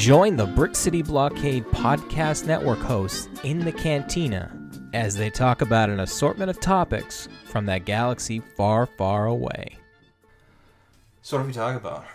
Join 0.00 0.34
the 0.34 0.46
Brick 0.46 0.74
City 0.76 1.02
Blockade 1.02 1.62
Podcast 1.66 2.46
Network 2.46 2.78
hosts 2.78 3.28
in 3.44 3.58
the 3.58 3.70
cantina 3.70 4.50
as 4.94 5.14
they 5.14 5.28
talk 5.28 5.60
about 5.60 5.90
an 5.90 6.00
assortment 6.00 6.48
of 6.48 6.58
topics 6.58 7.28
from 7.44 7.66
that 7.66 7.84
galaxy 7.84 8.40
far, 8.40 8.86
far 8.86 9.26
away. 9.26 9.76
So 11.20 11.36
what 11.36 11.42
are 11.42 11.46
we 11.46 11.52
talking 11.52 11.76
about? 11.76 12.06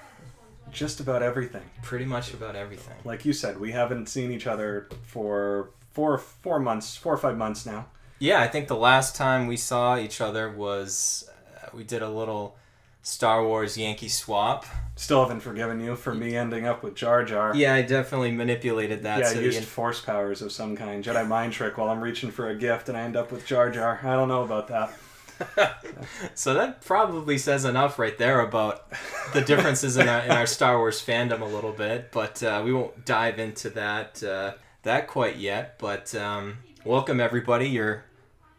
Just 0.72 1.00
about 1.00 1.22
everything. 1.22 1.62
Pretty 1.84 2.06
much 2.06 2.34
about 2.34 2.56
everything. 2.56 2.96
Like 3.04 3.24
you 3.24 3.34
said, 3.34 3.60
we 3.60 3.72
haven't 3.72 4.10
seen 4.10 4.32
each 4.32 4.48
other 4.48 4.90
for 5.04 5.70
four 5.92 6.18
four 6.18 6.60
months, 6.60 6.98
four 6.98 7.14
or 7.14 7.18
five 7.18 7.38
months 7.38 7.68
now. 7.68 7.86
Yeah, 8.18 8.42
I 8.42 8.48
think 8.48 8.68
the 8.68 8.76
last 8.76 9.16
time 9.16 9.46
we 9.46 9.58
saw 9.58 9.96
each 9.96 10.22
other 10.22 10.50
was 10.50 11.30
uh, 11.62 11.68
we 11.72 11.84
did 11.84 12.02
a 12.02 12.10
little 12.10 12.58
Star 13.04 13.46
Wars 13.46 13.78
Yankee 13.78 14.10
swap. 14.10 14.66
Still 14.98 15.24
haven't 15.24 15.42
forgiven 15.42 15.82
you 15.82 15.98
for 15.98 16.14
me 16.14 16.38
ending 16.38 16.66
up 16.66 16.82
with 16.82 16.96
Jar 16.96 17.26
Jar. 17.26 17.54
Yeah, 17.54 17.74
I 17.74 17.82
definitely 17.82 18.32
manipulated 18.32 19.04
that. 19.04 19.20
Yeah, 19.20 19.30
so 19.30 19.40
used 19.42 19.62
the- 19.62 19.66
force 19.66 20.00
powers 20.00 20.42
of 20.42 20.54
some 20.54 20.78
kind. 20.78 21.04
Jedi 21.04 21.28
mind 21.28 21.52
trick 21.52 21.78
while 21.78 21.90
I'm 21.90 22.00
reaching 22.02 22.32
for 22.32 22.48
a 22.50 22.56
gift 22.56 22.88
and 22.88 22.98
I 22.98 23.02
end 23.02 23.18
up 23.18 23.32
with 23.32 23.46
Jar 23.46 23.70
Jar. 23.70 24.00
I 24.04 24.14
don't 24.16 24.30
know 24.30 24.44
about 24.44 24.70
that. 24.70 24.94
so 26.34 26.54
that 26.54 26.82
probably 26.82 27.38
says 27.38 27.66
enough 27.66 28.00
right 28.00 28.18
there 28.18 28.40
about 28.40 28.86
the 29.34 29.42
differences 29.42 29.98
in 29.98 30.08
our, 30.08 30.22
in 30.22 30.32
our 30.32 30.46
Star 30.46 30.78
Wars 30.78 31.06
fandom 31.06 31.42
a 31.42 31.46
little 31.46 31.74
bit. 31.74 32.12
But 32.14 32.42
uh, 32.42 32.62
we 32.64 32.72
won't 32.72 33.04
dive 33.04 33.38
into 33.38 33.70
that 33.72 34.24
uh, 34.24 34.54
that 34.84 35.08
quite 35.08 35.36
yet. 35.36 35.78
But 35.78 36.16
um, 36.16 36.60
welcome 36.86 37.20
everybody. 37.20 37.68
You're 37.68 38.06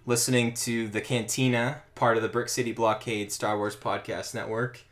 listening 0.04 0.52
to 0.52 0.88
the 0.88 1.00
Cantina, 1.00 1.80
part 1.94 2.18
of 2.18 2.22
the 2.22 2.28
Brick 2.28 2.50
City 2.50 2.72
Blockade 2.72 3.32
Star 3.32 3.56
Wars 3.56 3.74
Podcast 3.74 4.34
Network. 4.34 4.82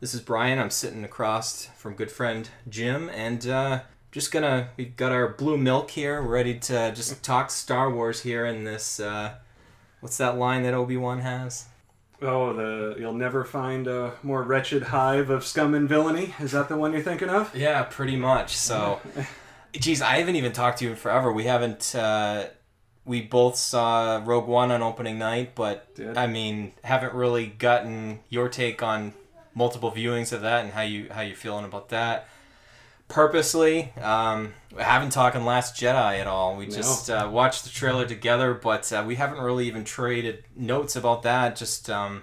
This 0.00 0.12
is 0.12 0.20
Brian. 0.20 0.58
I'm 0.58 0.70
sitting 0.70 1.04
across 1.04 1.66
from 1.76 1.94
good 1.94 2.10
friend 2.10 2.48
Jim, 2.68 3.08
and 3.10 3.46
uh, 3.46 3.80
just 4.12 4.32
gonna 4.32 4.68
we've 4.76 4.96
got 4.96 5.12
our 5.12 5.28
blue 5.28 5.56
milk 5.56 5.90
here, 5.92 6.20
ready 6.20 6.58
to 6.58 6.92
just 6.94 7.22
talk 7.22 7.50
Star 7.50 7.90
Wars 7.90 8.22
here 8.22 8.44
in 8.44 8.64
this. 8.64 9.00
Uh, 9.00 9.36
what's 10.00 10.18
that 10.18 10.36
line 10.36 10.62
that 10.64 10.74
Obi 10.74 10.96
Wan 10.96 11.20
has? 11.20 11.66
Oh, 12.20 12.52
the 12.52 12.96
you'll 12.98 13.14
never 13.14 13.44
find 13.44 13.86
a 13.86 14.14
more 14.22 14.42
wretched 14.42 14.82
hive 14.82 15.30
of 15.30 15.44
scum 15.44 15.74
and 15.74 15.88
villainy. 15.88 16.34
Is 16.40 16.52
that 16.52 16.68
the 16.68 16.76
one 16.76 16.92
you're 16.92 17.02
thinking 17.02 17.30
of? 17.30 17.54
Yeah, 17.54 17.84
pretty 17.84 18.16
much. 18.16 18.56
So, 18.56 19.00
geez, 19.72 20.02
I 20.02 20.16
haven't 20.16 20.36
even 20.36 20.52
talked 20.52 20.78
to 20.78 20.84
you 20.84 20.90
in 20.90 20.96
forever. 20.96 21.32
We 21.32 21.44
haven't. 21.44 21.94
Uh, 21.94 22.48
we 23.06 23.20
both 23.20 23.56
saw 23.56 24.22
Rogue 24.24 24.48
One 24.48 24.70
on 24.70 24.82
opening 24.82 25.18
night, 25.18 25.54
but 25.54 25.94
Did. 25.94 26.16
I 26.16 26.26
mean, 26.26 26.72
haven't 26.82 27.14
really 27.14 27.46
gotten 27.46 28.20
your 28.28 28.48
take 28.48 28.82
on 28.82 29.12
multiple 29.54 29.90
viewings 29.92 30.32
of 30.32 30.42
that 30.42 30.64
and 30.64 30.72
how 30.72 30.82
you 30.82 31.08
how 31.10 31.20
you 31.22 31.34
feeling 31.34 31.64
about 31.64 31.88
that. 31.90 32.28
Purposely, 33.06 33.92
um, 34.00 34.54
I 34.78 34.82
haven't 34.82 35.10
talking 35.10 35.44
Last 35.44 35.76
Jedi 35.76 36.18
at 36.20 36.26
all. 36.26 36.56
We 36.56 36.66
No. 36.66 36.74
just 36.74 37.10
uh, 37.10 37.28
watched 37.30 37.64
the 37.64 37.70
trailer 37.70 38.06
together, 38.06 38.54
but 38.54 38.90
uh, 38.92 39.04
we 39.06 39.16
haven't 39.16 39.40
really 39.40 39.66
even 39.66 39.84
traded 39.84 40.42
notes 40.56 40.96
about 40.96 41.22
that. 41.22 41.54
Just 41.54 41.90
um, 41.90 42.22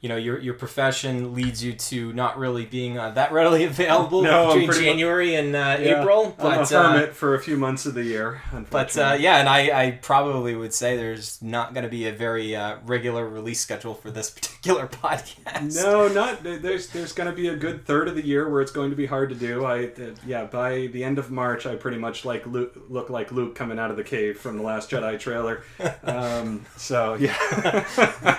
you 0.00 0.08
know, 0.08 0.16
your 0.16 0.38
your 0.38 0.54
profession 0.54 1.34
leads 1.34 1.62
you 1.62 1.74
to 1.74 2.12
not 2.14 2.38
really 2.38 2.64
being 2.64 2.98
uh, 2.98 3.10
that 3.10 3.32
readily 3.32 3.64
available 3.74 4.22
No, 4.22 4.54
between 4.54 4.72
January 4.72 5.34
and 5.34 5.54
uh, 5.54 5.76
Yeah, 5.78 6.00
April. 6.00 6.34
I'm 6.38 6.46
a 6.46 6.56
But 6.60 6.72
uh, 6.72 6.92
hermit 6.92 7.14
for 7.14 7.34
a 7.34 7.38
few 7.40 7.58
months 7.58 7.84
of 7.84 7.92
the 7.94 8.04
year. 8.04 8.40
but 8.70 8.96
uh, 8.96 9.16
yeah, 9.20 9.36
and 9.38 9.48
I, 9.48 9.86
I 9.86 9.90
probably 9.92 10.54
would 10.54 10.72
say 10.72 10.96
there's 10.96 11.40
not 11.42 11.74
going 11.74 11.84
to 11.84 11.90
be 11.90 12.06
a 12.06 12.12
very 12.12 12.56
uh, 12.56 12.76
regular 12.86 13.28
release 13.28 13.60
schedule 13.60 13.94
for 13.94 14.10
this 14.10 14.30
particular 14.40 14.86
podcast. 14.86 15.76
No, 15.76 16.08
not 16.08 16.42
there's. 16.42 16.88
There's 16.88 17.12
going 17.12 17.28
to 17.28 17.36
be 17.36 17.48
a 17.48 17.56
good 17.56 17.84
third 17.84 18.08
of 18.08 18.14
the 18.14 18.24
year 18.24 18.48
where 18.48 18.62
it's 18.62 18.72
going 18.72 18.90
to 18.90 18.96
be 18.96 19.06
hard 19.06 19.28
to 19.28 19.34
do. 19.34 19.64
I 19.66 19.84
uh, 19.86 20.14
yeah. 20.26 20.44
By 20.44 20.86
the 20.86 21.04
end 21.04 21.18
of 21.18 21.30
March, 21.30 21.66
I 21.66 21.76
pretty 21.76 21.98
much 21.98 22.24
like 22.24 22.46
Luke, 22.46 22.74
look 22.88 23.10
like 23.10 23.32
Luke 23.32 23.54
coming 23.54 23.78
out 23.78 23.90
of 23.90 23.96
the 23.98 24.04
cave 24.04 24.38
from 24.38 24.56
the 24.56 24.62
Last 24.62 24.90
Jedi 24.90 25.18
trailer. 25.20 25.62
Um, 26.02 26.64
so 26.76 27.14
yeah. 27.14 28.38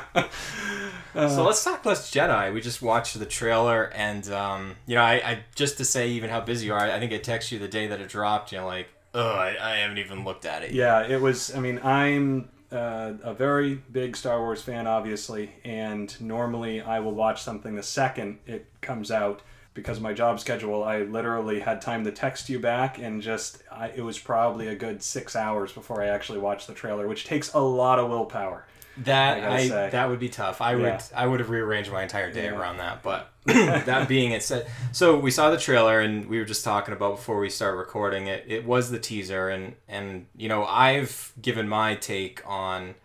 So 1.14 1.44
let's 1.44 1.64
talk 1.64 1.86
Last 1.86 2.14
Jedi. 2.14 2.54
We 2.54 2.62
just 2.62 2.82
watched 2.82 3.20
the 3.20 3.26
trailer, 3.26 3.92
and 3.94 4.28
um, 4.30 4.76
you 4.86 4.96
know, 4.96 5.02
I, 5.02 5.14
I 5.14 5.40
just 5.56 5.78
to 5.78 5.86
say 5.86 6.10
even 6.10 6.30
how 6.30 6.42
busy 6.42 6.68
you 6.68 6.74
are, 6.74 6.80
I 6.80 7.00
think 7.00 7.12
I 7.12 7.20
texted 7.20 7.52
you 7.52 7.60
the 7.60 7.68
day 7.68 7.88
that 7.88 8.00
it 8.00 8.10
dropped. 8.10 8.52
You 8.52 8.60
know, 8.60 8.66
like, 8.66 8.88
oh, 9.14 9.34
I, 9.34 9.58
I 9.60 9.76
haven't 9.78 9.98
even 9.98 10.24
looked 10.24 10.46
at 10.46 10.64
it. 10.64 10.72
yet. 10.72 11.10
Yeah, 11.10 11.16
it 11.16 11.22
was. 11.22 11.54
I 11.54 11.60
mean, 11.60 11.80
I'm 11.84 12.50
uh, 12.72 13.14
a 13.24 13.34
very 13.34 13.76
big 13.76 14.16
Star 14.16 14.40
Wars 14.40 14.62
fan, 14.62 14.88
obviously, 14.88 15.52
and 15.66 16.20
normally 16.22 16.82
I 16.82 17.00
will 17.00 17.14
watch 17.14 17.42
something 17.42 17.76
the 17.76 17.84
second 17.84 18.40
it 18.48 18.66
comes 18.82 19.12
out. 19.12 19.42
Because 19.74 19.98
of 19.98 20.04
my 20.04 20.12
job 20.12 20.38
schedule, 20.42 20.84
I 20.84 21.04
literally 21.04 21.62
had 21.62 21.82
time 21.82 22.04
to 22.04 22.12
text 22.12 22.50
you 22.50 22.60
back, 22.60 23.00
and 23.00 23.22
just 23.22 23.64
I, 23.72 23.88
it 23.88 24.02
was 24.02 24.20
probably 24.20 24.68
a 24.68 24.76
good 24.76 25.02
six 25.02 25.34
hours 25.34 25.72
before 25.72 26.02
I 26.02 26.08
actually 26.08 26.40
watched 26.40 26.68
the 26.68 26.74
trailer, 26.74 27.08
which 27.08 27.24
takes 27.24 27.54
a 27.54 27.60
lot 27.60 27.98
of 27.98 28.10
willpower. 28.10 28.66
That 28.97 29.44
I 29.44 29.85
I, 29.85 29.90
that 29.90 30.09
would 30.09 30.19
be 30.19 30.29
tough. 30.29 30.62
I 30.62 30.75
would 30.75 31.02
I 31.16 31.25
would 31.25 31.40
have 31.40 31.50
rearranged 31.50 31.91
my 31.91 32.03
entire 32.03 32.31
day 32.31 32.46
Yeah. 32.46 32.57
around 32.57 32.78
that. 32.78 33.02
But 33.03 33.31
that 33.46 34.07
being 34.07 34.31
it 34.31 34.44
said, 34.44 34.68
so 34.91 35.18
we 35.18 35.31
saw 35.31 35.50
the 35.50 35.57
trailer 35.57 36.00
and 36.00 36.28
we 36.28 36.38
were 36.40 36.46
just 36.46 36.63
talking 36.63 36.94
about 36.94 37.16
before 37.18 37.40
we 37.40 37.50
start 37.50 37.78
recording 37.78 38.28
it. 38.28 38.46
It 38.47 38.66
was 38.66 38.91
the 38.91 39.00
teaser 39.00 39.50
and 39.50 39.75
and 39.88 40.28
you 40.35 40.47
know 40.50 40.66
I've 40.66 41.34
given 41.41 41.68
my 41.68 41.96
take 41.96 42.41
on 42.47 42.96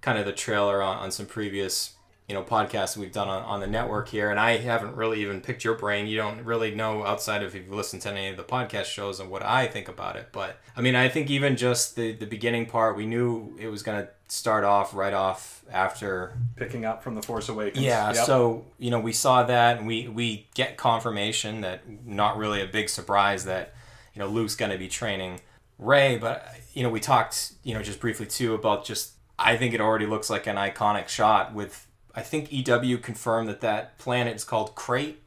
kind 0.00 0.18
of 0.18 0.26
the 0.26 0.32
trailer 0.32 0.82
on, 0.82 0.98
on 0.98 1.10
some 1.10 1.26
previous 1.26 1.95
you 2.28 2.34
know 2.34 2.42
podcasts 2.42 2.96
we've 2.96 3.12
done 3.12 3.28
on, 3.28 3.42
on 3.44 3.60
the 3.60 3.66
network 3.66 4.08
here 4.08 4.30
and 4.30 4.40
I 4.40 4.56
haven't 4.56 4.96
really 4.96 5.22
even 5.22 5.40
picked 5.40 5.62
your 5.64 5.74
brain 5.74 6.06
you 6.08 6.16
don't 6.16 6.42
really 6.44 6.74
know 6.74 7.04
outside 7.04 7.42
of 7.42 7.54
if 7.54 7.62
you've 7.62 7.72
listened 7.74 8.02
to 8.02 8.10
any 8.10 8.28
of 8.28 8.36
the 8.36 8.42
podcast 8.42 8.86
shows 8.86 9.20
and 9.20 9.30
what 9.30 9.44
I 9.44 9.66
think 9.68 9.88
about 9.88 10.16
it 10.16 10.28
but 10.32 10.58
I 10.76 10.80
mean 10.80 10.96
I 10.96 11.08
think 11.08 11.30
even 11.30 11.56
just 11.56 11.94
the 11.96 12.12
the 12.12 12.26
beginning 12.26 12.66
part 12.66 12.96
we 12.96 13.06
knew 13.06 13.56
it 13.60 13.68
was 13.68 13.82
gonna 13.84 14.08
start 14.28 14.64
off 14.64 14.92
right 14.92 15.14
off 15.14 15.64
after 15.70 16.36
Picking 16.56 16.84
up 16.84 17.02
from 17.04 17.14
the 17.14 17.22
Force 17.22 17.48
Awakens. 17.48 17.84
yeah 17.84 18.12
Yep. 18.12 18.24
so 18.26 18.64
you 18.78 18.90
know 18.90 18.98
we 18.98 19.12
saw 19.12 19.44
that 19.44 19.78
and 19.78 19.86
we 19.86 20.08
we 20.08 20.48
get 20.54 20.76
confirmation 20.76 21.60
that 21.60 21.82
not 22.04 22.36
really 22.36 22.60
a 22.60 22.66
big 22.66 22.88
surprise 22.88 23.44
that 23.44 23.72
you 24.14 24.18
know 24.20 24.26
Luke's 24.26 24.56
gonna 24.56 24.78
be 24.78 24.88
training 24.88 25.40
Rey 25.78 26.18
but 26.18 26.44
you 26.72 26.82
know 26.82 26.90
we 26.90 26.98
talked 26.98 27.52
you 27.62 27.72
know 27.72 27.82
just 27.82 28.00
briefly 28.00 28.26
too 28.26 28.54
about 28.54 28.84
just 28.84 29.12
I 29.38 29.56
think 29.56 29.74
it 29.74 29.80
already 29.80 30.06
looks 30.06 30.28
like 30.28 30.46
an 30.48 30.56
iconic 30.56 31.06
shot 31.08 31.54
with 31.54 31.85
I 32.16 32.22
think 32.22 32.50
EW 32.50 32.98
confirmed 32.98 33.48
that 33.48 33.60
that 33.60 33.98
planet 33.98 34.34
is 34.34 34.42
called 34.42 34.74
Crait. 34.74 35.22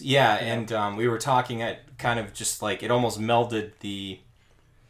Yeah, 0.00 0.34
and 0.36 0.72
um, 0.72 0.96
we 0.96 1.06
were 1.06 1.18
talking 1.18 1.60
at 1.60 1.98
kind 1.98 2.18
of 2.18 2.32
just 2.32 2.62
like 2.62 2.82
it 2.82 2.90
almost 2.90 3.20
melded 3.20 3.72
the 3.80 4.18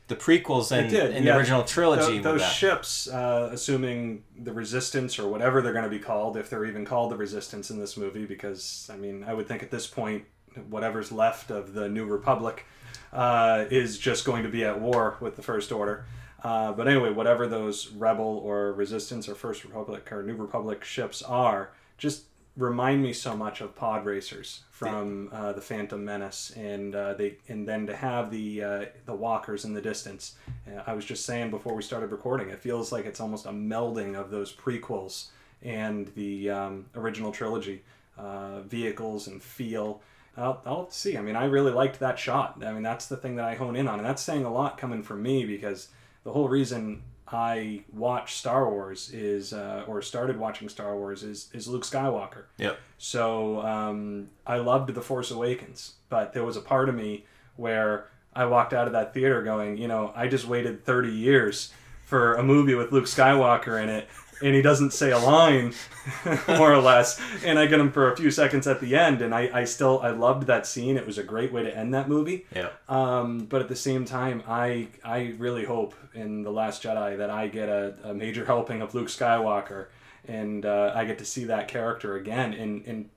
the 0.09 0.17
prequels 0.17 0.73
and, 0.73 0.91
yeah. 0.93 1.06
the 1.06 1.37
original 1.37 1.65
trilogy 1.65 2.15
with 2.15 2.23
those 2.23 2.41
that. 2.41 2.53
ships, 2.53 3.09
uh, 3.09 3.49
assuming 3.53 4.23
the 4.39 4.53
Resistance 4.53 5.19
or 5.19 5.28
whatever 5.28 5.62
they're 5.62 5.73
going 5.73 5.84
to 5.84 5.91
be 5.91 5.99
called, 5.99 6.37
if 6.37 6.50
they're 6.50 6.65
even 6.65 6.84
called 6.84 7.11
the 7.11 7.17
Resistance 7.17 7.71
in 7.71 7.79
this 7.79 7.97
movie, 7.97 8.27
because 8.27 8.91
I 8.93 8.97
mean, 8.97 9.25
I 9.25 9.34
would 9.34 9.49
think 9.49 9.62
at 9.62 9.71
this 9.71 9.87
point, 9.87 10.25
whatever's 10.69 11.11
left 11.11 11.50
of 11.50 11.73
the 11.73 11.89
New 11.89 12.05
Republic 12.05 12.67
uh, 13.12 13.65
is 13.71 13.99
just 13.99 14.25
going 14.25 14.43
to 14.43 14.49
be 14.49 14.65
at 14.65 14.81
war 14.81 15.17
with 15.21 15.37
the 15.37 15.43
First 15.43 15.73
Order. 15.73 16.05
Uh, 16.42 16.72
but 16.72 16.88
anyway, 16.88 17.10
whatever 17.10 17.47
those 17.47 17.88
Rebel 17.92 18.41
or 18.44 18.72
Resistance 18.72 19.28
or 19.28 19.34
First 19.34 19.64
Republic 19.64 20.10
or 20.10 20.22
New 20.22 20.34
Republic 20.34 20.82
ships 20.84 21.22
are, 21.22 21.72
just 21.98 22.25
remind 22.56 23.03
me 23.03 23.12
so 23.12 23.36
much 23.36 23.60
of 23.60 23.75
pod 23.75 24.04
racers 24.04 24.62
from 24.70 25.31
uh, 25.32 25.52
the 25.52 25.60
Phantom 25.60 26.04
Menace, 26.04 26.52
and 26.56 26.94
uh, 26.94 27.14
they 27.14 27.36
and 27.48 27.66
then 27.66 27.86
to 27.86 27.94
have 27.94 28.31
the 28.31 28.62
uh, 28.62 28.84
the 29.06 29.14
walkers 29.14 29.64
in 29.64 29.72
the 29.72 29.81
distance. 29.81 30.34
Uh, 30.66 30.82
I 30.86 30.94
was 30.94 31.04
just 31.04 31.25
saying 31.25 31.50
before 31.50 31.75
we 31.75 31.82
started 31.82 32.10
recording, 32.10 32.50
it 32.50 32.58
feels 32.58 32.92
like 32.92 33.06
it's 33.06 33.20
almost 33.20 33.47
a 33.47 33.50
melding 33.50 34.19
of 34.19 34.31
those 34.31 34.52
prequels 34.52 35.28
and 35.62 36.08
the 36.17 36.50
um, 36.50 36.87
original 36.96 37.31
trilogy 37.31 37.82
uh, 38.19 38.61
vehicles 38.62 39.28
and 39.28 39.43
feel. 39.43 40.02
I'll, 40.37 40.62
I'll 40.64 40.90
see. 40.90 41.19
I 41.19 41.20
mean, 41.20 41.37
I 41.37 41.44
really 41.44 41.72
liked 41.72 42.00
that 42.00 42.19
shot. 42.19 42.64
I 42.64 42.72
mean, 42.72 42.82
that's 42.82 43.06
the 43.06 43.19
thing 43.19 43.37
that 43.37 43.44
I 43.44 43.55
hone 43.55 43.76
in 43.76 43.87
on, 43.87 43.99
and 43.99 44.06
that's 44.06 44.22
saying 44.22 44.44
a 44.44 44.52
lot 44.52 44.78
coming 44.78 45.02
from 45.02 45.22
me 45.22 45.44
because 45.44 45.88
the 46.24 46.32
whole 46.32 46.48
reason 46.48 47.02
I 47.26 47.84
watch 47.92 48.34
Star 48.34 48.69
Wars 48.69 49.10
is, 49.12 49.52
uh, 49.52 49.84
or 49.86 50.02
started 50.02 50.38
watching 50.38 50.69
Star 50.69 50.96
Wars 50.96 51.22
is, 51.22 51.48
is 51.54 51.66
Luke 51.66 51.84
Skywalker. 51.84 52.44
Yep. 52.58 52.78
So 52.98 53.62
um, 53.62 54.28
I 54.46 54.58
loved 54.58 54.94
The 54.94 55.00
Force 55.00 55.30
Awakens, 55.30 55.94
but 56.08 56.34
there 56.34 56.44
was 56.44 56.56
a 56.56 56.60
part 56.60 56.88
of 56.88 56.94
me 56.94 57.24
where 57.56 58.08
I 58.34 58.44
walked 58.44 58.72
out 58.72 58.86
of 58.86 58.92
that 58.92 59.14
theater 59.14 59.42
going, 59.42 59.78
you 59.78 59.88
know, 59.88 60.12
I 60.14 60.28
just 60.28 60.46
waited 60.46 60.84
30 60.84 61.10
years 61.10 61.72
for 62.04 62.34
a 62.34 62.42
movie 62.42 62.74
with 62.74 62.92
Luke 62.92 63.06
Skywalker 63.06 63.82
in 63.82 63.88
it, 63.88 64.08
and 64.43 64.55
he 64.55 64.62
doesn't 64.62 64.93
say 64.93 65.11
a 65.11 65.19
line, 65.19 65.73
more 66.49 66.73
or 66.73 66.79
less. 66.81 67.21
And 67.44 67.59
I 67.59 67.67
get 67.67 67.81
him 67.81 67.93
for 67.93 68.12
a 68.12 68.17
few 68.17 68.31
seconds 68.31 68.67
at 68.67 68.81
the 68.81 68.97
end, 68.97 69.23
and 69.23 69.35
I, 69.35 69.50
I 69.61 69.65
still 69.65 70.00
I 70.03 70.11
loved 70.11 70.47
that 70.49 70.67
scene. 70.67 70.97
It 70.97 71.06
was 71.06 71.19
a 71.19 71.23
great 71.23 71.53
way 71.53 71.62
to 71.62 71.77
end 71.77 71.94
that 71.94 72.09
movie. 72.09 72.47
Yeah. 72.55 72.71
Um, 72.89 73.47
but 73.47 73.61
at 73.62 73.69
the 73.69 73.77
same 73.77 74.05
time, 74.05 74.43
I 74.49 74.89
I 75.05 75.35
really 75.39 75.65
hope 75.65 75.94
in 76.15 76.43
the 76.43 76.50
Last 76.50 76.83
Jedi 76.83 77.17
that 77.19 77.31
I 77.31 77.49
get 77.49 77.69
a, 77.69 77.94
a 78.05 78.15
major 78.15 78.44
helping 78.44 78.83
of 78.83 78.94
Luke 78.94 79.09
Skywalker, 79.09 79.87
and 80.27 80.67
uh, 80.67 80.93
I 80.94 81.05
get 81.05 81.19
to 81.19 81.25
see 81.25 81.44
that 81.44 81.69
character 81.69 82.17
again. 82.17 82.53
And 82.55 82.85
and 82.87 83.11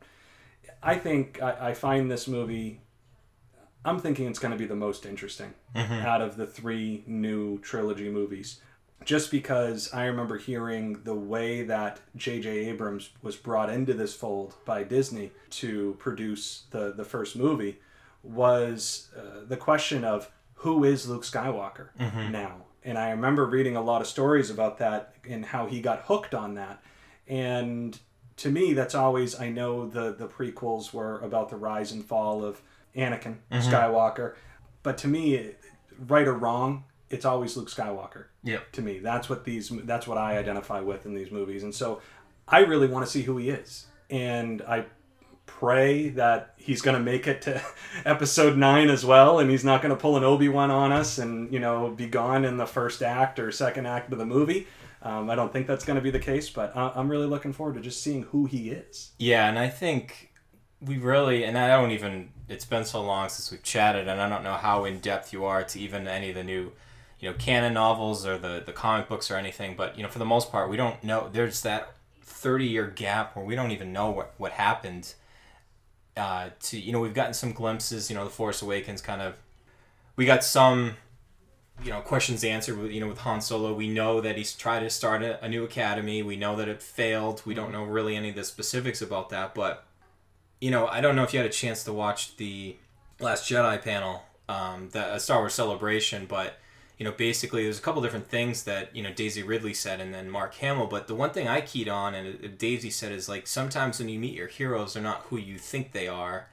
I 0.84 0.96
think 0.96 1.42
I, 1.42 1.70
I 1.70 1.74
find 1.74 2.12
this 2.12 2.28
movie. 2.28 2.82
I'm 3.84 4.00
thinking 4.00 4.26
it's 4.28 4.40
going 4.40 4.52
to 4.52 4.58
be 4.58 4.66
the 4.66 4.76
most 4.76 5.06
interesting 5.06 5.54
Mm-hmm. 5.76 6.06
out 6.06 6.22
of 6.22 6.38
the 6.38 6.48
three 6.48 7.04
new 7.06 7.60
trilogy 7.60 8.10
movies. 8.10 8.62
Just 9.04 9.30
because 9.30 9.94
I 9.94 10.06
remember 10.06 10.38
hearing 10.38 11.04
the 11.04 11.14
way 11.14 11.64
that 11.64 12.00
J.J. 12.16 12.50
Abrams 12.70 13.10
was 13.22 13.36
brought 13.36 13.70
into 13.70 13.94
this 13.94 14.16
fold 14.16 14.56
by 14.66 14.84
Disney 14.84 15.32
to 15.52 15.96
produce 16.00 16.64
the, 16.72 16.92
the 16.92 17.04
first 17.06 17.36
movie 17.36 17.80
was 18.24 19.10
uh, 19.16 19.46
the 19.48 19.58
question 19.58 20.04
of 20.04 20.32
who 20.56 20.84
is 20.84 21.08
Luke 21.08 21.24
Skywalker 21.24 21.90
now? 22.32 22.56
And 22.84 22.98
I 22.98 23.12
remember 23.12 23.46
reading 23.46 23.76
a 23.76 23.82
lot 23.82 24.02
of 24.02 24.08
stories 24.08 24.50
about 24.50 24.80
that 24.80 25.14
and 25.30 25.46
how 25.46 25.68
he 25.68 25.82
got 25.82 26.04
hooked 26.06 26.34
on 26.34 26.56
that. 26.56 26.82
And 27.28 28.00
to 28.38 28.50
me, 28.50 28.74
that's 28.74 28.96
always 28.96 29.40
I 29.40 29.50
know 29.50 29.88
the 29.88 30.14
the 30.14 30.28
prequels 30.28 30.94
were 30.94 31.20
about 31.20 31.50
the 31.50 31.56
rise 31.58 31.92
and 31.92 32.04
fall 32.04 32.44
of 32.44 32.62
Anakin 32.96 33.38
Skywalker, 33.52 34.36
but 34.84 34.98
to 35.00 35.08
me, 35.08 35.52
right 36.08 36.28
or 36.28 36.34
wrong, 36.34 36.86
it's 37.10 37.26
always 37.26 37.56
Luke 37.56 37.70
Skywalker. 37.70 38.26
Yep. 38.44 38.72
To 38.74 38.82
me, 38.82 39.00
that's 39.00 39.30
what 39.30 39.46
these 39.46 39.70
that's 39.84 40.08
what 40.08 40.18
I 40.18 40.38
identify 40.38 40.80
with 40.82 41.06
in 41.06 41.14
these 41.14 41.32
movies, 41.32 41.64
and 41.64 41.74
so 41.74 42.02
I 42.48 42.60
really 42.60 42.88
want 42.88 43.06
to 43.06 43.12
see 43.12 43.22
who 43.24 43.38
he 43.38 43.50
is, 43.50 43.88
and 44.10 44.62
I 44.62 44.86
pray 45.48 46.10
that 46.10 46.54
he's 46.58 46.82
going 46.82 46.98
to 46.98 47.04
make 47.04 47.28
it 47.28 47.44
to 47.44 47.62
episode 48.06 48.58
9 48.58 48.90
as 48.90 49.06
well 49.06 49.38
and 49.40 49.50
he's 49.50 49.64
not 49.64 49.80
going 49.80 49.94
to 49.94 49.96
pull 49.96 50.18
an 50.18 50.24
obi-wan 50.24 50.72
on 50.72 50.92
us 50.92 51.20
and 51.20 51.54
you 51.54 51.60
know 51.60 51.92
be 51.92 52.08
gone 52.08 52.44
in 52.44 52.58
the 52.58 52.66
first 52.66 53.04
act 53.04 53.38
or 53.40 53.52
second 53.52 53.86
act 53.86 54.12
of 54.12 54.18
the 54.18 54.26
movie 54.26 54.66
um, 55.04 55.30
i 55.30 55.36
don't 55.36 55.54
think 55.54 55.68
that's 55.68 55.86
going 55.86 55.96
to 55.96 56.02
be 56.02 56.10
the 56.10 56.20
case 56.20 56.50
but 56.50 56.76
I- 56.76 56.92
i'm 56.96 57.08
really 57.10 57.28
looking 57.28 57.54
forward 57.54 57.76
to 57.76 57.80
just 57.82 58.02
seeing 58.02 58.24
who 58.24 58.46
he 58.46 58.72
is 58.72 59.12
Yeah, 59.20 59.48
and 59.48 59.60
I 59.60 59.70
think 59.70 60.32
we 60.82 60.98
really, 60.98 61.44
and 61.46 61.58
I 61.58 61.68
don't 61.70 61.92
even, 61.92 62.30
it's 62.50 62.66
been 62.66 62.84
so 62.84 63.02
long 63.02 63.30
since 63.30 63.50
we've 63.52 63.64
chatted, 63.64 64.08
and 64.08 64.20
I 64.20 64.28
don't 64.28 64.44
know 64.44 64.54
how 64.56 64.86
in 64.86 65.00
depth 65.00 65.32
you 65.32 65.46
are 65.46 65.64
to 65.64 65.80
even 65.80 66.08
any 66.08 66.30
of 66.30 66.36
the 66.36 66.44
new, 66.44 66.72
you 67.20 67.30
know, 67.30 67.36
canon 67.38 67.74
novels 67.74 68.26
or 68.26 68.38
the, 68.38 68.64
the 68.66 68.74
comic 68.74 69.08
books 69.08 69.32
or 69.32 69.36
anything, 69.36 69.76
but, 69.76 69.98
you 69.98 70.04
know, 70.04 70.10
for 70.10 70.20
the 70.20 70.26
most 70.26 70.52
part, 70.52 70.70
we 70.70 70.78
don't 70.78 71.04
know. 71.04 71.30
There's 71.32 71.62
that 71.62 71.94
30 72.24 72.66
year 72.66 72.88
gap 72.88 73.36
where 73.36 73.46
we 73.46 73.56
don't 73.56 73.72
even 73.72 73.94
know 73.94 74.12
what, 74.12 74.34
what 74.38 74.52
happened. 74.54 75.14
Uh, 76.18 76.50
to, 76.62 76.80
you 76.80 76.92
know, 76.92 77.00
we've 77.00 77.14
gotten 77.14 77.34
some 77.34 77.52
glimpses, 77.52 78.10
you 78.10 78.16
know, 78.16 78.24
The 78.24 78.30
Force 78.30 78.62
Awakens 78.62 79.02
kind 79.02 79.22
of, 79.22 79.36
we 80.16 80.26
got 80.26 80.44
some 80.44 80.96
you 81.84 81.92
know 81.92 82.02
questions 82.02 82.44
answered 82.44 82.78
with 82.78 82.92
you 82.92 83.00
know 83.00 83.08
with 83.08 83.20
Han 83.20 83.42
Solo. 83.42 83.74
We 83.74 83.88
know 83.88 84.22
that 84.22 84.38
he's 84.38 84.54
tried 84.54 84.82
to 84.82 84.90
start 84.90 85.24
a, 85.24 85.44
a 85.44 85.50
new 85.50 85.64
academy. 85.64 86.24
We 86.24 86.36
know 86.36 86.56
that 86.56 86.68
it 86.68 86.82
failed. 86.82 87.42
We 87.46 87.54
don't 87.54 87.72
know 87.72 87.84
really 87.84 88.16
any 88.16 88.30
of 88.30 88.36
the 88.36 88.44
specifics 88.44 89.02
about 89.02 89.30
that, 89.30 89.54
but 89.54 89.86
you 90.62 90.72
know 90.72 90.88
I 90.88 91.02
don't 91.02 91.16
know 91.16 91.24
if 91.24 91.34
you 91.34 91.40
had 91.40 91.50
a 91.50 91.54
chance 91.54 91.84
to 91.84 91.94
watch 91.94 92.38
the 92.38 92.76
Last 93.20 93.50
Jedi 93.50 93.82
panel, 93.82 94.24
um, 94.50 94.90
the 94.92 95.16
a 95.16 95.20
Star 95.20 95.40
Wars 95.40 95.54
Celebration, 95.54 96.26
but 96.26 96.60
you 96.98 97.04
know 97.04 97.12
basically 97.12 97.64
there's 97.64 97.80
a 97.80 97.82
couple 97.82 98.02
different 98.02 98.28
things 98.28 98.64
that 98.64 98.96
you 98.96 99.04
know 99.04 99.12
Daisy 99.12 99.44
Ridley 99.44 99.74
said 99.74 100.00
and 100.00 100.14
then 100.14 100.30
Mark 100.30 100.56
Hamill. 100.56 100.88
But 100.88 101.08
the 101.08 101.16
one 101.16 101.32
thing 101.32 101.48
I 101.48 101.62
keyed 101.62 101.90
on 101.90 102.16
and 102.16 102.44
uh, 102.44 102.48
Daisy 102.58 102.90
said 102.90 103.12
is 103.12 103.30
like 103.30 103.48
sometimes 103.48 104.00
when 104.00 104.10
you 104.10 104.20
meet 104.20 104.34
your 104.34 104.48
heroes, 104.48 104.94
they're 104.94 105.04
not 105.04 105.26
who 105.30 105.38
you 105.38 105.58
think 105.58 105.92
they 105.92 106.08
are 106.08 106.48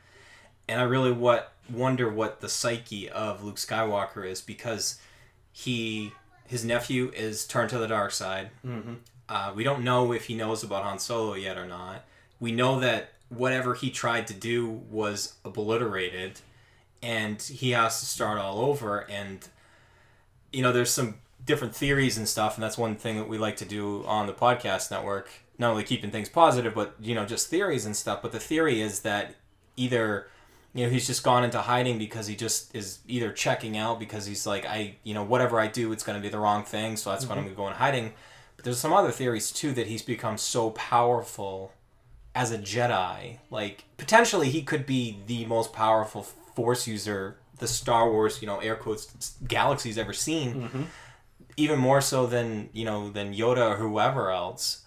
and 0.68 0.80
I 0.80 0.84
really 0.84 1.12
what 1.12 1.52
wonder 1.70 2.10
what 2.10 2.40
the 2.40 2.48
psyche 2.48 3.08
of 3.08 3.42
Luke 3.42 3.56
Skywalker 3.56 4.26
is 4.26 4.40
because 4.40 4.98
he 5.52 6.12
his 6.46 6.64
nephew 6.64 7.10
is 7.14 7.46
turned 7.46 7.70
to 7.70 7.78
the 7.78 7.86
dark 7.86 8.12
side. 8.12 8.50
Mm-hmm. 8.66 8.94
Uh, 9.28 9.52
we 9.54 9.64
don't 9.64 9.84
know 9.84 10.12
if 10.12 10.26
he 10.26 10.34
knows 10.34 10.62
about 10.62 10.84
Han 10.84 10.98
Solo 10.98 11.34
yet 11.34 11.56
or 11.56 11.66
not. 11.66 12.04
We 12.40 12.52
know 12.52 12.80
that 12.80 13.12
whatever 13.28 13.74
he 13.74 13.90
tried 13.90 14.26
to 14.26 14.34
do 14.34 14.68
was 14.90 15.34
obliterated, 15.44 16.40
and 17.02 17.40
he 17.40 17.70
has 17.70 18.00
to 18.00 18.06
start 18.06 18.38
all 18.38 18.60
over. 18.60 19.00
And 19.10 19.46
you 20.52 20.62
know, 20.62 20.72
there's 20.72 20.92
some 20.92 21.16
different 21.44 21.74
theories 21.74 22.16
and 22.18 22.28
stuff, 22.28 22.56
and 22.56 22.62
that's 22.62 22.78
one 22.78 22.96
thing 22.96 23.16
that 23.16 23.28
we 23.28 23.38
like 23.38 23.56
to 23.56 23.64
do 23.64 24.04
on 24.06 24.26
the 24.26 24.32
podcast 24.32 24.90
network. 24.90 25.30
Not 25.58 25.70
only 25.70 25.84
keeping 25.84 26.10
things 26.10 26.28
positive, 26.28 26.74
but 26.74 26.94
you 27.00 27.14
know, 27.14 27.24
just 27.24 27.48
theories 27.48 27.86
and 27.86 27.96
stuff. 27.96 28.22
But 28.22 28.32
the 28.32 28.40
theory 28.40 28.80
is 28.80 29.00
that 29.00 29.36
either 29.76 30.28
you 30.74 30.84
know 30.84 30.90
he's 30.90 31.06
just 31.06 31.22
gone 31.22 31.44
into 31.44 31.60
hiding 31.60 31.98
because 31.98 32.26
he 32.26 32.36
just 32.36 32.74
is 32.74 32.98
either 33.06 33.32
checking 33.32 33.76
out 33.76 33.98
because 33.98 34.26
he's 34.26 34.46
like 34.46 34.64
i 34.66 34.94
you 35.04 35.14
know 35.14 35.22
whatever 35.22 35.60
i 35.60 35.66
do 35.66 35.92
it's 35.92 36.02
going 36.02 36.16
to 36.16 36.22
be 36.22 36.28
the 36.28 36.38
wrong 36.38 36.64
thing 36.64 36.96
so 36.96 37.10
that's 37.10 37.26
when 37.26 37.38
i'm 37.38 37.44
mm-hmm. 37.44 37.54
going 37.54 37.56
to 37.56 37.62
go 37.62 37.68
in 37.68 37.74
hiding 37.74 38.12
but 38.56 38.64
there's 38.64 38.78
some 38.78 38.92
other 38.92 39.10
theories 39.10 39.50
too 39.50 39.72
that 39.72 39.86
he's 39.86 40.02
become 40.02 40.38
so 40.38 40.70
powerful 40.70 41.72
as 42.34 42.52
a 42.52 42.58
jedi 42.58 43.38
like 43.50 43.84
potentially 43.96 44.48
he 44.48 44.62
could 44.62 44.86
be 44.86 45.18
the 45.26 45.44
most 45.46 45.72
powerful 45.72 46.22
force 46.22 46.86
user 46.86 47.36
the 47.62 47.68
star 47.68 48.10
wars 48.10 48.42
you 48.42 48.46
know 48.46 48.58
air 48.58 48.76
quotes 48.76 49.36
galaxy's 49.48 49.96
ever 49.96 50.12
seen 50.12 50.54
mm-hmm. 50.54 50.82
even 51.56 51.78
more 51.78 52.02
so 52.02 52.26
than 52.26 52.68
you 52.72 52.84
know 52.84 53.08
than 53.10 53.32
yoda 53.34 53.72
or 53.72 53.76
whoever 53.76 54.30
else 54.30 54.84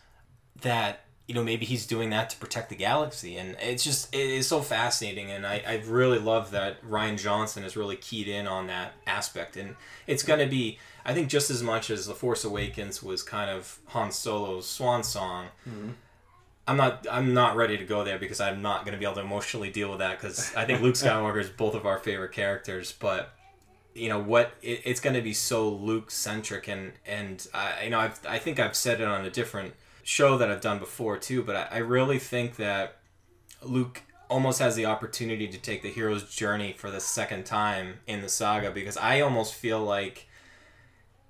that 0.61 1.05
you 1.27 1.33
know 1.33 1.43
maybe 1.43 1.65
he's 1.65 1.87
doing 1.87 2.11
that 2.11 2.29
to 2.29 2.37
protect 2.37 2.69
the 2.69 2.75
galaxy. 2.75 3.37
And 3.37 3.55
it's 3.59 3.83
just 3.83 4.13
it 4.13 4.19
is 4.19 4.47
so 4.47 4.61
fascinating. 4.61 5.31
And 5.31 5.45
I, 5.45 5.63
I 5.67 5.81
really 5.85 6.19
love 6.19 6.51
that 6.51 6.83
Rian 6.83 7.17
Johnson 7.17 7.63
has 7.63 7.75
really 7.75 7.95
keyed 7.95 8.27
in 8.27 8.47
on 8.47 8.67
that 8.67 8.93
aspect. 9.07 9.57
And 9.57 9.75
it's 10.07 10.23
going 10.23 10.39
to 10.39 10.45
be 10.45 10.77
i 11.05 11.13
think 11.13 11.29
just 11.29 11.49
as 11.49 11.61
much 11.61 11.89
as 11.89 12.07
the 12.07 12.15
force 12.15 12.43
awakens 12.43 13.01
was 13.01 13.23
kind 13.23 13.49
of 13.49 13.79
han 13.87 14.11
solo's 14.11 14.67
swan 14.67 15.03
song 15.03 15.45
mm-hmm. 15.67 15.91
I'm 16.67 16.77
not 16.77 17.05
i'm 17.11 17.33
not 17.33 17.55
ready 17.55 17.77
to 17.77 17.85
go 17.85 18.03
there 18.03 18.17
because 18.17 18.39
i'm 18.41 18.61
not 18.61 18.85
going 18.85 18.93
to 18.93 18.99
be 18.99 19.05
able 19.05 19.15
to 19.15 19.21
emotionally 19.21 19.69
deal 19.69 19.89
with 19.89 19.99
that 19.99 20.19
because 20.19 20.53
i 20.55 20.65
think 20.65 20.81
luke 20.81 20.95
skywalker 20.95 21.39
is 21.39 21.49
both 21.49 21.75
of 21.75 21.85
our 21.85 21.97
favorite 21.97 22.31
characters 22.31 22.93
but 22.99 23.33
you 23.93 24.09
know 24.09 24.19
what 24.19 24.53
it, 24.61 24.81
it's 24.83 24.99
going 24.99 25.15
to 25.15 25.21
be 25.21 25.33
so 25.33 25.69
luke 25.69 26.11
centric 26.11 26.67
and 26.67 26.93
and 27.05 27.47
i 27.53 27.83
you 27.83 27.89
know 27.89 27.99
I've, 27.99 28.19
i 28.27 28.37
think 28.37 28.59
i've 28.59 28.75
said 28.75 29.01
it 29.01 29.07
on 29.07 29.25
a 29.25 29.29
different 29.29 29.73
show 30.03 30.37
that 30.37 30.51
i've 30.51 30.61
done 30.61 30.79
before 30.79 31.17
too 31.17 31.41
but 31.41 31.55
I, 31.55 31.67
I 31.71 31.77
really 31.77 32.19
think 32.19 32.57
that 32.57 32.97
luke 33.61 34.03
almost 34.27 34.59
has 34.59 34.75
the 34.75 34.85
opportunity 34.85 35.47
to 35.47 35.57
take 35.57 35.83
the 35.83 35.89
hero's 35.89 36.33
journey 36.33 36.73
for 36.73 36.89
the 36.89 36.99
second 36.99 37.45
time 37.45 37.99
in 38.07 38.21
the 38.21 38.29
saga 38.29 38.71
because 38.71 38.97
i 38.97 39.21
almost 39.21 39.53
feel 39.53 39.83
like 39.83 40.27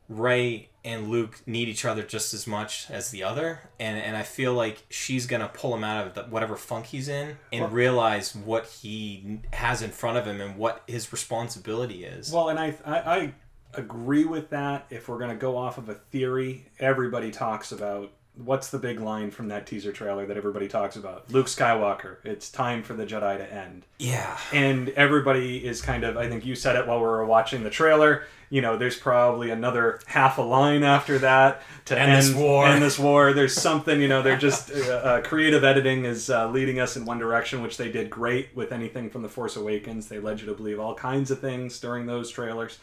Rey 0.07 0.69
and 0.83 1.09
luke 1.09 1.41
need 1.47 1.67
each 1.67 1.83
other 1.83 2.03
just 2.03 2.31
as 2.31 2.45
much 2.45 2.85
as 2.91 3.09
the 3.09 3.23
other 3.23 3.59
and 3.79 3.97
and 3.97 4.15
i 4.15 4.21
feel 4.21 4.53
like 4.53 4.83
she's 4.87 5.25
gonna 5.25 5.49
pull 5.51 5.73
him 5.73 5.83
out 5.83 6.05
of 6.05 6.13
the, 6.13 6.21
whatever 6.25 6.55
funk 6.55 6.85
he's 6.85 7.07
in 7.07 7.35
and 7.51 7.61
Well- 7.61 7.71
realize 7.71 8.35
what 8.35 8.67
he 8.67 9.39
has 9.51 9.81
in 9.81 9.89
front 9.89 10.17
of 10.19 10.27
him 10.27 10.39
and 10.41 10.57
what 10.57 10.83
his 10.85 11.11
responsibility 11.11 12.05
is. 12.05 12.31
Well 12.31 12.49
and 12.49 12.59
i 12.59 12.75
i, 12.85 12.99
I 12.99 13.33
agree 13.73 14.23
with 14.25 14.51
that. 14.51 14.85
If 14.89 15.09
we're 15.09 15.17
going 15.17 15.31
to 15.31 15.35
go 15.35 15.57
off 15.57 15.77
of 15.79 15.89
a 15.89 15.95
theory 15.95 16.67
everybody 16.79 17.31
talks 17.31 17.71
about 17.71 18.11
what's 18.37 18.69
the 18.69 18.77
big 18.77 18.99
line 18.99 19.31
from 19.31 19.47
that 19.47 19.65
teaser 19.65 19.91
trailer 19.91 20.25
that 20.25 20.37
everybody 20.37 20.67
talks 20.67 20.95
about? 20.95 21.31
Luke 21.31 21.47
skywalker. 21.47 22.17
It's 22.23 22.49
time 22.49 22.83
for 22.83 22.93
the 22.93 23.05
jedi 23.05 23.37
to 23.37 23.53
end. 23.53 23.85
Yeah. 23.99 24.37
And 24.51 24.89
everybody 24.89 25.65
is 25.65 25.81
kind 25.81 26.03
of 26.03 26.17
i 26.17 26.27
think 26.27 26.45
you 26.45 26.55
said 26.55 26.75
it 26.75 26.87
while 26.87 26.97
we 26.97 27.05
were 27.05 27.25
watching 27.25 27.63
the 27.63 27.69
trailer 27.69 28.23
you 28.49 28.61
know 28.61 28.77
there's 28.77 28.97
probably 28.97 29.49
another 29.49 29.99
half 30.05 30.37
a 30.37 30.41
line 30.41 30.83
after 30.83 31.17
that 31.19 31.61
to 31.85 31.97
End 31.97 32.11
end 32.11 32.23
this 32.23 32.33
war. 32.33 32.67
end 32.67 32.83
this 32.83 32.99
war. 32.99 33.33
There's 33.33 33.53
something 33.53 34.01
you 34.01 34.07
know 34.07 34.21
they're 34.21 34.37
just 34.37 34.71
uh, 34.75 34.75
uh, 34.75 35.21
creative 35.21 35.63
editing 35.63 36.05
is 36.05 36.29
uh, 36.29 36.49
leading 36.49 36.79
us 36.79 36.95
in 36.95 37.05
one 37.05 37.19
direction 37.19 37.61
which 37.61 37.77
they 37.77 37.91
did 37.91 38.09
great 38.09 38.55
with 38.55 38.71
anything 38.71 39.09
from 39.09 39.21
the 39.23 39.29
force 39.29 39.55
awakens. 39.55 40.07
They 40.07 40.19
led 40.19 40.39
you 40.41 40.45
to 40.47 40.53
believe 40.53 40.79
all 40.79 40.95
kinds 40.95 41.31
of 41.31 41.39
things 41.39 41.79
during 41.79 42.05
those 42.05 42.29
trailers. 42.29 42.79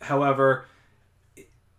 However 0.00 0.66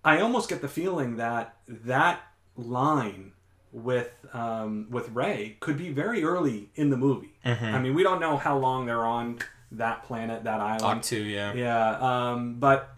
i 0.06 0.20
almost 0.20 0.50
get 0.50 0.62
the 0.62 0.68
feeling 0.68 1.16
that 1.16 1.56
that 1.68 2.22
line 2.58 3.32
with 3.72 4.12
um, 4.34 4.88
with 4.90 5.10
Rey 5.10 5.58
could 5.60 5.78
be 5.78 5.90
very 5.90 6.24
early 6.24 6.70
in 6.76 6.90
the 6.90 6.98
movie. 6.98 7.34
I 7.76 7.80
mean, 7.80 7.94
we 7.96 8.04
don't 8.04 8.20
know 8.20 8.38
how 8.38 8.58
long 8.58 8.86
they're 8.86 9.06
on 9.06 9.40
that 9.72 10.04
planet, 10.04 10.44
that 10.44 10.62
island. 10.62 11.04
To 11.04 11.18
yeah 11.18 11.54
Yeah, 11.54 11.98
um, 12.32 12.56
but 12.60 12.96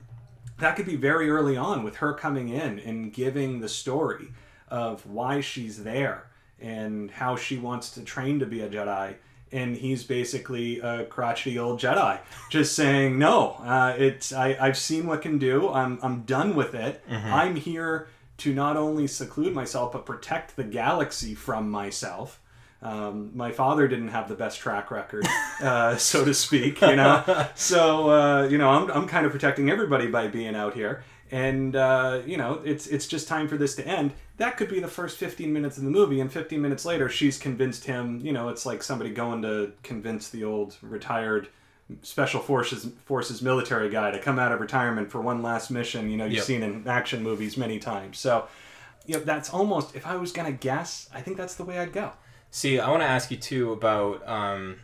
that 0.60 0.76
could 0.76 0.86
be 0.86 0.96
very 0.96 1.30
early 1.30 1.58
on 1.58 1.84
with 1.84 1.98
her 1.98 2.14
coming 2.14 2.50
in 2.50 2.80
and 2.80 3.12
giving 3.14 3.60
the 3.62 3.70
story 3.70 4.28
of 4.68 5.06
why 5.06 5.42
she's 5.42 5.84
there 5.84 6.28
and 6.60 7.12
how 7.12 7.36
she 7.36 7.58
wants 7.58 7.92
to 7.92 8.02
train 8.02 8.40
to 8.40 8.46
be 8.46 8.62
a 8.62 8.70
Jedi. 8.70 9.16
And 9.52 9.78
he's 9.78 10.04
basically 10.04 10.80
a 10.80 11.06
crotchety 11.06 11.58
old 11.58 11.80
Jedi, 11.80 12.20
just 12.50 12.76
saying, 12.76 13.18
"No, 13.18 13.52
uh, 13.64 13.96
it's 13.98 14.34
I, 14.34 14.58
I've 14.60 14.78
seen 14.78 15.08
what 15.08 15.22
can 15.22 15.38
do. 15.38 15.70
I'm 15.70 16.00
I'm 16.02 16.24
done 16.24 16.56
with 16.56 16.74
it. 16.74 17.02
I'm 17.10 17.56
here 17.56 18.08
to 18.38 18.54
not 18.54 18.78
only 18.78 19.08
seclude 19.08 19.54
myself 19.54 19.92
but 19.94 20.06
protect 20.06 20.56
the 20.56 20.64
galaxy 20.64 21.36
from 21.36 21.70
myself." 21.70 22.42
Um, 22.82 23.32
my 23.34 23.52
father 23.52 23.88
didn't 23.88 24.10
have 24.10 24.30
the 24.30 24.36
best 24.36 24.60
track 24.60 24.92
record, 24.92 25.26
uh, 25.62 25.96
so 25.98 26.24
to 26.24 26.34
speak, 26.34 26.82
you 26.82 26.96
know. 26.96 27.48
so 27.56 28.10
uh, 28.12 28.44
you 28.44 28.58
know, 28.58 28.70
I'm, 28.70 28.92
I'm 28.92 29.08
kind 29.08 29.26
of 29.26 29.32
protecting 29.32 29.70
everybody 29.72 30.08
by 30.08 30.28
being 30.28 30.56
out 30.56 30.76
here, 30.76 31.04
and 31.32 31.76
uh, 31.76 32.22
you 32.26 32.38
know, 32.38 32.62
it's 32.64 32.86
it's 32.88 33.08
just 33.08 33.28
time 33.28 33.48
for 33.48 33.58
this 33.58 33.76
to 33.76 33.88
end. 33.88 34.14
That 34.38 34.58
could 34.58 34.70
be 34.70 34.80
the 34.80 34.88
first 34.88 35.18
15 35.18 35.52
minutes 35.52 35.78
of 35.78 35.84
the 35.84 35.90
movie, 35.90 36.20
and 36.20 36.32
15 36.32 36.62
minutes 36.62 36.86
later, 36.86 37.10
she's 37.10 37.38
convinced 37.38 37.86
him. 37.86 38.20
You 38.22 38.34
know, 38.34 38.50
it's 38.50 38.66
like 38.66 38.84
somebody 38.84 39.10
going 39.10 39.42
to 39.42 39.72
convince 39.82 40.30
the 40.30 40.44
old 40.44 40.78
retired 40.82 41.48
special 42.02 42.40
forces 42.42 42.88
forces 43.06 43.42
military 43.42 43.90
guy 43.90 44.12
to 44.12 44.20
come 44.20 44.40
out 44.40 44.52
of 44.52 44.60
retirement 44.60 45.12
for 45.12 45.22
one 45.22 45.42
last 45.42 45.70
mission. 45.70 46.10
You 46.10 46.18
know, 46.18 46.26
you've 46.26 46.36
Yep. 46.36 46.44
seen 46.44 46.64
in 46.64 46.88
action 46.88 47.22
movies 47.24 47.58
many 47.58 47.78
times. 47.80 48.18
So, 48.18 48.48
you 49.06 49.16
know, 49.16 49.24
that's 49.24 49.50
almost. 49.52 49.96
If 49.96 50.06
I 50.08 50.16
was 50.16 50.32
gonna 50.32 50.52
guess, 50.52 51.10
I 51.14 51.22
think 51.22 51.38
that's 51.38 51.56
the 51.56 51.64
way 51.64 51.78
I'd 51.80 51.94
go. 51.94 52.14
See, 52.50 52.80
I 52.80 52.90
want 52.90 53.02
to 53.04 53.08
ask 53.08 53.30
you 53.32 53.38
too 53.38 53.72
about. 53.72 54.28
Um, 54.28 54.78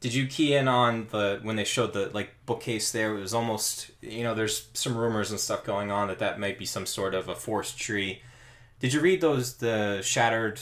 did 0.00 0.14
you 0.14 0.26
key 0.26 0.54
in 0.54 0.66
on 0.66 1.06
the 1.12 1.38
when 1.42 1.54
they 1.54 1.62
showed 1.64 1.92
the 1.92 2.10
like 2.12 2.30
bookcase 2.44 2.90
there? 2.90 3.16
It 3.16 3.20
was 3.20 3.34
almost 3.34 3.92
you 4.00 4.24
know 4.24 4.34
there's 4.34 4.66
some 4.74 4.96
rumors 4.96 5.30
and 5.30 5.38
stuff 5.38 5.62
going 5.62 5.92
on 5.92 6.08
that 6.08 6.18
that 6.18 6.40
might 6.40 6.58
be 6.58 6.64
some 6.66 6.86
sort 6.86 7.14
of 7.14 7.28
a 7.28 7.36
Force 7.36 7.72
tree. 7.72 8.20
Did 8.80 8.92
you 8.94 9.00
read 9.00 9.20
those 9.20 9.58
the 9.58 10.00
shattered? 10.02 10.60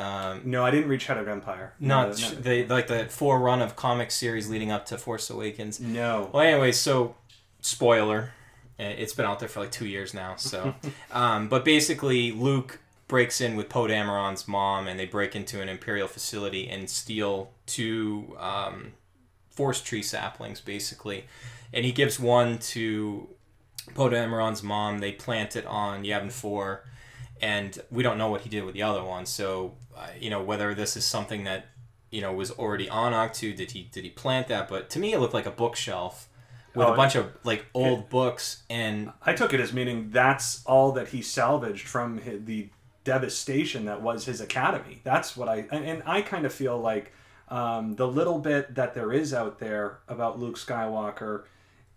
Um, 0.00 0.42
No, 0.44 0.64
I 0.64 0.70
didn't 0.70 0.88
read 0.88 1.02
Shattered 1.02 1.28
Empire. 1.28 1.74
not 1.80 2.08
no, 2.08 2.14
sh 2.14 2.30
the 2.30 2.66
like 2.66 2.86
the 2.86 3.06
four 3.06 3.38
run 3.40 3.60
of 3.62 3.76
comic 3.76 4.10
series 4.10 4.48
leading 4.48 4.70
up 4.70 4.86
to 4.86 4.98
Force 4.98 5.28
Awakens. 5.30 5.80
no. 5.80 6.30
Well, 6.32 6.42
anyway, 6.42 6.72
so 6.72 7.14
spoiler, 7.60 8.32
eh, 8.78 8.88
it's 8.88 9.12
been 9.12 9.26
out 9.26 9.38
there 9.40 9.48
for 9.48 9.60
like 9.60 9.72
two 9.72 9.86
years 9.86 10.14
now. 10.14 10.36
So, 10.36 10.74
um, 11.12 11.48
but 11.48 11.64
basically, 11.64 12.32
Luke 12.32 12.78
breaks 13.08 13.40
in 13.40 13.56
with 13.56 13.68
Poe 13.68 13.86
Dameron's 13.86 14.46
mom, 14.46 14.86
and 14.88 14.98
they 14.98 15.06
break 15.06 15.34
into 15.34 15.60
an 15.60 15.68
Imperial 15.68 16.08
facility 16.08 16.68
and 16.68 16.88
steal 16.88 17.50
two 17.66 18.36
um, 18.38 18.92
Force 19.50 19.82
tree 19.82 20.02
saplings, 20.02 20.60
basically, 20.60 21.24
and 21.72 21.84
he 21.84 21.92
gives 21.92 22.18
one 22.20 22.58
to 22.58 23.28
Poe 23.94 24.08
Dameron's 24.08 24.62
mom. 24.62 24.98
They 25.00 25.12
plant 25.12 25.56
it 25.56 25.66
on 25.66 26.04
Yavin 26.04 26.30
Four, 26.32 26.84
and 27.42 27.78
we 27.90 28.02
don't 28.02 28.16
know 28.16 28.28
what 28.30 28.42
he 28.42 28.48
did 28.48 28.64
with 28.64 28.74
the 28.74 28.82
other 28.82 29.02
one. 29.04 29.26
So, 29.26 29.74
you 30.18 30.30
know, 30.30 30.42
whether 30.42 30.74
this 30.74 30.96
is 30.96 31.04
something 31.04 31.44
that 31.44 31.66
you 32.10 32.20
know 32.20 32.32
was 32.32 32.50
already 32.50 32.88
on 32.88 33.12
Ahch-To, 33.12 33.54
did 33.54 33.72
he 33.72 33.88
did 33.92 34.04
he 34.04 34.10
plant 34.10 34.48
that? 34.48 34.68
But 34.68 34.90
to 34.90 34.98
me, 34.98 35.12
it 35.12 35.18
looked 35.20 35.34
like 35.34 35.46
a 35.46 35.50
bookshelf 35.50 36.28
with 36.74 36.86
Oh, 36.86 36.92
a 36.92 36.96
bunch 36.96 37.14
of 37.16 37.32
like 37.44 37.66
old 37.74 38.08
books 38.08 38.62
and 38.70 39.12
I 39.24 39.34
took 39.34 39.52
it 39.52 39.60
as 39.60 39.72
meaning 39.72 40.10
that's 40.10 40.64
all 40.64 40.92
that 40.92 41.08
he 41.08 41.20
salvaged 41.22 41.88
from 41.88 42.20
hi 42.22 42.38
the 42.44 42.68
devastation 43.02 43.86
that 43.86 44.02
was 44.02 44.26
his 44.26 44.40
academy. 44.40 45.00
That's 45.02 45.36
what 45.36 45.48
I 45.48 45.66
and, 45.70 45.84
and 45.84 46.02
I 46.06 46.22
kind 46.22 46.46
of 46.46 46.52
feel 46.52 46.78
like 46.78 47.12
um, 47.48 47.96
the 47.96 48.06
little 48.06 48.38
bit 48.38 48.76
that 48.76 48.94
there 48.94 49.12
is 49.12 49.34
out 49.34 49.58
there 49.58 49.98
about 50.06 50.38
Luke 50.38 50.56
Skywalker 50.56 51.44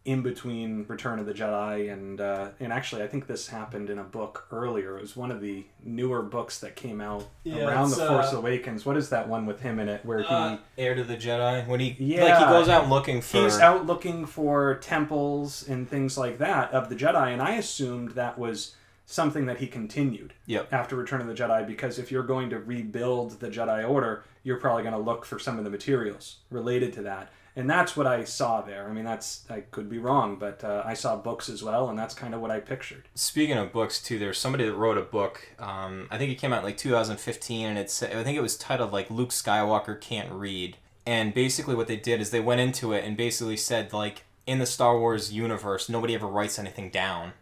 in 0.05 0.21
between 0.21 0.85
Return 0.89 1.17
of 1.17 1.25
the 1.25 1.33
Jedi 1.33 1.91
and 1.91 2.19
uh, 2.19 2.49
and 2.59 2.73
actually 2.73 3.03
I 3.03 3.07
think 3.07 3.25
this 3.25 3.47
happened 3.47 3.89
in 3.89 3.99
a 3.99 4.03
book 4.03 4.47
earlier. 4.51 4.97
It 4.97 5.01
was 5.01 5.15
one 5.15 5.31
of 5.31 5.39
the 5.39 5.63
newer 5.83 6.21
books 6.21 6.59
that 6.59 6.75
came 6.75 6.99
out 6.99 7.25
Yeah, 7.43 7.67
around 7.67 7.91
the 7.91 7.95
Force 8.07 8.33
uh, 8.33 8.37
Awakens. 8.37 8.85
What 8.85 8.97
is 8.97 9.09
that 9.09 9.29
one 9.29 9.45
with 9.45 9.61
him 9.61 9.79
in 9.79 9.87
it 9.87 10.05
where 10.05 10.19
he 10.19 10.25
uh, 10.27 10.57
Heir 10.77 10.95
to 10.95 11.03
the 11.05 11.15
Jedi 11.15 11.65
when 11.67 11.79
he 11.79 11.95
yeah, 11.99 12.23
like 12.25 12.37
he 12.39 12.53
goes 12.53 12.67
out 12.67 12.89
looking 12.89 13.21
for 13.21 13.37
He's 13.43 13.59
out 13.59 13.85
looking 13.85 14.25
for 14.25 14.75
temples 14.75 15.67
and 15.67 15.89
things 15.89 16.17
like 16.17 16.37
that 16.39 16.71
of 16.71 16.89
the 16.89 16.95
Jedi, 16.95 17.31
and 17.31 17.41
I 17.41 17.55
assumed 17.55 18.11
that 18.11 18.37
was 18.37 18.75
something 19.05 19.45
that 19.45 19.57
he 19.57 19.67
continued 19.67 20.33
Yep. 20.47 20.71
after 20.73 20.95
Return 20.95 21.21
of 21.21 21.27
the 21.27 21.33
Jedi 21.33 21.65
because 21.65 21.99
if 21.99 22.11
you're 22.11 22.23
going 22.23 22.49
to 22.49 22.59
rebuild 22.59 23.39
the 23.39 23.49
Jedi 23.49 23.87
Order, 23.87 24.23
you're 24.43 24.59
probably 24.59 24.83
going 24.83 24.95
to 24.95 24.99
look 25.01 25.25
for 25.25 25.39
some 25.39 25.57
of 25.57 25.63
the 25.63 25.69
materials 25.69 26.37
related 26.49 26.91
to 26.93 27.01
that. 27.03 27.31
And 27.55 27.69
that's 27.69 27.95
what 27.95 28.07
I 28.07 28.23
saw 28.23 28.61
there. 28.61 28.87
I 28.89 28.93
mean, 28.93 29.05
that's 29.05 29.45
I 29.49 29.61
could 29.61 29.89
be 29.89 29.99
wrong, 29.99 30.37
but 30.37 30.63
uh, 30.63 30.81
I 30.85 30.95
saw 30.95 31.15
books 31.15 31.49
as 31.49 31.61
well, 31.61 31.89
and 31.89 31.97
that's 31.97 32.15
kind 32.15 32.33
of 32.33 32.41
what 32.41 32.49
I 32.49 32.59
pictured. 32.59 33.07
Speaking 33.13 33.57
of 33.57 33.71
books 33.71 34.01
too, 34.01 34.17
there's 34.17 34.39
somebody 34.39 34.65
that 34.65 34.73
wrote 34.73 34.97
a 34.97 35.01
book. 35.01 35.47
Um, 35.59 36.07
I 36.09 36.17
think 36.17 36.31
it 36.31 36.39
came 36.39 36.51
out 36.51 36.59
in 36.59 36.65
like 36.65 36.77
2015, 36.77 37.67
and 37.67 37.77
it's 37.77 38.01
I 38.01 38.23
think 38.23 38.37
it 38.37 38.41
was 38.41 38.57
titled 38.57 38.91
like 38.91 39.11
Luke 39.11 39.29
Skywalker 39.29 39.99
can't 39.99 40.31
read. 40.31 40.77
And 41.05 41.33
basically, 41.33 41.75
what 41.75 41.87
they 41.87 41.97
did 41.97 42.21
is 42.21 42.31
they 42.31 42.39
went 42.39 42.61
into 42.61 42.91
it 42.91 43.03
and 43.03 43.15
basically 43.15 43.57
said 43.57 43.93
like 43.93 44.23
in 44.47 44.59
the 44.59 44.65
Star 44.65 44.97
Wars 44.97 45.31
universe, 45.31 45.89
nobody 45.89 46.15
ever 46.15 46.27
writes 46.27 46.57
anything 46.57 46.89
down. 46.89 47.33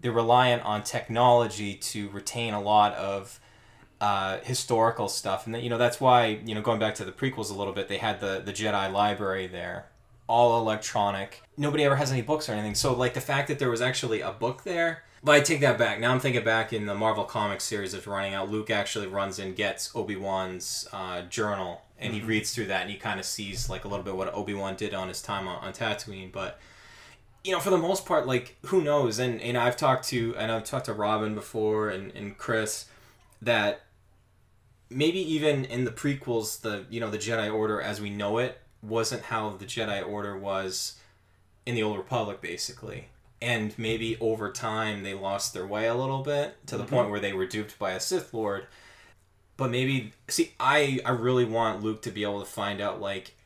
They're 0.00 0.12
reliant 0.12 0.62
on 0.64 0.82
technology 0.82 1.74
to 1.74 2.10
retain 2.10 2.52
a 2.52 2.60
lot 2.60 2.92
of 2.94 3.40
uh, 4.04 4.38
historical 4.42 5.08
stuff, 5.08 5.46
and 5.46 5.54
that, 5.54 5.62
you 5.62 5.70
know 5.70 5.78
that's 5.78 5.98
why 5.98 6.38
you 6.44 6.54
know 6.54 6.60
going 6.60 6.78
back 6.78 6.94
to 6.96 7.06
the 7.06 7.12
prequels 7.12 7.50
a 7.50 7.54
little 7.54 7.72
bit, 7.72 7.88
they 7.88 7.96
had 7.96 8.20
the 8.20 8.42
the 8.44 8.52
Jedi 8.52 8.92
library 8.92 9.46
there, 9.46 9.86
all 10.26 10.60
electronic. 10.60 11.40
Nobody 11.56 11.84
ever 11.84 11.96
has 11.96 12.12
any 12.12 12.20
books 12.20 12.46
or 12.46 12.52
anything. 12.52 12.74
So 12.74 12.92
like 12.92 13.14
the 13.14 13.22
fact 13.22 13.48
that 13.48 13.58
there 13.58 13.70
was 13.70 13.80
actually 13.80 14.20
a 14.20 14.30
book 14.30 14.64
there. 14.64 15.04
But 15.22 15.36
I 15.36 15.40
take 15.40 15.60
that 15.60 15.78
back. 15.78 16.00
Now 16.00 16.12
I'm 16.12 16.20
thinking 16.20 16.44
back 16.44 16.74
in 16.74 16.84
the 16.84 16.94
Marvel 16.94 17.24
Comics 17.24 17.64
series 17.64 17.92
that's 17.92 18.06
running 18.06 18.34
out. 18.34 18.50
Luke 18.50 18.68
actually 18.68 19.06
runs 19.06 19.38
and 19.38 19.56
gets 19.56 19.90
Obi 19.96 20.16
Wan's 20.16 20.86
uh, 20.92 21.22
journal, 21.22 21.80
and 21.98 22.12
he 22.12 22.20
reads 22.20 22.54
through 22.54 22.66
that, 22.66 22.82
and 22.82 22.90
he 22.90 22.98
kind 22.98 23.18
of 23.18 23.24
sees 23.24 23.70
like 23.70 23.86
a 23.86 23.88
little 23.88 24.04
bit 24.04 24.14
what 24.14 24.34
Obi 24.34 24.52
Wan 24.52 24.76
did 24.76 24.92
on 24.92 25.08
his 25.08 25.22
time 25.22 25.48
on, 25.48 25.64
on 25.64 25.72
Tatooine. 25.72 26.30
But 26.30 26.60
you 27.42 27.52
know, 27.52 27.60
for 27.60 27.70
the 27.70 27.78
most 27.78 28.04
part, 28.04 28.26
like 28.26 28.56
who 28.66 28.82
knows? 28.82 29.18
And 29.18 29.40
and 29.40 29.56
I've 29.56 29.78
talked 29.78 30.06
to 30.08 30.36
and 30.36 30.52
I've 30.52 30.64
talked 30.64 30.86
to 30.86 30.92
Robin 30.92 31.34
before 31.34 31.88
and, 31.88 32.12
and 32.12 32.36
Chris 32.36 32.84
that 33.40 33.80
maybe 34.90 35.18
even 35.18 35.64
in 35.64 35.84
the 35.84 35.90
prequels, 35.90 36.60
the 36.60 36.84
you 36.90 37.00
know 37.00 37.10
the 37.10 37.18
Jedi 37.18 37.52
Order 37.52 37.80
as 37.80 38.00
we 38.00 38.10
know 38.10 38.38
it 38.38 38.60
wasn't 38.82 39.22
how 39.24 39.50
the 39.50 39.64
Jedi 39.64 40.06
Order 40.06 40.36
was 40.36 40.98
in 41.66 41.74
the 41.74 41.82
Old 41.82 41.96
Republic, 41.96 42.40
basically. 42.40 43.08
And 43.40 43.76
maybe 43.78 44.16
over 44.20 44.50
time 44.50 45.02
they 45.02 45.14
lost 45.14 45.52
their 45.52 45.66
way 45.66 45.86
a 45.86 45.94
little 45.94 46.22
bit 46.22 46.66
to 46.66 46.76
the 46.76 46.84
mm-hmm. 46.84 46.94
point 46.94 47.10
where 47.10 47.20
they 47.20 47.32
were 47.32 47.46
duped 47.46 47.78
by 47.78 47.92
a 47.92 48.00
Sith 48.00 48.32
Lord. 48.32 48.66
But 49.56 49.70
maybe 49.70 50.12
see, 50.28 50.52
I 50.58 51.00
I 51.04 51.10
really 51.10 51.44
want 51.44 51.82
Luke 51.82 52.02
to 52.02 52.10
be 52.10 52.22
able 52.22 52.40
to 52.40 52.46
find 52.46 52.80
out 52.80 53.00
like 53.00 53.36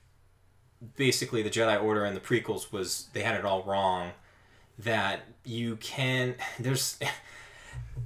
basically 0.97 1.43
the 1.43 1.51
Jedi 1.51 1.83
Order 1.83 2.05
and 2.05 2.17
the 2.17 2.21
prequels 2.21 2.73
was 2.73 3.09
they 3.13 3.23
had 3.23 3.35
it 3.35 3.45
all 3.45 3.63
wrong. 3.63 4.13
That 4.79 5.23
you 5.45 5.77
can 5.77 6.37
there's 6.59 6.99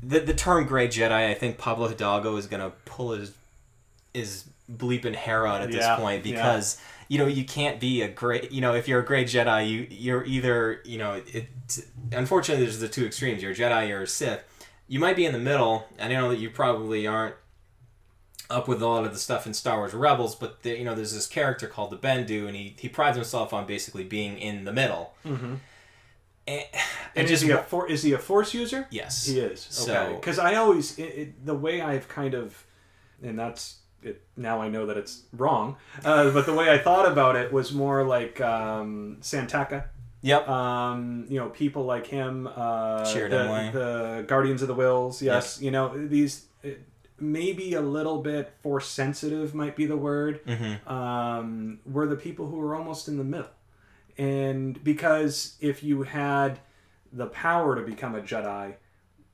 the 0.02 0.20
the 0.20 0.34
term 0.34 0.66
Gray 0.66 0.88
Jedi. 0.88 1.10
I 1.10 1.34
think 1.34 1.58
Pablo 1.58 1.88
Hidalgo 1.88 2.36
is 2.36 2.46
gonna 2.46 2.70
pull 2.84 3.12
his 3.12 3.32
his 4.14 4.44
bleeping 4.70 5.14
hair 5.14 5.46
out 5.46 5.60
at 5.62 5.70
this 5.72 5.84
Yeah, 5.84 5.96
point 5.96 6.24
yeah. 6.24 6.32
because 6.34 6.78
you 7.08 7.18
know 7.18 7.26
you 7.26 7.44
can't 7.44 7.80
be 7.80 8.02
a 8.02 8.08
great 8.08 8.52
you 8.52 8.60
know 8.60 8.74
if 8.74 8.88
you're 8.88 9.00
a 9.00 9.04
great 9.04 9.26
Jedi 9.26 9.68
you 9.68 9.86
you're 9.90 10.24
either 10.24 10.80
you 10.84 10.98
know 10.98 11.20
it 11.26 11.48
unfortunately 12.12 12.64
there's 12.64 12.78
the 12.78 12.88
two 12.88 13.04
extremes 13.04 13.42
you're 13.42 13.52
a 13.52 13.54
Jedi 13.54 13.90
or 13.90 14.02
a 14.02 14.06
Sith. 14.06 14.42
You 14.88 14.98
might 15.00 15.16
be 15.16 15.24
in 15.24 15.32
the 15.32 15.38
middle. 15.38 15.86
and 15.98 16.12
I 16.12 16.16
know 16.16 16.28
that 16.28 16.38
you 16.38 16.50
probably 16.50 17.06
aren't 17.06 17.34
up 18.50 18.68
with 18.68 18.82
a 18.82 18.86
lot 18.86 19.04
of 19.04 19.12
the 19.12 19.18
stuff 19.18 19.46
in 19.46 19.54
Star 19.54 19.78
Wars 19.78 19.94
Rebels, 19.94 20.34
but 20.34 20.62
the, 20.62 20.76
you 20.76 20.84
know, 20.84 20.94
there's 20.94 21.14
this 21.14 21.26
character 21.26 21.66
called 21.66 21.90
the 21.90 21.96
Bendu, 21.96 22.46
and 22.46 22.54
he, 22.54 22.74
he 22.78 22.88
prides 22.88 23.16
himself 23.16 23.54
on 23.54 23.66
basically 23.66 24.04
being 24.04 24.36
in 24.38 24.64
the 24.64 24.72
middle. 24.72 25.14
Mm-hmm. 25.24 25.54
And, 26.46 26.64
And 27.14 27.28
is 27.28 27.42
he 27.42 27.50
a 27.50 27.58
for, 27.58 27.90
is 27.90 28.02
he 28.02 28.12
a 28.12 28.18
Force 28.18 28.54
user? 28.54 28.86
yes, 28.90 29.26
He 29.26 29.38
is. 29.38 29.86
Okay. 29.86 30.14
Because 30.14 30.38
I 30.38 30.54
always 30.54 30.98
it, 30.98 31.02
it, 31.02 31.46
the 31.46 31.54
way 31.54 31.82
I've 31.82 32.08
kind 32.08 32.32
of, 32.32 32.64
and 33.22 33.38
that's 33.38 33.80
it. 34.02 34.22
Now 34.34 34.62
I 34.62 34.68
know 34.68 34.86
that 34.86 34.96
it's 34.96 35.24
wrong. 35.34 35.76
Uh, 36.02 36.30
but 36.30 36.46
the 36.46 36.54
way 36.54 36.70
I 36.70 36.78
thought 36.78 37.06
about 37.10 37.36
it 37.36 37.52
was 37.52 37.72
more 37.72 38.04
like 38.04 38.40
um, 38.40 39.18
Santaka. 39.20 39.84
Yep. 40.22 40.48
Um, 40.48 41.26
you 41.28 41.38
know, 41.38 41.48
people 41.50 41.84
like 41.84 42.06
him. 42.06 42.46
Uh, 42.46 43.04
the, 43.28 43.38
the 43.72 44.24
Guardians 44.26 44.62
of 44.62 44.68
the 44.68 44.74
Whills. 44.74 45.20
Yes. 45.20 45.60
You 45.60 45.70
know 45.70 46.06
these. 46.06 46.46
Maybe 47.20 47.74
a 47.74 47.80
little 47.80 48.20
bit 48.22 48.52
force 48.62 48.88
sensitive 48.88 49.54
might 49.54 49.76
be 49.76 49.86
the 49.86 49.96
word. 49.96 50.44
Mm-hmm. 50.44 50.88
Um, 50.92 51.78
were 51.86 52.06
the 52.06 52.16
people 52.16 52.48
who 52.48 52.56
were 52.56 52.74
almost 52.74 53.06
in 53.06 53.16
the 53.16 53.24
middle, 53.24 53.50
and 54.22 54.84
because 54.84 55.56
if 55.60 55.82
you 55.82 56.04
had 56.04 56.60
the 57.12 57.26
power 57.26 57.74
to 57.74 57.82
become 57.82 58.14
a 58.14 58.20
Jedi 58.20 58.74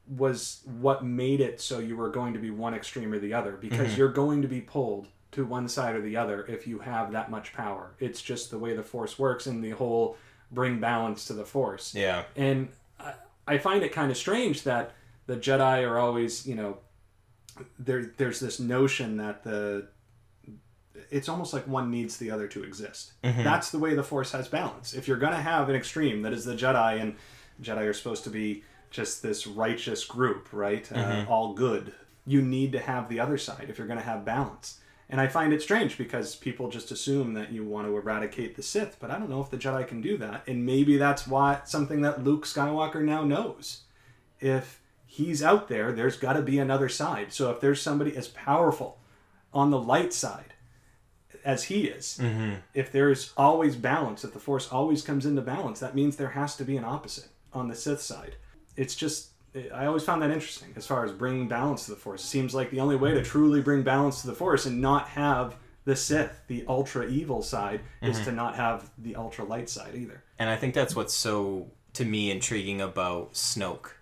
was 0.07 0.62
what 0.80 1.04
made 1.04 1.42
it 1.42 1.61
so 1.61 1.78
you 1.78 1.95
were 1.95 2.09
going 2.09 2.33
to 2.33 2.38
be 2.38 2.50
one 2.50 2.73
extreme 2.73 3.12
or 3.12 3.18
the 3.18 3.35
other 3.35 3.52
because 3.52 3.88
mm-hmm. 3.88 3.99
you're 3.99 4.09
going 4.09 4.40
to 4.40 4.49
be 4.49 4.62
pulled 4.62 5.09
to 5.33 5.45
one 5.45 5.68
side 5.68 5.95
or 5.95 6.00
the 6.00 6.16
other 6.16 6.47
if 6.47 6.66
you 6.66 6.78
have 6.78 7.12
that 7.12 7.30
much 7.30 7.52
power. 7.52 7.92
It's 8.00 8.23
just 8.23 8.50
the 8.50 8.59
way 8.59 8.75
the 8.75 8.83
force 8.83 9.18
works 9.18 9.47
and 9.47 9.62
the 9.62 9.71
whole 9.71 10.16
bring 10.50 10.80
balance 10.80 11.26
to 11.26 11.35
the 11.35 11.45
force. 11.45 11.95
Yeah. 11.95 12.23
And 12.35 12.71
I, 12.99 13.12
I 13.47 13.59
find 13.59 13.83
it 13.83 13.92
kind 13.92 14.11
of 14.11 14.16
strange 14.16 14.62
that 14.62 14.92
the 15.26 15.37
Jedi 15.37 15.87
are 15.87 15.99
always, 15.99 16.47
you 16.47 16.54
know, 16.54 16.78
there 17.78 18.14
there's 18.16 18.40
this 18.40 18.59
notion 18.59 19.18
that 19.18 19.45
the 19.45 19.88
it's 21.11 21.28
almost 21.28 21.52
like 21.52 21.67
one 21.67 21.90
needs 21.90 22.17
the 22.17 22.31
other 22.31 22.47
to 22.49 22.62
exist. 22.64 23.12
That's 23.43 23.71
the 23.71 23.78
way 23.78 23.95
the 23.95 24.02
Force 24.02 24.33
has 24.33 24.49
balance. 24.49 24.95
If 24.95 25.07
you're 25.09 25.17
going 25.19 25.33
to 25.33 25.40
have 25.40 25.69
an 25.69 25.75
extreme 25.76 26.23
that 26.23 26.33
is 26.33 26.45
the 26.45 26.55
Jedi, 26.55 27.00
and 27.00 27.17
Jedi 27.62 27.88
are 27.88 27.93
supposed 27.93 28.25
to 28.25 28.31
be 28.31 28.64
just 28.90 29.23
this 29.23 29.47
righteous 29.47 30.05
group, 30.05 30.49
right? 30.52 30.90
Uh, 30.93 31.25
all 31.28 31.55
good. 31.55 31.93
You 32.26 32.43
need 32.43 32.73
to 32.73 32.78
have 32.78 33.09
the 33.09 33.21
other 33.21 33.38
side 33.38 33.67
if 33.69 33.78
you're 33.78 33.87
going 33.87 33.99
to 33.99 34.05
have 34.05 34.25
balance. 34.25 34.78
And 35.11 35.21
I 35.21 35.26
find 35.26 35.52
it 35.55 35.62
strange 35.62 35.97
because 35.97 36.37
people 36.37 36.69
just 36.69 36.90
assume 36.90 37.33
that 37.35 37.50
you 37.50 37.64
want 37.64 37.87
to 37.87 37.97
eradicate 37.97 38.57
the 38.57 38.62
Sith, 38.62 38.99
but 39.00 39.11
I 39.11 39.19
don't 39.19 39.31
know 39.31 39.40
if 39.40 39.50
the 39.50 39.57
Jedi 39.57 39.87
can 39.87 40.02
do 40.02 40.19
that. 40.19 40.47
And 40.47 40.67
maybe 40.67 40.99
that's 40.99 41.26
why 41.26 41.61
something 41.64 42.02
that 42.02 42.25
Luke 42.25 42.45
Skywalker 42.45 43.02
now 43.02 43.25
knows. 43.25 43.83
If 44.40 44.81
he's 45.07 45.43
out 45.43 45.69
there, 45.69 45.93
there's 45.93 46.19
got 46.19 46.35
to 46.35 46.43
be 46.43 46.59
another 46.59 46.90
side. 46.90 47.33
So 47.33 47.50
if 47.50 47.61
there's 47.61 47.81
somebody 47.81 48.14
as 48.17 48.28
powerful 48.28 48.99
on 49.55 49.71
the 49.71 49.81
light 49.81 50.12
side 50.12 50.52
as 51.49 51.64
he 51.64 51.85
is. 51.87 52.21
Mm-hmm. 52.23 52.57
If 52.75 52.93
there's 52.93 53.33
always 53.37 53.75
balance, 53.75 54.23
if 54.23 54.33
the 54.35 54.38
Force 54.38 54.69
always 54.71 55.02
comes 55.02 55.25
into 55.26 55.40
balance, 55.43 55.81
that 55.81 55.95
means 55.95 56.14
there 56.17 56.28
has 56.28 56.55
to 56.57 56.64
be 56.64 56.76
an 56.76 56.85
opposite 56.85 57.31
on 57.52 57.69
the 57.69 57.75
Sith 57.75 58.02
side. 58.02 58.37
It's 58.76 58.95
just 58.95 59.31
I 59.75 59.87
always 59.87 60.05
found 60.05 60.21
that 60.23 60.31
interesting 60.31 60.69
as 60.76 60.87
far 60.87 61.05
as 61.07 61.11
bringing 61.11 61.49
balance 61.49 61.87
to 61.87 61.90
the 61.93 61.97
Force. 61.97 62.23
It 62.23 62.26
seems 62.26 62.55
like 62.55 62.71
the 62.71 62.81
only 62.81 62.97
way 62.97 63.14
to 63.14 63.23
truly 63.23 63.62
bring 63.62 63.83
balance 63.83 64.21
to 64.21 64.26
the 64.28 64.35
Force 64.35 64.67
and 64.67 64.81
not 64.81 65.09
have 65.09 65.57
the 65.87 65.97
Sith, 65.97 66.43
the 66.49 66.64
ultra 66.69 67.09
evil 67.09 67.40
side, 67.43 67.81
is 68.02 68.17
Mm-hmm. 68.17 68.25
to 68.26 68.33
not 68.33 68.57
have 68.57 68.90
the 68.99 69.17
ultra 69.17 69.45
light 69.47 69.71
side 69.71 69.95
either. 69.95 70.23
And 70.38 70.50
I 70.50 70.57
think 70.57 70.75
that's 70.75 70.95
what's 70.95 71.14
so 71.14 71.73
to 71.95 72.05
me 72.05 72.31
intriguing 72.31 72.83
about 72.83 73.33
Snoke. 73.33 73.93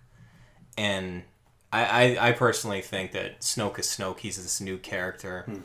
And 0.77 1.23
I, 1.71 1.85
I, 2.17 2.27
I 2.29 2.31
personally 2.33 2.81
think 2.81 3.13
that 3.13 3.39
Snoke 3.39 3.79
is 3.79 3.87
Snoke. 3.87 4.19
He's 4.19 4.35
this 4.35 4.59
new 4.59 4.77
character. 4.77 5.43
Hmm. 5.45 5.59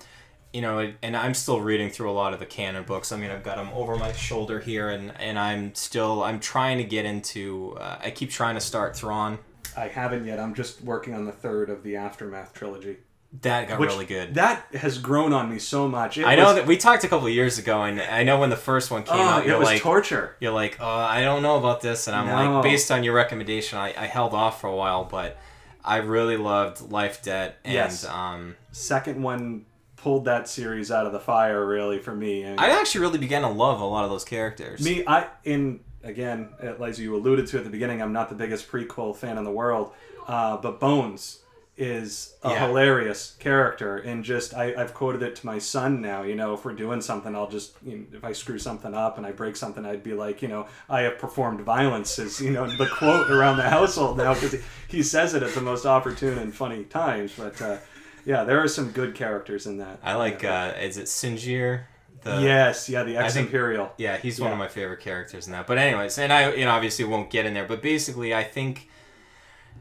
You 0.52 0.60
know, 0.60 0.92
and 1.02 1.16
I'm 1.16 1.32
still 1.34 1.60
reading 1.60 1.88
through 1.88 2.10
a 2.10 2.12
lot 2.12 2.34
of 2.34 2.38
the 2.38 2.44
canon 2.46 2.82
books. 2.84 3.10
I 3.10 3.16
mean, 3.16 3.30
I've 3.30 3.42
got 3.42 3.56
them 3.56 3.70
over 3.74 3.96
my 3.96 4.12
shoulder 4.12 4.60
here, 4.60 4.90
and, 4.90 5.12
and 5.18 5.38
I'm 5.38 5.74
still 5.74 6.22
I'm 6.22 6.40
trying 6.40 6.76
to 6.78 6.84
get 6.84 7.06
into. 7.06 7.76
Uh, 7.80 7.98
I 8.02 8.10
keep 8.10 8.30
trying 8.30 8.54
to 8.56 8.60
start 8.60 8.94
Thrawn. 8.94 9.38
I 9.76 9.88
haven't 9.88 10.26
yet. 10.26 10.38
I'm 10.38 10.52
just 10.54 10.82
working 10.82 11.14
on 11.14 11.24
the 11.24 11.32
third 11.32 11.70
of 11.70 11.82
the 11.82 11.96
Aftermath 11.96 12.52
trilogy. 12.52 12.98
That 13.40 13.66
got 13.66 13.80
Which- 13.80 13.88
really 13.88 14.04
good. 14.04 14.34
That 14.34 14.66
has 14.74 14.98
grown 14.98 15.32
on 15.32 15.48
me 15.50 15.58
so 15.58 15.88
much. 15.88 16.18
It 16.18 16.26
I 16.26 16.34
know 16.34 16.48
was- 16.48 16.56
that 16.56 16.66
we 16.66 16.76
talked 16.76 17.02
a 17.04 17.08
couple 17.08 17.26
of 17.28 17.32
years 17.32 17.58
ago, 17.58 17.82
and 17.84 17.98
I 17.98 18.22
know 18.22 18.38
when 18.38 18.50
the 18.50 18.56
first 18.56 18.90
one 18.90 19.04
came 19.04 19.16
Oh, 19.16 19.22
out, 19.22 19.46
you're 19.46 19.54
it 19.54 19.58
was 19.58 19.68
like, 19.68 19.80
torture. 19.80 20.36
you're 20.38 20.52
like, 20.52 20.76
oh, 20.80 20.86
I 20.86 21.22
don't 21.22 21.40
know 21.42 21.56
about 21.56 21.80
this, 21.80 22.06
and 22.08 22.14
I'm 22.14 22.26
No. 22.26 22.56
like, 22.56 22.62
based 22.62 22.90
on 22.90 23.04
your 23.04 23.14
recommendation, 23.14 23.78
I, 23.78 23.94
I 23.96 24.04
held 24.04 24.34
off 24.34 24.60
for 24.60 24.66
a 24.66 24.76
while, 24.76 25.04
but 25.04 25.38
I 25.82 25.96
really 25.96 26.36
loved 26.36 26.90
Life 26.92 27.22
Debt, 27.22 27.56
and 27.64 27.72
Yes. 27.72 28.04
um, 28.04 28.56
Second 28.70 29.22
one 29.22 29.64
pulled 30.02 30.24
that 30.24 30.48
series 30.48 30.90
out 30.90 31.06
of 31.06 31.12
the 31.12 31.20
fire, 31.20 31.64
really, 31.66 31.98
for 31.98 32.14
me. 32.14 32.42
And 32.42 32.58
I 32.60 32.70
actually 32.80 33.02
really 33.02 33.18
began 33.18 33.42
to 33.42 33.48
love 33.48 33.80
a 33.80 33.84
lot 33.84 34.04
of 34.04 34.10
those 34.10 34.24
characters. 34.24 34.84
Me, 34.84 35.04
I 35.06 35.28
in 35.44 35.80
again, 36.04 36.48
as 36.60 36.98
you 36.98 37.14
alluded 37.14 37.46
to 37.48 37.58
at 37.58 37.64
the 37.64 37.70
beginning, 37.70 38.02
I'm 38.02 38.12
not 38.12 38.28
the 38.28 38.34
biggest 38.34 38.70
prequel 38.70 39.14
fan 39.16 39.38
in 39.38 39.44
the 39.44 39.50
world, 39.52 39.92
uh, 40.26 40.56
but 40.56 40.80
Bones 40.80 41.38
is 41.76 42.34
a 42.42 42.50
Yeah. 42.50 42.66
hilarious 42.66 43.34
character, 43.38 43.96
and 43.96 44.22
just 44.24 44.52
I, 44.54 44.74
I've 44.76 44.92
quoted 44.92 45.22
it 45.22 45.36
to 45.36 45.46
my 45.46 45.58
son 45.58 46.02
now. 46.02 46.22
You 46.22 46.34
know, 46.34 46.52
if 46.52 46.64
we're 46.66 46.74
doing 46.74 47.00
something, 47.00 47.34
I'll 47.34 47.48
just 47.48 47.72
you 47.84 47.98
know, 47.98 48.04
if 48.12 48.24
I 48.24 48.32
screw 48.32 48.58
something 48.58 48.94
up 48.94 49.16
and 49.16 49.24
I 49.26 49.32
break 49.32 49.56
something, 49.56 49.86
I'd 49.86 50.02
be 50.02 50.12
like, 50.12 50.42
you 50.42 50.48
know, 50.48 50.66
I 50.90 51.02
have 51.02 51.18
performed 51.18 51.60
violence 51.62 52.18
is 52.18 52.40
you 52.40 52.50
know 52.50 52.66
the 52.76 52.86
quote 52.86 53.30
around 53.30 53.56
the 53.56 53.70
household 53.70 54.18
now 54.18 54.34
because 54.34 54.52
he, 54.52 54.58
he 54.88 55.02
says 55.02 55.32
it 55.34 55.42
at 55.42 55.54
the 55.54 55.62
most 55.62 55.86
opportune 55.86 56.36
and 56.38 56.54
funny 56.54 56.84
times. 56.84 57.32
But 57.38 57.60
uh, 57.62 57.78
yeah, 58.24 58.44
there 58.44 58.60
are 58.62 58.68
some 58.68 58.90
good 58.90 59.14
characters 59.14 59.66
in 59.66 59.78
that. 59.78 59.98
I 60.02 60.14
like, 60.14 60.42
Yeah. 60.42 60.74
uh, 60.76 60.80
is 60.80 60.96
it 60.96 61.06
Sinjir? 61.06 61.82
The, 62.22 62.40
yes, 62.40 62.88
yeah, 62.88 63.02
the 63.02 63.16
ex 63.16 63.34
Imperial. 63.34 63.92
Yeah, 63.98 64.16
he's 64.16 64.40
one 64.40 64.52
of 64.52 64.58
my 64.58 64.68
favorite 64.68 65.00
characters 65.00 65.46
in 65.46 65.52
that. 65.52 65.66
But 65.66 65.78
anyways, 65.78 66.18
and 66.18 66.32
I 66.32 66.52
you 66.54 66.64
know 66.64 66.70
obviously 66.70 67.04
won't 67.04 67.30
get 67.30 67.46
in 67.46 67.54
there, 67.54 67.66
but 67.66 67.82
basically 67.82 68.32
I 68.32 68.44
think 68.44 68.88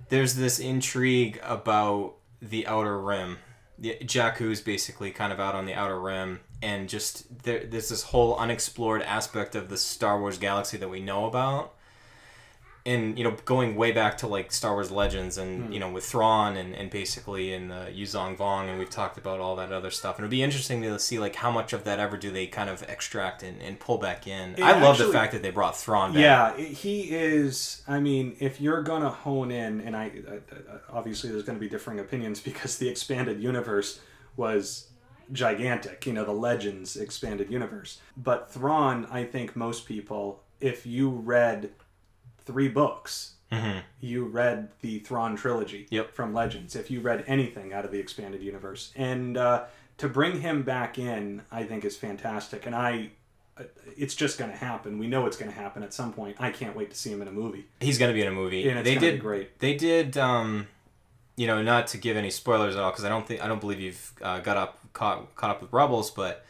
there's 0.09 0.33
this 0.35 0.57
intrigue 0.59 1.39
about 1.43 2.15
the 2.41 2.65
outer 2.65 2.99
rim. 2.99 3.37
The, 3.77 3.97
Jakku's 4.01 4.59
basically 4.61 5.11
kind 5.11 5.31
of 5.31 5.39
out 5.39 5.53
on 5.53 5.65
the 5.67 5.73
outer 5.75 5.99
rim, 5.99 6.39
and 6.63 6.89
just 6.89 7.43
there, 7.43 7.63
there's 7.63 7.89
this 7.89 8.03
whole 8.03 8.35
unexplored 8.37 9.03
aspect 9.03 9.53
of 9.55 9.69
the 9.69 9.77
Star 9.77 10.19
Wars 10.19 10.39
galaxy 10.39 10.77
that 10.77 10.89
we 10.89 10.99
know 10.99 11.25
about. 11.25 11.75
And 12.85 13.17
you 13.17 13.23
know, 13.23 13.37
going 13.45 13.75
way 13.75 13.91
back 13.91 14.17
to 14.19 14.27
like 14.27 14.51
Star 14.51 14.73
Wars 14.73 14.89
Legends, 14.89 15.37
and 15.37 15.65
hmm. 15.65 15.71
you 15.71 15.79
know, 15.79 15.91
with 15.91 16.03
Thrawn, 16.03 16.57
and, 16.57 16.75
and 16.75 16.89
basically 16.89 17.53
in 17.53 17.67
the 17.67 17.91
Yuuzhan 17.95 18.35
Vong, 18.35 18.69
and 18.69 18.79
we've 18.79 18.89
talked 18.89 19.17
about 19.17 19.39
all 19.39 19.55
that 19.57 19.71
other 19.71 19.91
stuff. 19.91 20.15
And 20.15 20.23
it'd 20.23 20.31
be 20.31 20.41
interesting 20.41 20.81
to 20.81 20.97
see 20.97 21.19
like 21.19 21.35
how 21.35 21.51
much 21.51 21.73
of 21.73 21.83
that 21.83 21.99
ever 21.99 22.17
do 22.17 22.31
they 22.31 22.47
kind 22.47 22.69
of 22.69 22.81
extract 22.83 23.43
and, 23.43 23.61
and 23.61 23.79
pull 23.79 23.97
back 23.99 24.25
in. 24.25 24.55
It 24.55 24.63
I 24.63 24.81
love 24.81 24.97
the 24.97 25.09
fact 25.09 25.33
that 25.33 25.43
they 25.43 25.51
brought 25.51 25.77
Thrawn 25.77 26.13
back. 26.13 26.21
Yeah, 26.21 26.57
he 26.57 27.11
is. 27.11 27.83
I 27.87 27.99
mean, 27.99 28.35
if 28.39 28.59
you're 28.59 28.81
gonna 28.81 29.09
hone 29.09 29.51
in, 29.51 29.81
and 29.81 29.95
I, 29.95 30.11
I 30.29 30.33
I- 30.35 30.79
obviously 30.89 31.31
there's 31.31 31.43
going 31.43 31.57
to 31.57 31.61
be 31.61 31.69
differing 31.69 31.99
opinions 31.99 32.39
because 32.49 32.77
the 32.77 32.89
expanded 32.89 33.41
universe 33.41 33.99
was 34.35 34.87
gigantic. 35.31 36.05
You 36.05 36.13
know, 36.13 36.25
the 36.25 36.31
Legends 36.31 36.95
expanded 36.95 37.49
universe. 37.51 37.99
But 38.17 38.51
Thrawn, 38.51 39.07
I 39.11 39.23
think 39.23 39.55
most 39.55 39.85
people, 39.85 40.43
if 40.59 40.85
you 40.85 41.09
read 41.09 41.71
three 42.45 42.67
books, 42.69 43.33
Mhm. 43.51 43.81
you 43.99 44.25
read 44.25 44.69
the 44.81 44.99
Thrawn 44.99 45.35
trilogy 45.35 45.87
Yep. 45.89 46.13
from 46.13 46.33
Legends. 46.33 46.75
If 46.75 46.89
you 46.89 47.01
read 47.01 47.23
anything 47.27 47.73
out 47.73 47.83
of 47.85 47.91
the 47.91 47.99
expanded 47.99 48.41
universe, 48.41 48.91
and 48.95 49.37
uh, 49.37 49.65
to 49.97 50.07
bring 50.07 50.41
him 50.41 50.63
back 50.63 50.97
in, 50.97 51.41
I 51.51 51.63
think 51.63 51.83
is 51.85 51.97
fantastic. 51.97 52.65
And 52.65 52.73
I, 52.73 53.09
uh, 53.57 53.63
it's 53.97 54.15
just 54.15 54.37
going 54.39 54.49
to 54.51 54.57
happen. 54.57 54.97
We 54.97 55.07
know 55.07 55.25
it's 55.27 55.37
going 55.37 55.51
to 55.51 55.57
happen 55.57 55.83
at 55.83 55.93
some 55.93 56.13
point. 56.13 56.37
I 56.39 56.51
can't 56.51 56.75
wait 56.75 56.89
to 56.91 56.97
see 56.97 57.11
him 57.11 57.21
in 57.21 57.27
a 57.27 57.31
movie. 57.31 57.65
He's 57.81 57.97
gonna 57.97 58.13
be 58.13 58.21
in 58.21 58.27
a 58.27 58.31
movie. 58.31 58.67
And 58.69 58.85
they 58.85 58.95
did 58.95 59.19
great. 59.19 59.59
They 59.59 59.75
did. 59.75 60.17
Um, 60.17 60.67
you 61.35 61.47
know, 61.47 61.61
not 61.61 61.87
to 61.87 61.97
give 61.97 62.17
any 62.17 62.29
spoilers 62.29 62.75
at 62.75 62.81
all, 62.81 62.91
because 62.91 63.03
I 63.05 63.09
don't 63.09 63.25
think 63.27 63.41
I 63.41 63.47
don't 63.47 63.59
believe 63.61 63.79
you've 63.79 64.11
uh, 64.21 64.39
got 64.39 64.57
up 64.57 64.79
caught 64.93 65.33
caught 65.35 65.49
up 65.49 65.61
with 65.61 65.71
Rebels, 65.73 66.09
but 66.11 66.45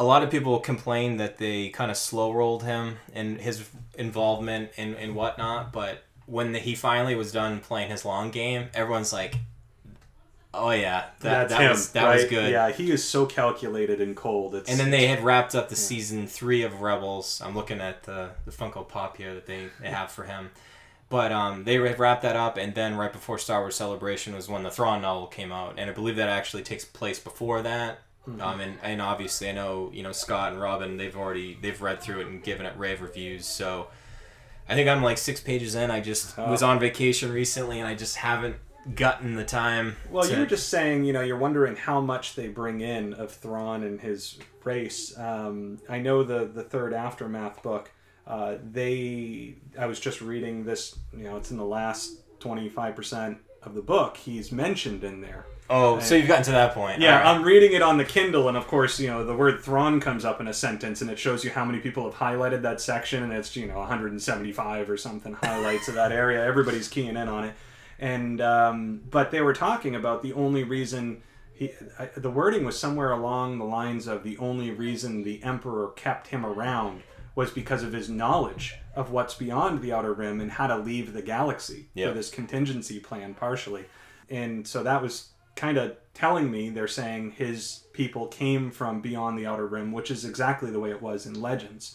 a 0.00 0.04
lot 0.04 0.22
of 0.22 0.30
people 0.30 0.58
complain 0.58 1.18
that 1.18 1.36
they 1.36 1.68
kind 1.68 1.90
of 1.90 1.96
slow 1.96 2.32
rolled 2.32 2.64
him 2.64 2.96
and 3.12 3.38
his 3.38 3.68
involvement 3.98 4.70
and 4.78 4.96
and 4.96 5.14
whatnot. 5.14 5.72
But 5.72 6.02
when 6.24 6.52
the, 6.52 6.58
he 6.58 6.74
finally 6.74 7.14
was 7.14 7.32
done 7.32 7.60
playing 7.60 7.90
his 7.90 8.04
long 8.04 8.30
game, 8.30 8.70
everyone's 8.72 9.12
like, 9.12 9.34
"Oh 10.54 10.70
yeah, 10.70 11.04
that 11.20 11.48
That's 11.48 11.52
that 11.52 11.60
him. 11.60 11.70
was 11.70 11.90
that 11.92 12.14
was 12.14 12.24
good." 12.24 12.50
Yeah, 12.50 12.72
he 12.72 12.90
is 12.90 13.04
so 13.04 13.26
calculated 13.26 14.00
and 14.00 14.16
cold. 14.16 14.54
It's, 14.54 14.70
And 14.70 14.80
then 14.80 14.90
they 14.90 15.06
had 15.06 15.22
wrapped 15.22 15.54
up 15.54 15.68
the 15.68 15.76
season 15.76 16.26
three 16.26 16.62
of 16.62 16.80
Rebels. 16.80 17.42
I'm 17.44 17.54
looking 17.54 17.82
at 17.82 18.04
the, 18.04 18.30
the 18.46 18.52
Funko 18.52 18.88
Pop 18.88 19.18
here 19.18 19.34
that 19.34 19.44
they, 19.44 19.68
they 19.82 19.90
have 19.90 20.10
for 20.10 20.24
him. 20.24 20.50
But 21.10 21.30
um, 21.30 21.64
they 21.64 21.76
wrapped 21.78 22.22
that 22.22 22.36
up, 22.36 22.56
and 22.56 22.74
then 22.74 22.96
right 22.96 23.12
before 23.12 23.36
Star 23.36 23.60
Wars 23.60 23.74
Celebration 23.74 24.34
was 24.34 24.48
when 24.48 24.62
the 24.62 24.70
Thrawn 24.70 25.02
novel 25.02 25.26
came 25.26 25.50
out, 25.52 25.74
and 25.76 25.90
I 25.90 25.92
believe 25.92 26.16
that 26.16 26.28
actually 26.28 26.62
takes 26.62 26.84
place 26.84 27.18
before 27.18 27.60
that. 27.62 27.98
Um, 28.26 28.60
and, 28.60 28.78
and 28.82 29.02
obviously, 29.02 29.48
I 29.48 29.52
know 29.52 29.90
you 29.92 30.02
know 30.02 30.12
Scott 30.12 30.52
and 30.52 30.60
Robin. 30.60 30.96
They've 30.96 31.16
already 31.16 31.58
they've 31.60 31.80
read 31.80 32.00
through 32.00 32.20
it 32.20 32.26
and 32.26 32.42
given 32.42 32.66
it 32.66 32.74
rave 32.76 33.00
reviews. 33.00 33.46
So 33.46 33.88
I 34.68 34.74
think 34.74 34.88
I'm 34.88 35.02
like 35.02 35.18
six 35.18 35.40
pages 35.40 35.74
in. 35.74 35.90
I 35.90 36.00
just 36.00 36.36
was 36.38 36.62
on 36.62 36.78
vacation 36.78 37.32
recently, 37.32 37.80
and 37.80 37.88
I 37.88 37.94
just 37.94 38.16
haven't 38.16 38.56
gotten 38.94 39.34
the 39.36 39.44
time. 39.44 39.96
Well, 40.10 40.24
to- 40.24 40.32
you 40.32 40.38
were 40.40 40.46
just 40.46 40.68
saying, 40.68 41.04
you 41.04 41.12
know, 41.12 41.22
you're 41.22 41.38
wondering 41.38 41.76
how 41.76 42.00
much 42.00 42.34
they 42.34 42.48
bring 42.48 42.80
in 42.82 43.14
of 43.14 43.32
Thrawn 43.32 43.82
and 43.82 44.00
his 44.00 44.38
race. 44.64 45.16
Um, 45.18 45.78
I 45.88 45.98
know 45.98 46.22
the 46.22 46.44
the 46.44 46.62
third 46.62 46.92
aftermath 46.92 47.62
book. 47.62 47.90
Uh, 48.26 48.58
they, 48.70 49.56
I 49.78 49.86
was 49.86 49.98
just 49.98 50.20
reading 50.20 50.64
this. 50.64 50.96
You 51.16 51.24
know, 51.24 51.36
it's 51.36 51.50
in 51.50 51.56
the 51.56 51.64
last 51.64 52.20
twenty 52.38 52.68
five 52.68 52.94
percent 52.94 53.38
of 53.62 53.74
the 53.74 53.82
book. 53.82 54.16
He's 54.18 54.52
mentioned 54.52 55.02
in 55.04 55.20
there. 55.20 55.46
Oh, 55.72 56.00
so 56.00 56.16
you've 56.16 56.26
gotten 56.26 56.42
to 56.44 56.50
that 56.50 56.74
point. 56.74 57.00
Yeah, 57.00 57.16
right. 57.18 57.26
I'm 57.26 57.44
reading 57.44 57.72
it 57.74 57.80
on 57.82 57.96
the 57.96 58.04
Kindle, 58.04 58.48
and 58.48 58.56
of 58.56 58.66
course, 58.66 58.98
you 58.98 59.06
know, 59.06 59.24
the 59.24 59.36
word 59.36 59.60
Thrawn 59.60 60.00
comes 60.00 60.24
up 60.24 60.40
in 60.40 60.48
a 60.48 60.52
sentence, 60.52 61.00
and 61.00 61.08
it 61.08 61.18
shows 61.18 61.44
you 61.44 61.50
how 61.50 61.64
many 61.64 61.78
people 61.78 62.10
have 62.10 62.18
highlighted 62.18 62.62
that 62.62 62.80
section, 62.80 63.22
and 63.22 63.32
it's, 63.32 63.54
you 63.54 63.66
know, 63.66 63.78
175 63.78 64.90
or 64.90 64.96
something 64.96 65.34
highlights 65.34 65.86
of 65.88 65.94
that 65.94 66.10
area. 66.10 66.44
Everybody's 66.44 66.88
keying 66.88 67.16
in 67.16 67.28
on 67.28 67.44
it. 67.44 67.54
And, 68.00 68.40
um, 68.40 69.02
but 69.10 69.30
they 69.30 69.40
were 69.42 69.52
talking 69.52 69.94
about 69.94 70.22
the 70.22 70.32
only 70.32 70.64
reason. 70.64 71.22
He, 71.52 71.70
I, 71.98 72.06
the 72.16 72.30
wording 72.30 72.64
was 72.64 72.78
somewhere 72.78 73.12
along 73.12 73.58
the 73.58 73.64
lines 73.64 74.06
of 74.08 74.24
the 74.24 74.38
only 74.38 74.70
reason 74.70 75.22
the 75.22 75.42
Emperor 75.44 75.88
kept 75.94 76.28
him 76.28 76.44
around 76.44 77.02
was 77.36 77.50
because 77.50 77.82
of 77.82 77.92
his 77.92 78.08
knowledge 78.08 78.74
of 78.96 79.10
what's 79.12 79.34
beyond 79.34 79.82
the 79.82 79.92
Outer 79.92 80.14
Rim 80.14 80.40
and 80.40 80.50
how 80.52 80.66
to 80.66 80.76
leave 80.76 81.12
the 81.12 81.22
galaxy 81.22 81.88
Yeah. 81.94 82.08
for 82.08 82.14
this 82.14 82.28
contingency 82.30 82.98
plan, 82.98 83.34
partially. 83.34 83.84
And 84.28 84.66
so 84.66 84.82
that 84.82 85.00
was 85.02 85.28
kind 85.60 85.76
of 85.76 85.94
telling 86.14 86.50
me 86.50 86.70
they're 86.70 86.88
saying 86.88 87.32
his 87.32 87.82
people 87.92 88.26
came 88.28 88.70
from 88.70 89.02
beyond 89.02 89.38
the 89.38 89.44
outer 89.44 89.66
rim, 89.66 89.92
which 89.92 90.10
is 90.10 90.24
exactly 90.24 90.70
the 90.70 90.80
way 90.80 90.90
it 90.90 91.02
was 91.02 91.26
in 91.26 91.38
Legends. 91.40 91.94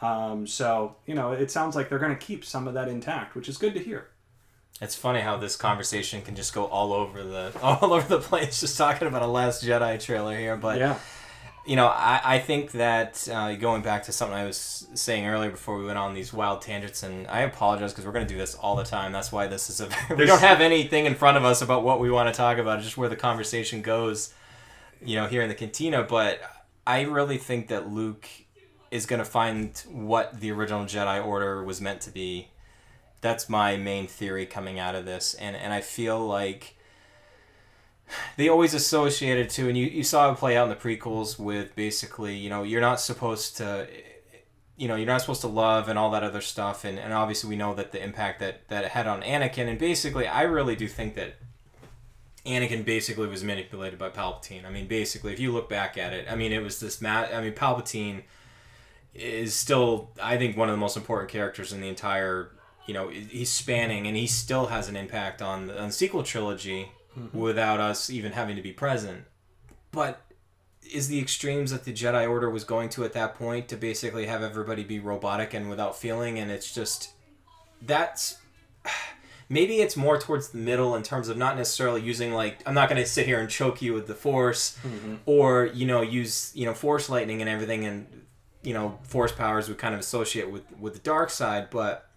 Um, 0.00 0.46
so 0.46 0.96
you 1.04 1.14
know, 1.14 1.32
it 1.32 1.50
sounds 1.50 1.76
like 1.76 1.90
they're 1.90 1.98
going 1.98 2.16
to 2.16 2.26
keep 2.26 2.42
some 2.42 2.66
of 2.66 2.74
that 2.74 2.88
intact, 2.88 3.34
which 3.34 3.48
is 3.50 3.58
good 3.58 3.74
to 3.74 3.80
hear. 3.80 4.08
It's 4.80 4.96
funny 4.96 5.20
how 5.20 5.36
this 5.36 5.56
conversation 5.56 6.22
can 6.22 6.34
just 6.34 6.54
go 6.54 6.64
all 6.64 6.92
over 6.94 7.22
the 7.22 7.52
all 7.62 7.92
over 7.92 8.08
the 8.08 8.20
place, 8.20 8.60
just 8.60 8.78
talking 8.78 9.06
about 9.06 9.20
a 9.22 9.26
Last 9.26 9.62
Jedi 9.62 10.00
trailer 10.02 10.36
here. 10.36 10.56
But 10.56 10.78
yeah, 10.78 10.98
you 11.64 11.76
know, 11.76 11.86
I, 11.86 12.20
I 12.24 12.38
think 12.40 12.72
that 12.72 13.28
uh, 13.32 13.54
going 13.54 13.82
back 13.82 14.04
to 14.04 14.12
something 14.12 14.36
I 14.36 14.44
was 14.44 14.88
saying 14.94 15.26
earlier 15.26 15.50
before 15.50 15.78
we 15.78 15.84
went 15.84 15.98
on 15.98 16.12
these 16.12 16.32
wild 16.32 16.60
tangents, 16.60 17.04
and 17.04 17.26
I 17.28 17.42
apologize 17.42 17.92
because 17.92 18.04
we're 18.04 18.12
going 18.12 18.26
to 18.26 18.32
do 18.32 18.38
this 18.38 18.56
all 18.56 18.74
the 18.74 18.84
time. 18.84 19.12
That's 19.12 19.30
why 19.30 19.46
this 19.46 19.70
is 19.70 19.80
a 19.80 19.88
we 20.16 20.26
don't 20.26 20.40
have 20.40 20.60
anything 20.60 21.06
in 21.06 21.14
front 21.14 21.36
of 21.36 21.44
us 21.44 21.62
about 21.62 21.84
what 21.84 22.00
we 22.00 22.10
want 22.10 22.32
to 22.32 22.36
talk 22.36 22.58
about. 22.58 22.78
It's 22.78 22.86
just 22.86 22.96
where 22.96 23.08
the 23.08 23.16
conversation 23.16 23.80
goes, 23.80 24.34
you 25.00 25.14
know, 25.14 25.26
here 25.26 25.42
in 25.42 25.48
the 25.48 25.54
cantina. 25.54 26.02
But 26.02 26.40
I 26.84 27.02
really 27.02 27.38
think 27.38 27.68
that 27.68 27.88
Luke 27.88 28.28
is 28.90 29.06
going 29.06 29.20
to 29.20 29.24
find 29.24 29.78
what 29.88 30.40
the 30.40 30.50
original 30.50 30.84
Jedi 30.84 31.24
Order 31.24 31.62
was 31.62 31.80
meant 31.80 32.00
to 32.02 32.10
be. 32.10 32.48
That's 33.20 33.48
my 33.48 33.76
main 33.76 34.08
theory 34.08 34.46
coming 34.46 34.80
out 34.80 34.96
of 34.96 35.04
this, 35.04 35.34
and 35.34 35.54
and 35.54 35.72
I 35.72 35.80
feel 35.80 36.18
like 36.18 36.76
they 38.36 38.48
always 38.48 38.74
associated 38.74 39.50
to, 39.50 39.68
and 39.68 39.76
you, 39.76 39.86
you 39.86 40.02
saw 40.02 40.30
it 40.32 40.36
play 40.36 40.56
out 40.56 40.64
in 40.64 40.70
the 40.70 40.76
prequels 40.76 41.38
with 41.38 41.74
basically, 41.74 42.36
you 42.36 42.50
know, 42.50 42.62
you're 42.62 42.80
not 42.80 43.00
supposed 43.00 43.56
to, 43.58 43.86
you 44.76 44.88
know, 44.88 44.96
you're 44.96 45.06
not 45.06 45.20
supposed 45.20 45.42
to 45.42 45.48
love 45.48 45.88
and 45.88 45.98
all 45.98 46.10
that 46.10 46.22
other 46.22 46.40
stuff, 46.40 46.84
and, 46.84 46.98
and 46.98 47.12
obviously 47.12 47.48
we 47.48 47.56
know 47.56 47.74
that 47.74 47.92
the 47.92 48.02
impact 48.02 48.40
that 48.40 48.68
that 48.68 48.84
it 48.84 48.90
had 48.90 49.06
on 49.06 49.22
Anakin, 49.22 49.68
and 49.68 49.78
basically, 49.78 50.26
I 50.26 50.42
really 50.42 50.76
do 50.76 50.88
think 50.88 51.14
that 51.14 51.36
Anakin 52.44 52.84
basically 52.84 53.28
was 53.28 53.44
manipulated 53.44 53.98
by 53.98 54.08
Palpatine. 54.08 54.66
I 54.66 54.70
mean, 54.70 54.88
basically, 54.88 55.32
if 55.32 55.38
you 55.38 55.52
look 55.52 55.68
back 55.68 55.96
at 55.96 56.12
it, 56.12 56.26
I 56.30 56.34
mean, 56.34 56.52
it 56.52 56.62
was 56.62 56.80
this 56.80 57.00
mat. 57.00 57.30
I 57.32 57.40
mean, 57.40 57.52
Palpatine 57.52 58.22
is 59.14 59.54
still, 59.54 60.10
I 60.20 60.36
think, 60.38 60.56
one 60.56 60.68
of 60.68 60.72
the 60.72 60.80
most 60.80 60.96
important 60.96 61.30
characters 61.30 61.72
in 61.72 61.80
the 61.80 61.88
entire. 61.88 62.50
You 62.86 62.94
know, 62.94 63.08
he's 63.10 63.52
spanning, 63.52 64.08
and 64.08 64.16
he 64.16 64.26
still 64.26 64.66
has 64.66 64.88
an 64.88 64.96
impact 64.96 65.40
on 65.40 65.68
the, 65.68 65.80
on 65.80 65.88
the 65.88 65.92
sequel 65.92 66.24
trilogy 66.24 66.90
mm-hmm. 67.18 67.38
without 67.38 67.80
us 67.80 68.10
even 68.10 68.32
having 68.32 68.56
to 68.56 68.62
be 68.62 68.72
present. 68.72 69.24
But 69.90 70.20
is 70.90 71.08
the 71.08 71.20
extremes 71.20 71.70
that 71.70 71.84
the 71.84 71.92
Jedi 71.92 72.28
Order 72.28 72.50
was 72.50 72.64
going 72.64 72.88
to 72.90 73.04
at 73.04 73.12
that 73.12 73.34
point 73.34 73.68
to 73.68 73.76
basically 73.76 74.26
have 74.26 74.42
everybody 74.42 74.84
be 74.84 74.98
robotic 74.98 75.54
and 75.54 75.70
without 75.70 75.96
feeling, 75.96 76.38
and 76.38 76.50
it's 76.50 76.72
just 76.74 77.12
that's 77.80 78.38
maybe 79.48 79.80
it's 79.80 79.96
more 79.96 80.18
towards 80.18 80.48
the 80.48 80.58
middle 80.58 80.94
in 80.94 81.02
terms 81.02 81.28
of 81.28 81.36
not 81.36 81.56
necessarily 81.56 82.00
using 82.00 82.32
like 82.32 82.58
I'm 82.66 82.74
not 82.74 82.88
going 82.88 83.00
to 83.00 83.06
sit 83.06 83.26
here 83.26 83.40
and 83.40 83.48
choke 83.48 83.82
you 83.82 83.92
with 83.92 84.06
the 84.06 84.14
force 84.14 84.78
mm-hmm. 84.82 85.16
or 85.26 85.66
you 85.66 85.86
know 85.86 86.00
use 86.00 86.52
you 86.54 86.66
know 86.66 86.74
force 86.74 87.08
lightning 87.08 87.40
and 87.40 87.50
everything 87.50 87.84
and 87.84 88.06
you 88.62 88.72
know 88.74 88.98
force 89.02 89.32
powers 89.32 89.68
would 89.68 89.78
kind 89.78 89.94
of 89.94 90.00
associate 90.00 90.50
with 90.50 90.64
with 90.78 90.94
the 90.94 91.00
dark 91.00 91.30
side 91.30 91.68
but 91.70 92.08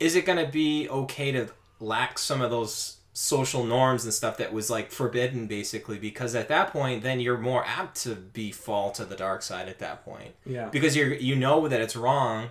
is 0.00 0.16
it 0.16 0.24
going 0.24 0.44
to 0.44 0.50
be 0.50 0.88
okay 0.88 1.32
to 1.32 1.48
lack 1.80 2.18
some 2.18 2.40
of 2.40 2.50
those 2.50 2.97
social 3.20 3.64
norms 3.64 4.04
and 4.04 4.14
stuff 4.14 4.36
that 4.36 4.52
was 4.52 4.70
like 4.70 4.92
forbidden 4.92 5.48
basically 5.48 5.98
because 5.98 6.36
at 6.36 6.46
that 6.46 6.72
point 6.72 7.02
then 7.02 7.18
you're 7.18 7.36
more 7.36 7.64
apt 7.66 7.96
to 7.96 8.14
be 8.14 8.52
fall 8.52 8.92
to 8.92 9.04
the 9.04 9.16
dark 9.16 9.42
side 9.42 9.68
at 9.68 9.80
that 9.80 10.04
point 10.04 10.32
yeah 10.46 10.68
because 10.68 10.94
you're 10.94 11.12
you 11.14 11.34
know 11.34 11.66
that 11.66 11.80
it's 11.80 11.96
wrong 11.96 12.48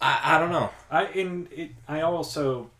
I, 0.00 0.36
I 0.36 0.38
don't 0.38 0.50
know. 0.50 0.70
I 0.90 1.06
in 1.06 1.48
it, 1.50 1.70
I 1.86 2.02
also 2.02 2.70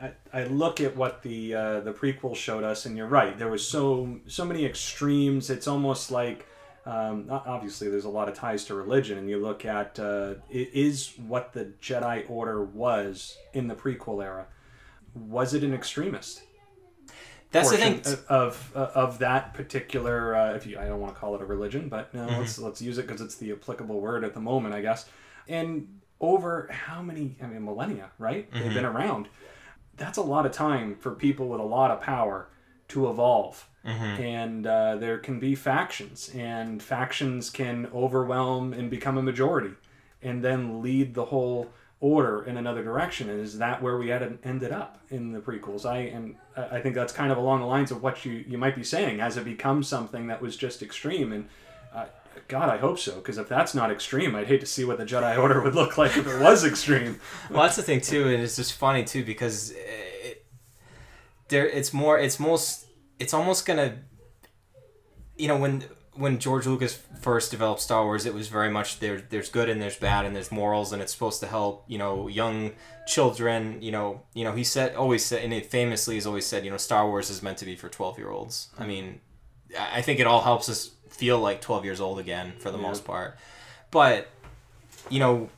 I, 0.00 0.12
I 0.32 0.44
look 0.44 0.80
at 0.80 0.96
what 0.96 1.22
the 1.22 1.54
uh, 1.54 1.80
the 1.80 1.92
prequel 1.92 2.36
showed 2.36 2.64
us, 2.64 2.86
and 2.86 2.96
you're 2.96 3.06
right. 3.06 3.36
There 3.36 3.48
was 3.48 3.66
so 3.66 4.20
so 4.26 4.44
many 4.44 4.64
extremes. 4.64 5.50
It's 5.50 5.66
almost 5.66 6.10
like 6.10 6.46
um, 6.86 7.26
obviously 7.30 7.88
there's 7.88 8.04
a 8.04 8.10
lot 8.10 8.28
of 8.28 8.34
ties 8.34 8.64
to 8.66 8.74
religion, 8.74 9.18
and 9.18 9.28
you 9.28 9.38
look 9.38 9.64
at 9.64 9.98
uh, 9.98 10.34
is 10.50 11.14
what 11.26 11.52
the 11.52 11.72
Jedi 11.80 12.28
Order 12.28 12.62
was 12.62 13.38
in 13.52 13.68
the 13.68 13.74
prequel 13.74 14.22
era. 14.22 14.46
Was 15.14 15.54
it 15.54 15.62
an 15.62 15.74
extremist? 15.74 16.42
That's 17.50 17.70
the 17.70 17.76
thing 17.76 18.00
of 18.28 18.72
of, 18.74 18.92
of 18.94 19.18
that 19.20 19.54
particular. 19.54 20.34
Uh, 20.34 20.54
if 20.54 20.66
you, 20.66 20.78
I 20.78 20.86
don't 20.86 21.00
want 21.00 21.14
to 21.14 21.20
call 21.20 21.36
it 21.36 21.40
a 21.40 21.44
religion, 21.44 21.88
but 21.88 22.12
no, 22.12 22.26
mm-hmm. 22.26 22.40
let's 22.40 22.58
let's 22.58 22.82
use 22.82 22.98
it 22.98 23.06
because 23.06 23.20
it's 23.20 23.36
the 23.36 23.52
applicable 23.52 24.00
word 24.00 24.24
at 24.24 24.34
the 24.34 24.40
moment, 24.40 24.74
I 24.74 24.80
guess. 24.80 25.08
And 25.46 26.00
over 26.20 26.68
how 26.70 27.02
many, 27.02 27.36
I 27.42 27.46
mean, 27.46 27.64
millennia, 27.64 28.10
right? 28.18 28.50
Mm-hmm. 28.50 28.64
They've 28.64 28.74
been 28.74 28.84
around. 28.84 29.28
That's 29.96 30.18
a 30.18 30.22
lot 30.22 30.46
of 30.46 30.52
time 30.52 30.96
for 30.96 31.12
people 31.12 31.48
with 31.48 31.60
a 31.60 31.64
lot 31.64 31.92
of 31.92 32.00
power 32.00 32.48
to 32.88 33.08
evolve. 33.08 33.68
Mm-hmm. 33.86 34.22
And 34.22 34.66
uh, 34.66 34.96
there 34.96 35.18
can 35.18 35.38
be 35.38 35.54
factions, 35.54 36.30
and 36.34 36.82
factions 36.82 37.50
can 37.50 37.86
overwhelm 37.94 38.72
and 38.72 38.90
become 38.90 39.18
a 39.18 39.22
majority, 39.22 39.74
and 40.22 40.42
then 40.42 40.82
lead 40.82 41.14
the 41.14 41.26
whole 41.26 41.70
order 42.04 42.44
in 42.44 42.58
another 42.58 42.84
direction. 42.84 43.30
And 43.30 43.40
is 43.40 43.56
that 43.56 43.80
where 43.80 43.96
we 43.96 44.08
had 44.08 44.38
ended 44.44 44.72
up 44.72 44.98
in 45.08 45.32
the 45.32 45.40
prequels? 45.40 45.86
I 45.86 46.00
and 46.00 46.36
I 46.54 46.78
think 46.80 46.94
that's 46.94 47.14
kind 47.14 47.32
of 47.32 47.38
along 47.38 47.60
the 47.60 47.66
lines 47.66 47.90
of 47.90 48.02
what 48.02 48.26
you 48.26 48.44
you 48.46 48.58
might 48.58 48.76
be 48.76 48.84
saying. 48.84 49.20
Has 49.20 49.38
it 49.38 49.44
become 49.44 49.82
something 49.82 50.26
that 50.26 50.42
was 50.42 50.54
just 50.54 50.82
extreme? 50.82 51.32
And 51.32 51.48
uh, 51.94 52.04
God, 52.46 52.68
I 52.68 52.76
hope 52.76 52.98
so. 52.98 53.14
Because 53.14 53.38
if 53.38 53.48
that's 53.48 53.74
not 53.74 53.90
extreme, 53.90 54.36
I'd 54.36 54.48
hate 54.48 54.60
to 54.60 54.66
see 54.66 54.84
what 54.84 54.98
the 54.98 55.06
Jedi 55.06 55.38
Order 55.42 55.62
would 55.62 55.74
look 55.74 55.96
like 55.96 56.14
if 56.14 56.26
it 56.26 56.40
was 56.40 56.62
extreme. 56.66 57.18
well, 57.50 57.62
that's 57.62 57.76
the 57.76 57.82
thing 57.82 58.02
too, 58.02 58.28
and 58.28 58.42
it's 58.42 58.56
just 58.56 58.74
funny 58.74 59.02
too 59.02 59.24
because 59.24 59.70
it, 59.70 60.44
there, 61.48 61.66
it's 61.66 61.94
more, 61.94 62.18
it's 62.18 62.38
most, 62.38 62.86
it's 63.18 63.32
almost 63.32 63.64
gonna, 63.64 63.96
you 65.38 65.48
know, 65.48 65.56
when 65.56 65.84
when 66.14 66.38
George 66.38 66.66
Lucas 66.66 67.00
first 67.20 67.50
developed 67.50 67.80
Star 67.80 68.04
Wars, 68.04 68.26
it 68.26 68.34
was 68.34 68.48
very 68.48 68.70
much 68.70 69.00
there. 69.00 69.20
There's 69.20 69.48
good 69.48 69.68
and 69.68 69.80
there's 69.80 69.96
bad 69.96 70.24
and 70.24 70.34
there's 70.34 70.52
morals, 70.52 70.92
and 70.92 71.02
it's 71.02 71.12
supposed 71.12 71.40
to 71.40 71.46
help, 71.46 71.84
you 71.88 71.98
know, 71.98 72.28
young 72.28 72.72
children. 73.06 73.82
You 73.82 73.92
know, 73.92 74.22
you 74.32 74.44
know, 74.44 74.52
he 74.52 74.64
said 74.64 74.94
always 74.94 75.24
said, 75.24 75.44
and 75.44 75.52
it 75.52 75.66
famously 75.66 76.14
has 76.14 76.26
always 76.26 76.46
said, 76.46 76.64
you 76.64 76.70
know, 76.70 76.76
Star 76.76 77.08
Wars 77.08 77.30
is 77.30 77.42
meant 77.42 77.58
to 77.58 77.64
be 77.64 77.76
for 77.76 77.88
twelve 77.88 78.18
year 78.18 78.30
olds. 78.30 78.68
I 78.78 78.82
hmm. 78.82 78.88
mean, 78.88 79.20
I 79.78 80.02
think 80.02 80.20
it 80.20 80.26
all 80.26 80.42
helps 80.42 80.68
us 80.68 80.90
feel 81.14 81.38
like 81.38 81.60
12 81.60 81.84
years 81.84 82.00
old 82.00 82.18
again 82.18 82.54
for 82.58 82.70
the 82.70 82.78
yeah. 82.78 82.82
most 82.88 83.04
part. 83.04 83.36
But, 83.90 84.28
you 85.08 85.20
know, 85.20 85.48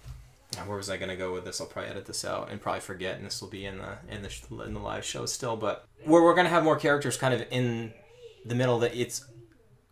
where 0.66 0.76
was 0.76 0.90
I 0.90 0.96
going 0.96 1.08
to 1.08 1.16
go 1.16 1.32
with 1.32 1.44
this? 1.44 1.60
I'll 1.60 1.66
probably 1.66 1.90
edit 1.90 2.06
this 2.06 2.24
out 2.24 2.50
and 2.50 2.60
probably 2.60 2.80
forget, 2.80 3.16
and 3.16 3.26
this 3.26 3.40
will 3.40 3.48
be 3.48 3.64
in 3.64 3.78
the 3.78 3.98
in 4.08 4.22
the 4.22 4.62
in 4.64 4.74
the 4.74 4.80
live 4.80 5.04
show 5.04 5.26
still. 5.26 5.56
But 5.56 5.86
where 6.04 6.22
we're 6.22 6.34
going 6.34 6.46
to 6.46 6.50
have 6.50 6.64
more 6.64 6.76
characters 6.76 7.16
kind 7.16 7.34
of 7.34 7.44
in 7.50 7.92
the 8.44 8.54
middle 8.54 8.78
that 8.80 8.94
it's 8.94 9.26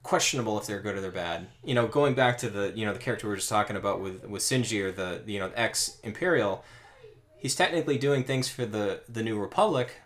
questionable 0.05 0.57
if 0.61 0.67
they're 0.67 0.81
good 0.81 0.95
or 0.95 1.01
they're 1.01 1.11
bad. 1.11 1.49
You 1.65 1.75
know, 1.75 1.89
going 1.89 2.15
back 2.15 2.39
to 2.39 2.51
the 2.51 2.73
you 2.77 2.87
know 2.87 2.93
the 2.93 3.01
character 3.01 3.27
we 3.27 3.31
were 3.31 3.37
just 3.37 3.49
talking 3.49 3.75
about 3.75 4.01
with 4.01 4.25
with 4.29 4.43
Sinji 4.43 4.81
or 4.85 4.93
the 4.93 5.23
you 5.27 5.41
know 5.41 5.51
ex 5.57 5.99
Imperial, 6.05 6.63
he's 7.37 7.57
technically 7.57 7.99
doing 7.99 8.23
things 8.23 8.49
for 8.49 8.65
the 8.65 9.01
the 9.09 9.25
New 9.25 9.41
Republic, 9.41 9.97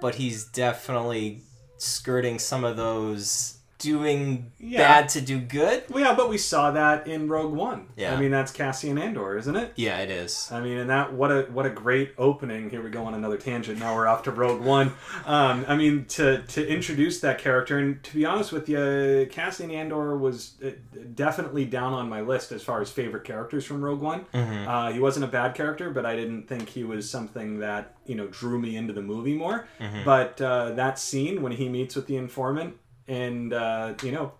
but 0.00 0.14
he's 0.14 0.46
definitely 0.46 1.42
skirting 1.76 2.38
some 2.38 2.64
of 2.64 2.78
those 2.78 3.58
doing 3.78 4.52
yeah. 4.58 4.78
bad 4.78 5.08
to 5.10 5.20
do 5.20 5.38
good. 5.38 5.84
Well, 5.90 6.02
yeah, 6.02 6.14
but 6.14 6.28
we 6.28 6.38
saw 6.38 6.70
that 6.70 7.06
in 7.06 7.28
Rogue 7.28 7.52
One. 7.52 7.88
Yeah, 7.96 8.14
I 8.14 8.20
mean 8.20 8.30
that's 8.30 8.52
Cassian 8.52 8.98
Andor, 8.98 9.36
isn't 9.36 9.56
it? 9.56 9.72
Yeah, 9.76 9.98
it 9.98 10.10
is. 10.10 10.48
I 10.52 10.60
mean, 10.60 10.78
and 10.78 10.90
that 10.90 11.12
what 11.12 11.30
a 11.30 11.42
what 11.52 11.66
a 11.66 11.70
great 11.70 12.14
opening. 12.18 12.70
Here 12.70 12.82
we 12.82 12.90
go 12.90 13.04
on 13.04 13.14
another 13.14 13.36
tangent. 13.36 13.78
Now 13.78 13.94
we're 13.94 14.06
off 14.06 14.22
to 14.24 14.30
Rogue 14.30 14.62
One. 14.62 14.92
Um, 15.26 15.64
I 15.68 15.76
mean, 15.76 16.04
to 16.06 16.42
to 16.42 16.66
introduce 16.66 17.20
that 17.20 17.38
character, 17.38 17.78
and 17.78 18.02
to 18.04 18.14
be 18.14 18.24
honest 18.24 18.52
with 18.52 18.68
you, 18.68 19.28
Cassian 19.30 19.70
Andor 19.70 20.16
was 20.16 20.54
uh, 20.64 20.70
definitely 21.14 21.64
down 21.64 21.92
on 21.92 22.08
my 22.08 22.20
list 22.20 22.52
as 22.52 22.62
far 22.62 22.80
as 22.80 22.90
favorite 22.90 23.24
characters 23.24 23.64
from 23.64 23.84
Rogue 23.84 24.00
One. 24.00 24.24
Mm-hmm. 24.32 24.68
Uh, 24.68 24.92
he 24.92 25.00
wasn't 25.00 25.24
a 25.24 25.28
bad 25.28 25.54
character, 25.54 25.90
but 25.90 26.06
I 26.06 26.16
didn't 26.16 26.48
think 26.48 26.68
he 26.68 26.84
was 26.84 27.08
something 27.10 27.60
that 27.60 27.94
you 28.06 28.14
know 28.14 28.28
drew 28.28 28.58
me 28.58 28.76
into 28.76 28.92
the 28.92 29.02
movie 29.02 29.36
more. 29.36 29.66
Mm-hmm. 29.80 30.04
But 30.04 30.40
uh, 30.40 30.70
that 30.72 30.98
scene 30.98 31.42
when 31.42 31.52
he 31.52 31.68
meets 31.68 31.96
with 31.96 32.06
the 32.06 32.16
informant 32.16 32.76
and 33.08 33.52
uh, 33.52 33.94
you 34.02 34.12
know 34.12 34.32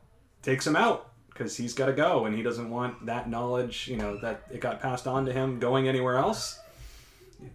takes 0.42 0.66
him 0.66 0.76
out 0.76 1.10
because 1.30 1.56
he's 1.56 1.74
got 1.74 1.86
to 1.86 1.92
go 1.92 2.26
and 2.26 2.36
he 2.36 2.42
doesn't 2.42 2.70
want 2.70 3.06
that 3.06 3.28
knowledge 3.28 3.88
you 3.88 3.96
know 3.96 4.16
that 4.18 4.42
it 4.52 4.60
got 4.60 4.80
passed 4.80 5.06
on 5.06 5.26
to 5.26 5.32
him 5.32 5.58
going 5.58 5.88
anywhere 5.88 6.16
else. 6.16 6.60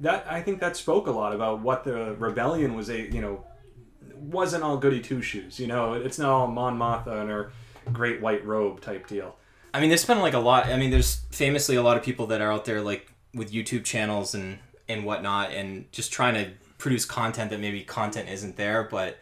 That 0.02 0.26
i 0.30 0.42
think 0.42 0.60
that 0.60 0.76
spoke 0.76 1.08
a 1.08 1.12
lot 1.12 1.34
about 1.34 1.62
what 1.62 1.84
the 1.84 2.16
rebellion 2.16 2.76
was 2.76 2.90
a 2.90 3.02
you 3.12 3.22
know 3.22 3.44
wasn't 4.16 4.64
all 4.64 4.78
goody 4.78 5.02
two 5.02 5.22
shoes 5.22 5.60
you 5.60 5.68
know? 5.68 5.94
It's 5.94 6.20
not 6.20 6.30
all 6.30 6.48
mon 6.48 6.78
mothma 6.78 7.22
and 7.22 7.30
her 7.30 7.52
great 7.92 8.22
white 8.22 8.46
robe 8.46 8.82
type 8.82 9.08
deal. 9.08 9.36
I 9.74 9.80
mean 9.80 9.90
there's 9.90 10.06
been 10.06 10.20
like 10.20 10.34
a 10.34 10.40
lot 10.40 10.68
i 10.68 10.78
mean 10.78 10.92
there's 10.92 11.22
famously 11.32 11.76
a 11.76 11.82
lot 11.82 11.98
of 11.98 12.04
people 12.04 12.28
that 12.28 12.42
are 12.42 12.52
out 12.52 12.66
there 12.66 12.82
like 12.82 13.12
with 13.34 13.52
youtube 13.52 13.84
channels 13.84 14.36
and 14.36 14.60
and 14.88 15.06
whatnot 15.06 15.52
and 15.52 15.92
just 15.92 16.12
trying 16.12 16.34
to 16.34 16.52
produce 16.78 17.06
content 17.06 17.52
that 17.52 17.60
maybe 17.60 17.84
content 17.84 18.28
isn't 18.30 18.58
there 18.58 18.84
but 18.84 19.18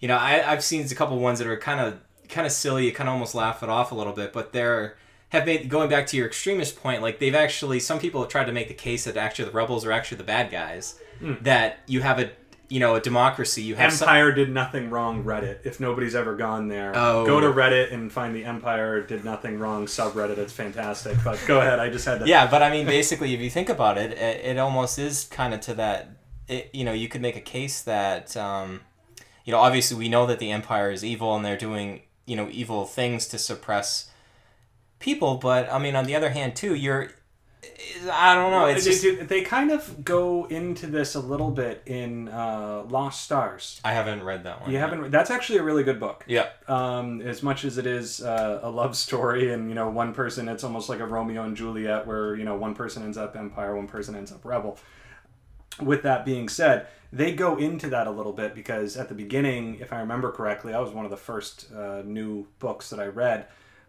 you 0.00 0.08
know, 0.08 0.16
I, 0.16 0.50
I've 0.50 0.62
seen 0.62 0.86
a 0.86 0.94
couple 0.94 1.18
ones 1.18 1.38
that 1.38 1.48
are 1.48 1.56
kind 1.56 1.80
of 1.80 1.98
kind 2.28 2.46
of 2.46 2.52
silly. 2.52 2.86
You 2.86 2.92
kind 2.92 3.08
of 3.08 3.14
almost 3.14 3.34
laugh 3.34 3.62
it 3.62 3.68
off 3.68 3.92
a 3.92 3.94
little 3.94 4.12
bit, 4.12 4.32
but 4.32 4.52
they're 4.52 4.96
have 5.30 5.44
made 5.44 5.68
going 5.68 5.90
back 5.90 6.06
to 6.08 6.16
your 6.16 6.26
extremist 6.26 6.80
point. 6.80 7.02
Like 7.02 7.18
they've 7.18 7.34
actually 7.34 7.80
some 7.80 7.98
people 7.98 8.20
have 8.22 8.30
tried 8.30 8.46
to 8.46 8.52
make 8.52 8.68
the 8.68 8.74
case 8.74 9.04
that 9.04 9.16
actually 9.16 9.46
the 9.46 9.52
rebels 9.52 9.84
are 9.84 9.92
actually 9.92 10.18
the 10.18 10.24
bad 10.24 10.50
guys. 10.50 10.98
Mm. 11.20 11.42
That 11.42 11.80
you 11.86 12.00
have 12.00 12.18
a 12.20 12.30
you 12.68 12.80
know 12.80 12.94
a 12.94 13.00
democracy. 13.00 13.62
You 13.62 13.74
have 13.74 13.92
Empire 13.92 14.30
some... 14.30 14.36
did 14.36 14.50
nothing 14.50 14.90
wrong. 14.90 15.24
Reddit. 15.24 15.66
If 15.66 15.80
nobody's 15.80 16.14
ever 16.14 16.36
gone 16.36 16.68
there, 16.68 16.92
oh. 16.94 17.26
go 17.26 17.40
to 17.40 17.48
Reddit 17.48 17.92
and 17.92 18.12
find 18.12 18.34
the 18.34 18.44
Empire 18.44 19.02
did 19.02 19.24
nothing 19.24 19.58
wrong 19.58 19.86
subreddit. 19.86 20.38
It's 20.38 20.52
fantastic. 20.52 21.16
But 21.24 21.42
go 21.46 21.60
ahead. 21.60 21.78
I 21.80 21.90
just 21.90 22.04
had 22.04 22.20
to. 22.20 22.26
Yeah, 22.26 22.48
but 22.48 22.62
I 22.62 22.70
mean, 22.70 22.86
basically, 22.86 23.34
if 23.34 23.40
you 23.40 23.50
think 23.50 23.68
about 23.68 23.98
it, 23.98 24.12
it, 24.12 24.44
it 24.44 24.58
almost 24.58 24.98
is 24.98 25.24
kind 25.24 25.52
of 25.52 25.60
to 25.62 25.74
that. 25.74 26.10
It, 26.46 26.70
you 26.72 26.84
know, 26.84 26.92
you 26.92 27.08
could 27.08 27.20
make 27.20 27.36
a 27.36 27.42
case 27.42 27.82
that. 27.82 28.36
Um, 28.36 28.80
you 29.48 29.52
know, 29.52 29.60
obviously 29.60 29.96
we 29.96 30.10
know 30.10 30.26
that 30.26 30.40
the 30.40 30.50
Empire 30.50 30.90
is 30.90 31.02
evil 31.02 31.34
and 31.34 31.42
they're 31.42 31.56
doing, 31.56 32.02
you 32.26 32.36
know, 32.36 32.50
evil 32.50 32.84
things 32.84 33.26
to 33.28 33.38
suppress 33.38 34.10
people. 34.98 35.36
But 35.36 35.72
I 35.72 35.78
mean, 35.78 35.96
on 35.96 36.04
the 36.04 36.14
other 36.14 36.28
hand, 36.28 36.54
too, 36.54 36.74
you're 36.74 37.12
I 38.12 38.34
don't 38.34 38.50
know. 38.50 38.66
It's 38.66 38.84
just... 38.84 39.26
they 39.26 39.40
kind 39.40 39.70
of 39.70 40.04
go 40.04 40.44
into 40.44 40.86
this 40.86 41.14
a 41.14 41.20
little 41.20 41.50
bit 41.50 41.82
in 41.86 42.28
uh, 42.28 42.84
Lost 42.90 43.22
Stars. 43.22 43.80
I 43.82 43.94
haven't 43.94 44.22
read 44.22 44.44
that 44.44 44.60
one. 44.60 44.70
You 44.70 44.78
yet. 44.78 44.90
haven't. 44.90 45.10
That's 45.10 45.30
actually 45.30 45.60
a 45.60 45.62
really 45.62 45.82
good 45.82 45.98
book. 45.98 46.26
Yeah. 46.28 46.50
Um, 46.68 47.22
as 47.22 47.42
much 47.42 47.64
as 47.64 47.78
it 47.78 47.86
is 47.86 48.22
uh, 48.22 48.60
a 48.62 48.70
love 48.70 48.98
story, 48.98 49.50
and 49.50 49.70
you 49.70 49.74
know, 49.74 49.88
one 49.88 50.12
person, 50.12 50.46
it's 50.46 50.62
almost 50.62 50.90
like 50.90 51.00
a 51.00 51.06
Romeo 51.06 51.44
and 51.44 51.56
Juliet, 51.56 52.06
where 52.06 52.36
you 52.36 52.44
know, 52.44 52.54
one 52.54 52.74
person 52.74 53.02
ends 53.02 53.16
up 53.16 53.34
Empire, 53.34 53.74
one 53.74 53.88
person 53.88 54.14
ends 54.14 54.30
up 54.30 54.44
Rebel. 54.44 54.78
With 55.80 56.02
that 56.02 56.24
being 56.24 56.48
said, 56.48 56.86
they 57.12 57.32
go 57.32 57.56
into 57.56 57.88
that 57.90 58.06
a 58.06 58.10
little 58.10 58.32
bit 58.32 58.54
because 58.54 58.96
at 58.96 59.08
the 59.08 59.14
beginning, 59.14 59.78
if 59.80 59.92
I 59.92 60.00
remember 60.00 60.30
correctly, 60.30 60.74
I 60.74 60.80
was 60.80 60.92
one 60.92 61.04
of 61.04 61.10
the 61.10 61.16
first 61.16 61.72
uh, 61.72 62.02
new 62.04 62.46
books 62.58 62.90
that 62.90 63.00
I 63.00 63.06
read. 63.06 63.46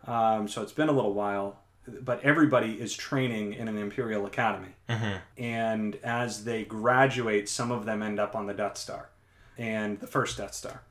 Um, 0.07 0.47
so 0.47 0.61
it's 0.61 0.71
been 0.71 0.89
a 0.89 0.93
little 0.93 1.13
while, 1.13 1.59
but 1.87 2.23
everybody 2.23 2.79
is 2.79 2.95
training 2.95 3.53
in 3.53 3.67
an 3.67 3.77
Imperial 3.77 4.25
Academy. 4.25 4.73
Mm-hmm. 4.87 5.17
And 5.43 5.95
as 6.03 6.45
they 6.45 6.63
graduate, 6.63 7.49
some 7.49 7.71
of 7.71 7.85
them 7.85 8.01
end 8.01 8.19
up 8.19 8.35
on 8.35 8.45
the 8.45 8.53
Death 8.53 8.77
Star 8.77 9.09
and 9.57 9.99
the 9.99 10.07
first 10.07 10.37
Death 10.37 10.53
Star. 10.53 10.81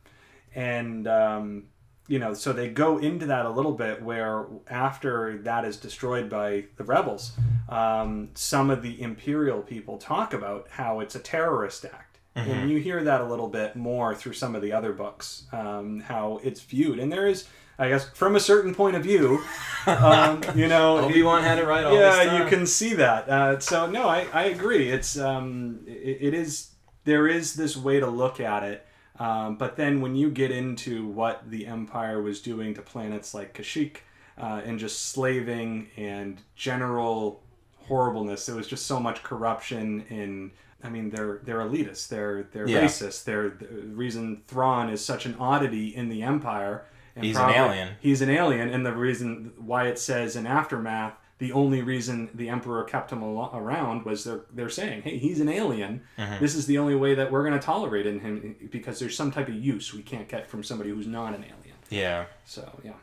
And, 0.54 1.06
um, 1.06 1.64
you 2.08 2.18
know, 2.18 2.34
so 2.34 2.52
they 2.52 2.68
go 2.68 2.98
into 2.98 3.26
that 3.26 3.46
a 3.46 3.50
little 3.50 3.72
bit 3.72 4.02
where 4.02 4.46
after 4.68 5.38
that 5.42 5.64
is 5.64 5.76
destroyed 5.76 6.28
by 6.28 6.64
the 6.76 6.84
rebels, 6.84 7.32
um, 7.68 8.30
some 8.34 8.70
of 8.70 8.82
the 8.82 9.00
Imperial 9.00 9.60
people 9.60 9.98
talk 9.98 10.32
about 10.32 10.66
how 10.70 11.00
it's 11.00 11.14
a 11.14 11.20
terrorist 11.20 11.84
act. 11.84 12.18
And 12.34 12.70
you 12.70 12.78
hear 12.78 13.02
that 13.02 13.20
a 13.20 13.24
little 13.24 13.48
bit 13.48 13.74
more 13.74 14.14
through 14.14 14.34
some 14.34 14.54
of 14.54 14.62
the 14.62 14.72
other 14.72 14.92
books, 14.92 15.46
um, 15.52 15.98
how 15.98 16.38
it's 16.44 16.60
viewed. 16.60 17.00
And 17.00 17.10
there 17.10 17.26
is, 17.26 17.48
I 17.80 17.88
guess, 17.88 18.08
from 18.10 18.36
a 18.36 18.40
certain 18.40 18.76
point 18.76 18.94
of 18.94 19.02
view, 19.02 19.42
um, 19.86 20.42
you 20.54 20.68
know, 20.68 20.98
Obi 21.04 21.22
Wan 21.24 21.42
had 21.42 21.58
it 21.58 21.66
right 21.66 21.84
all 21.84 21.94
this 21.96 22.00
yeah, 22.00 22.38
you 22.38 22.48
can 22.48 22.64
see 22.64 22.94
that. 22.94 23.28
Uh, 23.28 23.58
so 23.58 23.90
no, 23.90 24.08
I, 24.08 24.28
I 24.32 24.44
agree. 24.44 24.88
It's 24.88 25.18
um, 25.18 25.80
it, 25.86 26.18
it 26.20 26.34
is 26.34 26.70
there 27.04 27.26
is 27.26 27.54
this 27.54 27.76
way 27.76 27.98
to 27.98 28.06
look 28.06 28.38
at 28.38 28.62
it. 28.62 28.86
Um, 29.18 29.56
but 29.56 29.76
then 29.76 30.00
when 30.00 30.14
you 30.14 30.30
get 30.30 30.50
into 30.50 31.06
what 31.06 31.50
the 31.50 31.66
Empire 31.66 32.22
was 32.22 32.40
doing 32.40 32.74
to 32.74 32.82
planets 32.82 33.34
like 33.34 33.52
Kashyyyk, 33.54 33.96
uh, 34.40 34.62
and 34.64 34.78
just 34.78 35.06
slaving 35.10 35.88
and 35.96 36.40
general 36.54 37.42
horribleness, 37.88 38.46
there 38.46 38.54
was 38.54 38.66
just 38.68 38.86
so 38.86 39.00
much 39.00 39.22
corruption 39.22 40.04
in. 40.08 40.52
I 40.82 40.88
mean, 40.90 41.10
they're 41.10 41.40
they're 41.42 41.58
elitists. 41.58 42.06
They're 42.08 42.44
they're 42.52 42.68
Yeah. 42.68 42.84
racist. 42.84 43.24
They're 43.24 43.48
the 43.50 43.66
reason 43.88 44.42
Thrawn 44.46 44.88
is 44.90 45.04
such 45.04 45.26
an 45.26 45.34
oddity 45.40 45.88
in 45.94 46.08
the 46.08 46.22
Empire. 46.22 46.84
And 47.16 47.24
He's 47.24 47.36
an 47.36 47.50
alien. 47.50 47.88
He's 48.00 48.22
an 48.22 48.30
alien, 48.30 48.68
and 48.68 48.86
the 48.86 48.92
reason 48.94 49.52
why 49.56 49.88
it 49.88 49.98
says 49.98 50.36
in 50.36 50.46
aftermath 50.46 51.14
the 51.38 51.52
only 51.52 51.82
reason 51.82 52.30
the 52.34 52.48
emperor 52.48 52.82
kept 52.84 53.12
him 53.12 53.22
al- 53.22 53.50
around 53.54 54.04
was 54.04 54.24
they're 54.24 54.42
they're 54.52 54.68
saying, 54.68 55.02
hey, 55.02 55.18
he's 55.18 55.40
an 55.40 55.48
alien. 55.48 56.02
Mm-hmm. 56.18 56.40
This 56.40 56.54
is 56.54 56.66
the 56.66 56.78
only 56.78 56.94
way 56.96 57.14
that 57.14 57.30
we're 57.30 57.42
going 57.46 57.58
to 57.58 57.64
tolerate 57.64 58.06
in 58.06 58.20
him 58.20 58.56
because 58.70 58.98
there's 58.98 59.16
some 59.16 59.30
type 59.30 59.48
of 59.48 59.54
use 59.54 59.94
we 59.94 60.02
can't 60.02 60.28
get 60.28 60.46
from 60.46 60.62
somebody 60.64 60.90
who's 60.90 61.06
not 61.06 61.34
an 61.34 61.44
alien. 61.44 61.76
yeah. 61.90 62.24
So 62.44 62.80
yeah, 62.84 62.94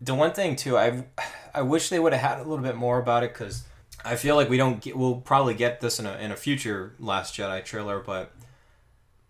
the 0.00 0.14
one 0.14 0.32
thing 0.32 0.56
too, 0.56 0.76
I 0.76 1.04
I 1.54 1.62
wish 1.62 1.88
they 1.88 2.00
would 2.00 2.12
have 2.12 2.22
had 2.22 2.38
a 2.44 2.48
little 2.48 2.64
bit 2.64 2.76
more 2.76 2.98
about 2.98 3.22
it 3.22 3.32
because 3.32 3.64
I 4.04 4.16
feel 4.16 4.34
like 4.34 4.50
we 4.50 4.56
don't 4.56 4.80
get, 4.82 4.96
we'll 4.96 5.20
probably 5.20 5.54
get 5.54 5.80
this 5.80 5.98
in 6.00 6.06
a 6.06 6.14
in 6.16 6.32
a 6.32 6.36
future 6.36 6.94
Last 6.98 7.34
Jedi 7.36 7.64
trailer, 7.64 8.00
but 8.00 8.32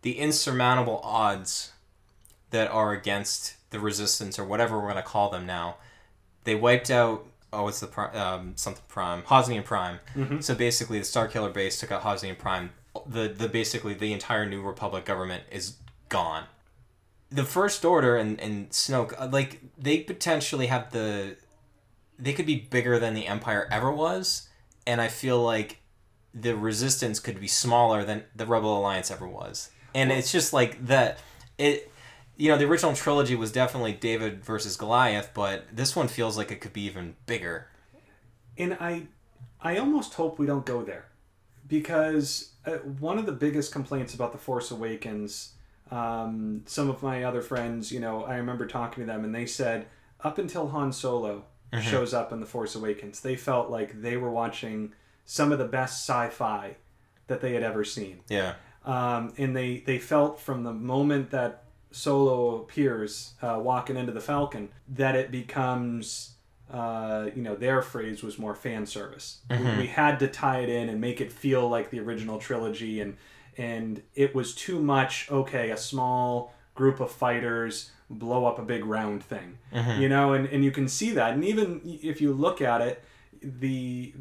the 0.02 0.18
insurmountable 0.18 1.00
odds 1.02 1.72
that 2.50 2.70
are 2.70 2.92
against 2.92 3.56
the 3.70 3.78
Resistance 3.80 4.38
or 4.38 4.44
whatever 4.44 4.80
we're 4.80 4.88
gonna 4.88 5.02
call 5.02 5.28
them 5.28 5.44
now, 5.44 5.76
they 6.44 6.54
wiped 6.54 6.90
out. 6.90 7.26
Oh, 7.54 7.68
it's 7.68 7.80
the 7.80 7.86
pri- 7.86 8.12
um, 8.12 8.52
something 8.56 8.82
Prime, 8.88 9.22
Hosnian 9.22 9.64
Prime. 9.64 10.00
So 10.40 10.54
basically, 10.54 10.98
the 10.98 11.04
Star 11.04 11.28
Killer 11.28 11.50
base 11.50 11.78
took 11.80 11.92
out 11.92 12.02
Hosnian 12.02 12.36
Prime. 12.36 12.70
The 13.06 13.28
the 13.28 13.48
basically 13.48 13.94
the 13.94 14.12
entire 14.12 14.46
New 14.46 14.62
Republic 14.62 15.04
government 15.04 15.44
is 15.50 15.76
gone 16.08 16.44
the 17.30 17.44
first 17.44 17.84
order 17.84 18.16
and, 18.16 18.40
and 18.40 18.70
snoke 18.70 19.12
uh, 19.18 19.26
like 19.26 19.60
they 19.76 19.98
potentially 19.98 20.66
have 20.68 20.92
the 20.92 21.36
they 22.18 22.32
could 22.32 22.46
be 22.46 22.54
bigger 22.56 22.98
than 22.98 23.14
the 23.14 23.26
empire 23.26 23.66
ever 23.72 23.90
was 23.90 24.48
and 24.86 25.00
i 25.00 25.08
feel 25.08 25.42
like 25.42 25.78
the 26.32 26.54
resistance 26.56 27.18
could 27.18 27.40
be 27.40 27.48
smaller 27.48 28.04
than 28.04 28.22
the 28.36 28.46
rebel 28.46 28.78
alliance 28.78 29.10
ever 29.10 29.26
was 29.26 29.70
and 29.94 30.12
it's 30.12 30.30
just 30.30 30.52
like 30.52 30.86
that 30.86 31.18
it 31.58 31.90
you 32.36 32.50
know 32.50 32.58
the 32.58 32.64
original 32.64 32.94
trilogy 32.94 33.34
was 33.36 33.52
definitely 33.52 33.92
david 33.92 34.44
versus 34.44 34.76
goliath 34.76 35.30
but 35.34 35.64
this 35.72 35.94
one 35.94 36.08
feels 36.08 36.36
like 36.36 36.50
it 36.50 36.60
could 36.60 36.72
be 36.72 36.82
even 36.82 37.14
bigger 37.26 37.68
and 38.56 38.76
I 38.80 39.06
I 39.60 39.78
almost 39.78 40.14
hope 40.14 40.38
we 40.38 40.46
don't 40.46 40.66
go 40.66 40.82
there 40.82 41.06
because 41.66 42.52
uh, 42.66 42.72
one 43.00 43.18
of 43.18 43.26
the 43.26 43.32
biggest 43.32 43.72
complaints 43.72 44.14
about 44.14 44.32
the 44.32 44.38
Force 44.38 44.70
Awakens. 44.70 45.52
Um, 45.90 46.62
some 46.66 46.88
of 46.88 47.02
my 47.02 47.24
other 47.24 47.42
friends, 47.42 47.92
you 47.92 48.00
know, 48.00 48.24
I 48.24 48.36
remember 48.36 48.66
talking 48.66 49.04
to 49.04 49.06
them, 49.06 49.22
and 49.22 49.34
they 49.34 49.46
said 49.46 49.86
up 50.20 50.38
until 50.38 50.68
Han 50.68 50.92
Solo 50.92 51.44
shows 51.82 52.14
up 52.14 52.32
in 52.32 52.40
the 52.40 52.46
Force 52.46 52.74
Awakens, 52.74 53.20
they 53.20 53.36
felt 53.36 53.68
like 53.70 54.00
they 54.00 54.16
were 54.16 54.30
watching 54.30 54.92
some 55.24 55.52
of 55.52 55.58
the 55.58 55.66
best 55.66 56.08
sci-fi 56.08 56.76
that 57.26 57.40
they 57.40 57.52
had 57.52 57.62
ever 57.62 57.84
seen. 57.84 58.20
yeah 58.28 58.54
um, 58.84 59.32
and 59.38 59.56
they 59.56 59.78
they 59.78 59.98
felt 59.98 60.38
from 60.40 60.62
the 60.62 60.72
moment 60.72 61.30
that 61.30 61.63
Solo 61.94 62.56
appears 62.56 63.34
uh, 63.40 63.60
walking 63.62 63.96
into 63.96 64.10
the 64.10 64.20
Falcon 64.20 64.68
that 64.88 65.14
it 65.14 65.30
becomes 65.30 66.32
uh, 66.72 67.30
you 67.36 67.42
know 67.42 67.54
their 67.54 67.82
phrase 67.82 68.22
was 68.22 68.38
more 68.38 68.54
fan 68.54 68.84
service. 68.84 69.40
We 69.78 69.86
had 69.86 70.18
to 70.18 70.28
tie 70.28 70.60
it 70.60 70.68
in 70.68 70.88
and 70.88 71.00
make 71.00 71.20
it 71.20 71.30
feel 71.30 71.68
like 71.68 71.90
the 71.90 72.00
original 72.00 72.38
trilogy, 72.38 73.00
and 73.00 73.16
and 73.56 74.02
it 74.14 74.34
was 74.34 74.54
too 74.54 74.80
much. 74.80 75.30
Okay, 75.30 75.70
a 75.70 75.76
small 75.76 76.52
group 76.74 76.98
of 76.98 77.12
fighters 77.12 77.92
blow 78.10 78.44
up 78.44 78.58
a 78.58 78.62
big 78.62 78.84
round 78.84 79.22
thing, 79.22 79.58
you 80.00 80.08
know, 80.08 80.32
and, 80.32 80.46
and 80.46 80.64
you 80.64 80.70
can 80.72 80.88
see 80.88 81.12
that. 81.12 81.32
And 81.32 81.44
even 81.44 81.80
if 81.84 82.20
you 82.20 82.32
look 82.32 82.60
at 82.60 82.80
it, 82.80 83.04
the 83.40 84.14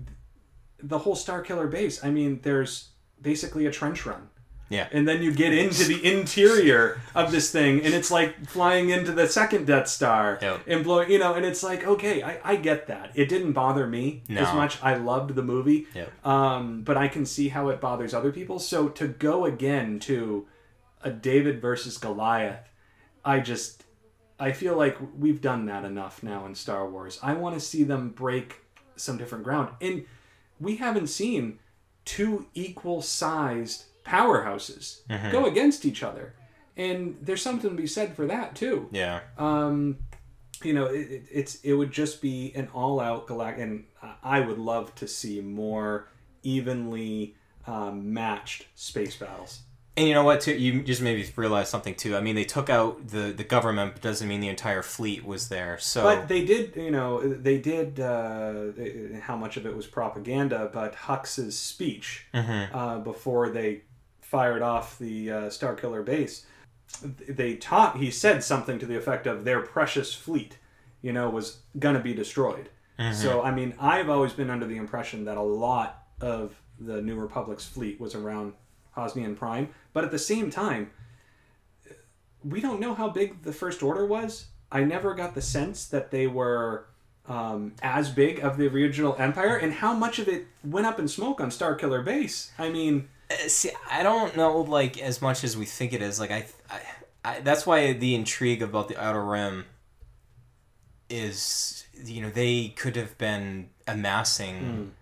the 0.79 0.99
whole 0.99 1.15
Star 1.15 1.41
Killer 1.41 1.67
base. 1.67 2.03
I 2.03 2.11
mean, 2.11 2.39
there's 2.43 2.89
basically 3.21 3.65
a 3.65 3.71
trench 3.71 4.05
run 4.05 4.29
yeah. 4.69 4.87
And 4.91 5.07
then 5.07 5.21
you 5.21 5.31
get 5.33 5.53
into 5.53 5.83
the 5.85 6.03
interior 6.11 7.01
of 7.13 7.31
this 7.31 7.51
thing 7.51 7.81
and 7.83 7.93
it's 7.93 8.09
like 8.09 8.47
flying 8.47 8.89
into 8.89 9.11
the 9.11 9.27
second 9.27 9.67
death 9.67 9.87
star 9.87 10.39
Yep. 10.41 10.61
and 10.67 10.83
blowing 10.83 11.11
you 11.11 11.19
know 11.19 11.33
and 11.35 11.45
it's 11.45 11.61
like 11.63 11.85
okay 11.85 12.23
I, 12.23 12.39
I 12.43 12.55
get 12.55 12.87
that. 12.87 13.11
It 13.13 13.29
didn't 13.29 13.53
bother 13.53 13.85
me 13.87 14.23
as 14.29 14.53
much. 14.55 14.81
I 14.81 14.95
loved 14.95 15.35
the 15.35 15.43
movie. 15.43 15.87
Yep. 15.93 16.25
um, 16.25 16.81
but 16.83 16.97
i 16.97 17.07
can 17.07 17.25
see 17.25 17.49
how 17.49 17.69
it 17.69 17.79
bothers 17.81 18.13
other 18.13 18.31
people. 18.31 18.57
So 18.59 18.87
to 18.89 19.07
go 19.07 19.45
again 19.45 19.99
to 20.01 20.47
a 21.01 21.11
david 21.11 21.61
versus 21.61 21.97
goliath 21.97 22.69
i 23.25 23.39
just 23.39 23.83
i 24.39 24.51
feel 24.53 24.75
like 24.77 24.97
we've 25.19 25.41
done 25.41 25.65
that 25.65 25.83
enough 25.85 26.23
now 26.23 26.45
in 26.45 26.55
star 26.55 26.89
wars. 26.89 27.19
I 27.21 27.33
want 27.33 27.55
to 27.55 27.59
see 27.61 27.83
them 27.83 28.09
break 28.09 28.61
some 28.95 29.17
different 29.17 29.43
ground. 29.43 29.69
And 29.81 30.05
we 30.59 30.77
haven't 30.77 31.07
seen 31.07 31.59
two 32.05 32.45
equal 32.53 33.01
sized 33.01 33.85
powerhouses 34.03 34.99
go 35.31 35.45
against 35.45 35.85
each 35.85 36.03
other 36.03 36.33
and 36.77 37.17
there's 37.21 37.41
something 37.41 37.69
to 37.69 37.75
be 37.75 37.87
said 37.87 38.15
for 38.15 38.25
that 38.27 38.55
too 38.55 38.87
yeah 38.91 39.19
um 39.37 39.97
you 40.63 40.73
know 40.73 40.85
it, 40.85 41.01
it- 41.11 41.23
it's 41.31 41.55
it 41.61 41.73
would 41.73 41.91
just 41.91 42.21
be 42.21 42.51
an 42.55 42.67
all 42.73 42.99
out 42.99 43.27
galactic 43.27 43.63
and 43.63 43.83
i 44.23 44.39
would 44.39 44.57
love 44.59 44.93
to 44.95 45.07
see 45.07 45.41
more 45.41 46.07
evenly 46.43 47.35
um, 47.65 48.13
matched 48.13 48.67
space 48.75 49.15
battles 49.15 49.61
And 49.95 50.07
you 50.07 50.15
know 50.15 50.23
what? 50.23 50.41
Too, 50.41 50.53
you 50.55 50.81
just 50.81 51.01
maybe 51.01 51.21
me 51.21 51.29
realize 51.35 51.69
something 51.69 51.93
too. 51.95 52.17
I 52.17 52.21
mean, 52.21 52.33
they 52.35 52.43
took 52.45 52.67
out 52.77 53.07
the 53.09 53.31
the 53.31 53.43
government, 53.43 53.93
but 53.93 54.01
doesn't 54.01 54.27
mean 54.27 54.41
the 54.41 54.49
entire 54.49 54.81
fleet 54.81 55.23
was 55.23 55.49
there. 55.49 55.77
So 55.77 56.01
But 56.03 56.27
they 56.27 56.43
did, 56.43 56.75
you 56.75 56.89
know, 56.89 57.11
they 57.21 57.59
did. 57.59 57.99
Uh, 57.99 59.19
how 59.21 59.35
much 59.37 59.55
of 59.55 59.67
it 59.67 59.73
was 59.75 59.85
propaganda? 59.85 60.67
But 60.73 60.95
Hux's 60.95 61.55
speech 61.57 62.25
uh, 62.33 62.97
before 63.11 63.49
they 63.57 63.81
fired 64.33 64.63
off 64.63 64.97
the 64.97 65.31
uh, 65.31 65.49
Star 65.51 65.75
Killer 65.75 66.01
base, 66.01 66.47
they 67.03 67.55
taught. 67.55 67.97
He 67.97 68.09
said 68.09 68.43
something 68.43 68.79
to 68.79 68.87
the 68.87 68.97
effect 68.97 69.27
of 69.27 69.45
their 69.45 69.61
precious 69.61 70.11
fleet, 70.15 70.57
you 71.03 71.13
know, 71.13 71.29
was 71.29 71.59
gonna 71.77 71.99
be 71.99 72.15
destroyed. 72.15 72.69
So 73.13 73.43
I 73.43 73.51
mean, 73.51 73.75
I've 73.79 74.09
always 74.09 74.33
been 74.33 74.49
under 74.49 74.65
the 74.65 74.77
impression 74.77 75.25
that 75.25 75.37
a 75.37 75.41
lot 75.41 76.07
of 76.19 76.55
the 76.79 76.99
New 76.99 77.15
Republic's 77.15 77.65
fleet 77.65 77.99
was 77.99 78.15
around 78.15 78.53
Hosnian 78.97 79.35
Prime, 79.35 79.69
but 79.93 80.03
at 80.03 80.09
the 80.09 80.17
same 80.19 80.49
time, 80.49 80.89
we 82.43 82.59
don't 82.59 82.79
know 82.79 82.95
how 82.95 83.09
big 83.09 83.43
the 83.43 83.53
First 83.53 83.83
Order 83.83 84.05
was. 84.05 84.47
I 84.71 84.83
never 84.83 85.13
got 85.13 85.35
the 85.35 85.41
sense 85.41 85.85
that 85.89 86.09
they 86.09 86.25
were 86.25 86.87
um, 87.27 87.73
as 87.83 88.09
big 88.09 88.39
of 88.39 88.57
the 88.57 88.67
original 88.67 89.15
Empire, 89.19 89.57
and 89.57 89.73
how 89.73 89.93
much 89.93 90.17
of 90.17 90.27
it 90.27 90.47
went 90.63 90.87
up 90.87 90.97
in 90.99 91.07
smoke 91.07 91.39
on 91.39 91.51
Star 91.51 91.75
Killer 91.75 92.01
Base. 92.01 92.51
I 92.57 92.69
mean, 92.69 93.09
Uh, 93.33 93.47
see, 93.47 93.71
I 93.89 94.03
don't 94.03 94.35
know 94.37 94.61
like 94.61 94.99
as 94.99 95.21
much 95.21 95.43
as 95.43 95.57
we 95.57 95.65
think 95.65 95.93
it 95.93 96.01
is. 96.01 96.19
Like 96.19 96.31
I, 96.31 96.45
I, 96.69 96.79
I 97.25 97.39
that's 97.39 97.65
why 97.65 97.93
the 97.93 98.15
intrigue 98.15 98.61
about 98.61 98.87
the 98.87 99.01
Outer 99.01 99.23
Rim 99.23 99.65
is, 101.09 101.85
you 102.03 102.21
know, 102.21 102.29
they 102.29 102.69
could 102.69 102.95
have 102.95 103.17
been 103.17 103.69
amassing. 103.87 104.93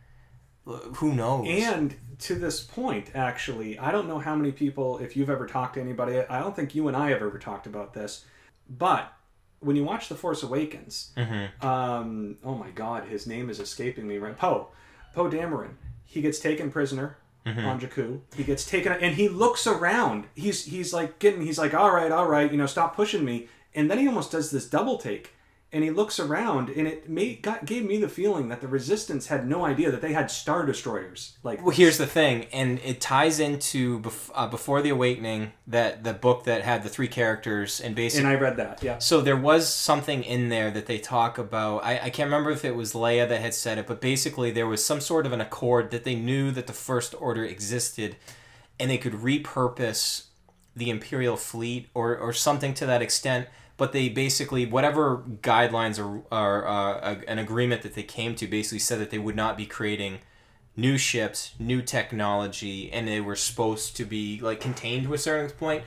Hmm. 0.65 0.73
Who 0.95 1.13
knows? 1.13 1.47
and 1.47 1.95
to 2.19 2.35
this 2.35 2.61
point, 2.61 3.11
actually, 3.15 3.79
I 3.79 3.91
don't 3.91 4.07
know 4.07 4.19
how 4.19 4.35
many 4.35 4.51
people, 4.51 4.99
if 4.99 5.17
you've 5.17 5.29
ever 5.29 5.47
talked 5.47 5.73
to 5.73 5.81
anybody, 5.81 6.19
I 6.19 6.39
don't 6.39 6.55
think 6.55 6.75
you 6.75 6.87
and 6.87 6.95
I 6.95 7.09
have 7.09 7.21
ever 7.21 7.39
talked 7.39 7.65
about 7.65 7.93
this, 7.95 8.25
but 8.69 9.11
when 9.59 9.75
you 9.75 9.83
watch 9.83 10.07
The 10.07 10.15
Force 10.15 10.43
Awakens, 10.43 11.13
mm-hmm. 11.17 11.65
um, 11.65 12.37
oh 12.43 12.55
my 12.55 12.69
God, 12.69 13.05
his 13.05 13.25
name 13.25 13.49
is 13.49 13.59
escaping 13.59 14.07
me 14.07 14.17
right. 14.17 14.37
Poe, 14.37 14.67
Poe 15.15 15.29
Dameron, 15.29 15.73
he 16.05 16.21
gets 16.21 16.39
taken 16.39 16.71
prisoner 16.71 17.17
mm-hmm. 17.45 17.65
on 17.65 17.79
Jakku. 17.79 18.21
He 18.35 18.43
gets 18.43 18.65
taken, 18.65 18.93
and 18.93 19.15
he 19.15 19.29
looks 19.29 19.67
around. 19.67 20.25
He's 20.35 20.65
he's 20.65 20.93
like 20.93 21.19
getting. 21.19 21.41
He's 21.41 21.57
like, 21.57 21.73
all 21.73 21.91
right, 21.91 22.11
all 22.11 22.27
right, 22.27 22.51
you 22.51 22.57
know, 22.57 22.65
stop 22.65 22.95
pushing 22.95 23.25
me. 23.25 23.47
And 23.73 23.89
then 23.89 23.99
he 23.99 24.07
almost 24.07 24.31
does 24.31 24.51
this 24.51 24.69
double 24.69 24.97
take 24.97 25.33
and 25.73 25.83
he 25.83 25.89
looks 25.89 26.19
around 26.19 26.69
and 26.69 26.85
it 26.87 27.09
made 27.09 27.41
got, 27.41 27.65
gave 27.65 27.85
me 27.85 27.97
the 27.97 28.09
feeling 28.09 28.49
that 28.49 28.59
the 28.59 28.67
resistance 28.67 29.27
had 29.27 29.47
no 29.47 29.63
idea 29.63 29.89
that 29.89 30.01
they 30.01 30.11
had 30.11 30.29
star 30.29 30.65
destroyers 30.65 31.37
like 31.43 31.61
well 31.61 31.75
here's 31.75 31.97
the 31.97 32.07
thing 32.07 32.45
and 32.51 32.79
it 32.79 32.99
ties 32.99 33.39
into 33.39 33.99
bef- 34.01 34.29
uh, 34.35 34.47
before 34.47 34.81
the 34.81 34.89
awakening 34.89 35.51
that 35.65 36.03
the 36.03 36.13
book 36.13 36.43
that 36.43 36.61
had 36.63 36.83
the 36.83 36.89
three 36.89 37.07
characters 37.07 37.79
and 37.79 37.95
basically 37.95 38.25
and 38.25 38.37
i 38.37 38.39
read 38.39 38.57
that 38.57 38.81
yeah. 38.81 38.97
So 38.97 39.21
there 39.21 39.37
was 39.37 39.71
something 39.73 40.23
in 40.23 40.49
there 40.49 40.71
that 40.71 40.85
they 40.85 40.97
talk 40.97 41.37
about. 41.37 41.83
I, 41.83 41.99
I 41.99 42.09
can't 42.09 42.27
remember 42.27 42.51
if 42.51 42.63
it 42.65 42.75
was 42.75 42.93
leia 42.93 43.27
that 43.27 43.41
had 43.41 43.53
said 43.53 43.77
it 43.77 43.87
but 43.87 44.01
basically 44.01 44.51
there 44.51 44.67
was 44.67 44.83
some 44.83 45.01
sort 45.01 45.25
of 45.25 45.33
an 45.33 45.41
accord 45.41 45.91
that 45.91 46.03
they 46.03 46.15
knew 46.15 46.51
that 46.51 46.67
the 46.67 46.73
first 46.73 47.13
order 47.19 47.45
existed 47.45 48.15
and 48.79 48.89
they 48.89 48.97
could 48.97 49.13
repurpose 49.13 50.25
the 50.75 50.89
imperial 50.89 51.37
fleet 51.37 51.89
or, 51.93 52.17
or 52.17 52.33
something 52.33 52.73
to 52.73 52.85
that 52.85 53.01
extent 53.01 53.47
but 53.81 53.93
they 53.93 54.09
basically 54.09 54.63
whatever 54.63 55.23
guidelines 55.41 55.97
or, 55.97 56.21
or 56.31 56.67
uh, 56.67 57.15
an 57.27 57.39
agreement 57.39 57.81
that 57.81 57.95
they 57.95 58.03
came 58.03 58.35
to 58.35 58.45
basically 58.45 58.77
said 58.77 58.99
that 58.99 59.09
they 59.09 59.17
would 59.17 59.35
not 59.35 59.57
be 59.57 59.65
creating 59.65 60.19
new 60.77 60.99
ships, 60.99 61.55
new 61.57 61.81
technology, 61.81 62.91
and 62.93 63.07
they 63.07 63.19
were 63.19 63.35
supposed 63.35 63.97
to 63.97 64.05
be 64.05 64.39
like 64.39 64.61
contained 64.61 65.07
to 65.07 65.15
a 65.15 65.17
certain 65.17 65.49
point. 65.57 65.83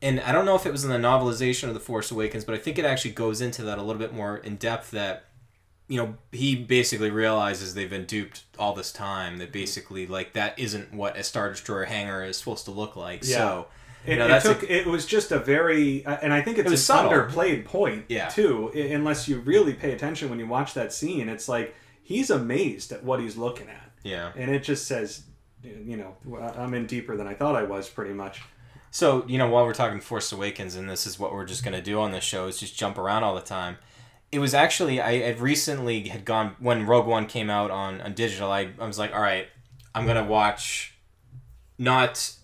And 0.00 0.20
I 0.20 0.30
don't 0.30 0.44
know 0.44 0.54
if 0.54 0.64
it 0.64 0.70
was 0.70 0.84
in 0.84 0.90
the 0.90 0.96
novelization 0.96 1.66
of 1.66 1.74
The 1.74 1.80
Force 1.80 2.12
Awakens, 2.12 2.44
but 2.44 2.54
I 2.54 2.58
think 2.58 2.78
it 2.78 2.84
actually 2.84 3.10
goes 3.10 3.40
into 3.40 3.64
that 3.64 3.78
a 3.78 3.82
little 3.82 3.98
bit 3.98 4.14
more 4.14 4.36
in 4.36 4.54
depth 4.54 4.92
that 4.92 5.24
you 5.88 5.96
know, 5.96 6.14
he 6.30 6.54
basically 6.54 7.10
realizes 7.10 7.74
they've 7.74 7.90
been 7.90 8.06
duped 8.06 8.44
all 8.60 8.74
this 8.74 8.92
time. 8.92 9.38
That 9.38 9.50
basically, 9.50 10.06
like, 10.06 10.34
that 10.34 10.56
isn't 10.56 10.94
what 10.94 11.16
a 11.16 11.24
Star 11.24 11.50
Destroyer 11.50 11.86
hangar 11.86 12.22
is 12.22 12.36
supposed 12.36 12.64
to 12.66 12.70
look 12.70 12.94
like. 12.94 13.24
Yeah. 13.24 13.36
So, 13.36 13.66
it, 14.06 14.18
it 14.18 14.42
took. 14.42 14.62
A, 14.62 14.80
it 14.80 14.86
was 14.86 15.06
just 15.06 15.32
a 15.32 15.38
very, 15.38 16.04
uh, 16.04 16.18
and 16.22 16.32
I 16.32 16.42
think 16.42 16.58
it's 16.58 16.70
it 16.70 16.94
an 16.94 17.06
underplayed 17.08 17.64
point 17.64 18.04
yeah. 18.08 18.28
too. 18.28 18.70
Unless 18.74 19.28
you 19.28 19.40
really 19.40 19.72
pay 19.72 19.92
attention 19.92 20.30
when 20.30 20.38
you 20.38 20.46
watch 20.46 20.74
that 20.74 20.92
scene, 20.92 21.28
it's 21.28 21.48
like 21.48 21.74
he's 22.02 22.30
amazed 22.30 22.92
at 22.92 23.02
what 23.02 23.20
he's 23.20 23.36
looking 23.36 23.68
at. 23.68 23.90
Yeah, 24.02 24.32
and 24.36 24.50
it 24.50 24.62
just 24.62 24.86
says, 24.86 25.22
you 25.62 25.96
know, 25.96 26.16
I'm 26.56 26.74
in 26.74 26.86
deeper 26.86 27.16
than 27.16 27.26
I 27.26 27.34
thought 27.34 27.56
I 27.56 27.62
was, 27.62 27.88
pretty 27.88 28.12
much. 28.12 28.42
So 28.90 29.24
you 29.26 29.38
know, 29.38 29.48
while 29.48 29.64
we're 29.64 29.74
talking 29.74 30.00
Force 30.00 30.30
Awakens, 30.32 30.76
and 30.76 30.88
this 30.88 31.06
is 31.06 31.18
what 31.18 31.32
we're 31.32 31.46
just 31.46 31.64
gonna 31.64 31.82
do 31.82 32.00
on 32.00 32.12
this 32.12 32.24
show 32.24 32.46
is 32.46 32.60
just 32.60 32.76
jump 32.76 32.98
around 32.98 33.24
all 33.24 33.34
the 33.34 33.40
time. 33.40 33.78
It 34.30 34.38
was 34.38 34.52
actually 34.52 35.00
I 35.00 35.18
had 35.18 35.40
recently 35.40 36.08
had 36.08 36.24
gone 36.24 36.56
when 36.58 36.86
Rogue 36.86 37.06
One 37.06 37.26
came 37.26 37.48
out 37.48 37.70
on 37.70 38.00
on 38.00 38.12
digital. 38.12 38.52
I 38.52 38.70
I 38.78 38.86
was 38.86 38.98
like, 38.98 39.14
all 39.14 39.22
right, 39.22 39.48
I'm 39.94 40.06
gonna 40.06 40.24
watch 40.24 40.94
not 41.78 42.34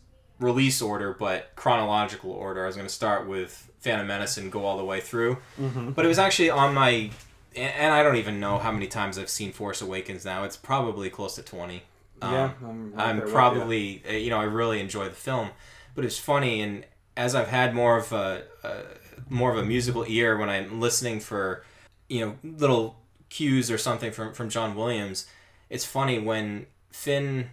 release 0.40 0.82
order, 0.82 1.14
but 1.18 1.54
chronological 1.54 2.32
order. 2.32 2.64
I 2.64 2.66
was 2.66 2.76
going 2.76 2.88
to 2.88 2.92
start 2.92 3.28
with 3.28 3.70
Phantom 3.80 4.06
Menace 4.06 4.36
and 4.36 4.50
go 4.50 4.64
all 4.64 4.76
the 4.76 4.84
way 4.84 5.00
through. 5.00 5.36
Mm-hmm. 5.60 5.90
But 5.90 6.04
it 6.04 6.08
was 6.08 6.18
actually 6.18 6.50
on 6.50 6.74
my, 6.74 7.10
and 7.54 7.94
I 7.94 8.02
don't 8.02 8.16
even 8.16 8.40
know 8.40 8.58
how 8.58 8.72
many 8.72 8.86
times 8.86 9.18
I've 9.18 9.30
seen 9.30 9.52
Force 9.52 9.80
Awakens 9.80 10.24
now. 10.24 10.44
It's 10.44 10.56
probably 10.56 11.10
close 11.10 11.36
to 11.36 11.42
twenty. 11.42 11.82
Yeah, 12.22 12.52
um, 12.62 12.92
I'm, 12.98 13.22
I'm 13.22 13.30
probably 13.30 14.02
you. 14.04 14.10
Uh, 14.10 14.12
you 14.12 14.30
know 14.30 14.38
I 14.38 14.44
really 14.44 14.80
enjoy 14.80 15.04
the 15.04 15.14
film, 15.14 15.50
but 15.94 16.04
it's 16.04 16.18
funny 16.18 16.60
and 16.60 16.84
as 17.16 17.34
I've 17.34 17.48
had 17.48 17.74
more 17.74 17.96
of 17.96 18.12
a, 18.12 18.42
a 18.62 18.82
more 19.28 19.50
of 19.50 19.58
a 19.58 19.64
musical 19.64 20.04
ear 20.06 20.36
when 20.36 20.48
I'm 20.48 20.80
listening 20.80 21.20
for 21.20 21.64
you 22.08 22.20
know 22.20 22.36
little 22.42 22.96
cues 23.30 23.70
or 23.70 23.78
something 23.78 24.12
from 24.12 24.34
from 24.34 24.48
John 24.48 24.74
Williams. 24.74 25.26
It's 25.68 25.84
funny 25.84 26.18
when 26.18 26.66
Finn 26.90 27.50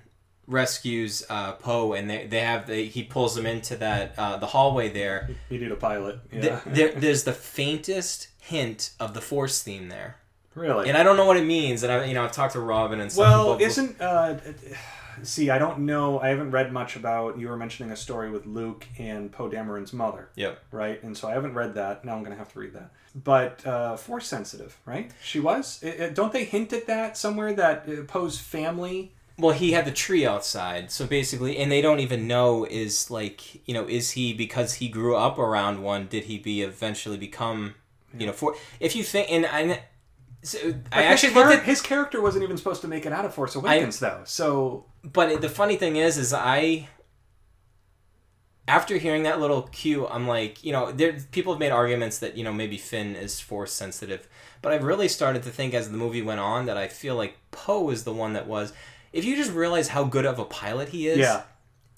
rescues 0.48 1.24
uh, 1.30 1.54
Poe, 1.54 1.94
and 1.94 2.10
they, 2.10 2.26
they 2.26 2.40
have 2.40 2.68
the, 2.68 2.86
he 2.86 3.04
pulls 3.04 3.36
them 3.36 3.46
into 3.46 3.76
that 3.78 4.14
uh, 4.18 4.38
the 4.38 4.48
hallway 4.48 4.90
there. 4.90 5.30
You 5.50 5.60
need 5.60 5.72
a 5.72 5.76
pilot. 5.76 6.20
Yeah. 6.32 6.62
The, 6.66 6.70
there, 6.70 6.92
there's 6.94 7.24
the 7.26 7.34
faintest 7.34 8.30
hint 8.40 8.92
of 9.00 9.14
the 9.14 9.22
Force 9.22 9.62
theme 9.62 9.90
there. 9.90 10.18
Really. 10.56 10.90
And 10.90 10.98
I 10.98 11.04
don't 11.04 11.18
know 11.18 11.26
what 11.26 11.38
it 11.38 11.46
means, 11.46 11.84
and 11.84 11.92
I 11.92 12.06
you 12.06 12.16
know 12.16 12.24
I've 12.24 12.32
talked 12.32 12.54
to 12.54 12.60
Robin 12.60 13.00
and 13.00 13.12
stuff. 13.12 13.22
Well, 13.22 13.62
isn't 13.62 14.02
uh, 14.02 14.40
see 15.22 15.52
I 15.52 15.60
don't 15.60 15.80
know 15.80 16.20
I 16.20 16.30
haven't 16.30 16.50
read 16.50 16.74
much 16.74 16.96
about 16.96 17.38
you 17.38 17.48
were 17.48 17.58
mentioning 17.58 17.92
a 17.92 17.96
story 17.96 18.32
with 18.32 18.48
Luke 18.48 18.88
and 18.98 19.32
Poe 19.32 19.50
Dameron's 19.50 19.94
mother. 19.94 20.30
Yep. 20.36 20.60
Right, 20.72 21.02
and 21.04 21.16
so 21.16 21.28
I 21.28 21.34
haven't 21.34 21.54
read 21.54 21.76
that. 21.76 22.04
Now 22.04 22.16
I'm 22.16 22.24
gonna 22.24 22.36
have 22.36 22.52
to 22.54 22.60
read 22.60 22.74
that. 22.74 22.92
But 23.14 23.66
uh, 23.68 23.98
Force 23.98 24.28
sensitive, 24.28 24.80
right? 24.86 25.12
She 25.24 25.40
was. 25.40 25.82
It, 25.84 26.00
it, 26.00 26.16
don't 26.16 26.34
they 26.34 26.44
hint 26.44 26.74
at 26.74 26.88
that 26.88 27.18
somewhere 27.18 27.54
that 27.54 27.88
uh, 27.88 28.04
Poe's 28.08 28.40
family 28.40 29.14
well 29.38 29.54
he 29.54 29.71
had 29.71 29.86
the 29.86 29.91
tree 29.91 30.26
outside 30.26 30.91
so 30.91 31.06
basically 31.06 31.58
and 31.58 31.71
they 31.71 31.82
don't 31.82 32.00
even 32.00 32.28
know 32.28 32.65
is 32.65 33.12
like 33.12 33.67
you 33.67 33.73
know 33.73 33.88
is 33.88 34.12
he 34.12 34.34
because 34.34 34.76
he 34.76 34.88
grew 34.88 35.15
up 35.15 35.38
around 35.38 35.82
one 35.82 36.08
did 36.08 36.26
he 36.26 36.38
be 36.38 36.62
eventually 36.62 37.17
become 37.17 37.76
you 38.17 38.26
know 38.26 38.34
for 38.34 38.56
if 38.80 38.95
you 38.95 39.04
think 39.04 39.32
and 39.32 39.45
i 39.45 39.82
so 40.43 40.60
I 40.91 41.04
actually 41.04 41.34
char- 41.34 41.52
at, 41.52 41.63
his 41.63 41.82
character 41.82 42.21
wasn't 42.21 42.43
even 42.43 42.58
supposed 42.58 42.82
to 42.82 42.88
make 42.88 43.06
it 43.06 43.12
out 43.12 43.26
of 43.26 43.34
Force 43.34 43.56
Awakens 43.56 44.02
I, 44.02 44.10
though. 44.10 44.21
So, 44.26 44.86
but 45.04 45.41
the 45.41 45.50
funny 45.50 45.76
thing 45.76 45.97
is, 45.97 46.17
is 46.17 46.32
I 46.32 46.88
after 48.67 48.97
hearing 48.97 49.23
that 49.23 49.39
little 49.39 49.63
cue, 49.63 50.08
I'm 50.08 50.28
like, 50.28 50.63
you 50.63 50.71
know, 50.71 50.91
there 50.91 51.17
people 51.32 51.54
have 51.54 51.60
made 51.60 51.71
arguments 51.71 52.19
that 52.19 52.38
you 52.38 52.43
know 52.43 52.54
maybe 52.54 52.78
Finn 52.78 53.15
is 53.15 53.39
Force 53.39 53.73
sensitive, 53.73 54.28
but 54.62 54.71
I've 54.71 54.84
really 54.84 55.08
started 55.08 55.43
to 55.43 55.50
think 55.50 55.73
as 55.73 55.89
the 55.89 55.97
movie 55.97 56.21
went 56.21 56.39
on 56.39 56.65
that 56.65 56.78
I 56.78 56.88
feel 56.88 57.15
like 57.15 57.38
Poe 57.52 57.89
is 57.89 58.04
the 58.04 58.13
one 58.13 58.34
that 58.34 58.47
was 58.47 58.73
if 59.13 59.26
you 59.26 59.36
just 59.36 59.52
realize 59.52 59.88
how 59.89 60.04
good 60.04 60.26
of 60.26 60.39
a 60.39 60.46
pilot 60.46 60.89
he 60.89 61.08
is, 61.08 61.17
yeah. 61.17 61.43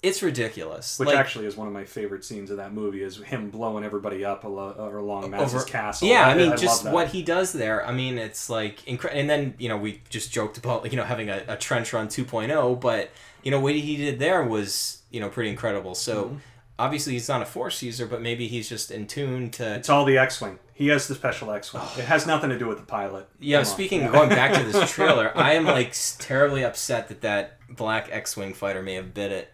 it's 0.02 0.22
ridiculous. 0.22 0.98
Which 0.98 1.08
like, 1.08 1.16
actually 1.16 1.46
is 1.46 1.56
one 1.56 1.66
of 1.66 1.72
my 1.72 1.84
favorite 1.84 2.24
scenes 2.24 2.50
of 2.50 2.56
that 2.58 2.72
movie 2.72 3.02
is 3.02 3.18
him 3.18 3.50
blowing 3.50 3.84
everybody 3.84 4.24
up 4.24 4.44
along 4.44 5.30
Maz's 5.30 5.64
castle. 5.64 6.08
Yeah, 6.08 6.26
I, 6.26 6.30
I 6.30 6.34
mean, 6.36 6.52
I 6.52 6.56
just 6.56 6.84
what 6.86 7.08
he 7.08 7.22
does 7.22 7.52
there. 7.52 7.86
I 7.86 7.92
mean, 7.92 8.18
it's 8.18 8.48
like 8.50 8.86
incredible. 8.86 9.20
And 9.20 9.30
then 9.30 9.54
you 9.58 9.68
know 9.68 9.76
we 9.76 10.02
just 10.08 10.32
joked 10.32 10.58
about 10.58 10.90
you 10.90 10.96
know 10.96 11.04
having 11.04 11.28
a, 11.28 11.44
a 11.48 11.56
trench 11.56 11.92
run 11.92 12.08
2.0, 12.08 12.80
but 12.80 13.10
you 13.42 13.50
know 13.50 13.60
what 13.60 13.74
he 13.74 13.96
did 13.96 14.18
there 14.18 14.42
was 14.42 15.02
you 15.10 15.20
know 15.20 15.28
pretty 15.28 15.50
incredible. 15.50 15.94
So. 15.94 16.24
Mm-hmm 16.24 16.36
obviously 16.80 17.12
he's 17.12 17.28
not 17.28 17.42
a 17.42 17.44
force 17.44 17.82
user, 17.82 18.06
but 18.06 18.22
maybe 18.22 18.48
he's 18.48 18.68
just 18.68 18.90
in 18.90 19.06
tune 19.06 19.50
to. 19.50 19.74
It's 19.74 19.90
all 19.90 20.04
the 20.04 20.18
X-wing. 20.18 20.58
He 20.80 20.88
has 20.88 21.06
the 21.06 21.14
special 21.14 21.50
X-wing. 21.52 21.82
it 21.98 22.06
has 22.06 22.26
nothing 22.26 22.48
to 22.48 22.58
do 22.58 22.66
with 22.66 22.78
the 22.78 22.86
pilot. 22.86 23.28
Yeah. 23.38 23.58
Come 23.58 23.64
speaking, 23.66 24.06
on. 24.06 24.12
going 24.12 24.28
back 24.30 24.54
to 24.54 24.62
this 24.62 24.90
trailer, 24.94 25.30
I 25.36 25.52
am 25.52 25.66
like 25.66 25.94
terribly 26.18 26.64
upset 26.64 27.08
that 27.08 27.20
that 27.20 27.58
black 27.68 28.08
X-wing 28.10 28.54
fighter 28.54 28.82
may 28.82 28.94
have 28.94 29.12
bit 29.12 29.30
it. 29.30 29.52